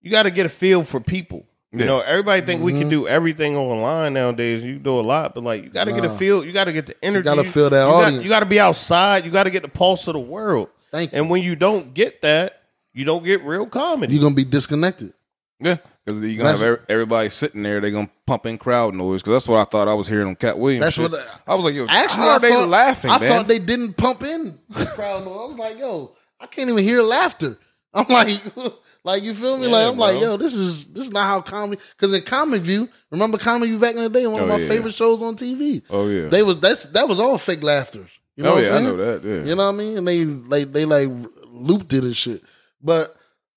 you 0.00 0.10
gotta 0.10 0.30
get 0.30 0.46
a 0.46 0.48
feel 0.48 0.84
for 0.84 1.00
people. 1.00 1.44
You 1.70 1.80
Yeah. 1.80 1.86
know, 1.86 2.00
everybody 2.00 2.42
think 2.42 2.62
we 2.62 2.72
can 2.72 2.82
mm-hmm. 2.82 2.90
do 2.90 3.08
everything 3.08 3.56
online 3.56 4.14
nowadays. 4.14 4.62
You 4.64 4.78
do 4.78 4.98
a 4.98 5.02
lot, 5.02 5.34
but 5.34 5.42
like 5.42 5.64
you 5.64 5.70
gotta 5.70 5.92
get 5.92 6.04
a 6.04 6.10
feel. 6.10 6.44
You 6.44 6.52
gotta 6.52 6.72
get 6.72 6.86
the 6.86 6.96
energy. 7.04 7.28
You 7.28 7.36
gotta 7.36 7.50
feel 7.50 7.68
that 7.70 7.84
you 7.84 7.92
got- 7.92 8.04
audience. 8.04 8.24
you 8.24 8.28
gotta 8.30 8.46
be 8.46 8.58
outside. 8.58 9.24
You 9.24 9.30
gotta 9.30 9.50
get 9.50 9.62
the 9.62 9.68
pulse 9.68 10.06
of 10.06 10.14
the 10.14 10.20
world. 10.20 10.68
Thank 10.90 11.12
you. 11.12 11.18
And 11.18 11.30
when 11.30 11.42
you 11.42 11.56
don't 11.56 11.94
get 11.94 12.22
that, 12.22 12.62
you 12.94 13.04
don't 13.04 13.24
get 13.24 13.42
real 13.42 13.66
comedy. 13.66 14.14
You're 14.14 14.22
gonna 14.22 14.34
be 14.34 14.44
disconnected. 14.44 15.12
yeah, 15.60 15.76
because 16.04 16.22
you're 16.22 16.36
gonna 16.42 16.56
have 16.56 16.80
everybody 16.88 17.30
sitting 17.30 17.62
there. 17.62 17.80
They're 17.80 17.90
gonna 17.90 18.10
pump 18.26 18.46
in 18.46 18.58
crowd 18.58 18.94
noise. 18.94 19.22
Because 19.22 19.34
that's 19.34 19.48
what 19.48 19.58
I 19.60 19.64
thought 19.64 19.88
I 19.88 19.94
was 19.94 20.08
hearing 20.08 20.28
on 20.28 20.36
Katt 20.36 20.58
Williams. 20.58 20.84
That's 20.84 20.96
shit. 20.96 21.10
what 21.10 21.42
I 21.46 21.54
was 21.54 21.64
like, 21.64 21.74
yo, 21.74 21.86
Actually, 21.88 22.22
how 22.22 22.30
I 22.36 22.38
they 22.38 22.50
thought, 22.50 22.68
laughing? 22.68 23.10
I 23.10 23.18
man? 23.18 23.30
thought 23.30 23.48
they 23.48 23.58
didn't 23.58 23.94
pump 23.96 24.22
in 24.22 24.58
the 24.70 24.86
crowd. 24.86 25.24
noise. 25.24 25.36
I 25.38 25.44
was 25.50 25.58
like, 25.58 25.78
yo, 25.78 26.14
I 26.40 26.46
can't 26.46 26.70
even 26.70 26.82
hear 26.82 27.02
laughter. 27.02 27.58
I'm 27.94 28.06
like, 28.08 28.40
like 29.04 29.22
you 29.22 29.34
feel 29.34 29.58
me? 29.58 29.66
Yeah, 29.66 29.72
like 29.72 29.92
I'm 29.92 29.98
like, 29.98 30.20
yo, 30.20 30.36
this 30.36 30.54
is 30.54 30.86
this 30.86 31.04
is 31.04 31.10
not 31.12 31.26
how 31.26 31.40
comedy. 31.42 31.80
Because 31.96 32.14
in 32.14 32.22
Comic 32.22 32.62
View, 32.62 32.88
remember 33.10 33.38
Comic 33.38 33.68
View 33.68 33.78
back 33.78 33.94
in 33.94 34.02
the 34.02 34.08
day, 34.08 34.26
one 34.26 34.40
of 34.42 34.48
Oh, 34.48 34.52
my 34.52 34.58
yeah. 34.58 34.68
favorite 34.68 34.94
shows 34.94 35.22
on 35.22 35.36
TV. 35.36 35.82
Oh 35.90 36.08
yeah. 36.08 36.28
They 36.28 36.42
was 36.42 36.58
that's 36.60 36.86
that 36.86 37.08
was 37.08 37.20
all 37.20 37.38
fake 37.38 37.62
laughter. 37.62 38.06
You 38.34 38.44
know 38.44 38.52
oh 38.52 38.54
what 38.56 38.64
yeah, 38.64 38.74
I 38.76 38.80
know 38.80 38.96
that. 38.96 39.22
Yeah. 39.22 39.44
You 39.44 39.54
know 39.54 39.66
what 39.66 39.74
I 39.74 39.78
mean? 39.78 39.98
And 39.98 40.08
they 40.08 40.24
like 40.24 40.72
they 40.72 40.86
like 40.86 41.08
looped 41.48 41.92
it 41.92 42.02
and 42.02 42.16
shit. 42.16 42.42
But 42.82 43.14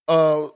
uh 0.10 0.48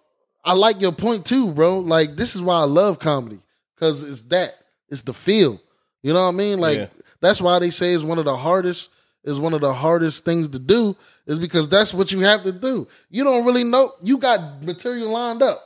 I 0.50 0.54
like 0.54 0.82
your 0.82 0.92
point 0.92 1.28
too, 1.28 1.52
bro. 1.52 1.80
Like 1.80 2.16
this 2.16 2.36
is 2.36 2.42
why 2.42 2.56
I 2.56 2.64
love 2.64 2.98
comedy 2.98 3.40
because 3.76 4.02
it's 4.02 4.22
that 4.22 4.56
it's 4.90 5.04
the 5.04 5.14
feel. 5.14 5.62
You 6.02 6.14
know 6.14 6.24
what 6.24 6.30
I 6.30 6.38
mean? 6.38 6.60
Like 6.60 6.78
Yeah. 6.80 6.88
that's 7.22 7.40
why 7.40 7.60
they 7.60 7.70
say 7.70 7.94
it's 7.94 8.04
one 8.04 8.18
of 8.18 8.26
the 8.26 8.36
hardest 8.36 8.90
is 9.24 9.40
one 9.40 9.54
of 9.54 9.62
the 9.62 9.74
hardest 9.74 10.26
things 10.26 10.48
to 10.50 10.58
do 10.58 10.96
is 11.28 11.38
because 11.38 11.70
that's 11.70 11.94
what 11.94 12.12
you 12.12 12.22
have 12.22 12.42
to 12.44 12.52
do. 12.52 12.88
You 13.12 13.24
don't 13.24 13.46
really 13.46 13.64
know 13.64 13.94
you 14.02 14.18
got 14.18 14.64
material 14.64 15.12
lined 15.12 15.44
up. 15.44 15.62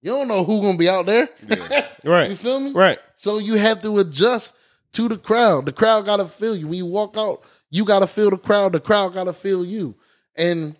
You 0.00 0.12
don't 0.12 0.28
know 0.28 0.44
who 0.44 0.62
gonna 0.62 0.78
be 0.78 0.88
out 0.88 1.04
there. 1.04 1.28
right. 2.04 2.30
you 2.30 2.36
feel 2.36 2.58
me? 2.58 2.72
Right. 2.72 2.98
So 3.16 3.36
you 3.36 3.56
have 3.56 3.82
to 3.82 3.98
adjust 3.98 4.54
to 4.92 5.08
the 5.10 5.18
crowd. 5.18 5.66
The 5.66 5.72
crowd 5.72 6.06
got 6.06 6.16
to 6.16 6.24
feel 6.26 6.56
you. 6.56 6.66
When 6.68 6.78
you 6.78 6.86
walk 6.86 7.18
out, 7.18 7.42
you 7.70 7.84
got 7.84 7.98
to 7.98 8.06
feel 8.06 8.30
the 8.30 8.38
crowd. 8.38 8.72
The 8.72 8.80
crowd 8.80 9.12
got 9.12 9.24
to 9.24 9.34
feel 9.34 9.62
you. 9.64 9.94
And 10.36 10.74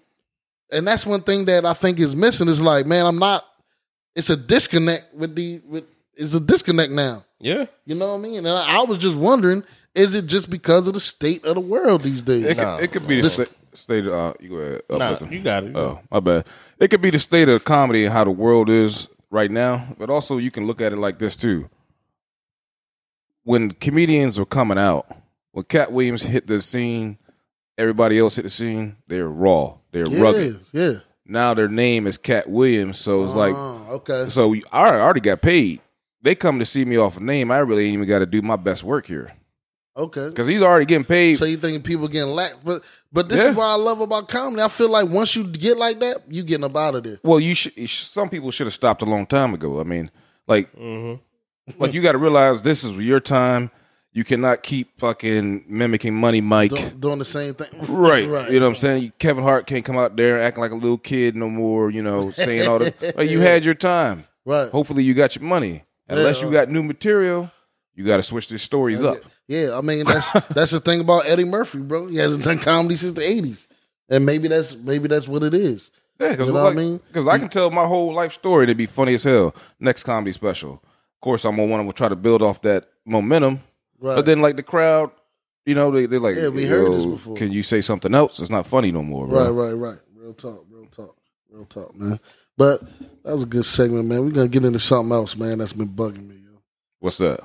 and 0.73 0.87
that's 0.87 1.05
one 1.07 1.23
thing 1.23 1.45
that 1.47 1.65
I 1.67 1.75
think 1.75 1.99
is 2.01 2.15
missing. 2.17 2.49
Is 2.49 2.61
like, 2.61 2.87
man, 2.87 3.07
I'm 3.07 3.19
not. 3.19 3.45
It's 4.15 4.31
a 4.31 4.37
disconnect 4.37 5.15
with 5.15 5.35
the 5.35 5.61
with. 5.69 5.85
It's 6.15 6.35
a 6.35 6.41
disconnect 6.41 6.93
now. 6.93 7.25
Yeah. 7.39 7.67
You 7.87 7.95
know 7.95 8.09
what 8.09 8.15
I 8.17 8.19
mean? 8.19 8.37
And 8.39 8.49
I, 8.49 8.81
I 8.81 8.83
was 8.83 8.99
just 8.99 9.17
wondering, 9.17 9.65
is 9.95 10.15
it 10.15 10.27
just 10.27 10.51
because 10.51 10.87
of 10.87 10.93
the 10.93 11.01
state 11.01 11.45
of 11.47 11.55
the 11.55 11.61
world 11.61 12.03
these 12.03 12.21
days? 12.21 12.45
It, 12.45 12.57
Nah, 12.59 12.77
could, 12.77 12.85
it 12.85 12.93
could 12.93 13.07
be 13.09 13.17
the 13.17 13.23
This- 13.23 13.35
sta- 13.35 13.47
state. 13.73 14.05
Of, 14.07 14.13
uh, 14.13 14.35
you 14.39 14.49
go 14.51 14.57
ahead. 14.57 14.83
Nah, 14.91 14.97
uplift 15.13 15.33
you 15.33 15.41
got 15.41 15.65
it. 15.65 15.75
Oh, 15.75 16.01
my 16.11 16.21
bad. 16.21 16.45
It 16.79 16.89
could 16.89 17.01
be 17.01 17.09
the 17.11 17.19
state 17.19 17.49
of 17.49 17.65
comedy 17.65 18.05
and 18.05 18.13
how 18.13 18.25
the 18.25 18.31
world 18.31 18.69
is 18.69 19.09
right 19.31 19.51
now, 19.51 19.87
but 19.99 20.11
also 20.11 20.37
you 20.37 20.51
can 20.51 20.67
look 20.67 20.83
at 20.83 20.93
it 20.93 20.97
like 20.97 21.19
this 21.19 21.37
too. 21.37 21.71
When 23.45 23.71
comedians 23.71 24.39
were 24.39 24.45
coming 24.45 24.77
out, 24.79 25.07
when 25.53 25.65
Katt 25.65 25.93
Williams 25.93 26.23
hit 26.23 26.47
the 26.47 26.61
scene, 26.61 27.17
everybody 27.79 28.19
else 28.19 28.37
hit 28.37 28.43
the 28.43 28.51
scene. 28.51 28.97
They're 29.09 29.29
raw. 29.29 29.77
They're 29.93 30.07
yeah, 30.09 30.23
rugged. 30.23 30.61
yeah. 30.73 30.93
Now 31.27 31.55
their 31.55 31.69
name 31.69 32.07
is 32.07 32.19
Katt 32.19 32.49
Williams, 32.51 32.99
so 32.99 33.25
it's 33.25 33.35
like, 33.35 33.55
Ah, 33.55 33.89
okay, 33.91 34.29
so 34.29 34.53
you- 34.53 34.65
I 34.73 34.91
already 34.97 35.21
got 35.21 35.43
paid. 35.43 35.81
They 36.23 36.35
come 36.35 36.59
to 36.59 36.67
see 36.67 36.85
me 36.85 36.97
off 36.97 37.17
a 37.17 37.21
name. 37.23 37.51
I 37.51 37.59
really 37.59 37.87
ain't 37.87 37.95
even 37.95 38.09
got 38.09 38.19
to 38.19 38.27
do 38.27 38.43
my 38.43 38.57
best 38.57 38.83
work 38.85 39.07
here 39.07 39.33
okay. 39.97 40.29
because 40.29 40.47
he's 40.47 40.61
already 40.63 40.85
getting 40.85 41.05
paid. 41.05 41.39
So 41.39 41.45
you 41.47 41.57
thinking 41.57 41.83
people 41.83 42.09
getting 42.09 42.31
lax, 42.35 42.55
but 42.65 42.83
but 43.13 43.29
this 43.29 43.41
Yeah. 43.43 43.51
is 43.51 43.57
what 43.57 43.65
I 43.65 43.75
love 43.75 44.01
about 44.01 44.29
comedy. 44.29 44.63
I 44.63 44.69
feel 44.69 44.91
like 44.91 45.09
once 45.09 45.35
you 45.35 45.45
get 45.45 45.77
like 45.79 45.99
that, 46.01 46.23
you 46.29 46.43
getting 46.43 46.65
up 46.65 46.77
out 46.77 46.95
of 46.95 47.05
there. 47.05 47.19
Well, 47.23 47.41
you 47.41 47.55
should. 47.55 47.73
Some 47.89 48.29
people 48.29 48.51
should 48.51 48.67
have 48.67 48.75
stopped 48.75 49.03
a 49.03 49.07
long 49.07 49.27
time 49.27 49.55
ago. 49.55 49.81
I 49.81 49.85
mean, 49.85 50.11
like, 50.47 50.71
Mm-hmm. 50.77 51.81
like 51.81 51.93
you 51.95 52.03
got 52.03 52.13
to 52.13 52.19
realize 52.19 52.63
this 52.63 52.85
is 52.85 52.93
your 52.97 53.21
time. 53.21 53.71
You 54.13 54.25
cannot 54.25 54.65
keep 54.65 54.99
fucking 54.99 55.67
mimicking 55.69 56.15
Money 56.15 56.41
Mike. 56.41 56.71
Do- 56.73 56.91
doing 56.91 57.19
the 57.21 57.25
same 57.25 57.55
thing. 57.55 57.69
Right. 57.89 58.29
Right. 58.29 58.51
You 58.51 58.59
know 58.59 58.67
what 58.67 58.71
I'm 58.71 58.77
saying? 58.77 59.13
Kevin 59.19 59.45
Hart 59.45 59.67
can't 59.67 59.85
come 59.85 59.97
out 59.97 60.17
there 60.17 60.41
acting 60.43 60.63
like 60.63 60.73
a 60.73 60.77
little 60.77 60.99
kid 60.99 61.37
no 61.37 61.49
more, 61.49 61.91
you 61.91 62.03
know, 62.03 62.31
saying 62.33 62.69
all 62.69 62.79
the 62.81 62.93
like 63.17 63.31
you 63.31 63.41
had 63.41 63.65
your 63.65 63.75
time. 63.75 64.25
Right. 64.45 64.71
Hopefully 64.71 65.05
you 65.05 65.15
got 65.15 65.37
your 65.37 65.45
money. 65.45 65.85
Unless 66.09 66.41
Yeah. 66.41 66.47
you 66.47 66.53
got 66.53 66.69
new 66.71 66.83
material, 66.83 67.51
you 67.95 68.05
got 68.05 68.17
to 68.17 68.23
switch 68.25 68.49
these 68.49 68.63
stories 68.63 69.03
up. 69.05 69.19
Yeah, 69.47 69.77
I 69.79 69.81
mean 69.81 70.05
that's 70.05 70.31
that's 70.49 70.71
the 70.73 70.81
thing 70.81 71.01
about 71.01 71.27
Eddie 71.27 71.45
Murphy, 71.45 71.79
bro. 71.79 72.07
He 72.09 72.17
hasn't 72.17 72.43
done 72.45 72.59
comedy 72.59 72.97
since 72.97 73.13
the 73.13 73.21
'80s, 73.23 73.69
and 74.09 74.27
maybe 74.27 74.49
that's 74.49 74.75
maybe 74.75 75.07
that's 75.09 75.29
what 75.29 75.43
it 75.45 75.55
is. 75.55 75.91
Yeah, 76.21 76.31
because 76.33 76.49
You 76.49 76.55
know 76.55 76.65
what 76.65 76.73
I 76.73 76.77
mean? 76.77 77.01
Because 77.09 77.27
I 77.27 77.39
can 77.39 77.49
tell 77.49 77.71
my 77.71 77.87
whole 77.87 78.13
life 78.13 78.33
story 78.33 78.65
and 78.65 78.71
it'd 78.71 78.77
be 78.77 78.87
funny 78.87 79.15
as 79.15 79.23
hell. 79.25 79.55
Next 79.79 80.03
comedy 80.05 80.33
special. 80.33 80.75
Of 80.75 81.21
course, 81.21 81.45
I'm 81.45 81.57
gonna 81.57 81.69
want 81.71 81.87
to 81.89 81.93
try 81.93 82.09
to 82.09 82.17
build 82.17 82.43
off 82.43 82.61
that 82.63 82.89
momentum. 83.05 83.61
Right. 84.01 84.17
But 84.17 84.25
then, 84.25 84.41
like 84.41 84.57
the 84.57 84.63
crowd, 84.63 85.11
you 85.67 85.75
know, 85.75 85.91
they 85.91 86.07
they're 86.07 86.21
like, 86.21 86.37
Yeah, 86.37 86.49
we 86.49 86.67
heard 86.67 86.93
this 86.93 87.05
before." 87.05 87.37
Can 87.37 87.53
you 87.53 87.63
say 87.63 87.81
something 87.81 88.15
else? 88.15 88.41
It's 88.41 88.51
not 88.51 88.67
funny 88.67 88.91
no 88.91 89.03
more, 89.03 89.27
bro. 89.27 89.45
right, 89.45 89.51
right, 89.51 89.73
right. 89.73 89.99
Real 90.15 90.35
talk, 90.35 90.65
real 90.71 90.87
talk, 90.87 91.17
real 91.51 91.65
talk, 91.67 91.95
man. 91.95 92.19
But 92.57 92.83
that 93.25 93.35
was 93.35 93.45
a 93.45 93.47
good 93.47 93.65
segment, 93.65 94.07
man. 94.07 94.25
We're 94.25 94.33
gonna 94.33 94.49
get 94.49 94.65
into 94.65 94.81
something 94.81 95.13
else, 95.13 95.37
man. 95.37 95.59
That's 95.59 95.73
been 95.73 95.89
bugging 95.89 96.29
me, 96.29 96.37
yo. 96.37 96.59
What's 96.99 97.19
that? 97.19 97.41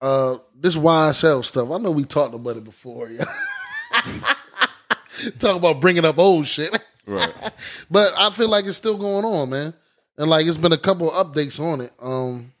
Uh, 0.00 0.38
this 0.54 0.76
YSL 0.76 1.44
stuff. 1.44 1.70
I 1.70 1.78
know 1.78 1.90
we 1.90 2.04
talked 2.04 2.34
about 2.34 2.56
it 2.56 2.64
before, 2.64 3.10
yeah. 3.10 3.24
Talk 5.38 5.56
about 5.56 5.80
bringing 5.80 6.04
up 6.04 6.18
old 6.18 6.46
shit. 6.46 6.74
Right. 7.06 7.32
but 7.90 8.12
I 8.16 8.30
feel 8.30 8.48
like 8.48 8.64
it's 8.64 8.76
still 8.78 8.96
going 8.96 9.24
on, 9.24 9.50
man. 9.50 9.74
And 10.16 10.30
like 10.30 10.46
it's 10.46 10.56
been 10.56 10.72
a 10.72 10.78
couple 10.78 11.10
of 11.10 11.26
updates 11.26 11.60
on 11.60 11.80
it. 11.82 11.92
Um 12.00 12.52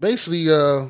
basically 0.00 0.50
uh 0.50 0.88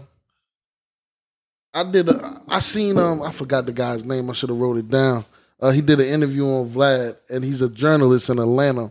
I 1.77 1.83
did 1.85 2.09
a, 2.09 2.41
I 2.49 2.61
seen 2.61 2.97
um 2.97 3.23
I 3.23 3.31
forgot 3.33 3.67
the 3.67 3.73
guy's 3.73 4.05
name. 4.05 4.31
I 4.31 4.33
should 4.33 4.49
have 4.49 4.59
wrote 4.59 4.79
it 4.79 4.89
down. 4.89 5.25
Uh 5.61 5.71
he 5.71 5.81
did 5.83 6.01
an 6.01 6.07
interview 6.07 6.47
on 6.47 6.71
Vlad 6.71 7.17
and 7.29 7.45
he's 7.45 7.61
a 7.61 7.69
journalist 7.69 8.31
in 8.31 8.39
Atlanta 8.39 8.91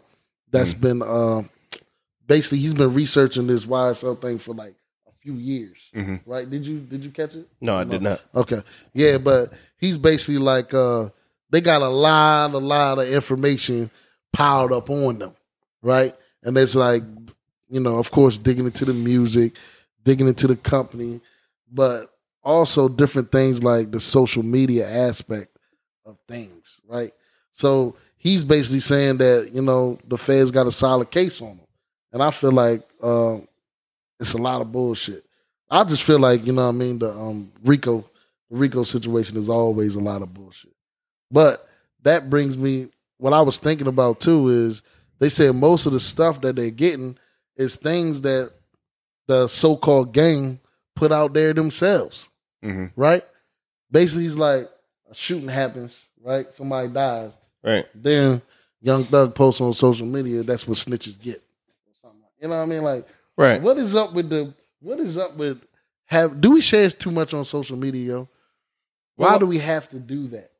that's 0.52 0.74
been 0.74 1.02
uh 1.02 1.42
basically 2.28 2.60
he's 2.60 2.74
been 2.76 2.94
researching 2.94 3.48
this 3.48 3.66
YSL 3.66 4.22
thing 4.22 4.38
for 4.38 4.54
like 4.54 4.76
a 5.08 5.12
few 5.22 5.34
years. 5.34 5.78
Mhm. 5.96 6.22
Right? 6.28 6.48
Did 6.48 6.66
you 6.66 6.80
did 6.80 7.04
you 7.04 7.10
catch 7.10 7.34
it? 7.34 7.48
No, 7.60 7.76
I 7.78 7.84
did 7.86 8.04
not. 8.04 8.22
Okay. 8.36 8.62
Yeah, 8.94 9.18
but 9.18 9.52
he's 9.78 9.98
basically 9.98 10.38
like 10.38 10.74
uh 10.74 11.10
they 11.50 11.62
got 11.62 11.82
a 11.82 11.90
lot, 11.90 12.54
a 12.54 12.58
lot 12.58 13.00
of 13.00 13.08
information 13.08 13.90
piled 14.34 14.72
up 14.72 14.90
on 14.90 15.20
them, 15.20 15.34
right? 15.82 16.14
And 16.44 16.58
it's 16.58 16.76
like, 16.76 17.04
you 17.70 17.80
know, 17.80 17.98
of 17.98 18.12
course, 18.12 18.38
digging 18.38 18.66
into 18.66 18.86
the 18.86 18.94
music, 18.94 19.54
digging 20.04 20.28
into 20.28 20.48
the 20.48 20.56
company, 20.56 21.22
but 21.72 22.12
also 22.46 22.88
different 22.88 23.32
things 23.32 23.64
like 23.64 23.91
the 23.91 24.00
social 24.00 24.43
media 24.43 24.88
aspect 24.88 25.58
of 26.06 26.18
things, 26.28 26.80
right? 26.88 27.14
So 27.52 27.96
he's 28.18 28.43
basically 28.43 28.80
saying 28.80 29.18
that, 29.18 29.50
you 29.52 29.62
know, 29.62 29.98
the 30.08 30.18
feds 30.18 30.52
got 30.52 30.68
a 30.68 30.72
solid 30.72 31.10
case 31.10 31.41
on 31.41 31.50
him. 31.50 31.60
And 32.14 32.24
I 32.24 32.32
feel 32.32 32.52
like 32.52 32.88
uh, 33.02 33.38
it's 34.20 34.34
a 34.34 34.38
lot 34.38 34.62
of 34.62 34.72
bullshit. 34.72 35.26
I 35.70 35.84
just 35.84 36.04
feel 36.04 36.20
like, 36.20 36.46
you 36.46 36.54
know 36.54 36.70
I 36.70 36.72
mean, 36.72 37.00
the 37.00 37.12
um, 37.12 37.52
Rico 37.64 38.06
Rico 38.52 38.84
situation 38.84 39.36
is 39.38 39.50
always 39.50 39.96
a 39.96 40.00
lot 40.00 40.22
of 40.22 40.34
bullshit. 40.34 40.74
But 41.32 41.68
that 42.04 42.30
brings 42.30 42.56
me 42.56 42.89
what 43.18 43.34
I 43.34 43.41
was 43.41 43.58
thinking 43.58 43.88
about 43.88 44.20
too 44.20 44.50
is 44.50 44.84
they 45.20 45.30
said 45.30 45.56
most 45.56 45.88
of 45.88 45.93
the 45.93 46.00
stuff 46.00 46.41
that 46.41 46.56
they're 46.56 46.70
getting 46.70 47.18
is 47.58 47.76
things 47.76 48.22
that 48.22 48.52
the 49.28 49.48
so 49.48 49.76
called 49.76 50.14
gang 50.14 50.60
put 50.96 51.12
out 51.12 51.34
there 51.34 51.54
themselves, 51.54 52.30
hmm 52.72 52.86
right? 52.95 53.24
Basically, 53.91 54.26
it's 54.26 54.36
like 54.36 54.70
a 55.09 55.16
shooting 55.16 55.47
happens, 55.47 55.97
right? 56.24 56.47
Somebody 56.55 56.88
dies. 56.89 57.32
Right. 57.63 57.86
Then 57.93 58.41
Young 58.82 59.03
Thug 59.05 59.34
posts 59.36 59.61
on 59.61 59.74
social 59.74 60.05
media, 60.05 60.43
that's 60.43 60.68
what 60.68 60.78
snitches 60.78 61.20
get. 61.20 61.41
You 62.41 62.49
know 62.49 62.57
what 62.57 62.63
I 62.63 62.66
mean? 62.66 62.84
Like, 62.84 63.07
Right. 63.38 63.61
what 63.61 63.78
is 63.78 63.95
up 63.95 64.13
with 64.13 64.30
the 64.30 64.53
what 64.80 64.99
is 64.99 65.18
up 65.18 65.36
with 65.38 65.59
have 66.05 66.39
do 66.39 66.51
we 66.51 66.61
share 66.61 66.89
too 66.89 67.11
much 67.11 67.34
on 67.34 67.43
social 67.45 67.78
media, 67.78 68.07
yo? 68.07 68.30
Why 69.16 69.30
Well- 69.32 69.39
do 69.39 69.45
we 69.47 69.57
have 69.59 69.89
to 69.89 69.99
do 69.99 70.28
that? 70.30 70.51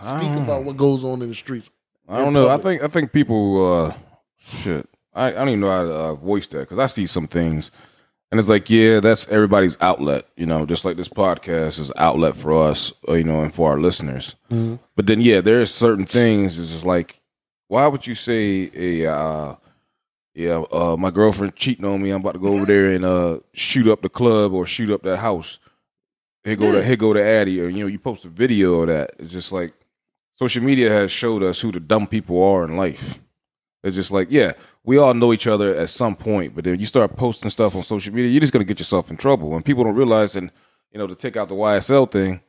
Speak 0.00 0.32
about 0.36 0.64
what 0.64 0.76
goes 0.76 1.04
on 1.04 1.20
in 1.22 1.28
the 1.28 1.34
streets. 1.34 1.68
I 2.08 2.24
don't 2.24 2.32
know. 2.32 2.48
I 2.48 2.56
think 2.58 2.82
I 2.82 2.88
think 2.88 3.12
people 3.12 3.72
uh 3.72 3.94
shit. 4.38 4.88
I, 5.14 5.28
I 5.28 5.32
don't 5.32 5.48
even 5.48 5.60
know 5.60 5.68
how 5.70 5.82
to 5.84 5.92
uh, 5.94 6.14
voice 6.14 6.46
that 6.48 6.60
because 6.60 6.78
I 6.78 6.86
see 6.86 7.06
some 7.06 7.26
things, 7.26 7.70
and 8.30 8.38
it's 8.38 8.48
like, 8.48 8.68
yeah, 8.68 9.00
that's 9.00 9.28
everybody's 9.28 9.76
outlet. 9.80 10.26
You 10.36 10.46
know, 10.46 10.66
just 10.66 10.84
like 10.84 10.96
this 10.96 11.08
podcast 11.08 11.78
is 11.78 11.92
outlet 11.96 12.36
for 12.36 12.52
us, 12.52 12.92
uh, 13.08 13.14
you 13.14 13.24
know, 13.24 13.40
and 13.40 13.54
for 13.54 13.70
our 13.70 13.78
listeners. 13.80 14.36
But 14.96 15.06
then, 15.06 15.20
yeah, 15.20 15.40
there's 15.40 15.72
certain 15.72 16.06
things. 16.06 16.58
It's 16.58 16.70
just 16.70 16.84
like, 16.84 17.20
why 17.68 17.86
would 17.86 18.06
you 18.06 18.14
say 18.14 18.70
a 18.74 19.12
uh, 19.12 19.54
yeah, 20.38 20.62
uh, 20.70 20.96
my 20.96 21.10
girlfriend 21.10 21.56
cheating 21.56 21.84
on 21.84 22.00
me. 22.00 22.10
I'm 22.10 22.20
about 22.20 22.34
to 22.34 22.38
go 22.38 22.54
over 22.54 22.64
there 22.64 22.92
and 22.92 23.04
uh, 23.04 23.40
shoot 23.54 23.88
up 23.88 24.02
the 24.02 24.08
club 24.08 24.52
or 24.52 24.66
shoot 24.66 24.88
up 24.88 25.02
that 25.02 25.16
house. 25.16 25.58
Here 26.44 26.54
go 26.54 26.70
to 26.70 26.84
here 26.84 26.96
go 26.96 27.12
to 27.12 27.20
Addy, 27.22 27.60
or 27.60 27.68
you 27.68 27.80
know, 27.80 27.88
you 27.88 27.98
post 27.98 28.24
a 28.24 28.28
video 28.28 28.82
of 28.82 28.86
that. 28.86 29.16
It's 29.18 29.32
just 29.32 29.50
like 29.50 29.74
social 30.36 30.62
media 30.62 30.90
has 30.90 31.10
showed 31.10 31.42
us 31.42 31.60
who 31.60 31.72
the 31.72 31.80
dumb 31.80 32.06
people 32.06 32.40
are 32.40 32.64
in 32.64 32.76
life. 32.76 33.18
It's 33.82 33.96
just 33.96 34.12
like, 34.12 34.28
yeah, 34.30 34.52
we 34.88 34.96
all 34.96 35.12
know 35.12 35.34
each 35.34 35.46
other 35.46 35.74
at 35.76 35.90
some 35.90 36.16
point, 36.16 36.54
but 36.54 36.64
then 36.64 36.80
you 36.80 36.86
start 36.86 37.14
posting 37.14 37.50
stuff 37.50 37.76
on 37.76 37.82
social 37.82 38.14
media, 38.14 38.30
you're 38.30 38.40
just 38.40 38.54
gonna 38.54 38.64
get 38.64 38.78
yourself 38.78 39.10
in 39.10 39.18
trouble. 39.18 39.54
And 39.54 39.62
people 39.62 39.84
don't 39.84 39.94
realize, 39.94 40.34
and 40.34 40.50
you 40.90 40.98
know, 40.98 41.06
to 41.06 41.14
take 41.14 41.36
out 41.36 41.50
the 41.50 41.54
YSL 41.54 42.10
thing, 42.10 42.40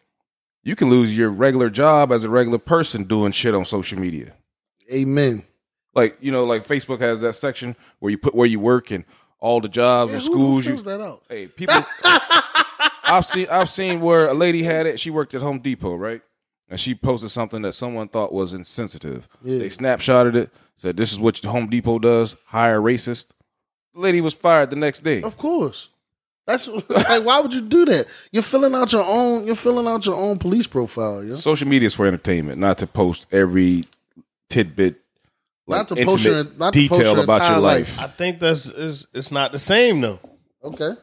you 0.64 0.74
can 0.78 0.90
lose 0.90 1.18
your 1.18 1.30
regular 1.30 1.70
job 1.70 2.14
as 2.14 2.24
a 2.24 2.30
regular 2.30 2.58
person 2.58 3.04
doing 3.04 3.34
shit 3.34 3.54
on 3.54 3.66
social 3.66 4.00
media. 4.00 4.36
Amen. 4.90 5.44
Like 5.94 6.18
you 6.22 6.32
know, 6.32 6.46
like 6.46 6.66
Facebook 6.66 7.02
has 7.02 7.20
that 7.20 7.34
section 7.34 7.76
where 8.00 8.10
you 8.10 8.18
put 8.18 8.34
where 8.34 8.48
you 8.48 8.62
work 8.62 8.90
and 8.90 9.04
all 9.42 9.60
the 9.60 9.68
jobs 9.68 10.12
Yeah, 10.12 10.16
and 10.20 10.24
schools. 10.26 10.66
You, 10.66 10.78
that 10.82 11.02
out? 11.02 11.24
hey, 11.28 11.48
people. 11.48 11.76
I've 13.04 13.26
seen 13.26 13.48
I've 13.52 13.70
seen 13.70 14.00
where 14.00 14.28
a 14.30 14.34
lady 14.34 14.64
had 14.64 14.86
it. 14.86 14.98
She 14.98 15.10
worked 15.10 15.34
at 15.36 15.42
Home 15.42 15.60
Depot, 15.60 15.96
right? 15.96 16.22
And 16.70 16.80
she 16.80 16.96
posted 16.96 17.32
something 17.32 17.64
that 17.64 17.74
someone 17.74 18.08
thought 18.08 18.32
was 18.32 18.54
insensitive. 18.54 19.28
Yeah. 19.44 19.58
They 19.58 19.68
snapshotted 19.68 20.36
it, 20.36 20.52
said, 20.80 20.98
"This 20.98 21.12
is 21.12 21.20
what 21.20 21.38
Home 21.44 21.70
Depot 21.70 22.00
does: 22.00 22.36
hire 22.46 22.80
racist." 22.80 23.28
The 23.94 24.00
lady 24.02 24.22
was 24.22 24.34
fired 24.34 24.70
the 24.70 24.76
next 24.76 25.04
day. 25.04 25.22
Of 25.22 25.38
course. 25.38 25.90
That's 26.48 26.68
like 26.90 27.24
why 27.26 27.40
would 27.40 27.54
you 27.54 27.62
do 27.62 27.86
that? 27.86 28.08
You're 28.32 28.44
filling 28.44 28.74
out 28.74 28.92
your 28.92 29.06
own 29.06 29.46
you're 29.46 29.56
filling 29.56 29.88
out 29.88 30.06
your 30.06 30.16
own 30.16 30.40
police 30.40 30.66
profile, 30.68 31.24
yo. 31.24 31.36
Social 31.36 31.68
media 31.68 31.88
is 31.88 31.94
for 31.94 32.08
entertainment, 32.08 32.60
not 32.60 32.78
to 32.80 32.88
post 32.88 33.28
every 33.32 33.86
tidbit, 34.50 35.00
Not 35.68 35.88
to 35.90 35.96
post 35.96 36.24
your- 36.24 36.38
intimate 36.38 36.58
not 36.60 36.74
to 36.74 36.88
post 36.88 37.00
detail 37.00 37.14
your 37.16 37.24
about 37.24 37.50
your 37.52 37.60
life. 37.60 37.98
life. 37.98 38.06
I 38.06 38.12
think 38.12 38.40
that's 38.40 38.66
it's, 38.66 39.06
it's 39.14 39.32
not 39.32 39.52
the 39.52 39.60
same 39.60 40.02
though. 40.02 40.20
Okay. 40.64 40.94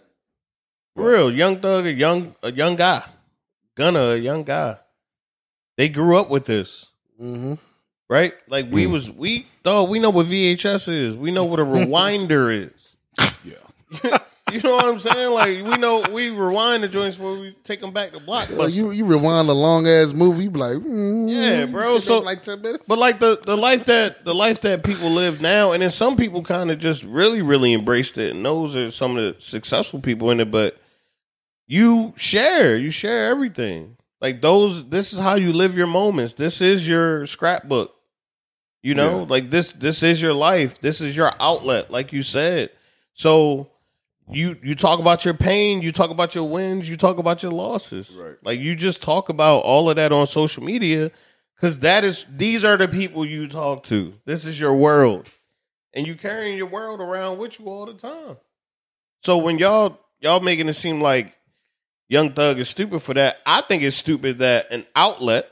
For 0.96 1.10
real, 1.12 1.30
young 1.32 1.60
thug, 1.60 1.86
a 1.86 1.92
young 1.92 2.34
a 2.42 2.50
young 2.50 2.74
guy, 2.74 3.04
Gunna, 3.76 4.00
a 4.12 4.16
young 4.16 4.42
guy. 4.42 4.78
They 5.76 5.88
grew 5.88 6.18
up 6.18 6.28
with 6.30 6.46
this, 6.46 6.86
Mm-hmm. 7.22 7.54
Right? 8.08 8.34
Like 8.48 8.66
we 8.70 8.86
was 8.86 9.10
we 9.10 9.46
oh 9.64 9.84
We 9.84 9.98
know 9.98 10.10
what 10.10 10.26
VHS 10.26 10.88
is. 10.88 11.16
We 11.16 11.30
know 11.30 11.44
what 11.44 11.58
a 11.60 11.64
rewinder 11.64 12.66
is. 12.66 13.32
Yeah. 13.44 14.18
You 14.52 14.60
know 14.60 14.76
what 14.76 14.84
I'm 14.84 15.00
saying? 15.00 15.32
Like 15.32 15.48
we 15.48 15.76
know 15.76 16.04
we 16.12 16.30
rewind 16.30 16.84
the 16.84 16.88
joints 16.88 17.18
where 17.18 17.34
we 17.34 17.52
take 17.64 17.80
them 17.80 17.90
back 17.90 18.12
to 18.12 18.20
block. 18.20 18.48
Well, 18.52 18.68
you 18.68 18.92
you 18.92 19.04
rewind 19.04 19.48
a 19.48 19.52
long 19.52 19.88
ass 19.88 20.12
movie, 20.12 20.44
you 20.44 20.50
be 20.50 20.60
like, 20.60 20.76
mm, 20.76 21.28
Yeah, 21.28 21.66
bro, 21.66 21.98
so- 21.98 22.20
like 22.20 22.44
ten 22.44 22.62
minutes. 22.62 22.84
But 22.86 22.98
like 22.98 23.18
the 23.18 23.40
the 23.44 23.56
life 23.56 23.86
that 23.86 24.24
the 24.24 24.32
life 24.32 24.60
that 24.60 24.84
people 24.84 25.10
live 25.10 25.40
now, 25.40 25.72
and 25.72 25.82
then 25.82 25.90
some 25.90 26.16
people 26.16 26.44
kind 26.44 26.70
of 26.70 26.78
just 26.78 27.02
really 27.02 27.42
really 27.42 27.72
embraced 27.74 28.18
it, 28.18 28.36
and 28.36 28.46
those 28.46 28.76
are 28.76 28.92
some 28.92 29.16
of 29.18 29.34
the 29.34 29.40
successful 29.40 29.98
people 29.98 30.30
in 30.30 30.38
it. 30.38 30.52
But 30.52 30.78
you 31.66 32.14
share, 32.16 32.76
you 32.76 32.90
share 32.90 33.28
everything. 33.30 33.96
Like 34.20 34.42
those, 34.42 34.88
this 34.88 35.12
is 35.12 35.18
how 35.18 35.34
you 35.34 35.52
live 35.52 35.76
your 35.76 35.88
moments. 35.88 36.34
This 36.34 36.60
is 36.60 36.88
your 36.88 37.26
scrapbook. 37.26 37.95
You 38.86 38.94
know, 38.94 39.18
Yeah. 39.22 39.26
like 39.28 39.50
this 39.50 39.72
this 39.72 40.04
is 40.04 40.22
your 40.22 40.32
life. 40.32 40.80
This 40.80 41.00
is 41.00 41.16
your 41.16 41.32
outlet, 41.40 41.90
like 41.90 42.12
you 42.12 42.22
said. 42.22 42.70
So 43.14 43.68
you 44.30 44.56
you 44.62 44.76
talk 44.76 45.00
about 45.00 45.24
your 45.24 45.34
pain, 45.34 45.82
you 45.82 45.90
talk 45.90 46.10
about 46.10 46.36
your 46.36 46.48
wins, 46.48 46.88
you 46.88 46.96
talk 46.96 47.18
about 47.18 47.42
your 47.42 47.50
losses. 47.50 48.10
Right. 48.10 48.36
Like 48.44 48.60
you 48.60 48.76
just 48.76 49.02
talk 49.02 49.28
about 49.28 49.64
all 49.64 49.90
of 49.90 49.96
that 49.96 50.12
on 50.12 50.28
social 50.28 50.62
media 50.62 51.10
because 51.56 51.80
that 51.80 52.04
is 52.04 52.26
these 52.30 52.64
are 52.64 52.76
the 52.76 52.86
people 52.86 53.26
you 53.26 53.48
talk 53.48 53.82
to. 53.84 54.14
This 54.24 54.46
is 54.46 54.60
your 54.60 54.74
world, 54.74 55.28
and 55.92 56.06
you 56.06 56.14
carrying 56.14 56.56
your 56.56 56.66
world 56.68 57.00
around 57.00 57.38
with 57.38 57.58
you 57.58 57.66
all 57.66 57.86
the 57.86 57.94
time. 57.94 58.36
So 59.24 59.36
when 59.36 59.58
y'all 59.58 59.98
y'all 60.20 60.38
making 60.38 60.68
it 60.68 60.74
seem 60.74 61.00
like 61.00 61.34
Young 62.08 62.32
Thug 62.34 62.60
is 62.60 62.68
stupid 62.68 63.00
for 63.02 63.14
that, 63.14 63.38
I 63.46 63.62
think 63.62 63.82
it's 63.82 63.96
stupid 63.96 64.38
that 64.38 64.70
an 64.70 64.86
outlet 64.94 65.50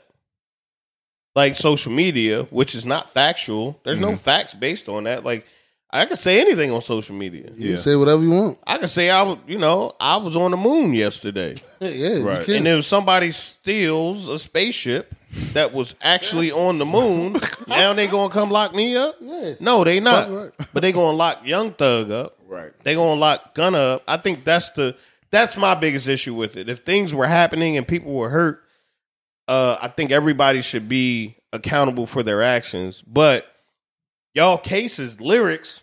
like 1.35 1.57
social 1.57 1.91
media, 1.91 2.43
which 2.49 2.73
is 2.75 2.85
not 2.85 3.11
factual, 3.11 3.79
there's 3.83 3.99
no 3.99 4.09
mm-hmm. 4.09 4.17
facts 4.17 4.53
based 4.53 4.87
on 4.87 5.03
that. 5.03 5.23
Like 5.23 5.45
I 5.91 6.05
can 6.05 6.17
say 6.17 6.41
anything 6.41 6.71
on 6.71 6.81
social 6.81 7.15
media. 7.15 7.51
You 7.55 7.69
Yeah. 7.69 7.75
can 7.75 7.83
say 7.83 7.95
whatever 7.95 8.21
you 8.21 8.31
want. 8.31 8.57
I 8.67 8.77
can 8.77 8.87
say 8.87 9.09
I 9.09 9.21
was, 9.21 9.37
you 9.47 9.57
know, 9.57 9.93
I 9.99 10.17
was 10.17 10.35
on 10.35 10.51
the 10.51 10.57
moon 10.57 10.93
yesterday. 10.93 11.55
Yeah, 11.79 11.89
yeah 11.89 12.23
Right. 12.23 12.47
you. 12.47 12.55
And 12.55 12.67
if 12.67 12.85
somebody 12.85 13.31
steals 13.31 14.27
a 14.27 14.39
spaceship 14.39 15.13
that 15.53 15.73
was 15.73 15.93
actually 16.01 16.51
on 16.51 16.79
the 16.79 16.85
moon, 16.85 17.37
now 17.67 17.93
they 17.93 18.07
gonna 18.07 18.33
come 18.33 18.49
lock 18.49 18.73
me 18.73 18.95
up? 18.95 19.17
Yeah. 19.21 19.53
No, 19.59 19.83
they 19.83 19.99
not. 19.99 20.31
Right. 20.31 20.51
But 20.73 20.81
they 20.81 20.91
gonna 20.91 21.15
lock 21.15 21.45
Young 21.45 21.73
Thug 21.73 22.11
up. 22.11 22.37
Right. 22.47 22.71
They 22.83 22.95
gonna 22.95 23.19
lock 23.19 23.53
Gunna 23.55 23.77
up. 23.77 24.03
I 24.07 24.17
think 24.17 24.45
that's 24.45 24.69
the 24.71 24.95
that's 25.31 25.57
my 25.57 25.75
biggest 25.75 26.07
issue 26.07 26.33
with 26.33 26.55
it. 26.55 26.69
If 26.69 26.79
things 26.79 27.13
were 27.13 27.27
happening 27.27 27.77
and 27.77 27.87
people 27.87 28.13
were 28.13 28.29
hurt, 28.29 28.63
uh, 29.47 29.77
I 29.81 29.87
think 29.89 30.11
everybody 30.11 30.61
should 30.61 30.87
be 30.89 31.35
accountable 31.53 32.05
for 32.05 32.23
their 32.23 32.41
actions. 32.41 33.03
But 33.05 33.45
y'all 34.33 34.57
cases, 34.57 35.19
lyrics, 35.21 35.81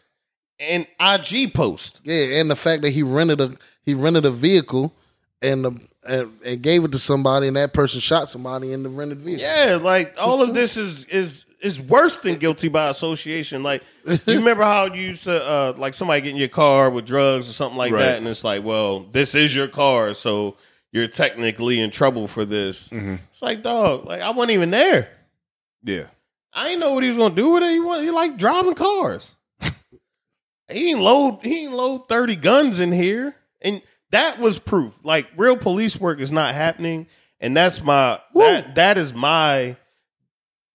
and 0.58 0.86
IG 1.00 1.54
post. 1.54 2.00
Yeah, 2.04 2.38
and 2.40 2.50
the 2.50 2.56
fact 2.56 2.82
that 2.82 2.90
he 2.90 3.02
rented 3.02 3.40
a 3.40 3.54
he 3.84 3.94
rented 3.94 4.24
a 4.26 4.30
vehicle 4.30 4.94
and 5.40 5.64
the, 5.64 5.80
and, 6.06 6.32
and 6.44 6.62
gave 6.62 6.84
it 6.84 6.92
to 6.92 6.98
somebody, 6.98 7.48
and 7.48 7.56
that 7.56 7.72
person 7.72 8.00
shot 8.00 8.28
somebody 8.28 8.72
in 8.72 8.82
the 8.82 8.88
rented 8.88 9.20
vehicle. 9.20 9.42
Yeah, 9.44 9.76
like 9.80 10.14
all 10.18 10.42
of 10.42 10.54
this 10.54 10.76
is 10.76 11.04
is 11.06 11.44
is 11.60 11.80
worse 11.80 12.18
than 12.18 12.36
guilty 12.38 12.68
by 12.68 12.88
association. 12.88 13.62
Like 13.62 13.82
you 14.06 14.18
remember 14.26 14.62
how 14.64 14.86
you 14.92 15.00
used 15.02 15.24
to 15.24 15.42
uh 15.42 15.74
like 15.76 15.94
somebody 15.94 16.20
get 16.20 16.30
in 16.30 16.36
your 16.36 16.48
car 16.48 16.90
with 16.90 17.06
drugs 17.06 17.48
or 17.48 17.52
something 17.52 17.78
like 17.78 17.92
Right. 17.92 18.00
that, 18.02 18.18
and 18.18 18.28
it's 18.28 18.44
like, 18.44 18.62
well, 18.64 19.00
this 19.12 19.34
is 19.34 19.54
your 19.54 19.68
car, 19.68 20.14
so 20.14 20.56
you're 20.92 21.08
technically 21.08 21.80
in 21.80 21.90
trouble 21.90 22.28
for 22.28 22.44
this. 22.44 22.88
Mm-hmm. 22.90 23.16
It's 23.32 23.42
like, 23.42 23.62
dog, 23.62 24.04
like 24.04 24.20
I 24.20 24.30
wasn't 24.30 24.52
even 24.52 24.70
there. 24.70 25.08
Yeah. 25.82 26.06
I 26.52 26.68
didn't 26.68 26.80
know 26.80 26.92
what 26.92 27.02
he 27.02 27.08
was 27.08 27.18
gonna 27.18 27.34
do 27.34 27.50
with 27.50 27.62
it. 27.62 27.70
He 27.70 27.80
want 27.80 28.02
he 28.02 28.10
like 28.10 28.36
driving 28.36 28.74
cars. 28.74 29.32
he 30.68 30.90
ain't 30.90 31.00
load 31.00 31.40
he 31.42 31.64
ain't 31.64 31.72
load 31.72 32.08
thirty 32.08 32.36
guns 32.36 32.78
in 32.78 32.92
here, 32.92 33.34
and 33.62 33.80
that 34.10 34.38
was 34.38 34.58
proof. 34.58 34.94
Like 35.02 35.28
real 35.36 35.56
police 35.56 35.98
work 35.98 36.20
is 36.20 36.30
not 36.30 36.54
happening, 36.54 37.06
and 37.40 37.56
that's 37.56 37.82
my 37.82 38.20
that 38.34 38.74
that 38.74 38.98
is 38.98 39.14
my 39.14 39.76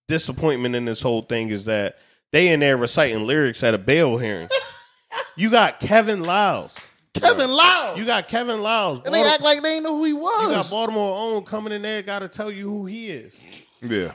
disappointment 0.08 0.76
in 0.76 0.86
this 0.86 1.02
whole 1.02 1.22
thing 1.22 1.50
is 1.50 1.66
that 1.66 1.98
they 2.32 2.48
in 2.48 2.60
there 2.60 2.78
reciting 2.78 3.26
lyrics 3.28 3.62
at 3.62 3.76
a 3.76 3.78
bail 3.78 4.18
hearing. 4.18 4.50
you 5.36 5.52
got 5.52 5.80
Kevin 5.80 6.24
Liles. 6.24 6.76
Kevin 7.20 7.52
Loud. 7.52 7.98
You 7.98 8.06
got 8.06 8.28
Kevin 8.28 8.62
Liles. 8.62 9.02
and 9.06 9.14
they 9.14 9.22
act 9.24 9.42
like 9.42 9.62
they 9.62 9.76
ain't 9.76 9.84
know 9.84 9.98
who 9.98 10.04
he 10.06 10.14
was. 10.14 10.42
you 10.44 10.50
got. 10.56 10.70
Baltimore 10.70 11.18
own 11.18 11.44
coming 11.46 11.74
in 11.74 11.82
there, 11.82 12.02
got 12.02 12.20
to 12.20 12.28
tell 12.28 12.52
you 12.52 12.70
who 12.70 12.86
he 12.86 13.10
is. 13.10 13.36
Yeah. 13.82 14.14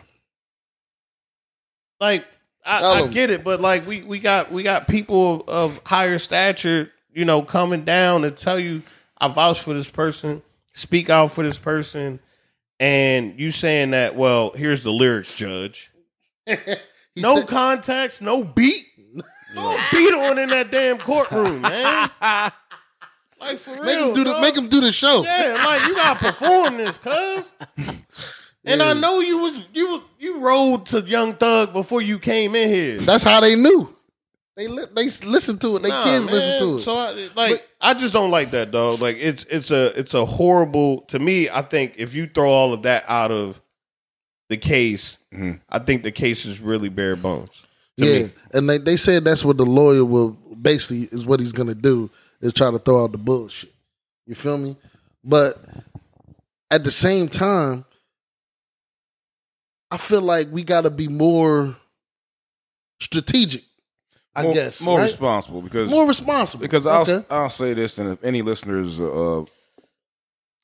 like 2.00 2.24
I, 2.64 2.78
Tell 2.80 2.92
I 2.94 3.02
'em. 3.02 3.10
get 3.10 3.30
it, 3.30 3.42
but 3.44 3.60
like 3.60 3.86
we 3.86 4.02
we 4.02 4.18
got 4.20 4.52
we 4.52 4.62
got 4.62 4.86
people 4.88 5.44
of 5.48 5.80
higher 5.84 6.18
stature, 6.18 6.90
you 7.12 7.24
know, 7.24 7.42
coming 7.42 7.84
down 7.84 8.22
to 8.22 8.30
tell 8.30 8.58
you 8.58 8.82
I 9.18 9.28
vouch 9.28 9.60
for 9.62 9.74
this 9.74 9.88
person, 9.88 10.42
speak 10.74 11.10
out 11.10 11.32
for 11.32 11.42
this 11.44 11.58
person, 11.58 12.20
and 12.80 13.38
you 13.38 13.50
saying 13.52 13.90
that, 13.92 14.14
well, 14.16 14.50
here's 14.52 14.82
the 14.82 14.92
lyrics, 14.92 15.34
judge. 15.36 15.90
No 17.14 17.40
said- 17.40 17.48
context, 17.48 18.22
no 18.22 18.42
beat. 18.42 18.86
No 19.54 19.78
beat 19.92 20.14
on 20.14 20.38
in 20.38 20.48
that 20.48 20.70
damn 20.70 20.96
courtroom, 20.96 21.60
man. 21.60 22.10
Like 23.42 23.58
for 23.58 23.72
real. 23.72 23.82
make 23.84 23.98
him 23.98 24.12
do 24.14 24.24
the 24.24 24.32
dog. 24.32 24.40
make 24.40 24.56
him 24.56 24.68
do 24.68 24.80
the 24.80 24.92
show. 24.92 25.22
Yeah, 25.24 25.62
like 25.66 25.86
you 25.88 25.94
gotta 25.94 26.32
perform 26.32 26.76
this, 26.78 26.98
cuz. 26.98 27.52
And 28.64 28.80
I 28.80 28.92
know 28.92 29.18
you 29.18 29.38
was 29.38 29.60
you 29.74 30.02
you 30.20 30.38
rode 30.38 30.86
to 30.86 31.00
Young 31.00 31.34
Thug 31.34 31.72
before 31.72 32.00
you 32.00 32.20
came 32.20 32.54
in 32.54 32.68
here. 32.68 32.98
That's 33.00 33.24
how 33.24 33.40
they 33.40 33.56
knew. 33.56 33.92
They 34.56 34.68
li- 34.68 34.84
they 34.94 35.06
s- 35.06 35.24
listen 35.24 35.58
to 35.58 35.76
it. 35.76 35.82
They 35.82 35.88
Nah, 35.88 36.04
kids 36.04 36.26
man. 36.26 36.34
listen 36.36 36.58
to 36.60 36.76
it. 36.76 36.80
So 36.82 36.96
I, 36.96 37.28
like 37.34 37.66
I 37.80 37.94
just 37.94 38.12
don't 38.12 38.30
like 38.30 38.52
that, 38.52 38.70
dog. 38.70 39.00
Like 39.00 39.16
it's 39.18 39.44
it's 39.50 39.72
a 39.72 39.86
it's 39.98 40.14
a 40.14 40.24
horrible 40.24 41.00
to 41.08 41.18
me. 41.18 41.48
I 41.50 41.62
think 41.62 41.94
if 41.96 42.14
you 42.14 42.28
throw 42.28 42.50
all 42.52 42.72
of 42.72 42.82
that 42.82 43.04
out 43.08 43.32
of 43.32 43.60
the 44.48 44.56
case, 44.58 45.16
Mhm. 45.34 45.58
I 45.68 45.80
think 45.80 46.04
the 46.04 46.12
case 46.12 46.44
is 46.46 46.60
really 46.60 46.88
bare 46.88 47.16
bones. 47.16 47.64
to 47.98 48.06
yeah, 48.06 48.22
me. 48.26 48.30
and 48.54 48.70
they, 48.70 48.78
they 48.78 48.96
said 48.96 49.24
that's 49.24 49.44
what 49.44 49.56
the 49.56 49.66
lawyer 49.66 50.04
will 50.04 50.30
basically 50.60 51.08
is 51.10 51.26
what 51.26 51.40
he's 51.40 51.52
gonna 51.52 51.74
do 51.74 52.10
is 52.42 52.52
try 52.52 52.70
to 52.70 52.78
throw 52.78 53.04
out 53.04 53.12
the 53.12 53.18
bullshit. 53.18 53.72
You 54.26 54.34
feel 54.34 54.58
me? 54.58 54.76
But 55.24 55.56
at 56.70 56.84
the 56.84 56.90
same 56.90 57.28
time, 57.28 57.84
I 59.90 59.96
feel 59.96 60.20
like 60.22 60.48
we 60.50 60.64
got 60.64 60.82
to 60.82 60.90
be 60.90 61.08
more 61.08 61.76
strategic. 63.00 63.62
I 64.34 64.44
more, 64.44 64.54
guess 64.54 64.80
more 64.80 64.96
right? 64.98 65.04
responsible 65.04 65.60
because 65.60 65.90
more 65.90 66.06
responsible. 66.06 66.62
because 66.62 66.86
I'll 66.86 67.02
Okay. 67.02 67.22
I'll 67.28 67.50
say 67.50 67.74
this, 67.74 67.98
and 67.98 68.10
if 68.10 68.24
any 68.24 68.40
listeners, 68.40 68.98
uh, 68.98 69.44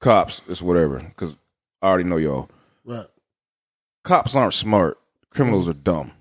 cops, 0.01 0.41
it's 0.49 0.63
whatever, 0.63 1.01
because 1.01 1.37
I 1.83 1.89
already 1.89 2.05
know 2.09 2.17
y'all. 2.17 2.49
right. 2.85 3.07
Cops 4.05 4.35
aren't 4.35 4.55
smart. 4.55 4.99
Criminals 5.31 5.69
are 5.69 5.75
dumb. 5.75 6.13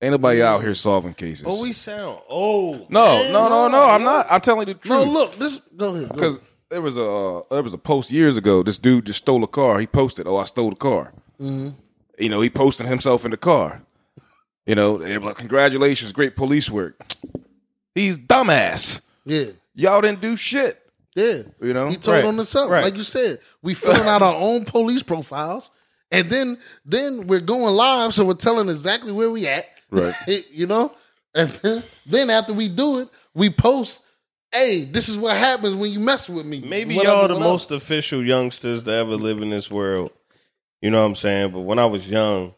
Ain't 0.00 0.12
nobody 0.12 0.40
out 0.42 0.62
here 0.62 0.74
solving 0.74 1.12
cases. 1.14 1.42
But 1.42 1.58
we 1.58 1.72
sound 1.72 2.20
old. 2.28 2.88
no, 2.88 3.22
man. 3.24 3.32
no, 3.32 3.48
no, 3.48 3.68
no. 3.68 3.84
I'm 3.84 4.04
not. 4.04 4.26
I'm 4.30 4.40
telling 4.40 4.68
you 4.68 4.74
the 4.74 4.88
No, 4.88 5.02
look, 5.02 5.34
this 5.36 5.56
go 5.76 5.94
ahead. 5.94 6.08
because 6.10 6.38
there 6.70 6.80
was 6.80 6.96
a 6.96 7.02
uh, 7.02 7.42
there 7.50 7.62
was 7.64 7.72
a 7.74 7.78
post 7.78 8.12
years 8.12 8.36
ago. 8.36 8.62
This 8.62 8.78
dude 8.78 9.06
just 9.06 9.18
stole 9.18 9.42
a 9.42 9.48
car. 9.48 9.80
He 9.80 9.86
posted, 9.88 10.26
"Oh, 10.28 10.36
I 10.36 10.44
stole 10.44 10.70
the 10.70 10.76
car." 10.76 11.12
Mm-hmm. 11.40 11.70
You 12.18 12.28
know, 12.28 12.40
he 12.40 12.48
posted 12.50 12.86
himself 12.86 13.24
in 13.24 13.32
the 13.32 13.36
car. 13.36 13.82
You 14.66 14.74
know, 14.76 14.98
they 14.98 15.18
were 15.18 15.26
like, 15.26 15.36
"Congratulations, 15.36 16.12
great 16.12 16.36
police 16.36 16.70
work." 16.70 16.94
He's 17.94 18.18
dumbass. 18.20 19.00
yeah, 19.24 19.46
Y'all 19.74 20.00
didn't 20.00 20.20
do 20.20 20.36
shit. 20.36 20.80
yeah. 21.16 21.42
You 21.60 21.72
know, 21.72 21.88
He 21.88 21.96
told 21.96 22.16
Right, 22.18 22.24
on 22.24 22.36
himself, 22.36 22.70
right. 22.70 22.84
like 22.84 22.96
you 22.96 23.02
said. 23.02 23.40
We 23.62 23.74
filling 23.74 24.06
out 24.06 24.22
our 24.22 24.34
own 24.40 24.64
police 24.64 25.02
profiles, 25.02 25.70
and 26.12 26.30
then 26.30 26.58
then 26.84 27.26
we're 27.26 27.40
going 27.40 27.74
live, 27.74 28.14
so 28.14 28.24
we're 28.24 28.34
telling 28.34 28.68
exactly 28.68 29.10
where 29.10 29.30
we 29.30 29.48
at. 29.48 29.64
Right. 29.90 30.14
you 30.52 30.66
know, 30.66 30.92
and 31.34 31.50
then, 31.62 31.84
then 32.06 32.30
after 32.30 32.52
we 32.52 32.68
do 32.68 33.00
it, 33.00 33.08
we 33.34 33.50
post. 33.50 34.00
Hey, 34.50 34.84
this 34.84 35.10
is 35.10 35.18
what 35.18 35.36
happens 35.36 35.74
when 35.74 35.90
you 35.92 36.00
mess 36.00 36.28
with 36.28 36.46
me. 36.46 36.60
Maybe 36.60 36.96
Whatever, 36.96 37.14
y'all 37.14 37.28
the 37.28 37.34
whatever. 37.34 37.50
most 37.50 37.70
official 37.70 38.24
youngsters 38.24 38.82
to 38.84 38.90
ever 38.92 39.14
live 39.16 39.42
in 39.42 39.50
this 39.50 39.70
world. 39.70 40.10
You 40.80 40.90
know 40.90 41.00
what 41.00 41.06
I'm 41.06 41.16
saying? 41.16 41.52
But 41.52 41.60
when 41.60 41.78
I 41.78 41.84
was 41.84 42.08
young, 42.08 42.54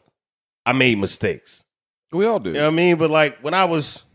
I 0.65 0.71
made 0.71 0.97
mistakes. 0.99 1.63
we 2.13 2.25
all 2.25 2.39
do. 2.39 2.51
You 2.51 2.57
know 2.57 2.61
what 2.63 2.67
I 2.73 2.75
mean? 2.75 2.95
But 2.97 3.09
like 3.09 3.39
when 3.39 3.53
I 3.53 3.65
was 3.65 4.05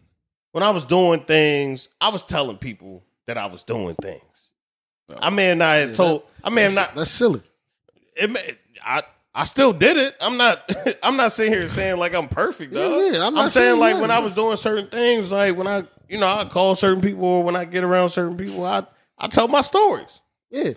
when 0.53 0.63
I 0.63 0.71
was 0.71 0.85
doing 0.85 1.21
things, 1.25 1.89
I 2.01 2.09
was 2.09 2.25
telling 2.25 2.57
people 2.57 3.03
that 3.27 3.37
I 3.37 3.47
was 3.47 3.63
doing 3.63 3.95
things. 3.97 4.23
I 5.19 5.31
may 5.31 5.47
have 5.47 5.59
not 5.59 5.77
have 5.77 5.95
told. 5.95 6.23
I 6.43 6.51
may 6.51 6.63
have 6.63 6.75
not. 6.75 6.95
that's 6.95 7.11
silly. 7.11 7.43
It 8.17 8.31
may, 8.31 8.57
I 8.83 9.03
I 9.39 9.45
still 9.45 9.75
did 9.75 9.99
it. 9.99 10.17
I'm 10.19 10.39
not. 10.39 10.69
I'm 11.03 11.17
not 11.19 11.31
sitting 11.31 11.53
here 11.53 11.69
saying 11.69 11.99
like 11.99 12.15
I'm 12.15 12.27
perfect. 12.27 12.73
Though. 12.73 12.99
yeah, 13.11 13.27
I'm 13.27 13.35
not 13.35 13.53
saying 13.53 13.73
saying 13.73 13.81
like 13.81 13.97
you 13.97 14.01
when. 14.01 14.11
I 14.11 14.19
was 14.19 14.33
doing 14.33 14.57
certain 14.57 14.89
things, 14.89 15.31
like 15.31 15.55
when 15.55 15.67
I 15.67 15.85
you 16.09 16.17
know 16.19 16.27
I 16.27 16.47
call 16.47 16.75
certain 16.75 17.03
people 17.03 17.25
or 17.25 17.45
when 17.45 17.55
I 17.55 17.67
get 17.67 17.85
around 17.85 18.09
certain 18.09 18.39
people, 18.39 18.65
I 18.65 18.87
I 19.19 19.29
tell 19.29 19.47
my 19.47 19.61
stories. 19.61 20.23
Yeah. 20.51 20.73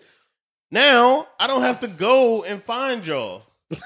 Now 0.72 1.28
I 1.40 1.48
don't 1.48 1.62
have 1.62 1.80
to 1.80 1.88
go 1.88 2.44
and 2.44 2.62
find 2.62 3.08
y'all. 3.08 3.44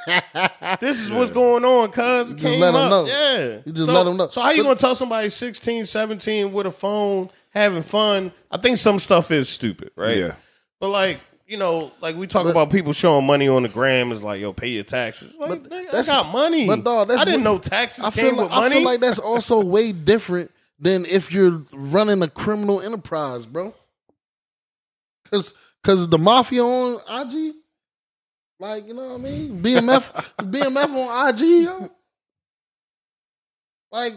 This 0.79 0.99
is 0.99 1.11
what's 1.11 1.29
going 1.29 1.63
on, 1.65 1.91
cuz. 1.91 2.31
It 2.31 2.33
just 2.33 2.43
came 2.43 2.59
let 2.59 2.69
'em 2.69 2.75
up. 2.75 2.89
know. 2.89 3.05
Yeah. 3.05 3.59
You 3.65 3.73
just 3.73 3.85
so, 3.85 4.03
them 4.03 4.17
know. 4.17 4.29
So 4.29 4.41
how 4.41 4.49
you 4.51 4.63
gonna 4.63 4.75
tell 4.75 4.95
somebody 4.95 5.29
16, 5.29 5.85
17 5.85 6.51
with 6.51 6.65
a 6.65 6.71
phone 6.71 7.29
having 7.51 7.83
fun? 7.83 8.31
I 8.49 8.57
think 8.57 8.77
some 8.77 8.97
stuff 8.97 9.29
is 9.29 9.49
stupid, 9.49 9.91
right? 9.95 10.17
Yeah. 10.17 10.35
But 10.79 10.89
like, 10.89 11.19
you 11.53 11.59
know, 11.59 11.91
like 12.01 12.15
we 12.15 12.25
talk 12.25 12.45
But- 12.45 12.49
about 12.49 12.71
people 12.71 12.93
showing 12.93 13.27
money 13.27 13.47
on 13.47 13.61
the 13.61 13.69
gram 13.69 14.11
is 14.11 14.23
like, 14.23 14.41
yo, 14.41 14.53
pay 14.53 14.69
your 14.69 14.83
taxes. 14.83 15.35
Like, 15.37 15.49
But 15.49 15.63
nigga, 15.69 15.81
I 15.81 15.83
that's- 15.85 16.07
got 16.07 16.31
money. 16.33 16.65
but 16.65 16.83
dog, 16.83 17.09
that's 17.09 17.21
I 17.21 17.25
didn't 17.25 17.43
know 17.43 17.59
taxes 17.59 18.03
I 18.03 18.09
came 18.09 18.25
feel 18.25 18.35
like, 18.37 18.49
with 18.49 18.57
money. 18.57 18.65
I 18.75 18.77
feel 18.79 18.83
like 18.85 18.99
that's 19.01 19.19
also 19.19 19.63
way 19.75 19.91
different 19.91 20.49
than 20.79 21.05
if 21.05 21.31
you're 21.31 21.61
running 21.71 22.23
a 22.23 22.27
criminal 22.27 22.81
enterprise, 22.81 23.45
bro. 23.45 23.75
Cause 25.29 25.53
cause 25.83 26.07
the 26.09 26.17
mafia 26.17 26.63
on 26.63 26.99
IG, 27.07 27.53
like 28.59 28.87
you 28.87 28.95
know 28.95 29.09
what 29.09 29.19
I 29.19 29.23
mean? 29.23 29.61
BMF 29.61 30.11
BMF 30.39 30.89
on 31.07 31.29
IG, 31.35 31.65
yo. 31.65 31.91
Like 33.91 34.13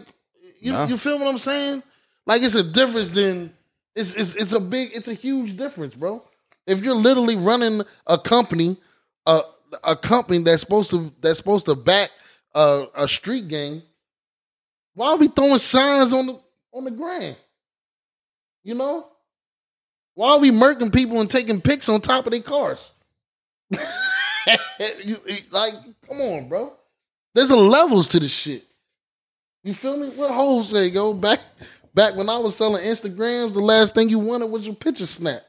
you 0.59 0.71
Nah. 0.73 0.87
you 0.87 0.97
feel 0.97 1.19
what 1.19 1.27
I'm 1.27 1.37
saying? 1.37 1.83
Like 2.25 2.41
it's 2.41 2.55
a 2.55 2.63
difference 2.63 3.09
than 3.09 3.53
it's 3.95 4.15
it's 4.15 4.33
it's 4.33 4.53
a 4.53 4.59
big 4.59 4.89
it's 4.95 5.07
a 5.07 5.13
huge 5.13 5.55
difference, 5.55 5.93
bro. 5.93 6.23
If 6.67 6.81
you're 6.81 6.95
literally 6.95 7.35
running 7.35 7.81
a 8.05 8.17
company, 8.17 8.77
a 9.25 9.41
a 9.83 9.95
company 9.95 10.43
that's 10.43 10.61
supposed 10.61 10.89
to 10.91 11.11
that's 11.21 11.37
supposed 11.37 11.65
to 11.65 11.75
back 11.75 12.09
a, 12.53 12.85
a 12.95 13.07
street 13.07 13.47
gang, 13.47 13.81
why 14.93 15.09
are 15.09 15.17
we 15.17 15.27
throwing 15.27 15.57
signs 15.57 16.13
on 16.13 16.27
the 16.27 16.39
on 16.73 16.83
the 16.83 16.91
ground? 16.91 17.37
You 18.63 18.75
know? 18.75 19.07
Why 20.13 20.31
are 20.31 20.39
we 20.39 20.51
murking 20.51 20.93
people 20.93 21.21
and 21.21 21.29
taking 21.29 21.61
pics 21.61 21.87
on 21.89 22.01
top 22.01 22.25
of 22.25 22.31
their 22.31 22.41
cars? 22.41 22.91
you, 23.71 25.17
like, 25.51 25.73
come 26.07 26.21
on, 26.21 26.49
bro. 26.49 26.73
There's 27.35 27.51
a 27.51 27.55
levels 27.55 28.07
to 28.09 28.19
this 28.19 28.31
shit. 28.31 28.63
You 29.63 29.73
feel 29.75 29.95
me? 29.95 30.09
What 30.09 30.31
hoes 30.31 30.71
say, 30.71 30.89
go 30.89 31.13
back 31.13 31.39
back 31.93 32.15
when 32.15 32.29
I 32.29 32.37
was 32.37 32.55
selling 32.55 32.83
Instagrams, 32.83 33.53
the 33.53 33.59
last 33.59 33.95
thing 33.95 34.09
you 34.09 34.19
wanted 34.19 34.47
was 34.47 34.65
your 34.65 34.75
picture 34.75 35.07
snap. 35.07 35.43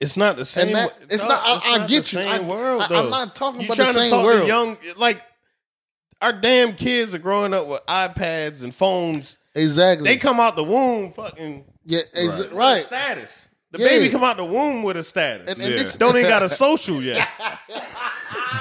It's 0.00 0.16
not 0.16 0.36
the 0.36 0.44
same. 0.44 0.72
That, 0.72 0.96
it's 1.08 1.22
dog, 1.22 1.28
not. 1.30 1.46
I, 1.46 1.56
it's 1.56 1.66
I 1.66 1.78
not 1.78 1.88
get 1.88 2.04
the 2.04 2.20
you. 2.20 2.28
Same 2.28 2.28
I, 2.28 2.40
world, 2.40 2.82
I, 2.82 2.86
though. 2.88 3.04
am 3.04 3.10
not 3.10 3.34
talking 3.36 3.60
you 3.62 3.66
about 3.66 3.76
the 3.78 3.84
same 3.86 3.94
thing. 3.94 4.02
You're 4.02 4.10
trying 4.10 4.10
to 4.10 4.16
talk 4.16 4.26
world. 4.26 4.42
to 4.42 4.46
young 4.92 4.96
like 4.96 5.22
our 6.22 6.32
damn 6.32 6.74
kids 6.74 7.14
are 7.14 7.18
growing 7.18 7.52
up 7.54 7.66
with 7.66 7.80
iPads 7.86 8.62
and 8.62 8.74
phones. 8.74 9.36
exactly. 9.54 10.04
They 10.08 10.16
come 10.16 10.40
out 10.40 10.56
the 10.56 10.64
womb 10.64 11.12
fucking 11.12 11.64
yeah, 11.86 12.00
exa- 12.16 12.26
Right. 12.26 12.38
with 12.38 12.52
a 12.52 12.54
right. 12.54 12.84
status. 12.84 13.48
The 13.72 13.78
Yeah. 13.80 13.88
baby 13.88 14.08
come 14.10 14.22
out 14.24 14.36
the 14.36 14.44
womb 14.44 14.82
with 14.84 14.96
a 14.96 15.02
status. 15.04 15.50
And, 15.50 15.60
and 15.60 15.72
Yeah. 15.72 15.78
this, 15.82 15.96
don't 15.96 16.16
even 16.16 16.28
got 16.30 16.42
a 16.44 16.48
social 16.48 17.02
yet. 17.02 17.28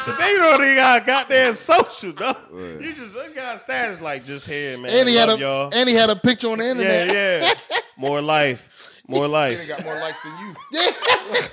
the 0.06 0.14
baby 0.18 0.40
don't 0.42 0.62
even 0.64 0.76
got 0.76 1.04
a 1.04 1.06
goddamn 1.06 1.56
social, 1.56 2.14
though. 2.14 2.36
You 2.82 2.94
just 2.94 3.14
they 3.14 3.30
got 3.34 3.60
status 3.62 4.02
like 4.02 4.26
just 4.26 4.48
here, 4.48 4.78
man. 4.78 4.92
and 4.92 5.08
he 5.08 5.16
had 5.16 5.30
a 5.30 5.38
y'all. 5.38 5.70
and 5.74 5.88
he 5.88 5.96
had 5.96 6.10
a 6.10 6.16
picture 6.16 6.50
on 6.50 6.58
the 6.58 6.68
internet. 6.68 7.08
yeah, 7.08 7.54
yeah. 7.72 7.80
More 7.98 8.22
life, 8.22 8.68
more 9.08 9.28
life. 9.28 9.60
He 9.60 9.68
got 9.68 9.84
more 9.84 9.96
likes 9.96 10.20
than 10.24 10.34
you. 10.40 10.54
Yeah. 11.34 11.48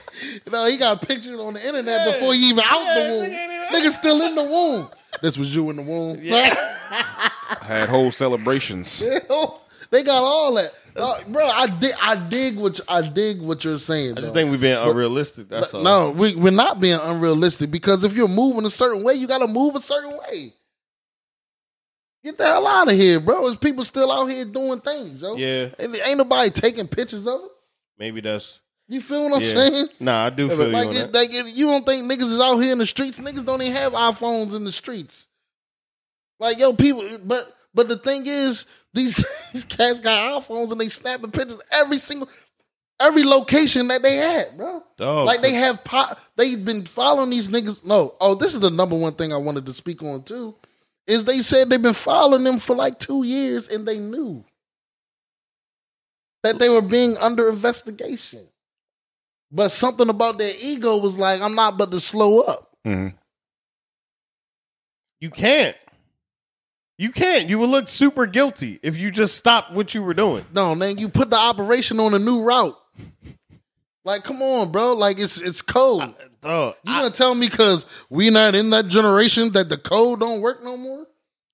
no, 0.50 0.64
he 0.66 0.76
got 0.76 1.00
pictures 1.02 1.36
on 1.38 1.54
the 1.54 1.66
internet 1.66 2.06
Yeah. 2.06 2.12
before 2.12 2.34
he 2.34 2.40
even 2.48 2.64
out 2.64 2.80
Yeah, 2.82 2.94
the 2.94 3.10
womb. 3.10 3.24
nigga 3.30 3.34
ain't 3.38 3.52
even- 3.72 3.90
Nigga 3.90 3.92
still 3.92 4.22
in 4.22 4.34
the 4.34 4.44
womb. 4.44 4.88
This 5.22 5.36
was 5.38 5.54
you 5.54 5.70
in 5.70 5.76
the 5.76 5.82
womb. 5.82 6.18
Yeah. 6.22 6.54
Had 7.62 7.88
whole 7.88 8.10
celebrations. 8.10 9.00
they 9.90 10.02
got 10.02 10.22
all 10.22 10.54
that, 10.54 10.72
Uh, 10.96 11.20
bro. 11.28 11.46
I 11.46 11.66
dig. 11.66 11.94
I 12.00 12.16
dig 12.28 12.56
what 12.56 12.78
you- 12.78 12.84
I 12.88 13.00
dig 13.02 13.40
what 13.40 13.64
you're 13.64 13.78
saying. 13.78 14.12
I 14.18 14.20
just 14.20 14.34
though. 14.34 14.40
think 14.40 14.50
we're 14.50 14.58
being 14.58 14.76
unrealistic. 14.76 15.48
That's 15.48 15.72
all. 15.74 15.82
no, 15.82 16.10
we, 16.10 16.34
we're 16.36 16.50
not 16.50 16.80
being 16.80 16.98
unrealistic 17.00 17.70
because 17.70 18.04
if 18.04 18.14
you're 18.14 18.28
moving 18.28 18.64
a 18.64 18.70
certain 18.70 19.02
way, 19.04 19.14
you 19.14 19.26
got 19.26 19.38
to 19.38 19.46
move 19.48 19.74
a 19.76 19.80
certain 19.80 20.18
way. 20.18 20.54
Get 22.24 22.36
the 22.36 22.44
hell 22.44 22.66
out 22.66 22.88
of 22.90 22.94
here, 22.94 23.18
bro. 23.18 23.46
There's 23.46 23.56
people 23.58 23.84
still 23.84 24.12
out 24.12 24.26
here 24.26 24.44
doing 24.44 24.80
things, 24.80 25.22
yo. 25.22 25.36
Yeah, 25.36 25.68
ain't 25.78 26.18
nobody 26.18 26.50
taking 26.50 26.86
pictures 26.86 27.26
of 27.26 27.40
it. 27.44 27.50
maybe 27.98 28.20
that's. 28.20 28.60
You 28.88 29.00
feel 29.00 29.22
what 29.24 29.34
I'm 29.36 29.42
Yeah. 29.42 29.52
saying? 29.54 29.88
Nah, 30.00 30.24
I 30.26 30.30
do 30.30 30.48
feel 30.50 30.66
you 30.66 30.72
Like, 30.72 30.88
on 30.88 30.96
it, 30.96 31.12
like 31.12 31.30
you 31.32 31.66
don't 31.66 31.86
think 31.86 32.10
niggas 32.10 32.32
is 32.32 32.40
out 32.40 32.58
here 32.58 32.72
in 32.72 32.78
the 32.78 32.86
streets? 32.86 33.16
Niggas 33.18 33.46
don't 33.46 33.62
even 33.62 33.76
have 33.76 33.92
iPhones 33.92 34.54
in 34.54 34.64
the 34.64 34.72
streets. 34.72 35.26
Like 36.40 36.58
yo, 36.58 36.72
people, 36.72 37.18
but 37.24 37.44
but 37.72 37.88
the 37.88 37.96
thing 37.98 38.22
is, 38.26 38.66
these 38.92 39.24
these 39.52 39.64
cats 39.64 40.00
got 40.00 40.42
iPhones 40.42 40.72
and 40.72 40.80
they 40.80 40.88
snapping 40.88 41.30
pictures 41.30 41.60
every 41.70 41.98
single 41.98 42.28
every 42.98 43.22
location 43.22 43.88
that 43.88 44.02
they 44.02 44.16
had, 44.16 44.56
bro. 44.56 44.82
Dog, 44.96 45.26
like 45.26 45.40
they 45.40 45.52
have 45.54 45.82
po- 45.84 46.14
they've 46.36 46.64
been 46.64 46.84
following 46.84 47.30
these 47.30 47.48
niggas. 47.48 47.84
No, 47.84 48.14
oh, 48.20 48.34
this 48.34 48.54
is 48.54 48.60
the 48.60 48.70
number 48.70 48.96
one 48.96 49.14
thing 49.14 49.32
I 49.32 49.36
wanted 49.36 49.66
to 49.66 49.72
speak 49.72 50.02
on 50.02 50.22
too. 50.24 50.54
Is 51.10 51.24
they 51.24 51.40
said 51.40 51.68
they've 51.68 51.82
been 51.82 51.92
following 51.92 52.44
them 52.44 52.58
for 52.58 52.76
like 52.76 52.98
two 52.98 53.24
years 53.24 53.68
and 53.68 53.86
they 53.86 53.98
knew 53.98 54.44
that 56.42 56.58
they 56.58 56.68
were 56.68 56.80
being 56.82 57.16
under 57.18 57.48
investigation. 57.48 58.46
But 59.50 59.70
something 59.70 60.08
about 60.08 60.38
their 60.38 60.54
ego 60.60 60.98
was 60.98 61.16
like, 61.16 61.40
I'm 61.40 61.54
not 61.56 61.76
but 61.76 61.90
to 61.90 62.00
slow 62.00 62.40
up. 62.40 62.70
Mhm. 62.86 63.14
You 65.20 65.30
can't. 65.30 65.76
You 66.96 67.10
can't. 67.12 67.48
You 67.48 67.58
would 67.58 67.70
look 67.70 67.88
super 67.88 68.26
guilty 68.26 68.78
if 68.82 68.96
you 68.96 69.10
just 69.10 69.36
stopped 69.36 69.72
what 69.72 69.94
you 69.94 70.02
were 70.02 70.14
doing. 70.14 70.44
No, 70.52 70.74
man, 70.74 70.98
you 70.98 71.08
put 71.08 71.30
the 71.30 71.36
operation 71.36 71.98
on 71.98 72.14
a 72.14 72.18
new 72.18 72.42
route. 72.42 72.76
Like, 74.02 74.24
come 74.24 74.40
on, 74.40 74.72
bro. 74.72 74.94
Like 74.94 75.18
it's 75.18 75.38
it's 75.38 75.60
code. 75.60 76.14
Dog, 76.42 76.74
You 76.84 76.92
I- 76.92 77.02
gonna 77.02 77.10
tell 77.14 77.34
me 77.34 77.48
because 77.48 77.84
we 78.08 78.30
not 78.30 78.54
in 78.54 78.70
that 78.70 78.88
generation 78.88 79.52
that 79.52 79.68
the 79.68 79.76
code 79.76 80.20
don't 80.20 80.40
work 80.40 80.62
no 80.62 80.76
more? 80.76 81.06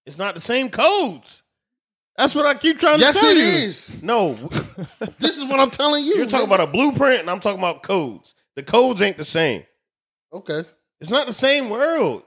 it's 0.04 0.18
not 0.18 0.34
the 0.34 0.40
same 0.40 0.70
codes. 0.70 1.42
That's 2.16 2.34
what 2.34 2.46
I 2.46 2.54
keep 2.54 2.78
trying 2.78 3.00
Yes, 3.00 3.14
to 3.16 3.20
tell 3.20 3.30
it 3.30 3.36
you. 3.36 3.42
is. 3.42 4.02
No, 4.02 4.34
This 5.18 5.36
is 5.36 5.44
what 5.44 5.58
I'm 5.60 5.70
telling 5.70 6.04
you. 6.04 6.14
you're 6.16 6.26
talking 6.26 6.48
man. 6.48 6.60
about 6.60 6.68
a 6.68 6.72
blueprint, 6.72 7.20
and 7.20 7.30
I'm 7.30 7.40
talking 7.40 7.58
about 7.58 7.82
codes. 7.82 8.34
The 8.54 8.62
codes 8.62 9.02
ain't 9.02 9.16
the 9.18 9.24
same. 9.24 9.64
okay, 10.32 10.62
It's 11.00 11.10
not 11.10 11.26
the 11.26 11.32
same 11.32 11.68
world. 11.68 12.22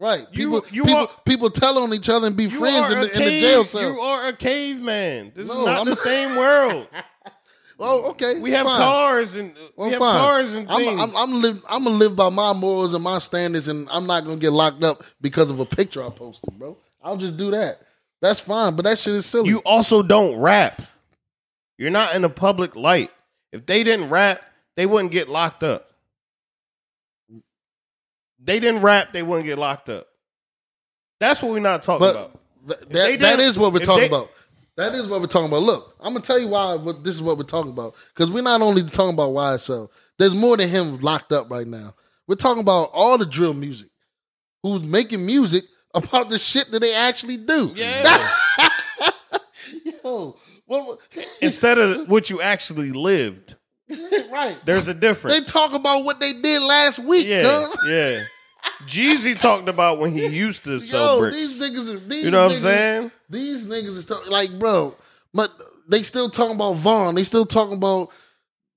right? 0.00 0.30
People, 0.32 0.64
you 0.70 0.84
people, 0.84 1.00
are- 1.00 1.08
people 1.26 1.50
tell 1.50 1.78
on 1.78 1.92
each 1.92 2.08
other 2.08 2.26
and 2.28 2.36
be 2.36 2.48
friends 2.48 2.90
in 2.90 3.00
the, 3.00 3.12
in 3.12 3.18
the 3.22 3.40
jail 3.40 3.64
cell. 3.64 3.82
You 3.92 4.00
are 4.00 4.28
a 4.28 4.32
caveman. 4.32 5.32
This 5.34 5.48
No, 5.48 5.60
is 5.60 5.66
not 5.66 5.80
I'm 5.80 5.86
the 5.86 5.96
same 5.96 6.36
world. 6.36 6.86
oh, 7.78 8.10
okay. 8.10 8.38
We 8.40 8.50
have 8.52 8.66
fine. 8.66 8.78
cars 8.80 9.34
and 9.34 9.50
uh, 9.56 9.60
Well, 9.76 9.86
we 9.88 9.92
have 9.92 9.98
fine. 10.00 10.18
cars 10.20 10.54
and 10.54 10.70
I'm, 10.70 10.76
things. 10.76 11.00
I'm, 11.00 11.16
I'm, 11.16 11.42
live, 11.42 11.64
I'm 11.68 11.84
gonna 11.84 11.96
live 11.96 12.16
by 12.16 12.28
my 12.28 12.52
morals 12.52 12.94
and 12.94 13.02
my 13.04 13.18
standards, 13.18 13.68
and 13.68 13.88
I'm 13.90 14.06
not 14.06 14.24
gonna 14.24 14.36
get 14.36 14.50
locked 14.52 14.82
up 14.84 15.02
because 15.20 15.50
of 15.50 15.60
a 15.60 15.66
picture 15.66 16.02
I 16.04 16.10
posted, 16.10 16.58
bro. 16.58 16.76
I'll 17.02 17.16
just 17.16 17.36
do 17.36 17.50
that. 17.50 17.80
That's 18.22 18.40
fine, 18.40 18.74
but 18.76 18.84
that 18.84 18.98
shit 18.98 19.14
is 19.14 19.26
silly. 19.26 19.50
You 19.50 19.58
also 19.66 20.02
don't 20.02 20.38
rap. 20.38 20.80
You're 21.76 21.90
not 21.90 22.14
in 22.14 22.22
the 22.22 22.30
public 22.30 22.76
light. 22.76 23.10
If 23.52 23.66
they 23.66 23.84
didn't 23.84 24.08
rap, 24.10 24.48
they 24.76 24.86
wouldn't 24.86 25.12
get 25.12 25.28
locked 25.28 25.62
up. 25.62 25.90
They 28.42 28.60
didn't 28.60 28.82
rap, 28.82 29.12
they 29.12 29.22
wouldn't 29.22 29.46
get 29.46 29.58
locked 29.58 29.88
up. 29.88 30.08
That's 31.20 31.42
what 31.42 31.52
we're 31.52 31.60
not 31.60 31.82
talking 31.82 32.00
but 32.00 32.10
about. 32.10 32.40
Th- 32.90 33.18
that, 33.18 33.38
that 33.38 33.56
what 33.60 33.72
we're 33.72 33.80
talking 33.80 34.02
they- 34.02 34.06
about. 34.08 34.30
That 34.76 34.94
is 34.94 35.06
what 35.06 35.20
we're 35.20 35.26
talking 35.28 35.46
about. 35.48 35.62
Look, 35.62 35.94
I'm 36.00 36.12
gonna 36.14 36.24
tell 36.24 36.38
you 36.38 36.48
why. 36.48 36.74
What 36.74 37.04
this 37.04 37.14
is 37.14 37.22
what 37.22 37.38
we're 37.38 37.44
talking 37.44 37.70
about 37.70 37.94
because 38.14 38.30
we're 38.32 38.42
not 38.42 38.60
only 38.60 38.82
talking 38.84 39.14
about 39.14 39.30
YSL. 39.30 39.88
There's 40.18 40.34
more 40.34 40.56
than 40.56 40.68
him 40.68 41.00
locked 41.00 41.32
up 41.32 41.50
right 41.50 41.66
now. 41.66 41.94
We're 42.26 42.34
talking 42.36 42.60
about 42.60 42.90
all 42.92 43.18
the 43.18 43.26
drill 43.26 43.54
music, 43.54 43.88
who's 44.62 44.82
making 44.82 45.24
music 45.24 45.64
about 45.94 46.28
the 46.28 46.38
shit 46.38 46.70
that 46.72 46.80
they 46.80 46.94
actually 46.94 47.36
do. 47.36 47.72
Yeah. 47.74 48.30
Yo, 50.04 50.36
what, 50.66 50.98
Instead 51.40 51.78
of 51.78 52.08
what 52.08 52.30
you 52.30 52.40
actually 52.40 52.90
lived, 52.92 53.56
right? 54.32 54.56
there's 54.64 54.88
a 54.88 54.94
difference. 54.94 55.38
They 55.38 55.52
talk 55.52 55.72
about 55.72 56.04
what 56.04 56.20
they 56.20 56.32
did 56.32 56.62
last 56.62 56.98
week. 56.98 57.26
yeah, 57.26 57.42
cuz. 57.42 57.78
yeah. 57.88 58.24
Jeezy 58.86 59.38
talked 59.38 59.68
about 59.68 59.98
when 59.98 60.12
he 60.12 60.26
used 60.26 60.64
to 60.64 60.80
sell 60.80 61.14
Yo, 61.14 61.20
bricks. 61.20 61.36
these 61.36 61.60
niggas 61.60 61.88
is 61.90 62.08
these 62.08 62.24
You 62.24 62.30
know 62.30 62.44
what 62.48 62.52
I'm 62.52 62.58
niggas- 62.58 62.62
saying? 62.62 63.10
These 63.30 63.66
niggas 63.66 63.96
is 63.96 64.06
talk- 64.06 64.28
like, 64.28 64.58
bro, 64.58 64.94
but 65.32 65.50
they 65.88 66.02
still 66.02 66.28
talking 66.30 66.54
about 66.54 66.76
Von. 66.76 67.14
They 67.14 67.24
still 67.24 67.46
talking 67.46 67.74
about, 67.76 68.10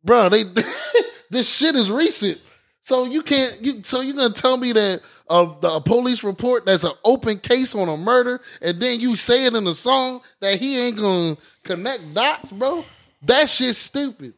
bro. 0.03 0.29
They 0.29 0.43
this 1.29 1.47
shit 1.49 1.75
is 1.75 1.89
recent, 1.91 2.39
so 2.83 3.05
you 3.05 3.21
can't. 3.21 3.61
You 3.61 3.83
so 3.83 3.99
you 4.01 4.13
gonna 4.13 4.33
tell 4.33 4.55
me 4.57 4.71
that 4.71 5.01
uh, 5.29 5.53
the 5.59 5.71
a 5.73 5.81
police 5.81 6.23
report 6.23 6.65
that's 6.65 6.83
an 6.85 6.93
open 7.03 7.39
case 7.39 7.75
on 7.75 7.89
a 7.89 7.97
murder, 7.97 8.39
and 8.61 8.79
then 8.79 8.99
you 9.01 9.15
say 9.17 9.45
it 9.45 9.55
in 9.55 9.67
a 9.67 9.73
song 9.73 10.21
that 10.39 10.59
he 10.59 10.79
ain't 10.79 10.97
gonna 10.97 11.37
connect 11.63 12.13
dots, 12.13 12.51
bro? 12.51 12.85
That 13.23 13.49
shit's 13.49 13.77
stupid. 13.77 14.33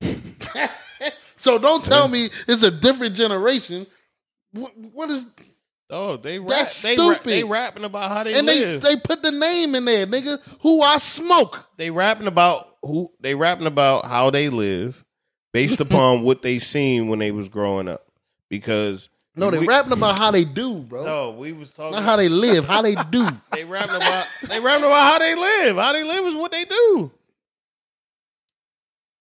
so 1.38 1.58
don't 1.58 1.84
tell 1.84 2.08
me 2.08 2.30
it's 2.48 2.62
a 2.62 2.70
different 2.70 3.14
generation. 3.14 3.86
What, 4.52 4.76
what 4.76 5.10
is 5.10 5.26
Oh, 5.94 6.16
they 6.16 6.38
rap, 6.38 6.48
That's 6.48 6.80
they 6.80 6.96
stupid. 6.96 7.24
they 7.24 7.44
rapping 7.44 7.84
about 7.84 8.10
how 8.10 8.24
they 8.24 8.32
and 8.32 8.48
they 8.48 8.76
they 8.76 8.96
put 8.96 9.22
the 9.22 9.30
name 9.30 9.74
in 9.74 9.84
there, 9.84 10.06
nigga. 10.06 10.38
Who 10.60 10.80
I 10.80 10.96
smoke. 10.96 11.66
they 11.76 11.90
rapping 11.90 12.26
about 12.26 12.76
who 12.82 13.12
they 13.20 13.34
rapping 13.34 13.66
about 13.66 14.06
how 14.06 14.30
they 14.30 14.48
live 14.48 15.04
based 15.52 15.80
upon 15.86 16.22
what 16.22 16.40
they 16.40 16.58
seen 16.58 17.08
when 17.08 17.18
they 17.18 17.30
was 17.30 17.50
growing 17.50 17.88
up. 17.88 18.06
Because 18.48 19.10
No, 19.36 19.50
they 19.50 19.58
we, 19.58 19.66
rapping 19.66 19.92
about 19.92 20.18
how 20.18 20.30
they 20.30 20.44
do, 20.44 20.76
bro. 20.78 21.04
No, 21.04 21.30
we 21.32 21.52
was 21.52 21.72
talking 21.72 21.92
Not 21.92 22.04
how 22.04 22.16
they 22.16 22.30
live, 22.30 22.64
how 22.64 22.80
they 22.80 22.94
do. 22.94 23.28
They 23.52 23.64
rapping 23.64 23.96
about 23.96 24.26
they 24.48 24.60
rapping 24.60 24.84
about 24.86 25.12
how 25.12 25.18
they 25.18 25.34
live. 25.34 25.76
How 25.76 25.92
they 25.92 26.04
live 26.04 26.24
is 26.24 26.34
what 26.34 26.52
they 26.52 26.64
do. 26.64 27.10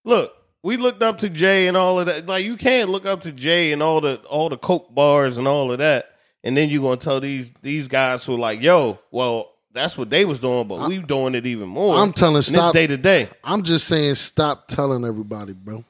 Look, 0.06 0.34
we 0.64 0.78
looked 0.78 1.02
up 1.02 1.18
to 1.20 1.30
Jay 1.30 1.68
and 1.68 1.76
all 1.76 2.00
of 2.00 2.06
that. 2.08 2.28
Like 2.28 2.46
you 2.46 2.58
can't 2.58 2.90
look 2.90 3.06
up 3.06 3.22
to 3.22 3.32
Jay 3.32 3.72
and 3.72 3.82
all 3.82 4.02
the 4.02 4.16
all 4.30 4.50
the 4.50 4.58
coke 4.58 4.94
bars 4.94 5.38
and 5.38 5.48
all 5.48 5.72
of 5.72 5.80
that, 5.80 6.12
and 6.44 6.56
then 6.56 6.70
you're 6.70 6.82
gonna 6.84 6.98
tell 6.98 7.20
these 7.20 7.52
these 7.62 7.88
guys 7.88 8.24
who 8.26 8.36
are 8.36 8.40
like, 8.40 8.62
yo, 8.62 9.00
well, 9.12 9.52
that's 9.74 9.98
what 9.98 10.10
they 10.10 10.26
was 10.26 10.40
doing, 10.40 10.68
but 10.68 10.88
we 10.88 10.98
doing 11.00 11.34
it 11.36 11.46
even 11.46 11.70
more. 11.70 11.96
I'm 11.98 12.14
telling 12.14 12.36
And 12.38 12.46
stop. 12.46 12.74
day 12.74 12.88
to 12.88 12.98
day. 12.98 13.30
I'm 13.44 13.64
just 13.64 13.88
saying 13.88 14.16
stop 14.16 14.68
telling 14.68 15.06
everybody, 15.06 15.54
bro. 15.54 15.84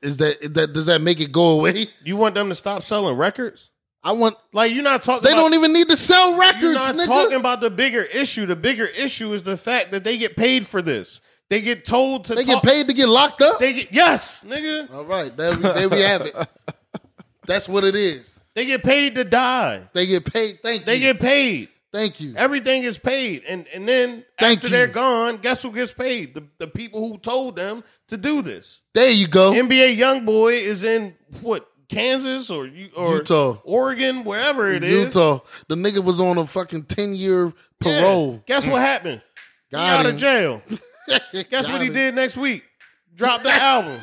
Is 0.00 0.18
that 0.18 0.40
is 0.42 0.52
that 0.52 0.72
does 0.72 0.86
that 0.86 1.00
make 1.02 1.18
it 1.20 1.32
go 1.32 1.50
away? 1.58 1.88
You 2.04 2.16
want 2.16 2.34
them 2.36 2.48
to 2.50 2.54
stop 2.54 2.82
selling 2.82 3.16
records? 3.16 3.70
I 4.04 4.12
want 4.12 4.36
Like 4.52 4.72
you're 4.72 4.82
not 4.84 5.02
talking. 5.02 5.24
they 5.24 5.30
about, 5.32 5.42
don't 5.42 5.54
even 5.54 5.72
need 5.72 5.88
to 5.88 5.96
sell 5.96 6.36
records, 6.38 6.62
You're 6.62 6.74
not 6.74 6.94
nigga. 6.96 7.06
talking 7.06 7.36
about 7.38 7.60
the 7.60 7.70
bigger 7.70 8.02
issue. 8.02 8.46
The 8.46 8.56
bigger 8.56 8.86
issue 8.86 9.32
is 9.32 9.42
the 9.42 9.56
fact 9.56 9.90
that 9.92 10.04
they 10.04 10.18
get 10.18 10.36
paid 10.36 10.66
for 10.66 10.82
this. 10.82 11.20
They 11.52 11.60
get 11.60 11.84
told 11.84 12.24
to. 12.24 12.34
they 12.34 12.44
talk, 12.46 12.62
get 12.62 12.72
paid 12.72 12.86
to 12.86 12.94
get 12.94 13.10
locked 13.10 13.42
up. 13.42 13.58
They 13.58 13.74
get 13.74 13.92
yes, 13.92 14.42
nigga. 14.42 14.90
All 14.90 15.04
right, 15.04 15.36
there 15.36 15.50
we, 15.54 15.62
there 15.62 15.88
we 15.90 16.00
have 16.00 16.22
it. 16.22 16.34
That's 17.46 17.68
what 17.68 17.84
it 17.84 17.94
is. 17.94 18.32
They 18.54 18.64
get 18.64 18.82
paid 18.82 19.16
to 19.16 19.24
die. 19.24 19.82
They 19.92 20.06
get 20.06 20.24
paid. 20.24 20.60
Thank 20.62 20.86
They 20.86 20.94
you. 20.94 21.00
get 21.12 21.20
paid. 21.20 21.68
Thank 21.92 22.22
you. 22.22 22.32
Everything 22.38 22.84
is 22.84 22.96
paid, 22.96 23.42
and 23.46 23.66
and 23.74 23.86
then 23.86 24.24
Thank 24.38 24.60
after 24.60 24.68
you. 24.68 24.72
they're 24.72 24.86
gone, 24.86 25.36
guess 25.42 25.62
who 25.62 25.72
gets 25.72 25.92
paid? 25.92 26.32
The 26.32 26.42
the 26.56 26.68
people 26.68 27.06
who 27.06 27.18
told 27.18 27.56
them 27.56 27.84
to 28.08 28.16
do 28.16 28.40
this. 28.40 28.80
There 28.94 29.10
you 29.10 29.28
go. 29.28 29.52
NBA 29.52 29.98
YoungBoy 29.98 30.58
is 30.62 30.84
in 30.84 31.14
what 31.42 31.68
Kansas 31.90 32.48
or 32.48 32.70
or 32.96 33.16
Utah. 33.18 33.58
Oregon, 33.64 34.24
wherever 34.24 34.70
it 34.72 34.82
is. 34.82 35.04
Utah. 35.14 35.40
The 35.68 35.74
nigga 35.74 36.02
was 36.02 36.18
on 36.18 36.38
a 36.38 36.46
fucking 36.46 36.84
ten 36.84 37.14
year 37.14 37.52
Yeah. 37.84 38.00
parole. 38.00 38.42
Guess 38.46 38.66
what 38.66 38.80
happened? 38.80 39.20
He 39.68 39.76
Got 39.76 40.00
out 40.00 40.06
him. 40.06 40.14
of 40.14 40.20
jail. 40.20 40.62
Guess 41.32 41.66
Got 41.66 41.72
what 41.72 41.80
he 41.80 41.86
him. 41.88 41.92
did 41.94 42.14
next 42.14 42.36
week? 42.36 42.64
Dropped 43.14 43.44
the 43.44 43.52
album. 43.52 44.00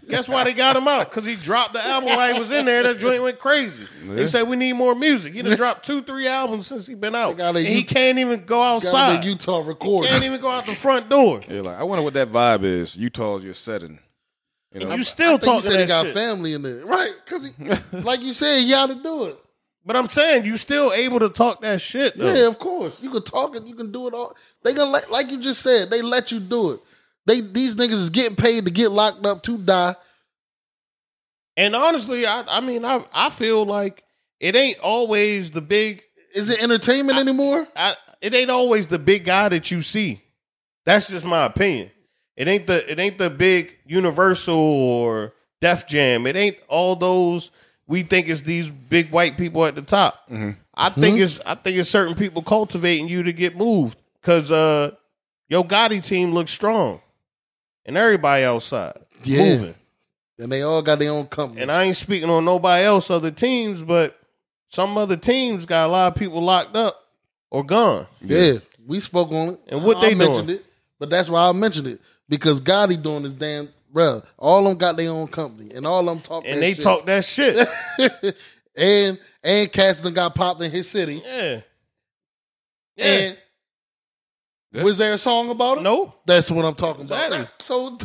Guess 0.08 0.28
why 0.28 0.44
they 0.44 0.52
got 0.52 0.76
him 0.76 0.86
out? 0.86 1.10
Because 1.10 1.26
he 1.26 1.34
dropped 1.34 1.72
the 1.72 1.84
album 1.84 2.10
while 2.10 2.32
he 2.32 2.38
was 2.38 2.52
in 2.52 2.66
there. 2.66 2.84
That 2.84 3.00
joint 3.00 3.20
went 3.20 3.40
crazy. 3.40 3.84
They 4.04 4.28
said 4.28 4.44
we 4.44 4.54
need 4.54 4.74
more 4.74 4.94
music. 4.94 5.34
He 5.34 5.42
done 5.42 5.56
dropped 5.56 5.84
two, 5.84 6.02
three 6.02 6.28
albums 6.28 6.68
since 6.68 6.86
he 6.86 6.94
been 6.94 7.16
out. 7.16 7.36
got 7.36 7.56
a 7.56 7.58
And 7.58 7.66
he 7.66 7.80
Ut- 7.80 7.88
can't 7.88 8.16
even 8.20 8.44
go 8.44 8.58
Got 8.60 8.82
him 8.82 8.86
outside. 8.88 9.16
in 9.16 9.22
Utah 9.24 9.64
Can't 9.74 10.22
even 10.22 10.40
go 10.40 10.50
out 10.50 10.66
the 10.66 10.74
front 10.76 11.08
door. 11.08 11.40
Yeah, 11.48 11.62
like 11.62 11.76
I 11.76 11.82
wonder 11.82 12.02
what 12.04 12.14
that 12.14 12.28
vibe 12.30 12.62
is. 12.62 12.96
Utah's 12.96 13.42
your 13.42 13.54
setting. 13.54 13.98
You 14.72 14.80
know, 14.86 14.94
You 14.94 15.02
still 15.02 15.34
I 15.34 15.38
think 15.38 15.42
he 15.42 15.46
talking 15.46 15.70
said 15.72 15.80
he 15.80 15.86
got 15.86 16.06
shit. 16.06 16.14
family 16.14 16.52
in 16.52 16.62
there, 16.62 16.84
right? 16.86 17.12
Because 17.24 17.54
like 18.04 18.22
you 18.22 18.32
said, 18.32 18.60
he 18.60 18.70
had 18.70 18.88
to 18.90 18.94
do 19.02 19.24
it. 19.24 19.38
But 19.86 19.96
I'm 19.96 20.08
saying 20.08 20.46
you 20.46 20.56
still 20.56 20.92
able 20.92 21.18
to 21.18 21.28
talk 21.28 21.60
that 21.60 21.80
shit 21.80 22.16
though. 22.16 22.32
Yeah, 22.32 22.46
of 22.46 22.58
course. 22.58 23.02
You 23.02 23.10
can 23.10 23.22
talk 23.22 23.54
it. 23.54 23.66
You 23.66 23.74
can 23.74 23.92
do 23.92 24.06
it 24.08 24.14
all. 24.14 24.34
They 24.62 24.74
gonna 24.74 24.90
let, 24.90 25.10
like 25.10 25.30
you 25.30 25.42
just 25.42 25.60
said. 25.60 25.90
They 25.90 26.00
let 26.00 26.32
you 26.32 26.40
do 26.40 26.72
it. 26.72 26.80
They 27.26 27.40
these 27.40 27.76
niggas 27.76 27.92
is 27.92 28.10
getting 28.10 28.36
paid 28.36 28.64
to 28.64 28.70
get 28.70 28.90
locked 28.90 29.24
up 29.26 29.42
to 29.44 29.58
die. 29.58 29.96
And 31.56 31.76
honestly, 31.76 32.26
I 32.26 32.44
I 32.48 32.60
mean 32.60 32.84
I 32.84 33.04
I 33.12 33.30
feel 33.30 33.64
like 33.64 34.02
it 34.40 34.56
ain't 34.56 34.78
always 34.80 35.50
the 35.50 35.60
big 35.60 36.02
Is 36.34 36.48
it 36.50 36.62
entertainment 36.62 37.18
anymore? 37.18 37.68
I, 37.76 37.94
it 38.20 38.34
ain't 38.34 38.50
always 38.50 38.86
the 38.86 38.98
big 38.98 39.24
guy 39.24 39.50
that 39.50 39.70
you 39.70 39.82
see. 39.82 40.22
That's 40.86 41.08
just 41.08 41.24
my 41.24 41.44
opinion. 41.44 41.90
It 42.36 42.48
ain't 42.48 42.66
the 42.66 42.90
it 42.90 42.98
ain't 42.98 43.18
the 43.18 43.30
big 43.30 43.76
Universal 43.86 44.54
or 44.54 45.34
Def 45.60 45.86
Jam. 45.86 46.26
It 46.26 46.36
ain't 46.36 46.56
all 46.68 46.96
those 46.96 47.50
we 47.86 48.02
think 48.02 48.28
it's 48.28 48.40
these 48.42 48.68
big 48.68 49.10
white 49.10 49.36
people 49.36 49.64
at 49.66 49.74
the 49.74 49.82
top. 49.82 50.28
I 50.74 50.90
think 50.90 51.18
it's 51.20 51.40
I 51.46 51.54
think 51.54 51.76
it's 51.78 51.90
certain 51.90 52.14
people 52.14 52.42
cultivating 52.42 53.08
you 53.08 53.22
to 53.24 53.32
get 53.32 53.56
moved 53.56 53.98
because 54.20 54.50
uh, 54.50 54.92
Yo 55.48 55.62
Gotti 55.64 56.02
team 56.04 56.32
looks 56.32 56.50
strong 56.50 57.00
and 57.86 57.96
everybody 57.96 58.44
outside 58.44 58.96
Yeah. 59.22 59.44
moving. 59.56 59.74
And 60.38 60.50
they 60.50 60.62
all 60.62 60.82
got 60.82 60.98
their 60.98 61.12
own 61.12 61.26
company. 61.28 61.62
And 61.62 61.70
I 61.70 61.84
ain't 61.84 61.96
speaking 61.96 62.28
on 62.28 62.44
nobody 62.44 62.84
else 62.84 63.08
other 63.08 63.30
teams, 63.30 63.82
but 63.82 64.18
some 64.68 64.98
other 64.98 65.16
teams 65.16 65.64
got 65.64 65.86
a 65.86 65.92
lot 65.92 66.08
of 66.12 66.18
people 66.18 66.42
locked 66.42 66.74
up 66.74 67.00
or 67.50 67.62
gone. 67.64 68.08
yeah, 68.20 68.54
we 68.84 68.98
spoke 68.98 69.30
on 69.30 69.50
it. 69.50 69.60
And 69.68 69.84
what 69.84 69.98
I 69.98 70.08
they 70.08 70.14
mentioned 70.16 70.48
doing? 70.48 70.58
it, 70.58 70.66
but 70.98 71.08
that's 71.10 71.28
why 71.28 71.48
I 71.48 71.52
mentioned 71.52 71.86
it 71.86 72.00
because 72.28 72.60
Gotti 72.60 73.00
doing 73.00 73.22
his 73.22 73.34
damn. 73.34 73.68
Bruh, 73.94 74.24
all 74.36 74.58
of 74.58 74.64
them 74.64 74.78
got 74.78 74.96
their 74.96 75.10
own 75.10 75.28
company, 75.28 75.72
and 75.72 75.86
all 75.86 76.00
of 76.00 76.06
them 76.06 76.20
talk. 76.20 76.44
And 76.46 76.56
that 76.56 76.60
they 76.60 76.74
shit. 76.74 76.82
talk 76.82 77.06
that 77.06 77.24
shit. 77.24 77.68
and 78.76 79.18
and 79.42 79.72
Cats 79.72 80.00
got 80.02 80.34
popped 80.34 80.60
in 80.62 80.70
his 80.70 80.90
city. 80.90 81.22
Yeah. 81.24 81.60
Yeah. 82.96 83.04
And 83.06 83.38
was 84.84 84.98
there 84.98 85.12
a 85.12 85.18
song 85.18 85.50
about 85.50 85.78
it? 85.78 85.82
no. 85.82 86.14
That's 86.26 86.50
what 86.50 86.64
I'm 86.64 86.74
talking 86.74 87.04
about. 87.04 87.48
So, 87.64 87.96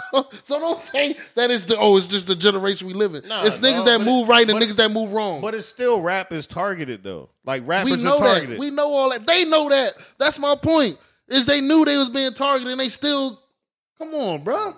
so 0.45 0.57
don't 0.57 0.79
say 0.79 1.17
that 1.35 1.51
it's 1.51 1.65
the 1.65 1.77
oh, 1.77 1.97
it's 1.97 2.07
just 2.07 2.27
the 2.27 2.35
generation 2.35 2.87
we 2.87 2.93
live 2.93 3.13
in. 3.13 3.27
Nah, 3.27 3.43
it's 3.43 3.57
niggas 3.57 3.79
no, 3.79 3.83
that 3.83 3.99
move 4.01 4.29
it- 4.29 4.31
right 4.31 4.49
and 4.49 4.57
niggas 4.57 4.77
that 4.77 4.89
move 4.89 5.11
wrong. 5.11 5.41
But 5.41 5.53
it's 5.53 5.67
still 5.67 5.99
rap 5.99 6.31
is 6.31 6.47
targeted 6.47 7.03
though. 7.03 7.29
Like 7.43 7.67
rappers 7.67 7.97
we 7.97 8.01
know 8.01 8.17
are 8.17 8.19
that. 8.19 8.29
targeted. 8.35 8.59
We 8.59 8.69
know 8.71 8.89
all 8.93 9.09
that. 9.09 9.27
They 9.27 9.43
know 9.43 9.67
that. 9.67 9.95
That's 10.17 10.39
my 10.39 10.55
point. 10.55 10.97
Is 11.27 11.45
they 11.45 11.59
knew 11.59 11.83
they 11.83 11.97
was 11.97 12.09
being 12.09 12.33
targeted 12.33 12.71
and 12.71 12.79
they 12.79 12.87
still. 12.87 13.41
Come 13.97 14.13
on, 14.13 14.43
bro. 14.45 14.77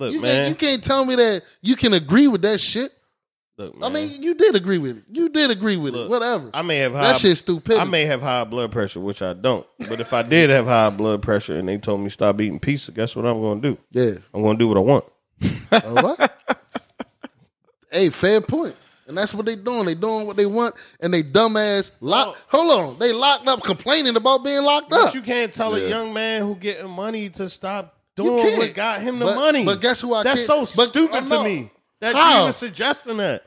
Look, 0.00 0.12
You 0.12 0.20
man. 0.20 0.36
can't, 0.36 0.48
you 0.48 0.54
can't 0.68 0.84
tell 0.84 1.04
me 1.04 1.14
that 1.16 1.42
you 1.62 1.76
can 1.76 1.92
agree 1.94 2.26
with 2.28 2.42
that 2.42 2.58
shit. 2.60 2.90
look, 3.56 3.74
I 3.82 3.88
mean, 3.90 4.22
you 4.22 4.34
did 4.34 4.54
agree 4.56 4.78
with 4.78 4.98
it. 4.98 5.04
You 5.12 5.28
did 5.28 5.50
agree 5.50 5.76
with 5.76 5.94
it. 5.94 6.08
Whatever. 6.08 6.50
I 6.54 6.62
may 6.62 6.78
have 6.78 6.92
high, 6.92 7.12
that 7.12 7.18
shit's 7.18 7.40
stupid. 7.40 7.76
I 7.76 7.84
may 7.84 8.06
have 8.06 8.22
high 8.22 8.44
blood 8.44 8.72
pressure, 8.72 9.00
which 9.00 9.22
I 9.22 9.32
don't. 9.34 9.66
But 9.88 10.00
if 10.00 10.12
I 10.12 10.22
did 10.22 10.50
have 10.50 10.64
high 10.66 10.90
blood 10.90 11.22
pressure 11.22 11.56
and 11.56 11.68
they 11.68 11.78
told 11.78 12.00
me 12.00 12.08
stop 12.08 12.40
eating 12.40 12.58
pizza, 12.58 12.90
guess 12.92 13.14
what 13.14 13.26
I'm 13.26 13.40
going 13.40 13.60
to 13.62 13.70
do? 13.72 13.78
Yeah. 13.92 14.18
I'm 14.34 14.42
going 14.42 14.56
to 14.56 14.62
do 14.64 14.68
what 14.68 14.76
I 14.76 14.80
want. 14.80 15.04
All 15.72 16.16
right. 16.16 16.30
hey, 17.92 18.08
fair 18.10 18.40
point. 18.40 18.76
And 19.06 19.18
that's 19.18 19.34
what 19.34 19.44
they 19.44 19.56
doing. 19.56 19.86
They 19.86 19.96
doing 19.96 20.24
what 20.24 20.36
they 20.36 20.46
want, 20.46 20.76
and 21.00 21.12
they 21.12 21.24
dumbass 21.24 21.90
lock. 22.00 22.36
Oh. 22.36 22.58
Hold 22.58 22.72
on, 22.92 22.98
they 23.00 23.12
locked 23.12 23.48
up, 23.48 23.60
complaining 23.60 24.14
about 24.14 24.44
being 24.44 24.62
locked 24.62 24.92
up. 24.92 25.00
But 25.00 25.08
up. 25.08 25.14
you 25.16 25.22
can't 25.22 25.52
tell 25.52 25.76
Yeah. 25.76 25.86
a 25.86 25.88
young 25.88 26.14
man 26.14 26.42
who 26.42 26.54
getting 26.54 26.88
money 26.88 27.28
to 27.30 27.48
stop 27.48 27.86
You 27.86 27.99
doing 28.24 28.58
what 28.58 28.74
got 28.74 29.00
him 29.02 29.18
the 29.18 29.26
But- 29.26 29.36
money. 29.36 29.64
but 29.64 29.80
guess 29.80 30.00
who 30.00 30.14
I 30.14 30.22
That's 30.22 30.46
can't- 30.46 30.68
so 30.68 30.76
but- 30.76 30.88
stupid 30.90 31.26
to 31.28 31.42
me. 31.42 31.70
That 32.00 32.14
How? 32.16 32.34
you 32.36 32.40
even 32.42 32.52
suggesting 32.52 33.18
that. 33.18 33.44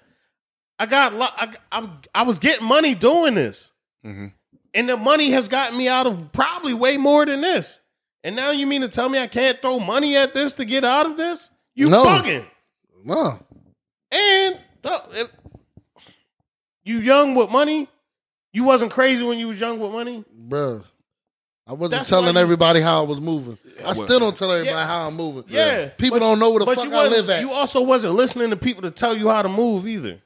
I 0.78 0.86
got 0.86 1.14
lo- 1.14 1.28
I, 1.36 1.54
I, 1.72 1.90
I 2.14 2.22
was 2.24 2.40
getting 2.40 2.66
money 2.68 2.94
doing 2.96 3.34
this. 3.36 3.72
Mm-hmm. 4.06 4.28
And 4.76 4.90
the 4.90 4.98
money 4.98 5.32
has 5.32 5.48
gotten 5.48 5.78
me 5.78 5.88
out 5.88 6.08
of 6.08 6.32
probably 6.32 6.74
way 6.74 6.98
more 6.98 7.26
than 7.26 7.42
this. 7.42 7.80
And 8.24 8.36
now 8.36 8.52
you 8.52 8.66
mean 8.68 8.82
to 8.82 8.90
tell 8.90 9.10
me 9.10 9.20
I 9.20 9.28
can't 9.28 9.62
throw 9.62 9.80
money 9.80 10.16
at 10.16 10.34
this 10.34 10.54
to 10.54 10.66
get 10.66 10.84
out 10.84 11.06
of 11.06 11.18
this? 11.18 11.50
You 11.76 11.90
No. 11.90 12.04
bugging. 12.06 12.46
Wow. 13.06 13.40
And 14.12 14.60
if 14.84 15.32
you 16.84 17.00
young 17.00 17.36
with 17.36 17.50
money, 17.50 17.88
You 18.56 18.64
wasn't 18.66 18.92
crazy 18.92 19.24
when 19.24 19.40
you 19.40 19.48
was 19.48 19.60
young 19.60 19.80
with 19.80 19.92
money. 19.92 20.24
Bruh. 20.48 20.84
I 21.66 21.72
wasn't 21.74 21.92
That's 21.92 22.10
telling 22.10 22.36
you- 22.36 22.42
everybody 22.42 22.82
how 22.82 23.04
I 23.04 23.08
was 23.08 23.22
moving. 23.22 23.58
I 23.80 23.88
wasn't. 23.88 24.08
still 24.08 24.20
don't 24.20 24.36
tell 24.36 24.52
everybody 24.52 24.76
Yeah. 24.76 24.86
how 24.86 25.08
I'm 25.08 25.16
moving. 25.16 25.46
Yeah, 25.48 25.86
People 25.90 26.20
but- 26.20 26.26
don't 26.26 26.40
know 26.40 26.50
where 26.50 26.60
the 26.60 26.66
fuck 26.66 26.84
you 26.84 26.94
I 26.94 27.08
live 27.08 27.30
at. 27.30 27.40
You 27.42 27.52
also 27.52 27.82
wasn't 27.82 28.16
listening 28.16 28.50
to 28.50 28.58
people 28.58 28.82
to 28.82 28.92
tell 28.92 29.16
you 29.16 29.30
how 29.30 29.42
to 29.42 29.50
move 29.50 29.88
either. 29.88 30.22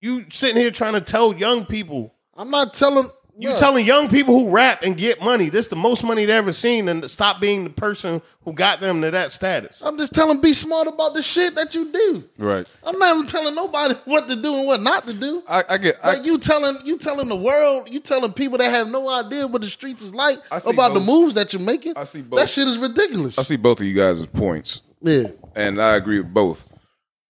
You 0.00 0.26
sitting 0.30 0.56
here 0.56 0.70
trying 0.70 0.94
to 0.94 1.00
tell 1.00 1.34
young 1.34 1.66
people. 1.66 2.14
I'm 2.36 2.50
not 2.50 2.72
telling. 2.72 3.10
You 3.40 3.50
bruh. 3.50 3.58
telling 3.60 3.86
young 3.86 4.08
people 4.08 4.36
who 4.36 4.50
rap 4.50 4.82
and 4.82 4.96
get 4.96 5.22
money. 5.22 5.48
This 5.48 5.68
the 5.68 5.76
most 5.76 6.02
money 6.02 6.24
they 6.24 6.32
ever 6.32 6.52
seen, 6.52 6.88
and 6.88 7.08
stop 7.08 7.40
being 7.40 7.62
the 7.62 7.70
person 7.70 8.20
who 8.44 8.52
got 8.52 8.80
them 8.80 9.00
to 9.02 9.12
that 9.12 9.30
status. 9.30 9.80
I'm 9.80 9.96
just 9.96 10.12
telling 10.12 10.40
be 10.40 10.52
smart 10.52 10.88
about 10.88 11.14
the 11.14 11.22
shit 11.22 11.54
that 11.54 11.72
you 11.72 11.92
do. 11.92 12.24
Right. 12.36 12.66
I'm 12.82 12.98
not 12.98 13.14
even 13.14 13.28
telling 13.28 13.54
nobody 13.54 13.94
what 14.06 14.26
to 14.26 14.34
do 14.34 14.56
and 14.56 14.66
what 14.66 14.82
not 14.82 15.06
to 15.06 15.14
do. 15.14 15.44
I, 15.48 15.64
I 15.68 15.78
get. 15.78 15.96
I, 16.02 16.14
Like 16.14 16.26
you 16.26 16.38
telling 16.38 16.78
you 16.84 16.98
telling 16.98 17.28
the 17.28 17.36
world, 17.36 17.88
you 17.92 18.00
telling 18.00 18.32
people 18.32 18.58
that 18.58 18.70
have 18.70 18.88
no 18.88 19.08
idea 19.08 19.46
what 19.46 19.62
the 19.62 19.70
streets 19.70 20.02
is 20.02 20.12
like 20.12 20.38
I 20.50 20.58
see 20.58 20.70
about 20.70 20.94
the 20.94 21.00
moves 21.00 21.34
that 21.34 21.52
you're 21.52 21.62
making. 21.62 21.92
I 21.96 22.04
see 22.04 22.22
both. 22.22 22.40
That 22.40 22.48
shit 22.48 22.66
is 22.66 22.76
ridiculous. 22.76 23.38
I 23.38 23.42
see 23.42 23.56
both 23.56 23.80
of 23.80 23.86
you 23.86 23.94
guys' 23.94 24.26
points, 24.26 24.82
Yeah. 25.00 25.28
and 25.54 25.80
I 25.80 25.94
agree 25.94 26.18
with 26.20 26.34
both 26.34 26.64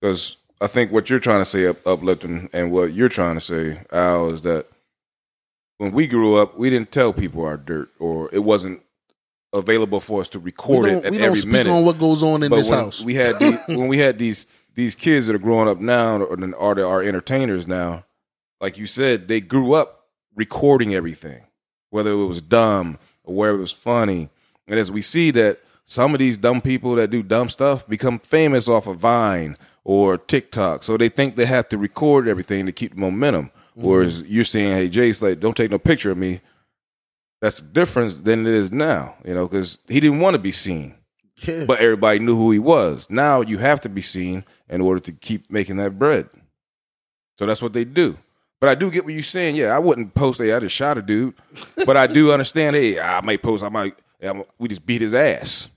because 0.00 0.36
I 0.60 0.68
think 0.68 0.90
what 0.90 1.10
you're 1.10 1.20
trying 1.20 1.40
to 1.42 1.44
say 1.44 1.66
up, 1.66 1.86
uplifting 1.86 2.48
and 2.54 2.72
what 2.72 2.94
you're 2.94 3.08
trying 3.10 3.34
to 3.34 3.40
say, 3.40 3.82
Al, 3.92 4.30
is 4.30 4.40
that 4.42 4.66
when 5.78 5.92
we 5.92 6.06
grew 6.06 6.36
up, 6.36 6.58
we 6.58 6.70
didn't 6.70 6.92
tell 6.92 7.12
people 7.12 7.44
our 7.44 7.56
dirt, 7.56 7.90
or 7.98 8.28
it 8.32 8.40
wasn't 8.40 8.82
available 9.52 10.00
for 10.00 10.20
us 10.20 10.28
to 10.28 10.38
record 10.38 10.86
it 10.86 11.04
at 11.04 11.12
we 11.12 11.18
don't 11.18 11.26
every 11.26 11.38
speak 11.38 11.52
minute. 11.52 11.70
on 11.72 11.84
what 11.84 11.98
goes 11.98 12.22
on 12.22 12.42
in 12.42 12.50
but 12.50 12.56
this 12.56 12.68
when 12.70 12.78
house. 12.78 13.00
we 13.02 13.14
had 13.14 13.38
the, 13.38 13.52
when 13.68 13.88
we 13.88 13.98
had 13.98 14.18
these 14.18 14.46
these 14.74 14.94
kids 14.94 15.26
that 15.26 15.34
are 15.34 15.40
growing 15.40 15.66
up 15.68 15.80
now, 15.80 16.20
or 16.22 16.54
are 16.54 16.84
our 16.84 17.02
entertainers 17.02 17.66
now, 17.66 18.04
like 18.60 18.78
you 18.78 18.86
said, 18.86 19.26
they 19.26 19.40
grew 19.40 19.72
up 19.72 20.06
recording 20.36 20.94
everything, 20.94 21.42
whether 21.90 22.12
it 22.12 22.26
was 22.26 22.40
dumb 22.40 22.96
or 23.24 23.34
whether 23.34 23.54
it 23.56 23.60
was 23.60 23.72
funny. 23.72 24.28
And 24.68 24.78
as 24.78 24.90
we 24.90 25.02
see 25.02 25.32
that 25.32 25.60
some 25.84 26.14
of 26.14 26.20
these 26.20 26.36
dumb 26.36 26.60
people 26.60 26.94
that 26.94 27.10
do 27.10 27.22
dumb 27.24 27.48
stuff 27.48 27.88
become 27.88 28.20
famous 28.20 28.68
off 28.68 28.86
of 28.86 28.98
Vine 28.98 29.56
or 29.82 30.16
TikTok, 30.16 30.84
so 30.84 30.96
they 30.96 31.08
think 31.08 31.34
they 31.34 31.46
have 31.46 31.68
to 31.70 31.78
record 31.78 32.28
everything 32.28 32.66
to 32.66 32.72
keep 32.72 32.94
momentum. 32.96 33.50
Whereas 33.80 34.22
mm-hmm. 34.22 34.32
you're 34.32 34.44
saying, 34.44 34.72
"Hey, 34.72 34.88
Jay's 34.88 35.22
like, 35.22 35.40
don't 35.40 35.56
take 35.56 35.70
no 35.70 35.78
picture 35.78 36.10
of 36.10 36.18
me." 36.18 36.40
That's 37.40 37.60
the 37.60 37.68
difference 37.68 38.16
than 38.16 38.46
it 38.46 38.52
is 38.52 38.72
now, 38.72 39.14
you 39.24 39.32
know, 39.32 39.46
because 39.46 39.78
he 39.86 40.00
didn't 40.00 40.18
want 40.18 40.34
to 40.34 40.40
be 40.40 40.50
seen 40.50 40.94
yeah. 41.42 41.64
but 41.64 41.80
everybody 41.80 42.18
knew 42.18 42.36
who 42.36 42.50
he 42.50 42.58
was. 42.58 43.08
Now 43.10 43.40
you 43.40 43.58
have 43.58 43.80
to 43.82 43.88
be 43.88 44.02
seen 44.02 44.44
in 44.68 44.80
order 44.80 45.00
to 45.00 45.12
keep 45.12 45.50
making 45.50 45.76
that 45.76 45.98
bread. 45.98 46.28
So 47.38 47.46
that's 47.46 47.62
what 47.62 47.72
they 47.72 47.84
do. 47.84 48.16
But 48.60 48.70
I 48.70 48.74
do 48.74 48.90
get 48.90 49.04
what 49.04 49.14
you're 49.14 49.22
saying. 49.22 49.54
Yeah, 49.54 49.74
I 49.74 49.78
wouldn't 49.78 50.14
post, 50.14 50.40
hey, 50.40 50.52
I 50.52 50.58
just 50.58 50.74
shot 50.74 50.98
a 50.98 51.02
dude. 51.02 51.34
But 51.86 51.96
I 51.96 52.08
do 52.08 52.32
understand, 52.32 52.74
hey, 52.74 52.98
I 52.98 53.20
might 53.20 53.42
post, 53.42 53.62
I 53.62 53.68
might, 53.68 53.94
yeah, 54.20 54.42
we 54.58 54.68
just 54.68 54.84
beat 54.84 55.00
his 55.00 55.14
ass. 55.14 55.68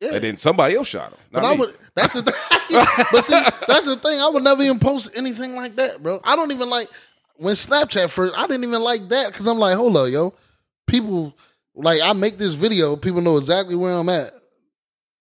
Yeah. 0.00 0.14
And 0.14 0.24
then 0.24 0.36
somebody 0.36 0.76
else 0.76 0.88
shot 0.88 1.10
him. 1.10 1.18
But 1.30 1.42
not 1.42 1.52
I 1.52 1.54
me. 1.54 1.60
would. 1.60 1.76
That's 1.94 2.14
the 2.14 2.22
thing. 2.22 2.34
but 3.12 3.24
see, 3.24 3.40
that's 3.66 3.86
the 3.86 3.96
thing. 3.96 4.20
I 4.20 4.28
would 4.28 4.44
never 4.44 4.62
even 4.62 4.78
post 4.78 5.10
anything 5.16 5.56
like 5.56 5.74
that, 5.76 6.02
bro. 6.02 6.20
I 6.22 6.36
don't 6.36 6.52
even 6.52 6.70
like 6.70 6.88
when 7.38 7.54
Snapchat 7.54 8.10
first. 8.10 8.34
I 8.36 8.46
didn't 8.46 8.64
even 8.64 8.82
like 8.82 9.08
that 9.08 9.28
because 9.32 9.46
I'm 9.46 9.58
like, 9.58 9.76
hold 9.76 9.96
up, 9.96 10.10
yo. 10.10 10.34
People 10.86 11.34
like 11.74 12.00
I 12.02 12.12
make 12.12 12.38
this 12.38 12.54
video. 12.54 12.96
People 12.96 13.20
know 13.22 13.38
exactly 13.38 13.74
where 13.74 13.94
I'm 13.94 14.08
at, 14.08 14.32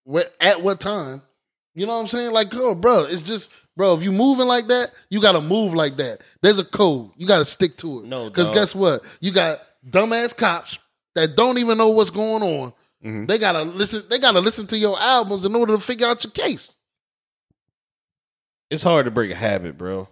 where 0.04 0.30
at 0.42 0.62
what 0.62 0.80
time. 0.80 1.22
You 1.74 1.86
know 1.86 1.94
what 1.96 2.02
I'm 2.02 2.08
saying? 2.08 2.32
Like, 2.32 2.48
oh, 2.54 2.74
bro, 2.74 3.04
it's 3.04 3.22
just, 3.22 3.50
bro. 3.76 3.96
If 3.96 4.04
you 4.04 4.12
moving 4.12 4.48
like 4.48 4.68
that, 4.68 4.92
you 5.10 5.22
got 5.22 5.34
to 5.34 5.42
move 5.42 5.74
like 5.74 5.98
that. 5.98 6.22
There's 6.42 6.58
a 6.60 6.66
code. 6.66 7.12
You 7.18 7.28
got 7.28 7.38
to 7.38 7.46
stick 7.46 7.78
to 7.78 8.00
it. 8.00 8.06
No, 8.06 8.30
because 8.30 8.50
guess 8.50 8.74
what? 8.74 9.04
You 9.22 9.32
got 9.32 9.60
dumbass 9.88 10.36
cops 10.36 10.80
that 11.16 11.36
don't 11.36 11.60
even 11.60 11.78
know 11.78 11.90
what's 11.90 12.10
going 12.10 12.42
on. 12.44 12.74
Mhm. 13.06 13.28
They 13.28 13.38
gotta 13.38 13.62
listen. 13.62 14.04
They 14.10 14.18
gotta 14.18 14.40
listen 14.40 14.66
to 14.68 14.78
your 14.78 15.00
albums 15.00 15.46
in 15.46 15.56
order 15.56 15.76
to 15.76 15.82
figure 15.82 16.08
out 16.08 16.24
your 16.24 16.32
case. 16.32 16.74
It's 18.72 18.84
hard 18.84 19.06
to 19.06 19.12
break 19.12 19.32
a 19.32 19.36
habit, 19.36 19.78
bro. 19.78 20.10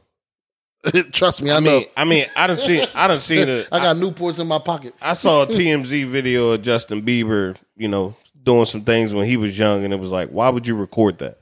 Trust 1.12 1.42
me, 1.42 1.52
I, 1.52 1.58
I 1.58 1.60
know. 1.60 1.80
mean, 1.80 1.88
I 1.98 2.06
mean, 2.06 2.26
I 2.36 2.48
done 2.48 2.58
seen, 2.58 2.88
I 2.94 3.08
don't 3.08 3.22
see 3.22 3.38
it. 3.40 3.68
I 3.72 3.80
got 3.80 3.96
Newports 3.98 4.40
in 4.40 4.48
my 4.48 4.60
pocket. 4.60 4.94
I 5.02 5.14
saw 5.14 5.44
a 5.44 5.48
TMZ 5.48 6.06
video 6.08 6.52
of 6.52 6.62
Justin 6.62 7.02
Bieber, 7.02 7.56
you 7.76 7.88
know, 7.88 8.16
doing 8.44 8.66
some 8.66 8.84
things 8.84 9.14
when 9.14 9.26
he 9.28 9.38
was 9.38 9.58
young, 9.58 9.84
and 9.84 9.94
it 9.94 10.00
was 10.00 10.12
like, 10.12 10.30
why 10.30 10.50
would 10.50 10.68
you 10.68 10.76
record 10.76 11.18
that, 11.20 11.40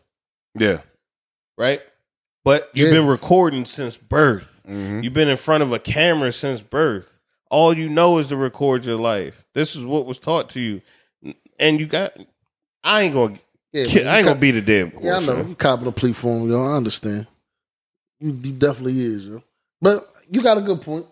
Yeah. 0.58 0.80
right? 1.58 1.82
But 2.46 2.70
you've 2.74 2.90
Yeah. 2.94 3.00
been 3.02 3.08
recording 3.08 3.66
since 3.66 3.96
birth. 3.98 4.50
Mhm. 4.68 5.04
You've 5.04 5.14
been 5.14 5.30
in 5.30 5.38
front 5.38 5.64
of 5.64 5.72
a 5.74 5.80
camera 5.80 6.32
since 6.32 6.62
birth. 6.62 7.10
All 7.50 7.78
you 7.78 7.88
know 7.90 8.18
is 8.18 8.28
to 8.28 8.36
record 8.38 8.86
your 8.86 8.98
life. 8.98 9.46
This 9.54 9.76
is 9.76 9.86
what 9.86 10.06
was 10.06 10.18
taught 10.20 10.50
to 10.52 10.60
you, 10.60 10.82
and 11.60 11.80
you 11.80 11.86
got. 11.86 12.14
I 12.84 13.02
ain't 13.04 13.14
gonna. 13.14 13.40
Yeah, 13.72 13.86
ki- 13.86 14.04
I 14.06 14.18
ain't 14.18 14.26
you 14.26 14.30
gonna 14.32 14.40
be 14.40 14.52
the 14.52 14.62
dead. 14.62 14.94
Yeah, 15.02 15.18
I 15.18 15.20
know. 15.20 15.38
You 15.46 15.56
copping 15.56 15.88
a 15.88 15.92
plea 15.92 16.14
for 16.14 16.38
him, 16.38 16.50
yo. 16.50 16.64
I 16.66 16.74
understand. 16.76 17.28
You, 18.24 18.32
you 18.42 18.54
definitely 18.54 19.02
is, 19.04 19.26
yo. 19.26 19.44
But 19.82 20.08
you 20.30 20.42
got 20.42 20.58
a 20.58 20.62
good 20.62 20.82
point 20.82 21.06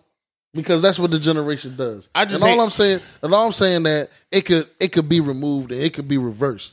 because 0.54 0.80
that's 0.80 0.98
what 0.98 1.10
the 1.10 1.18
generation 1.18 1.76
does. 1.76 2.08
I 2.14 2.24
just 2.24 2.36
and 2.36 2.44
all 2.44 2.56
hate- 2.56 2.62
I'm 2.62 2.70
saying, 2.70 3.00
and 3.22 3.34
all 3.34 3.46
I'm 3.46 3.52
saying 3.52 3.82
that 3.82 4.08
it 4.30 4.46
could 4.46 4.66
it 4.80 4.92
could 4.92 5.10
be 5.10 5.20
removed 5.20 5.72
and 5.72 5.82
it 5.82 5.92
could 5.92 6.08
be 6.08 6.16
reversed. 6.16 6.72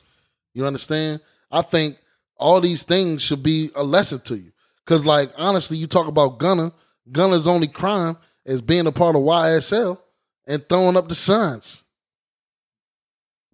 You 0.54 0.66
understand? 0.66 1.20
I 1.52 1.62
think 1.62 1.98
all 2.38 2.62
these 2.62 2.84
things 2.84 3.22
should 3.22 3.44
be 3.44 3.70
a 3.76 3.84
lesson 3.84 4.22
to 4.22 4.38
you. 4.38 4.54
Cause 4.86 5.04
like 5.04 5.30
honestly, 5.36 5.76
you 5.76 5.88
talk 5.88 6.08
about 6.08 6.40
Gunna. 6.40 6.72
Gunna's 7.12 7.46
only 7.46 7.68
crime 7.68 8.16
is 8.46 8.62
being 8.62 8.88
a 8.88 8.94
part 8.94 9.18
of 9.18 9.24
YSL 9.24 10.00
and 10.48 10.68
throwing 10.70 10.96
up 10.96 11.10
the 11.10 11.16
signs. 11.16 11.84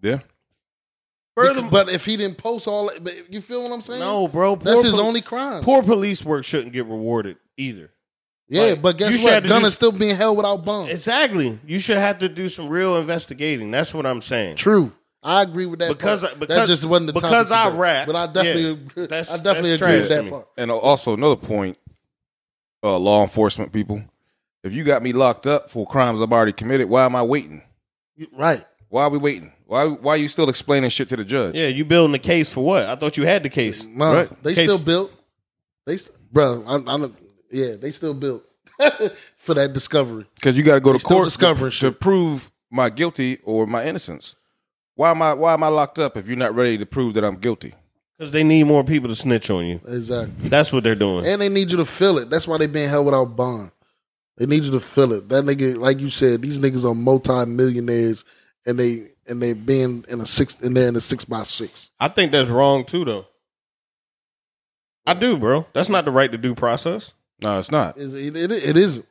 Yeah. 0.04 0.20
Further, 1.36 1.64
but 1.64 1.90
if 1.90 2.06
he 2.06 2.16
didn't 2.16 2.38
post 2.38 2.68
all, 2.68 2.88
that- 2.88 3.04
but 3.04 3.14
you 3.34 3.42
feel 3.42 3.62
what 3.64 3.72
I'm 3.72 3.82
saying? 3.82 4.00
no, 4.00 4.28
bro. 4.28 4.56
that's 4.56 4.84
his 4.84 4.96
pol- 4.96 5.04
only 5.06 5.22
crime. 5.22 5.62
Poor 5.64 5.84
police 5.84 6.24
work 6.24 6.46
shouldn't 6.46 6.72
get 6.72 6.86
rewarded 6.86 7.36
either. 7.58 7.92
yeah, 8.48 8.64
like, 8.64 8.82
but 8.82 8.96
you 9.00 9.06
guess 9.08 9.16
should 9.16 9.24
what? 9.24 9.34
have 9.34 9.44
to 9.44 9.50
do- 9.50 9.54
Gunna's 9.56 9.74
still 9.74 9.92
being 9.92 10.16
held 10.16 10.38
without 10.38 10.64
bond. 10.64 10.90
Exactly. 10.92 11.60
You 11.66 11.80
should 11.80 11.98
have 11.98 12.20
to 12.20 12.30
do 12.30 12.48
some 12.48 12.70
real 12.70 12.96
investigating. 12.98 13.70
That's 13.72 13.94
what 13.94 14.06
I'm 14.06 14.22
saying. 14.22 14.56
True. 14.56 14.94
I 15.22 15.42
agree 15.42 15.66
with 15.66 15.80
that. 15.80 15.90
Because- 15.90 16.22
part. 16.22 16.40
because- 16.40 16.56
that 16.56 16.68
just 16.68 16.86
wasn't 16.86 17.08
the 17.08 17.14
because 17.14 17.50
topic 17.50 17.52
I 17.52 17.66
today. 17.66 17.78
rap, 17.80 18.08
but 18.08 18.16
I 18.16 18.28
definitely, 18.28 18.88
yeah, 18.96 19.08
that's- 19.08 19.32
I 19.32 19.38
definitely 19.38 19.70
that's 19.72 19.82
agree 19.82 19.98
with 20.00 20.10
that 20.10 20.30
part. 20.30 20.48
And 20.58 20.72
also 20.72 21.16
another 21.16 21.36
point, 21.36 21.78
uh, 22.84 22.98
law 22.98 23.24
enforcement 23.24 23.74
people, 23.74 24.04
if 24.64 24.72
you 24.72 24.84
got 24.86 25.02
me 25.04 25.12
locked 25.12 25.48
up 25.48 25.70
for 25.70 25.86
crimes 25.86 26.22
I've 26.22 26.32
already 26.32 26.54
committed, 26.54 26.88
why 26.88 27.06
am 27.06 27.16
I 27.16 27.24
waiting? 27.24 27.62
Right. 28.32 28.64
Why 28.90 29.04
are 29.04 29.10
we 29.10 29.18
waiting? 29.18 29.52
Why 29.66 29.86
why 29.88 30.14
are 30.14 30.18
you 30.18 30.28
still 30.28 30.50
explaining 30.50 30.90
shit 30.92 31.10
to 31.10 31.16
the 31.16 31.26
judge? 31.26 31.56
Yeah, 31.56 31.68
you 31.68 31.86
building 31.86 32.12
the 32.12 32.20
case 32.20 32.50
for 32.52 32.64
what? 32.64 32.84
I 32.84 32.96
thought 32.96 33.18
you 33.18 33.26
had 33.26 33.44
the 33.44 33.50
case. 33.50 33.84
No, 33.84 34.14
Right. 34.14 34.44
they 34.44 34.54
Case- 34.54 34.66
still 34.66 34.78
built. 34.80 35.12
They, 35.86 35.98
st- 35.98 36.16
bro, 36.32 36.64
I'm, 36.66 36.88
I'm, 36.88 37.16
yeah, 37.52 37.76
they 37.76 37.92
still 37.92 38.14
built 38.16 38.44
for 39.38 39.54
that 39.54 39.74
discovery. 39.74 40.26
Because 40.36 40.58
you 40.58 40.64
got 40.64 40.76
to 40.76 40.80
go 40.80 40.92
They 40.94 40.98
to 40.98 41.00
still 41.02 41.18
court 41.18 41.26
discovering 41.28 41.72
to, 41.72 41.78
to 41.80 41.86
shit. 41.92 42.00
prove 42.00 42.50
my 42.72 42.90
guilty 42.90 43.40
or 43.44 43.68
my 43.68 43.86
innocence. 43.86 44.36
Why 44.96 45.12
am 45.12 45.22
I 45.22 45.34
why 45.34 45.54
am 45.54 45.64
I 45.64 45.68
locked 45.68 46.00
up 46.00 46.16
if 46.18 46.28
you're 46.28 46.38
not 46.38 46.56
ready 46.56 46.78
to 46.78 46.86
prove 46.86 47.14
that 47.16 47.24
I'm 47.24 47.36
guilty? 47.38 47.74
Because 48.18 48.32
they 48.32 48.44
need 48.44 48.64
more 48.64 48.84
people 48.84 49.10
to 49.10 49.16
snitch 49.16 49.50
on 49.50 49.66
you. 49.66 49.82
Exactly. 49.88 50.48
That's 50.48 50.72
what 50.72 50.84
they're 50.86 50.96
doing. 50.96 51.26
And 51.26 51.42
they 51.42 51.50
need 51.50 51.70
you 51.70 51.78
to 51.78 51.86
feel 51.86 52.18
it. 52.18 52.30
That's 52.30 52.48
why 52.48 52.58
they 52.58 52.68
being 52.68 52.88
held 52.90 53.06
without 53.06 53.36
bond. 53.36 53.72
They 54.38 54.46
need 54.46 54.64
you 54.64 54.72
to 54.72 54.80
feel 54.80 55.12
it. 55.14 55.28
That 55.30 55.44
nigga, 55.44 55.78
like 55.78 56.00
you 56.00 56.10
said, 56.10 56.42
these 56.42 56.58
niggas 56.60 56.90
are 56.90 56.96
multi 56.96 57.46
millionaires, 57.46 58.24
and 58.66 58.80
they 58.80 59.10
and 59.28 59.42
they 59.42 59.54
being 59.54 60.06
in 60.08 60.22
a 60.22 60.26
six 60.26 60.56
and 60.62 60.76
they're 60.76 60.88
in 60.88 60.96
a 60.96 61.02
six 61.02 61.26
by 61.26 61.44
six. 61.44 61.90
I 62.00 62.08
think 62.10 62.32
that's 62.32 62.50
wrong 62.50 62.86
too, 62.86 63.06
though. 63.06 63.26
I 65.06 65.14
do, 65.14 65.38
bro. 65.38 65.66
That's 65.74 65.90
not 65.90 66.06
the 66.06 66.12
right 66.12 66.32
to 66.32 66.38
due 66.38 66.56
process. 66.56 67.12
No, 67.42 67.60
it's 67.60 67.72
not. 67.72 67.98
Is 67.98 68.14
it, 68.14 68.36
it, 68.36 68.52
it 68.52 68.78
isn't. 68.78 69.06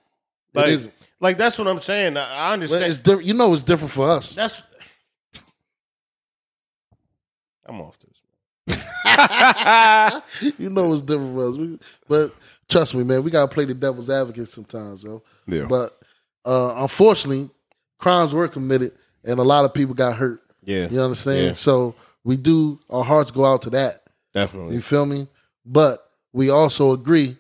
Like, 0.55 0.67
it 0.69 0.73
isn't. 0.73 0.95
like 1.21 1.37
that's 1.39 1.59
what 1.59 1.69
I'm 1.69 1.81
saying. 1.81 2.17
I, 2.17 2.23
I 2.23 2.49
But 2.49 2.53
understand. 2.55 2.85
it's 2.85 2.99
different. 3.01 3.27
You 3.27 3.35
know, 3.35 3.53
it's 3.53 3.63
different 3.63 3.93
for 3.93 4.09
us. 4.09 4.35
that's. 4.35 4.63
I'm 7.67 7.81
off 7.81 7.97
this. 7.99 8.11
you 10.59 10.71
know, 10.71 10.93
it's 10.93 11.03
different 11.03 11.35
for 11.35 11.49
us. 11.51 11.57
We- 11.57 11.79
But 12.09 12.35
trust 12.69 12.95
me, 12.95 13.05
man, 13.05 13.23
we 13.23 13.31
gotta 13.31 13.53
play 13.53 13.65
the 13.65 13.75
devil's 13.75 14.11
advocate 14.11 14.49
sometimes, 14.49 15.03
yo. 15.05 15.23
Yeah. 15.47 15.65
But 15.69 15.99
uh, 16.45 16.75
unfortunately, 16.77 17.51
crimes 17.99 18.35
were 18.35 18.49
committed, 18.49 18.93
and 19.25 19.39
a 19.41 19.43
lot 19.43 19.65
of 19.65 19.75
people 19.75 19.95
got 19.95 20.17
hurt. 20.17 20.43
Yeah, 20.65 20.89
You 20.89 21.01
understand? 21.03 21.45
Yeah. 21.47 21.53
So 21.55 21.95
we 22.25 22.37
do. 22.37 22.79
Our 22.91 23.05
hearts 23.05 23.31
go 23.31 23.45
out 23.45 23.63
to 23.63 23.71
that. 23.71 24.03
definitely. 24.33 24.75
You 24.75 24.81
feel 24.81 25.07
me? 25.07 25.29
But 25.67 26.09
we 26.33 26.51
also 26.51 26.93
agree 26.93 27.37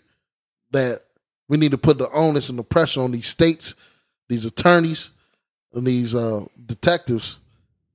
that 0.73 1.03
we 1.49 1.57
need 1.57 1.71
to 1.73 1.79
put 1.79 1.99
the 1.99 2.11
onus 2.11 2.49
and 2.51 2.59
the 2.59 2.63
pressure 2.65 3.01
on 3.03 3.13
these 3.13 3.27
states, 3.27 3.75
these 4.29 4.45
attorneys, 4.45 5.11
and 5.73 5.87
these 5.87 6.15
uh, 6.15 6.45
detectives 6.67 7.39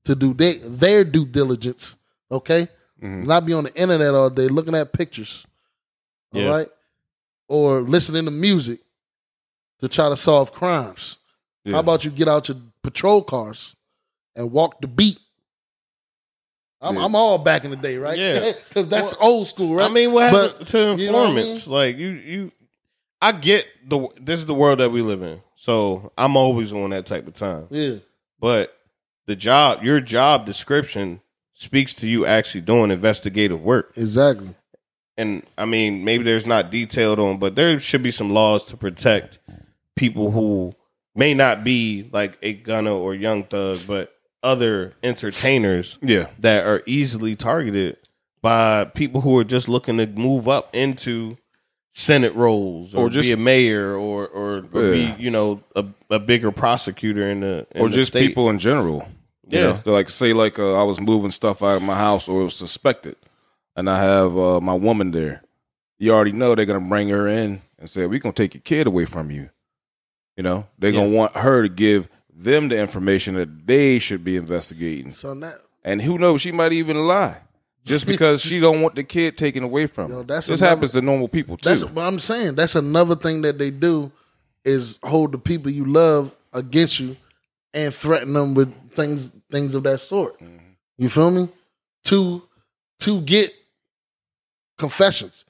to 0.06 0.16
do 0.16 0.34
they, 0.34 0.58
their 0.60 1.04
due 1.04 1.26
diligence. 1.26 1.96
Okay, 2.32 2.68
Mhm. 3.02 3.26
not 3.26 3.46
be 3.46 3.54
on 3.54 3.64
the 3.64 3.74
internet 3.76 4.14
all 4.14 4.30
day 4.30 4.48
looking 4.48 4.76
at 4.76 4.92
pictures. 4.94 5.46
Yeah. 6.32 6.46
All 6.46 6.52
right, 6.52 6.68
or 7.48 7.82
listening 7.82 8.26
to 8.26 8.32
music 8.32 8.82
to 9.80 9.88
try 9.88 10.10
to 10.10 10.18
solve 10.18 10.52
crimes. 10.52 11.18
Yeah. 11.64 11.74
How 11.74 11.80
about 11.80 12.04
you 12.06 12.12
get 12.12 12.28
out 12.28 12.48
your 12.50 12.58
patrol 12.84 13.24
cars 13.24 13.76
and 14.40 14.52
walk 14.52 14.82
the 14.82 14.88
beat? 14.88 15.20
I'm, 16.82 16.96
Yeah. 16.96 17.04
I'm 17.06 17.16
all 17.16 17.38
back 17.38 17.66
in 17.66 17.72
the 17.72 17.78
day, 17.78 17.98
right? 17.98 18.18
Yeah. 18.18 18.54
because 18.70 18.88
that's 18.90 19.14
old 19.20 19.48
school, 19.48 19.76
right? 19.76 19.90
I 19.90 19.94
mean, 19.94 20.12
what 20.14 20.32
happened 20.34 20.54
But, 20.60 20.68
to 20.70 20.96
you 20.96 21.12
know 21.12 21.24
I 21.26 21.28
informants? 21.30 21.68
Like 21.68 21.98
you, 21.98 22.08
you. 22.10 22.52
I 23.22 23.34
get 23.34 23.66
the 23.86 24.08
this 24.20 24.40
is 24.40 24.46
the 24.46 24.54
world 24.54 24.80
that 24.80 24.92
we 24.92 25.02
live 25.02 25.22
in, 25.22 25.42
so 25.58 26.12
I'm 26.18 26.38
always 26.38 26.72
on 26.72 26.92
that 26.92 27.06
type 27.06 27.28
of 27.28 27.34
time. 27.34 27.68
yeah, 27.70 27.96
But 28.40 28.74
the 29.28 29.36
job, 29.36 29.84
your 29.84 30.00
job 30.00 30.46
description 30.46 31.20
speaks 31.54 31.94
to 31.96 32.08
you 32.08 32.26
actually 32.26 32.62
doing 32.62 32.92
investigative 32.92 33.62
work. 33.62 33.92
exactly. 33.98 34.56
And 35.18 35.44
I 35.58 35.66
mean, 35.66 36.06
maybe 36.06 36.24
there's 36.24 36.46
not 36.46 36.72
detailed 36.72 37.20
on, 37.20 37.40
but 37.40 37.56
there 37.56 37.78
should 37.82 38.02
be 38.02 38.12
some 38.12 38.30
laws 38.32 38.64
to 38.66 38.78
protect 38.78 39.38
people 39.98 40.32
who 40.32 40.74
may 41.14 41.34
not 41.34 41.66
be 41.66 42.08
like 42.14 42.38
a 42.42 42.54
Gunna 42.54 42.96
or 42.96 43.14
young 43.14 43.44
thug, 43.44 43.80
but 43.86 44.14
other 44.44 44.94
entertainers 45.04 45.98
Yeah. 46.02 46.28
that 46.40 46.66
are 46.66 46.82
easily 46.86 47.36
targeted 47.36 47.98
by 48.42 48.86
people 48.86 49.22
who 49.22 49.38
are 49.38 49.44
just 49.44 49.68
looking 49.68 49.98
to 49.98 50.08
move 50.08 50.48
up 50.48 50.74
into 50.74 51.38
senate 51.92 52.34
roles 52.36 52.94
or, 52.96 53.06
Or 53.08 53.10
just- 53.10 53.30
be 53.30 53.34
a 53.34 53.38
mayor 53.38 53.96
or 53.96 54.28
or, 54.28 54.66
or 54.72 54.94
Yeah. 54.96 55.16
be 55.16 55.24
you 55.24 55.32
know 55.32 55.62
a, 55.76 55.86
a 56.10 56.20
bigger 56.20 56.52
prosecutor 56.52 57.28
in 57.28 57.42
the 57.42 57.68
in 57.76 57.82
or 57.82 57.90
the 57.90 57.96
just 57.98 58.10
state. 58.10 58.28
people 58.28 58.50
in 58.50 58.60
general. 58.60 59.08
Yeah. 59.50 59.82
know, 59.86 59.94
like 59.94 60.10
say 60.10 60.32
like 60.34 60.60
uh, 60.60 60.80
I 60.80 60.84
was 60.84 61.00
moving 61.02 61.32
stuff 61.32 61.64
out 61.64 61.78
of 61.78 61.82
my 61.82 61.96
house 61.96 62.28
or 62.30 62.44
was 62.44 62.56
suspected, 62.56 63.16
and 63.76 63.90
I 63.90 64.00
have 64.00 64.38
uh, 64.38 64.62
my 64.62 64.76
woman 64.76 65.10
there. 65.12 65.42
You 65.98 66.14
already 66.14 66.32
know 66.32 66.54
they're 66.56 66.66
gonna 66.68 66.80
bring 66.88 67.10
her 67.10 67.28
in 67.28 67.62
and 67.80 67.90
say 67.90 68.06
we're 68.06 68.20
gonna 68.20 68.34
take 68.34 68.54
your 68.54 68.62
kid 68.62 68.86
away 68.88 69.06
from 69.06 69.32
you. 69.32 69.50
You 70.38 70.44
know 70.44 70.68
they're 70.78 70.92
gonna 70.94 71.10
want 71.10 71.36
her 71.36 71.64
to 71.64 71.70
give 71.70 72.08
them 72.44 72.70
the 72.70 72.78
information 72.80 73.36
that 73.36 73.68
they 73.68 74.00
should 74.00 74.24
be 74.24 74.36
investigating, 74.38 75.12
So 75.12 75.34
now, 75.34 75.54
and 75.84 76.02
who 76.02 76.18
knows 76.18 76.42
she 76.42 76.52
might 76.52 76.72
even 76.74 76.98
lie 76.98 77.38
just 77.86 78.06
because 78.08 78.42
she 78.42 78.60
don't 78.60 78.82
want 78.82 78.96
the 78.96 79.04
kid 79.04 79.38
taken 79.38 79.64
away 79.64 79.88
from 79.88 80.12
Yo, 80.12 80.18
her. 80.20 80.24
that's 80.24 80.48
this 80.48 80.62
another- 80.62 80.76
happens 80.76 80.92
to 80.94 81.02
normal 81.02 81.28
people 81.28 81.58
too. 81.58 81.70
That's 81.70 81.84
what 81.84 82.06
I'm 82.06 82.20
saying. 82.20 82.56
That's 82.56 82.76
another 82.76 83.16
thing 83.16 83.42
that 83.42 83.58
they 83.58 83.72
do 83.72 84.12
is 84.64 85.00
hold 85.04 85.32
the 85.32 85.38
people 85.38 85.72
you 85.72 85.86
love 85.86 86.36
against 86.54 87.00
you 87.00 87.16
and 87.74 87.94
threaten 87.94 88.34
them 88.34 88.54
with 88.54 88.74
things 88.92 89.30
things 89.52 89.74
of 89.76 89.84
that 89.84 90.00
sort. 90.00 90.40
Mm-hmm. 90.42 90.58
You 90.98 91.10
feel 91.10 91.32
me? 91.32 91.50
To 92.06 92.44
to 93.02 93.22
get 93.22 93.54
confessions. 94.78 95.46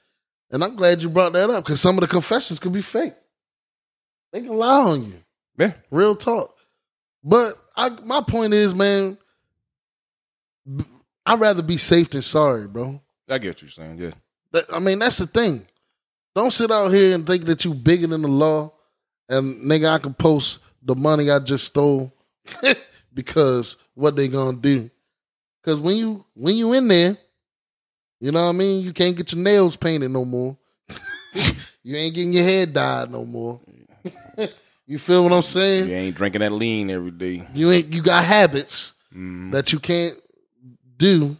And 0.50 0.64
I'm 0.64 0.74
glad 0.76 1.02
you 1.02 1.08
brought 1.08 1.32
that 1.34 1.50
up 1.50 1.64
because 1.64 1.80
some 1.80 1.96
of 1.96 2.00
the 2.00 2.08
confessions 2.08 2.58
could 2.58 2.72
be 2.72 2.82
fake. 2.82 3.14
They 4.32 4.40
can 4.40 4.56
lie 4.56 4.80
on 4.82 5.04
you. 5.04 5.14
yeah, 5.58 5.72
Real 5.90 6.14
talk. 6.16 6.54
But 7.22 7.54
I, 7.76 7.90
my 7.90 8.20
point 8.22 8.54
is, 8.54 8.74
man, 8.74 9.18
I'd 11.26 11.40
rather 11.40 11.62
be 11.62 11.76
safe 11.76 12.10
than 12.10 12.22
sorry, 12.22 12.66
bro. 12.66 13.00
I 13.28 13.38
get 13.38 13.48
what 13.48 13.62
you're 13.62 13.70
saying. 13.70 13.98
Yeah, 13.98 14.12
That, 14.52 14.66
I 14.72 14.78
mean, 14.78 14.98
that's 14.98 15.18
the 15.18 15.26
thing. 15.26 15.66
Don't 16.34 16.52
sit 16.52 16.70
out 16.70 16.92
here 16.92 17.14
and 17.14 17.26
think 17.26 17.44
that 17.44 17.64
you 17.64 17.74
bigger 17.74 18.06
than 18.06 18.22
the 18.22 18.28
law, 18.28 18.72
and 19.28 19.62
nigga, 19.62 19.88
I 19.90 19.98
can 19.98 20.14
post 20.14 20.60
the 20.82 20.94
money 20.94 21.30
I 21.30 21.38
just 21.40 21.66
stole 21.66 22.12
because 23.14 23.76
what 23.94 24.16
they 24.16 24.28
gonna 24.28 24.56
do? 24.56 24.90
Because 25.62 25.80
when 25.80 25.96
you 25.96 26.24
when 26.34 26.56
you 26.56 26.72
in 26.72 26.88
there, 26.88 27.16
you 28.20 28.32
know 28.32 28.44
what 28.44 28.50
I 28.50 28.52
mean. 28.52 28.82
You 28.84 28.92
can't 28.92 29.16
get 29.16 29.32
your 29.32 29.42
nails 29.42 29.76
painted 29.76 30.10
no 30.10 30.24
more. 30.24 30.56
you 31.82 31.96
ain't 31.96 32.14
getting 32.14 32.32
your 32.32 32.44
head 32.44 32.72
dyed 32.72 33.10
no 33.10 33.24
more. 33.24 33.60
you 34.90 34.98
feel 34.98 35.22
what 35.22 35.32
I'm 35.32 35.42
saying? 35.42 35.88
you 35.88 35.94
ain't 35.94 36.16
drinking 36.16 36.40
that 36.40 36.50
lean 36.52 36.90
every 36.90 37.12
day. 37.12 37.46
You 37.54 37.70
ain't. 37.70 37.92
You 37.92 38.02
got 38.02 38.24
habits 38.24 38.92
Mhm. 39.14 39.52
that 39.52 39.72
you 39.72 39.78
can't 39.78 40.16
do. 40.96 41.36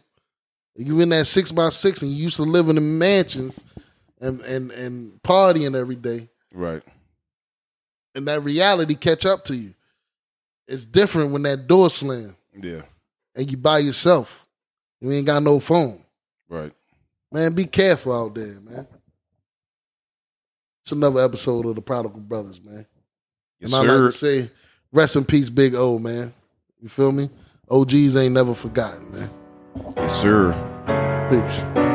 You 0.76 1.00
in 1.00 1.08
that 1.10 1.26
six 1.26 1.50
by 1.52 1.68
six 1.70 2.00
and 2.00 2.10
you 2.10 2.16
used 2.24 2.36
to 2.36 2.42
live 2.44 2.68
in 2.68 2.76
the 2.76 2.80
mansions 2.80 3.58
and 4.20 4.40
and 4.42 4.70
and 4.70 5.20
partying 5.22 5.74
every 5.76 5.96
day, 5.96 6.28
Right. 6.52 6.82
and 8.14 8.26
that 8.28 8.42
reality 8.44 8.94
catch 8.94 9.26
up 9.26 9.44
to 9.46 9.56
you. 9.56 9.74
It's 10.68 10.84
different 10.84 11.32
when 11.32 11.42
that 11.42 11.66
door 11.66 11.90
slam 11.90 12.36
Yeah. 12.62 12.82
and 13.34 13.50
you 13.50 13.56
by 13.56 13.80
yourself. 13.80 14.46
You 15.00 15.10
ain't 15.12 15.26
got 15.26 15.42
no 15.42 15.58
phone. 15.58 16.04
Right. 16.48 16.72
Man, 17.32 17.52
be 17.54 17.64
careful 17.64 18.12
out 18.12 18.34
there, 18.34 18.60
man. 18.60 18.86
It's 20.82 20.92
another 20.92 21.22
episode 21.24 21.66
of 21.66 21.74
the 21.74 21.82
Prodigal 21.82 22.20
Brothers, 22.20 22.60
man. 22.62 22.86
Yes, 23.60 23.72
and 23.72 23.74
I 23.74 23.86
sir. 23.86 24.02
like 24.02 24.12
to 24.12 24.18
say, 24.18 24.50
rest 24.92 25.16
in 25.16 25.24
peace, 25.24 25.48
Big 25.48 25.74
O, 25.74 25.98
man. 25.98 26.32
You 26.82 26.88
feel 26.88 27.12
me? 27.12 27.30
OGs 27.70 28.16
ain't 28.16 28.34
never 28.34 28.54
forgotten, 28.54 29.12
man. 29.12 29.30
Yes, 29.96 30.20
sir. 30.20 30.52
Peace. 31.30 31.89